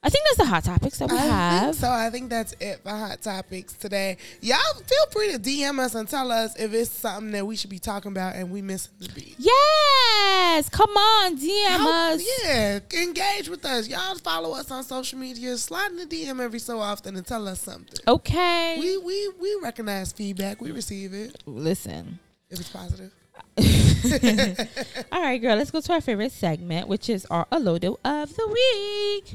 I 0.00 0.10
think 0.10 0.24
that's 0.26 0.38
the 0.38 0.44
hot 0.46 0.62
topics 0.64 0.98
that 0.98 1.10
we 1.10 1.16
I 1.18 1.22
have. 1.22 1.74
so. 1.74 1.90
I 1.90 2.08
think 2.10 2.30
that's 2.30 2.54
it 2.60 2.78
for 2.84 2.90
hot 2.90 3.20
topics 3.20 3.72
today. 3.72 4.16
Y'all 4.40 4.56
feel 4.86 5.06
free 5.10 5.32
to 5.32 5.38
DM 5.40 5.80
us 5.80 5.96
and 5.96 6.08
tell 6.08 6.30
us 6.30 6.54
if 6.56 6.72
it's 6.72 6.88
something 6.90 7.32
that 7.32 7.44
we 7.44 7.56
should 7.56 7.68
be 7.70 7.80
talking 7.80 8.12
about 8.12 8.36
and 8.36 8.48
we 8.48 8.62
missing 8.62 8.92
the 9.00 9.08
beat. 9.08 9.34
Yes, 9.38 10.68
come 10.68 10.90
on, 10.90 11.36
DM 11.36 11.66
How- 11.78 12.12
us. 12.14 12.22
Yeah, 12.44 12.78
engage 12.94 13.48
with 13.48 13.64
us. 13.64 13.88
Y'all 13.88 14.14
follow 14.18 14.54
us 14.54 14.70
on 14.70 14.84
social 14.84 15.18
media. 15.18 15.56
Slide 15.58 15.90
in 15.90 15.96
the 15.96 16.06
DM 16.06 16.40
every 16.40 16.60
so 16.60 16.78
often 16.78 17.16
and 17.16 17.26
tell 17.26 17.48
us 17.48 17.60
something. 17.60 17.98
Okay. 18.06 18.76
We 18.78 18.98
we 18.98 19.28
we 19.40 19.58
recognize 19.64 20.12
feedback. 20.12 20.60
We 20.60 20.70
receive 20.70 21.12
it 21.12 21.42
Listen. 21.44 22.20
if 22.50 22.60
it's 22.60 22.70
positive. 22.70 23.10
All 25.12 25.22
right, 25.22 25.38
girl. 25.42 25.56
Let's 25.56 25.72
go 25.72 25.80
to 25.80 25.92
our 25.92 26.00
favorite 26.00 26.30
segment, 26.32 26.86
which 26.86 27.10
is 27.10 27.26
our 27.26 27.46
Olodo 27.46 27.96
of 28.04 28.34
the 28.36 28.46
week. 28.46 29.34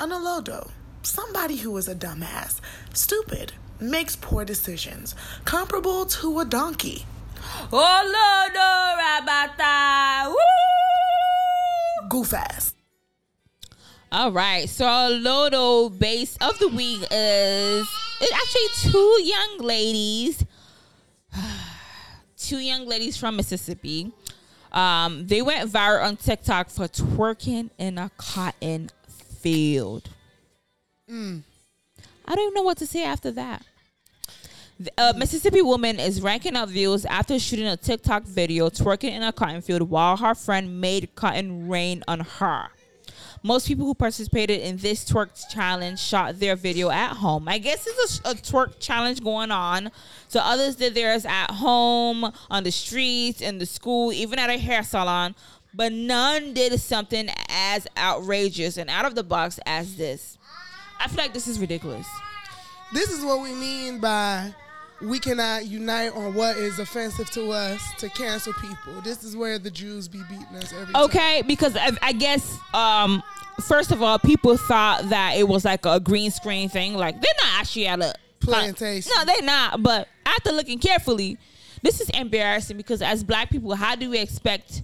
An 0.00 0.10
Olodo, 0.10 0.70
somebody 1.02 1.56
who 1.56 1.76
is 1.76 1.88
a 1.88 1.94
dumbass, 1.94 2.60
stupid, 2.94 3.52
makes 3.80 4.14
poor 4.14 4.44
decisions, 4.44 5.16
comparable 5.44 6.06
to 6.06 6.38
a 6.38 6.44
donkey. 6.44 7.04
Olodo 7.72 8.96
Rabata. 8.96 10.28
Woo! 10.28 12.08
Goof 12.08 12.32
ass. 12.32 12.74
All 14.12 14.30
right. 14.30 14.68
So 14.68 14.86
our 14.86 15.10
Lodo 15.10 15.98
base 15.98 16.36
of 16.40 16.56
the 16.60 16.68
week 16.68 17.04
is 17.10 17.88
actually 18.32 18.90
two 18.90 19.20
young 19.22 19.58
ladies. 19.58 20.44
Two 22.36 22.58
young 22.58 22.86
ladies 22.86 23.16
from 23.16 23.36
Mississippi. 23.36 24.10
Um, 24.72 25.26
they 25.26 25.42
went 25.42 25.70
viral 25.70 26.04
on 26.04 26.16
TikTok 26.16 26.70
for 26.70 26.86
twerking 26.88 27.68
in 27.78 27.98
a 27.98 28.10
cotton 28.16 28.90
field. 29.48 30.10
Mm. 31.10 31.42
I 32.26 32.34
don't 32.34 32.44
even 32.44 32.54
know 32.54 32.62
what 32.62 32.76
to 32.78 32.86
say 32.86 33.02
after 33.04 33.30
that. 33.32 33.64
A 34.98 35.02
uh, 35.02 35.12
Mississippi 35.16 35.62
woman 35.62 35.98
is 35.98 36.20
ranking 36.20 36.54
up 36.54 36.68
views 36.68 37.06
after 37.06 37.38
shooting 37.38 37.66
a 37.66 37.76
TikTok 37.76 38.24
video 38.24 38.68
twerking 38.68 39.10
in 39.10 39.22
a 39.22 39.32
cotton 39.32 39.62
field 39.62 39.82
while 39.82 40.18
her 40.18 40.34
friend 40.34 40.80
made 40.80 41.14
cotton 41.14 41.68
rain 41.68 42.04
on 42.06 42.20
her. 42.20 42.68
Most 43.42 43.66
people 43.66 43.86
who 43.86 43.94
participated 43.94 44.60
in 44.60 44.76
this 44.76 45.04
twerk 45.08 45.30
challenge 45.50 45.98
shot 45.98 46.38
their 46.38 46.54
video 46.54 46.90
at 46.90 47.14
home. 47.14 47.48
I 47.48 47.58
guess 47.58 47.86
it's 47.86 48.20
a, 48.24 48.30
a 48.30 48.34
twerk 48.34 48.78
challenge 48.78 49.22
going 49.24 49.50
on. 49.50 49.90
So 50.28 50.40
others 50.40 50.76
did 50.76 50.94
theirs 50.94 51.24
at 51.24 51.50
home, 51.52 52.32
on 52.50 52.64
the 52.64 52.72
streets, 52.72 53.40
in 53.40 53.58
the 53.58 53.66
school, 53.66 54.12
even 54.12 54.38
at 54.38 54.50
a 54.50 54.58
hair 54.58 54.82
salon. 54.82 55.34
But 55.78 55.92
none 55.92 56.54
did 56.54 56.78
something 56.80 57.30
as 57.48 57.86
outrageous 57.96 58.76
and 58.78 58.90
out 58.90 59.04
of 59.04 59.14
the 59.14 59.22
box 59.22 59.60
as 59.64 59.94
this. 59.94 60.36
I 60.98 61.06
feel 61.06 61.18
like 61.18 61.32
this 61.32 61.46
is 61.46 61.60
ridiculous. 61.60 62.04
This 62.92 63.10
is 63.10 63.24
what 63.24 63.40
we 63.40 63.54
mean 63.54 64.00
by 64.00 64.52
we 65.00 65.20
cannot 65.20 65.66
unite 65.66 66.12
on 66.16 66.34
what 66.34 66.56
is 66.56 66.80
offensive 66.80 67.30
to 67.30 67.52
us 67.52 67.80
to 67.98 68.08
cancel 68.08 68.52
people. 68.54 69.00
This 69.04 69.22
is 69.22 69.36
where 69.36 69.56
the 69.60 69.70
Jews 69.70 70.08
be 70.08 70.20
beating 70.28 70.56
us 70.56 70.72
every 70.72 70.92
time. 70.92 71.04
Okay, 71.04 71.42
because 71.46 71.76
I, 71.76 71.92
I 72.02 72.12
guess 72.12 72.58
um, 72.74 73.22
first 73.60 73.92
of 73.92 74.02
all, 74.02 74.18
people 74.18 74.56
thought 74.56 75.08
that 75.10 75.36
it 75.36 75.46
was 75.46 75.64
like 75.64 75.86
a 75.86 76.00
green 76.00 76.32
screen 76.32 76.68
thing. 76.68 76.94
Like 76.94 77.14
they're 77.14 77.32
not 77.40 77.60
actually 77.60 77.86
at 77.86 78.02
a 78.02 78.14
Plantation. 78.40 79.12
No, 79.16 79.24
they're 79.24 79.42
not. 79.42 79.80
But 79.82 80.08
after 80.26 80.50
looking 80.50 80.80
carefully, 80.80 81.38
this 81.82 82.00
is 82.00 82.10
embarrassing 82.10 82.76
because 82.76 83.00
as 83.00 83.22
black 83.22 83.50
people, 83.50 83.74
how 83.74 83.94
do 83.94 84.10
we 84.10 84.18
expect? 84.18 84.82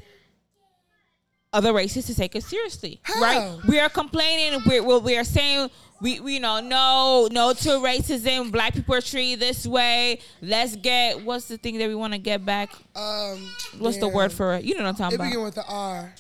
Other 1.55 1.73
races 1.73 2.07
to 2.07 2.15
take 2.17 2.35
it 2.35 2.43
seriously, 2.43 2.99
How? 3.05 3.21
right? 3.23 3.59
We 3.69 3.79
are 3.79 3.89
complaining. 3.89 4.61
We're 4.67 4.83
we're, 4.83 4.99
we 4.99 5.17
are 5.17 5.23
saying 5.25 5.71
we, 6.01 6.19
we 6.19 6.35
you 6.35 6.41
know 6.41 6.59
no 6.61 7.29
no 7.31 7.53
to 7.53 7.69
racism. 7.79 8.51
Black 8.51 8.75
people 8.75 8.95
are 8.97 9.01
treated 9.01 9.39
this 9.39 9.65
way. 9.67 10.19
Let's 10.43 10.75
get 10.75 11.23
what's 11.25 11.47
the 11.47 11.57
thing 11.57 11.79
that 11.79 11.89
we 11.89 11.95
want 11.95 12.13
to 12.13 12.19
get 12.19 12.45
back? 12.45 12.71
Um, 12.97 13.39
What's 13.79 13.99
the 13.99 14.09
word 14.09 14.33
for 14.33 14.55
it? 14.55 14.65
You 14.65 14.75
know 14.75 14.83
what 14.83 14.89
I'm 14.91 14.95
talking 14.97 15.13
It 15.13 15.21
about? 15.21 15.25
begin 15.31 15.43
with 15.45 15.55
the 15.55 15.65
R. 15.67 16.13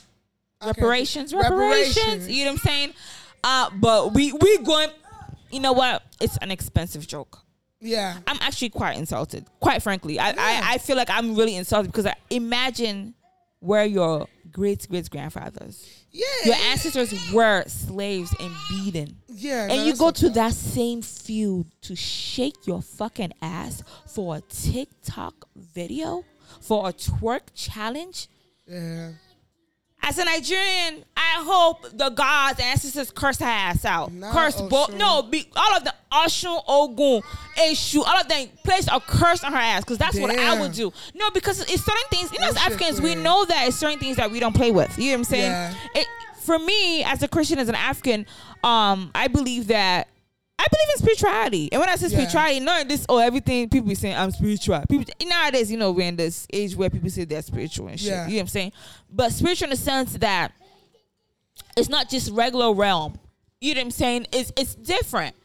Okay. 0.63 0.69
reparations, 0.81 1.35
reparations, 1.35 2.29
You 2.29 2.45
know 2.45 2.53
what 2.53 2.61
I'm 2.61 2.67
saying? 2.67 2.95
Uh, 3.43 3.71
but 3.75 4.15
we 4.15 4.33
we 4.33 4.59
going. 4.59 4.89
You 5.51 5.61
know 5.61 5.73
what? 5.73 6.03
It's 6.21 6.37
an 6.39 6.51
expensive 6.53 7.07
joke. 7.09 7.41
Yeah. 7.81 8.19
I'm 8.27 8.39
actually 8.41 8.71
quite 8.71 8.97
insulted. 8.97 9.45
Quite 9.61 9.83
frankly, 9.83 10.19
I 10.21 10.31
Yeah. 10.31 10.37
I, 10.39 10.75
I 10.75 10.79
feel 10.79 10.97
like 10.97 11.11
I'm 11.11 11.35
really 11.35 11.57
insulted 11.57 11.91
because 11.91 12.07
I 12.07 12.15
imagine 12.31 13.15
where 13.65 13.85
your 13.85 14.27
great 14.53 14.89
great 14.89 15.09
grandfathers, 15.11 15.85
Yeah. 16.11 16.25
your 16.45 16.55
ancestors 16.55 17.13
were 17.33 17.65
slaves 17.67 18.35
and 18.39 18.53
beaten. 18.71 19.17
Yeah. 19.29 19.63
And 19.63 19.79
no, 19.79 19.85
you 19.85 19.97
go 19.97 20.11
to 20.11 20.27
fact. 20.27 20.35
that 20.35 20.53
same 20.55 21.03
field 21.03 21.67
to 21.83 21.97
shake 21.97 22.67
your 22.67 22.83
fucking 22.83 23.33
ass 23.43 23.83
for 24.07 24.37
a 24.37 24.41
TikTok 24.43 25.49
video, 25.57 26.25
for 26.61 26.89
a 26.89 26.93
twerk 26.93 27.43
challenge. 27.55 28.29
Yeah. 28.69 29.13
As 30.07 30.19
a 30.19 30.25
Nigerian, 30.25 31.03
I 31.17 31.43
hope 31.47 31.91
the 31.97 32.11
gods 32.11 32.61
and 32.61 32.69
ancestors 32.69 33.11
curse 33.11 33.39
her 33.39 33.47
ass 33.47 33.87
out. 33.87 34.13
No, 34.13 34.31
curse 34.33 34.61
both. 34.61 34.95
No, 34.95 35.23
be, 35.23 35.49
all 35.57 35.77
of 35.77 35.85
them. 35.85 35.95
Oshun, 36.13 36.63
Ogun, 36.69 37.23
Eshu, 37.57 37.99
all 38.07 38.21
of 38.21 38.29
them 38.29 38.49
place 38.65 38.87
a 38.93 39.01
curse 39.01 39.43
on 39.43 39.53
her 39.53 39.59
ass 39.59 39.83
because 39.83 39.97
that's 39.99 40.19
what 40.19 40.39
I 40.39 40.61
would 40.61 40.73
do. 40.73 40.93
No, 41.15 41.31
because 41.31 41.61
it's 41.61 41.85
certain 41.85 42.03
things. 42.11 42.31
You 42.33 42.39
know, 42.41 42.49
as 42.49 42.57
Africans, 42.57 43.01
we 43.01 43.15
know 43.15 43.47
that 43.47 43.67
it's 43.67 43.79
certain 43.79 43.99
things 43.99 44.19
that 44.19 44.31
we 44.31 44.41
don't 44.41 44.55
play 44.55 44.71
with. 44.71 44.97
You 44.99 45.07
know 45.07 45.11
what 45.13 45.19
I'm 45.19 45.25
saying? 45.25 45.51
Yeah. 45.51 45.75
It, 45.95 46.07
for 46.43 46.59
me, 46.59 47.03
as 47.03 47.23
a 47.23 47.29
Christian, 47.29 47.59
as 47.59 47.71
an 47.71 47.75
African, 47.75 48.27
um, 48.63 49.11
I 49.15 49.29
believe 49.29 49.69
that. 49.69 50.09
I 50.65 50.67
believe 50.71 50.89
in 50.95 50.99
spirituality, 50.99 51.69
and 51.73 51.81
when 51.81 51.89
I 51.91 51.97
say 51.97 52.07
Yeah. 52.07 52.13
spirituality, 52.19 52.61
not 52.61 52.89
this 52.89 53.05
oh 53.09 53.19
everything 53.19 53.69
people 53.69 53.89
be 53.89 53.95
saying 53.95 54.17
I'm 54.17 54.31
spiritual. 54.31 54.83
People 54.89 55.05
nowadays, 55.27 55.71
you 55.71 55.77
know, 55.77 55.91
we're 55.93 56.09
in 56.09 56.17
this 56.17 56.47
age 56.53 56.75
where 56.75 56.89
people 56.89 57.11
say 57.11 57.25
they're 57.25 57.43
spiritual 57.43 57.89
and 57.89 58.01
shit. 58.01 58.11
Yeah. 58.11 58.25
You 58.27 58.31
know 58.33 58.37
what 58.37 58.41
I'm 58.43 58.47
saying? 58.49 58.73
But 59.11 59.33
spiritual 59.33 59.67
in 59.67 59.71
the 59.71 59.77
sense 59.77 60.15
that 60.15 60.53
it's 61.77 61.89
not 61.89 62.09
just 62.09 62.31
regular 62.33 62.73
realm. 62.73 63.19
You 63.61 63.75
know 63.75 63.81
what 63.81 63.87
I'm 63.87 63.91
saying? 63.91 64.27
It's 64.33 64.53
it's 64.57 64.75
different. 64.75 65.37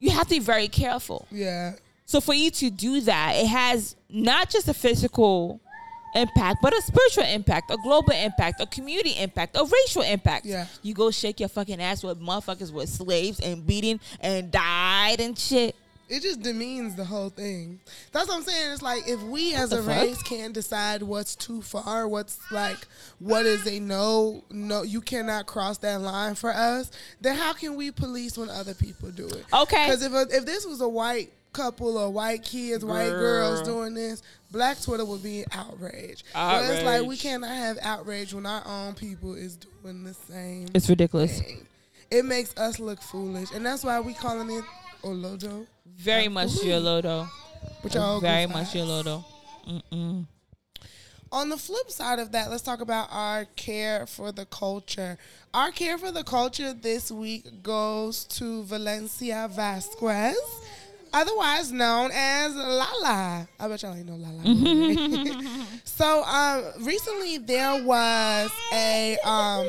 You 0.00 0.10
have 0.10 0.24
to 0.24 0.30
be 0.30 0.38
very 0.40 0.68
careful. 0.68 1.26
Yeah. 1.30 1.74
So 2.06 2.20
for 2.20 2.32
you 2.34 2.50
to 2.52 2.70
do 2.70 3.00
that, 3.02 3.34
it 3.36 3.46
has 3.46 3.94
not 4.08 4.48
just 4.50 4.66
a 4.68 4.74
physical 4.74 5.60
impact, 6.14 6.58
but 6.62 6.76
a 6.76 6.82
spiritual 6.82 7.24
impact, 7.24 7.70
a 7.70 7.76
global 7.82 8.12
impact, 8.12 8.60
a 8.60 8.66
community 8.66 9.10
impact, 9.18 9.56
a 9.56 9.64
racial 9.64 10.02
impact. 10.02 10.46
Yeah. 10.46 10.66
You 10.82 10.94
go 10.94 11.10
shake 11.10 11.40
your 11.40 11.48
fucking 11.48 11.80
ass 11.80 12.02
with 12.02 12.20
motherfuckers 12.20 12.72
with 12.72 12.88
slaves 12.88 13.40
and 13.40 13.66
beating 13.66 14.00
and 14.20 14.50
died 14.50 15.20
and 15.20 15.38
shit. 15.38 15.74
It 16.08 16.22
just 16.22 16.40
demeans 16.40 16.94
the 16.94 17.04
whole 17.04 17.28
thing. 17.28 17.80
That's 18.12 18.28
what 18.28 18.38
I'm 18.38 18.42
saying. 18.42 18.72
It's 18.72 18.82
like 18.82 19.06
if 19.06 19.22
we 19.22 19.54
as 19.54 19.72
a 19.72 19.82
fuck? 19.82 19.88
race 19.88 20.22
can't 20.22 20.54
decide 20.54 21.02
what's 21.02 21.36
too 21.36 21.60
far, 21.60 22.08
what's 22.08 22.38
like 22.50 22.78
what 23.18 23.44
is 23.44 23.66
a 23.66 23.78
no, 23.78 24.42
no, 24.50 24.82
you 24.82 25.02
cannot 25.02 25.46
cross 25.46 25.76
that 25.78 26.00
line 26.00 26.34
for 26.34 26.50
us. 26.50 26.90
Then 27.20 27.36
how 27.36 27.52
can 27.52 27.76
we 27.76 27.90
police 27.90 28.38
when 28.38 28.48
other 28.48 28.72
people 28.72 29.10
do 29.10 29.26
it? 29.26 29.44
Okay. 29.52 29.84
Because 29.84 30.02
if 30.02 30.12
a, 30.12 30.26
if 30.34 30.46
this 30.46 30.64
was 30.64 30.80
a 30.80 30.88
white 30.88 31.30
couple 31.52 31.96
or 31.98 32.10
white 32.10 32.42
kids, 32.42 32.84
white 32.84 33.10
girls 33.10 33.62
doing 33.62 33.94
this, 33.94 34.22
Black 34.50 34.80
Twitter 34.80 35.04
would 35.04 35.22
be 35.22 35.44
outraged. 35.52 36.24
But 36.32 36.64
it's 36.70 36.84
like 36.84 37.04
we 37.06 37.16
cannot 37.16 37.50
have 37.50 37.78
outrage 37.82 38.32
when 38.34 38.46
our 38.46 38.62
own 38.66 38.94
people 38.94 39.34
is 39.34 39.56
doing 39.56 40.04
the 40.04 40.14
same 40.14 40.68
It's 40.74 40.88
ridiculous. 40.88 41.40
thing. 41.40 41.66
It 42.10 42.24
makes 42.24 42.56
us 42.56 42.78
look 42.78 43.02
foolish, 43.02 43.50
and 43.52 43.64
that's 43.66 43.84
why 43.84 44.00
we 44.00 44.14
calling 44.14 44.50
it 44.50 44.64
Olodo. 45.02 45.66
Very 45.86 46.28
much 46.28 46.50
Yolodo. 46.50 47.28
Which 47.82 47.94
y'all 47.94 48.20
Very 48.20 48.46
much 48.46 48.68
ass. 48.68 48.74
Yolodo. 48.74 49.24
Mm-mm. 49.68 50.26
On 51.30 51.50
the 51.50 51.58
flip 51.58 51.90
side 51.90 52.18
of 52.18 52.32
that, 52.32 52.50
let's 52.50 52.62
talk 52.62 52.80
about 52.80 53.08
our 53.10 53.44
care 53.56 54.06
for 54.06 54.32
the 54.32 54.46
culture. 54.46 55.18
Our 55.52 55.70
care 55.70 55.98
for 55.98 56.10
the 56.10 56.24
culture 56.24 56.72
this 56.72 57.10
week 57.10 57.62
goes 57.62 58.24
to 58.24 58.64
Valencia 58.64 59.46
Vasquez, 59.50 60.36
otherwise 61.12 61.72
known 61.72 62.10
as 62.12 62.54
Lala. 62.54 63.48
I 63.58 63.68
bet 63.68 63.82
y'all 63.82 63.94
ain't 63.94 64.06
know 64.06 64.16
Lala. 64.16 65.64
so, 65.84 66.22
um, 66.24 66.84
recently 66.84 67.38
there 67.38 67.84
was 67.84 68.50
a 68.72 69.16
um, 69.24 69.66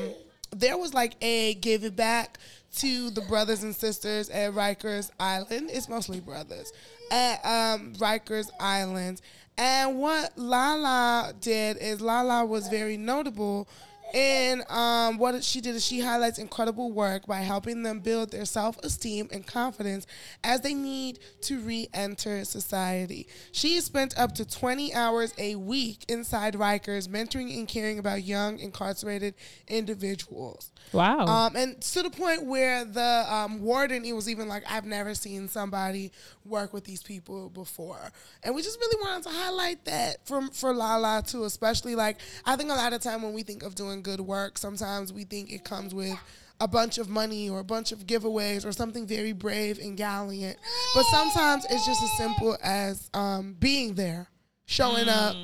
there 0.51 0.77
was 0.77 0.93
like 0.93 1.15
a 1.21 1.55
give 1.55 1.83
it 1.83 1.95
back 1.95 2.37
to 2.77 3.09
the 3.11 3.21
brothers 3.21 3.63
and 3.63 3.75
sisters 3.75 4.29
at 4.29 4.53
Rikers 4.53 5.11
Island. 5.19 5.69
It's 5.71 5.89
mostly 5.89 6.19
brothers 6.19 6.71
at 7.11 7.43
um, 7.45 7.93
Rikers 7.95 8.49
Island. 8.59 9.21
And 9.57 9.99
what 9.99 10.37
Lala 10.37 11.33
did 11.41 11.77
is 11.77 11.99
Lala 11.99 12.45
was 12.45 12.69
very 12.69 12.95
notable 12.95 13.67
in 14.13 14.63
um, 14.69 15.17
what 15.17 15.43
she 15.43 15.61
did 15.61 15.75
is 15.75 15.85
she 15.85 15.99
highlights 15.99 16.37
incredible 16.37 16.91
work 16.91 17.25
by 17.27 17.37
helping 17.37 17.83
them 17.83 17.99
build 17.99 18.31
their 18.31 18.45
self-esteem 18.45 19.29
and 19.31 19.45
confidence 19.45 20.07
as 20.43 20.61
they 20.61 20.73
need 20.73 21.19
to 21.41 21.59
re-enter 21.59 22.43
society. 22.45 23.27
She 23.51 23.79
spent 23.81 24.17
up 24.17 24.33
to 24.35 24.45
20 24.45 24.93
hours 24.93 25.33
a 25.37 25.55
week 25.55 26.05
inside 26.07 26.55
Rikers, 26.55 27.07
mentoring 27.07 27.57
and 27.57 27.67
caring 27.67 27.99
about 27.99 28.23
young 28.23 28.59
incarcerated 28.59 29.35
individuals. 29.67 30.71
Wow. 30.91 31.25
Um, 31.25 31.55
and 31.55 31.81
to 31.81 32.03
the 32.03 32.09
point 32.09 32.45
where 32.45 32.85
the 32.85 33.25
um, 33.29 33.61
warden, 33.61 34.03
he 34.03 34.13
was 34.13 34.29
even 34.29 34.47
like, 34.47 34.63
I've 34.69 34.85
never 34.85 35.13
seen 35.13 35.47
somebody 35.47 36.11
work 36.45 36.73
with 36.73 36.83
these 36.83 37.03
people 37.03 37.49
before. 37.49 38.11
And 38.43 38.55
we 38.55 38.61
just 38.61 38.79
really 38.79 39.01
wanted 39.01 39.23
to 39.23 39.29
highlight 39.29 39.85
that 39.85 40.25
from 40.25 40.49
for 40.49 40.73
Lala 40.73 41.23
too, 41.25 41.43
especially 41.43 41.95
like 41.95 42.17
I 42.45 42.55
think 42.55 42.71
a 42.71 42.73
lot 42.73 42.93
of 42.93 43.01
time 43.01 43.21
when 43.21 43.33
we 43.33 43.43
think 43.43 43.63
of 43.63 43.75
doing 43.75 43.98
good 44.01 44.21
work, 44.21 44.57
sometimes 44.57 45.11
we 45.13 45.23
think 45.23 45.51
it 45.51 45.63
comes 45.63 45.93
with 45.93 46.17
a 46.59 46.67
bunch 46.67 46.97
of 46.97 47.07
money 47.09 47.49
or 47.49 47.59
a 47.59 47.63
bunch 47.63 47.91
of 47.91 48.05
giveaways 48.05 48.65
or 48.65 48.71
something 48.71 49.07
very 49.07 49.31
brave 49.31 49.79
and 49.79 49.95
gallant. 49.95 50.57
But 50.93 51.03
sometimes 51.05 51.65
it's 51.69 51.85
just 51.85 52.03
as 52.03 52.11
simple 52.17 52.57
as 52.61 53.09
um, 53.13 53.55
being 53.59 53.93
there, 53.95 54.27
showing 54.65 55.07
up, 55.07 55.35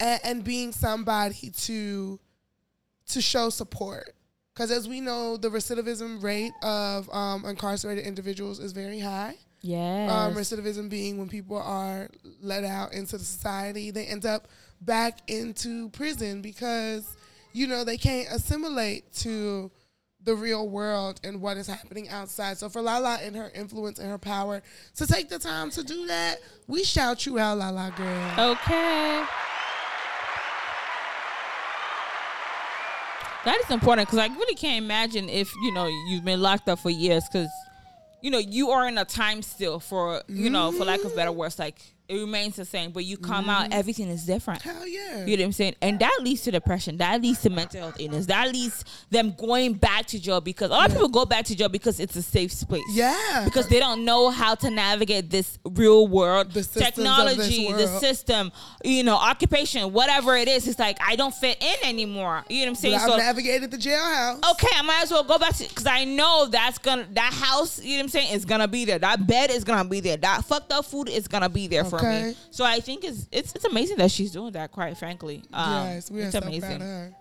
and, 0.00 0.20
and 0.24 0.44
being 0.44 0.72
somebody 0.72 1.50
to 1.50 2.18
to 3.10 3.20
show 3.20 3.50
support. 3.50 4.14
Because 4.52 4.70
as 4.70 4.88
we 4.88 5.00
know, 5.00 5.36
the 5.36 5.48
recidivism 5.48 6.22
rate 6.22 6.52
of 6.62 7.08
um, 7.12 7.44
incarcerated 7.44 8.04
individuals 8.06 8.60
is 8.60 8.72
very 8.72 9.00
high. 9.00 9.36
yes. 9.62 10.10
Um, 10.10 10.34
recidivism 10.34 10.88
being 10.88 11.18
when 11.18 11.28
people 11.28 11.56
are 11.56 12.08
let 12.40 12.64
out 12.64 12.92
into 12.92 13.18
the 13.18 13.24
society, 13.24 13.90
they 13.90 14.06
end 14.06 14.24
up 14.26 14.48
back 14.80 15.18
into 15.28 15.88
prison 15.90 16.40
because, 16.40 17.16
you 17.54 17.68
know, 17.68 17.84
they 17.84 17.96
can't 17.96 18.28
assimilate 18.30 19.10
to 19.14 19.70
the 20.24 20.34
real 20.34 20.68
world 20.68 21.20
and 21.22 21.40
what 21.40 21.56
is 21.56 21.66
happening 21.68 22.08
outside. 22.08 22.58
So 22.58 22.68
for 22.68 22.82
Lala 22.82 23.18
and 23.22 23.36
her 23.36 23.50
influence 23.54 23.98
and 23.98 24.10
her 24.10 24.18
power 24.18 24.60
to 24.96 25.06
take 25.06 25.28
the 25.28 25.38
time 25.38 25.70
to 25.70 25.84
do 25.84 26.06
that, 26.08 26.38
we 26.66 26.82
shout 26.82 27.26
you 27.26 27.38
out, 27.38 27.58
Lala 27.58 27.92
girl. 27.96 28.50
Okay. 28.52 29.24
That 33.44 33.60
is 33.62 33.70
important 33.70 34.08
because 34.08 34.18
I 34.18 34.34
really 34.34 34.54
can't 34.54 34.82
imagine 34.82 35.28
if 35.28 35.54
you 35.62 35.72
know 35.72 35.86
you've 36.08 36.24
been 36.24 36.40
locked 36.40 36.68
up 36.68 36.78
for 36.78 36.90
years 36.90 37.24
because 37.30 37.50
you 38.22 38.30
know 38.30 38.38
you 38.38 38.70
are 38.70 38.88
in 38.88 38.96
a 38.96 39.04
time 39.04 39.42
still 39.42 39.78
for 39.78 40.22
you 40.28 40.48
know 40.48 40.72
for 40.72 40.86
lack 40.86 41.04
of 41.04 41.14
better 41.14 41.30
words 41.30 41.58
like 41.58 41.78
it 42.08 42.16
remains 42.16 42.56
the 42.56 42.64
same 42.64 42.90
but 42.90 43.04
you 43.04 43.16
come 43.16 43.48
out 43.48 43.64
mm-hmm. 43.64 43.72
everything 43.72 44.08
is 44.08 44.24
different. 44.24 44.62
Hell 44.62 44.86
yeah. 44.86 45.24
You 45.24 45.36
know 45.36 45.42
what 45.42 45.46
I'm 45.46 45.52
saying? 45.52 45.76
And 45.80 45.98
that 46.00 46.18
leads 46.20 46.42
to 46.42 46.50
depression. 46.50 46.98
That 46.98 47.22
leads 47.22 47.40
to 47.42 47.50
mental 47.50 47.80
health 47.80 47.96
illness. 47.98 48.26
That 48.26 48.52
leads 48.52 48.84
them 49.10 49.34
going 49.38 49.74
back 49.74 50.06
to 50.06 50.20
jail 50.20 50.40
because 50.40 50.70
a 50.70 50.74
lot 50.74 50.88
of 50.88 50.92
people 50.92 51.08
go 51.08 51.24
back 51.24 51.44
to 51.46 51.56
jail 51.56 51.68
because 51.68 52.00
it's 52.00 52.16
a 52.16 52.22
safe 52.22 52.52
space 52.52 52.82
yeah. 52.90 53.42
because 53.44 53.68
they 53.68 53.78
don't 53.78 54.04
know 54.04 54.30
how 54.30 54.54
to 54.54 54.70
navigate 54.70 55.30
this 55.30 55.58
real 55.64 56.06
world 56.06 56.52
The 56.52 56.62
systems 56.62 56.84
of 56.86 56.94
this 56.94 56.94
technology 56.94 57.72
the 57.72 57.86
system 57.98 58.52
you 58.84 59.02
know 59.02 59.16
occupation 59.16 59.92
whatever 59.92 60.36
it 60.36 60.48
is 60.48 60.66
it's 60.68 60.78
like 60.78 60.98
i 61.04 61.16
don't 61.16 61.34
fit 61.34 61.62
in 61.62 61.88
anymore 61.88 62.44
you 62.48 62.60
know 62.60 62.64
what 62.64 62.68
i'm 62.70 62.74
saying 62.74 62.94
But 62.94 63.02
I've 63.02 63.10
so 63.10 63.16
navigated 63.16 63.70
the 63.70 63.76
jailhouse. 63.76 64.50
okay 64.52 64.68
i 64.74 64.82
might 64.82 65.02
as 65.02 65.10
well 65.10 65.24
go 65.24 65.38
back 65.38 65.54
to 65.56 65.68
because 65.68 65.86
i 65.86 66.04
know 66.04 66.46
that's 66.50 66.78
gonna 66.78 67.06
that 67.12 67.32
house 67.32 67.82
you 67.82 67.92
know 67.92 67.96
what 67.96 68.02
i'm 68.04 68.08
saying 68.08 68.32
is 68.32 68.44
gonna 68.44 68.68
be 68.68 68.84
there 68.84 68.98
that 68.98 69.26
bed 69.26 69.50
is 69.50 69.64
gonna 69.64 69.88
be 69.88 70.00
there 70.00 70.16
that 70.16 70.44
fucked 70.44 70.72
up 70.72 70.84
food 70.84 71.08
is 71.08 71.28
gonna 71.28 71.48
be 71.48 71.66
there 71.66 71.84
So 72.50 72.64
i 72.64 72.80
think 72.80 73.04
it's 73.04 73.28
it's, 73.32 73.54
it's 73.54 73.64
amazing 73.64 73.96
that 73.98 74.10
she's 74.10 74.32
doing 74.32 74.52
that 74.52 74.70
quite 74.72 74.96
frankly 74.96 75.42
um, 75.52 75.86
yes, 75.88 76.10
we 76.10 76.20
are 76.22 76.24
it's 76.24 76.32
so 76.32 76.40
proud 76.40 76.48
amazing 76.52 76.72
of 76.76 76.80
her. 76.80 77.14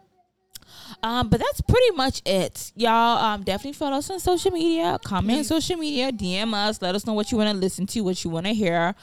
um, 1.02 1.30
but 1.30 1.40
that's 1.40 1.62
pretty 1.62 1.92
much 1.96 2.22
it, 2.26 2.72
y'all. 2.76 3.18
Um, 3.24 3.44
definitely 3.44 3.74
follow 3.74 3.98
us 3.98 4.10
on 4.10 4.20
social 4.20 4.52
media. 4.52 5.00
Comment 5.04 5.38
on 5.40 5.44
social 5.44 5.78
media. 5.78 6.12
DM 6.12 6.54
us. 6.54 6.82
Let 6.82 6.96
us 6.96 7.06
know 7.06 7.14
what 7.14 7.32
you 7.32 7.38
want 7.38 7.52
to 7.52 7.58
listen 7.58 7.86
to, 7.88 8.02
what 8.02 8.24
you 8.24 8.30
want 8.30 8.46
to 8.48 8.54
hear. 8.54 8.96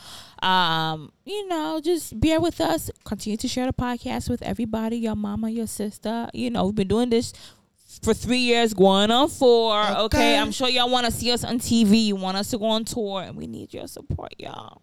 Um, 0.43 1.13
you 1.25 1.47
know, 1.49 1.81
just 1.83 2.19
bear 2.19 2.41
with 2.41 2.61
us. 2.61 2.91
Continue 3.05 3.37
to 3.39 3.49
share 3.49 3.67
the 3.67 3.73
podcast 3.73 4.29
with 4.29 4.43
everybody. 4.43 4.97
Your 4.99 5.17
mama, 5.17 5.51
your 5.51 5.67
sister. 5.67 6.29
You 6.33 6.51
know, 6.51 6.67
we've 6.67 6.75
been 6.75 6.89
doing 6.89 7.11
this 7.11 7.33
for 8.03 8.15
three 8.15 8.39
years, 8.39 8.73
going 8.75 9.11
on 9.11 9.29
four. 9.29 9.81
Okay, 9.83 10.01
Okay. 10.05 10.39
I'm 10.39 10.53
sure 10.53 10.69
y'all 10.69 10.91
want 10.91 11.07
to 11.07 11.13
see 11.13 11.31
us 11.33 11.45
on 11.45 11.59
TV. 11.59 12.05
You 12.07 12.17
want 12.17 12.37
us 12.37 12.51
to 12.51 12.59
go 12.59 12.67
on 12.67 12.85
tour, 12.85 13.23
and 13.23 13.37
we 13.37 13.47
need 13.47 13.73
your 13.75 13.87
support, 13.87 14.35
y'all. 14.39 14.81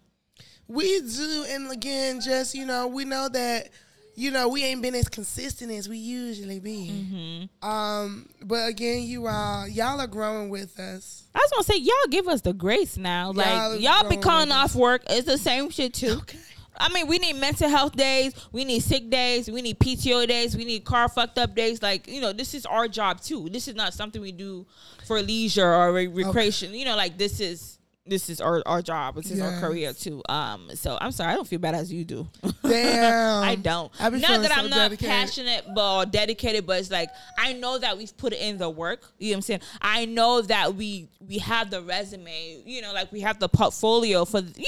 We 0.68 1.00
do, 1.00 1.46
and 1.48 1.70
again, 1.70 2.20
just 2.20 2.54
you 2.54 2.66
know, 2.66 2.86
we 2.86 3.04
know 3.04 3.28
that 3.30 3.70
you 4.14 4.30
know 4.30 4.48
we 4.48 4.64
ain't 4.64 4.82
been 4.82 4.94
as 4.94 5.08
consistent 5.08 5.72
as 5.72 5.88
we 5.88 5.96
usually 5.96 6.60
be. 6.60 6.90
Mm-hmm. 6.92 7.68
Um, 7.68 8.28
but 8.42 8.68
again, 8.68 9.02
you 9.02 9.26
all 9.26 9.66
y'all 9.66 9.98
are 10.00 10.06
growing 10.06 10.50
with 10.50 10.78
us. 10.78 11.24
I 11.34 11.38
was 11.38 11.50
gonna 11.50 11.64
say, 11.64 11.78
y'all 11.78 12.10
give 12.10 12.28
us 12.28 12.42
the 12.42 12.52
grace 12.52 12.98
now. 12.98 13.32
Like 13.32 13.46
Y'all 13.46 13.76
y'all, 13.76 14.08
be 14.10 14.18
calling 14.18 14.52
off 14.52 14.74
work. 14.74 15.02
It's 15.08 15.26
the 15.26 15.38
same 15.38 15.70
shit 15.70 15.94
too. 15.94 16.18
Okay. 16.22 16.38
I 16.80 16.90
mean, 16.90 17.08
we 17.08 17.18
need 17.18 17.36
mental 17.36 17.68
health 17.68 17.96
days. 17.96 18.32
We 18.52 18.64
need 18.64 18.80
sick 18.80 19.10
days. 19.10 19.50
We 19.50 19.62
need 19.62 19.78
PTO 19.80 20.28
days. 20.28 20.56
We 20.56 20.64
need 20.64 20.84
car 20.84 21.08
fucked 21.08 21.38
up 21.38 21.54
days. 21.54 21.82
Like 21.82 22.06
you 22.06 22.20
know, 22.20 22.32
this 22.32 22.54
is 22.54 22.66
our 22.66 22.88
job 22.88 23.20
too. 23.20 23.48
This 23.48 23.68
is 23.68 23.74
not 23.74 23.94
something 23.94 24.20
we 24.20 24.32
do 24.32 24.66
for 25.06 25.20
leisure 25.22 25.74
or 25.74 25.92
re- 25.92 26.06
recreation. 26.06 26.74
You 26.74 26.84
know, 26.84 26.96
like 26.96 27.18
this 27.18 27.40
is 27.40 27.77
this 28.08 28.30
is 28.30 28.40
our, 28.40 28.62
our 28.66 28.82
job. 28.82 29.16
This 29.16 29.30
is 29.30 29.40
our 29.40 29.60
career 29.60 29.92
too. 29.92 30.22
Um, 30.28 30.70
so 30.74 30.96
I'm 31.00 31.12
sorry, 31.12 31.32
I 31.32 31.36
don't 31.36 31.46
feel 31.46 31.58
bad 31.58 31.74
as 31.74 31.92
you 31.92 32.04
do. 32.04 32.28
Damn. 32.62 33.42
I 33.42 33.54
don't. 33.54 33.92
I 34.00 34.08
not 34.10 34.20
that 34.42 34.50
so 34.52 34.60
I'm 34.60 34.70
not 34.70 34.90
dedicated. 34.90 35.08
passionate 35.08 35.64
but 35.74 35.96
or 35.96 36.06
dedicated, 36.06 36.66
but 36.66 36.80
it's 36.80 36.90
like 36.90 37.10
I 37.38 37.52
know 37.52 37.78
that 37.78 37.96
we've 37.98 38.16
put 38.16 38.32
in 38.32 38.58
the 38.58 38.68
work. 38.70 39.02
You 39.18 39.30
know 39.30 39.32
what 39.32 39.36
I'm 39.36 39.42
saying? 39.42 39.60
I 39.80 40.04
know 40.06 40.42
that 40.42 40.74
we 40.74 41.08
we 41.26 41.38
have 41.38 41.70
the 41.70 41.82
resume. 41.82 42.62
You 42.64 42.82
know, 42.82 42.92
like 42.92 43.12
we 43.12 43.20
have 43.20 43.38
the 43.38 43.48
portfolio 43.48 44.24
for. 44.24 44.38
You 44.38 44.44
know 44.44 44.50
what 44.52 44.58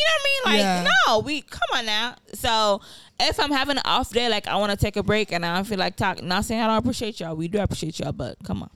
I 0.46 0.52
mean? 0.52 0.58
Like 0.58 0.60
Yeah. 0.60 0.88
no, 1.06 1.18
we 1.20 1.42
come 1.42 1.60
on 1.78 1.86
now. 1.86 2.14
So 2.34 2.80
if 3.18 3.38
I'm 3.40 3.52
having 3.52 3.76
an 3.76 3.82
off 3.84 4.10
day, 4.10 4.28
like 4.28 4.46
I 4.46 4.56
want 4.56 4.70
to 4.72 4.76
take 4.76 4.96
a 4.96 5.02
break 5.02 5.32
and 5.32 5.44
I 5.44 5.54
don't 5.54 5.64
feel 5.64 5.78
like 5.78 5.96
talking. 5.96 6.28
Not 6.28 6.44
saying 6.44 6.60
I 6.60 6.66
don't 6.66 6.76
appreciate 6.78 7.20
y'all. 7.20 7.34
We 7.36 7.48
do 7.48 7.58
appreciate 7.60 7.98
y'all, 7.98 8.12
but 8.12 8.36
come 8.44 8.62
on. 8.62 8.70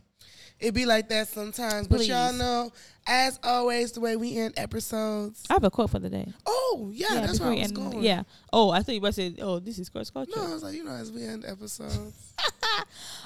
It 0.61 0.73
be 0.73 0.87
like 0.87 1.09
that 1.09 1.29
sometimes. 1.29 1.89
But 1.89 2.07
y'all 2.07 2.33
know, 2.33 2.73
as 3.07 3.39
always, 3.43 3.93
the 3.93 4.01
way 4.01 4.17
we 4.17 4.39
end 4.39 4.55
episodes. 4.57 5.45
I 5.51 5.55
have 5.55 5.65
a 5.65 5.71
quote 5.71 5.91
for 5.91 5.99
the 5.99 6.09
day. 6.09 6.33
Oh, 6.47 6.91
yeah, 6.93 7.07
that's 7.11 7.33
before 7.33 7.49
where 7.49 7.57
I 7.57 7.59
was 7.59 7.65
end- 7.65 7.77
going. 7.77 8.03
Yeah. 8.03 8.23
Oh, 8.53 8.71
I 8.71 8.83
thought 8.83 8.95
you 8.95 9.01
were 9.01 9.09
about 9.09 9.15
to 9.17 9.31
say, 9.31 9.35
oh, 9.43 9.59
this 9.59 9.79
is 9.79 9.89
cross 9.89 10.11
culture. 10.11 10.33
No, 10.35 10.47
I 10.47 10.55
was 10.55 10.63
like, 10.63 10.75
you 10.75 10.85
know, 10.85 10.93
as 10.93 11.13
we 11.13 11.25
end 11.25 11.45
episodes. 11.47 12.33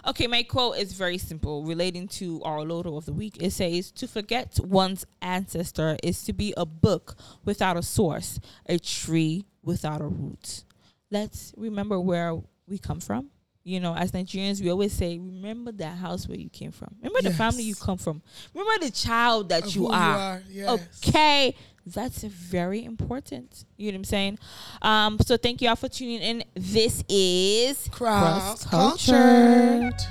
Okay, 0.07 0.27
my 0.27 0.43
quote 0.43 0.79
is 0.79 0.93
very 0.93 1.19
simple, 1.19 1.65
relating 1.65 2.09
to 2.09 2.43
our 2.43 2.63
Loto 2.63 2.97
of 2.97 3.05
the 3.05 3.13
week. 3.13 3.37
It 3.41 3.51
says, 3.51 3.91
To 3.93 4.07
forget 4.09 4.59
one's 4.63 5.05
ancestor 5.21 5.97
is 6.03 6.23
to 6.25 6.33
be 6.33 6.55
a 6.57 6.65
book 6.65 7.17
without 7.45 7.77
a 7.77 7.83
source, 7.83 8.39
a 8.67 8.79
tree 8.79 9.45
without 9.63 10.01
a 10.01 10.07
root. 10.07 10.65
Let's 11.11 11.53
remember 11.57 12.01
where 12.01 12.37
we 12.67 12.79
come 12.79 13.01
from. 13.01 13.31
You 13.69 13.81
know, 13.81 13.95
as 13.95 14.13
Nigerians, 14.13 14.63
we 14.63 14.71
always 14.71 14.95
say, 14.95 15.19
Remember 15.19 15.73
that 15.73 15.99
house 15.99 16.27
where 16.27 16.39
you 16.39 16.49
came 16.49 16.73
from. 16.73 16.95
Remember 17.03 17.21
the 17.21 17.35
family 17.35 17.65
you 17.65 17.75
come 17.75 17.99
from. 17.99 18.23
Remember 18.55 18.87
the 18.87 18.91
child 18.91 19.51
that 19.51 19.65
Of 19.67 19.75
you 19.75 19.83
who 19.83 19.89
you 19.89 19.93
are. 19.95 20.17
are, 20.19 20.43
yes. 20.49 20.89
Okay. 21.07 21.55
That's 21.85 22.23
very 22.23 22.83
important. 22.83 23.67
You 23.77 23.93
know 23.93 23.97
what 23.97 24.01
I'm 24.01 24.05
saying? 24.05 24.39
Um, 24.81 25.19
so 25.21 25.37
thank 25.37 25.61
you 25.61 25.69
all 25.69 25.77
for 25.77 25.89
tuning 25.91 26.21
in. 26.21 26.45
This 26.55 27.05
is 27.11 27.89
Cross 27.93 28.65
Cultured. 28.65 29.95
cultured. 29.95 30.09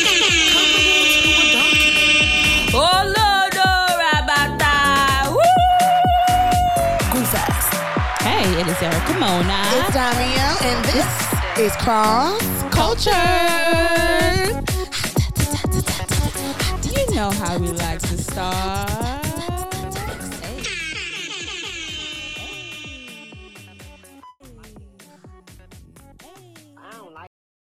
to 1.14 1.30
a 1.30 1.46
donkey, 1.54 1.94
Oh 2.74 3.02
Lord, 3.06 3.56
oh, 3.58 3.86
Rabata. 4.02 4.76
Woo! 5.30 5.58
goof 7.14 7.36
ass. 7.36 7.68
Hey, 8.24 8.46
it 8.60 8.68
is 8.68 8.82
Erica 8.82 9.14
Mona. 9.20 9.62
It's 9.76 9.94
Danielle, 9.94 10.58
and 10.64 10.86
this 10.86 11.10
is 11.60 11.76
Cross 11.76 12.42
Culture. 12.74 13.12
You 16.90 17.16
know 17.16 17.30
how 17.30 17.58
we 17.60 17.68
like 17.68 18.00
to 18.00 18.18
start. 18.18 19.21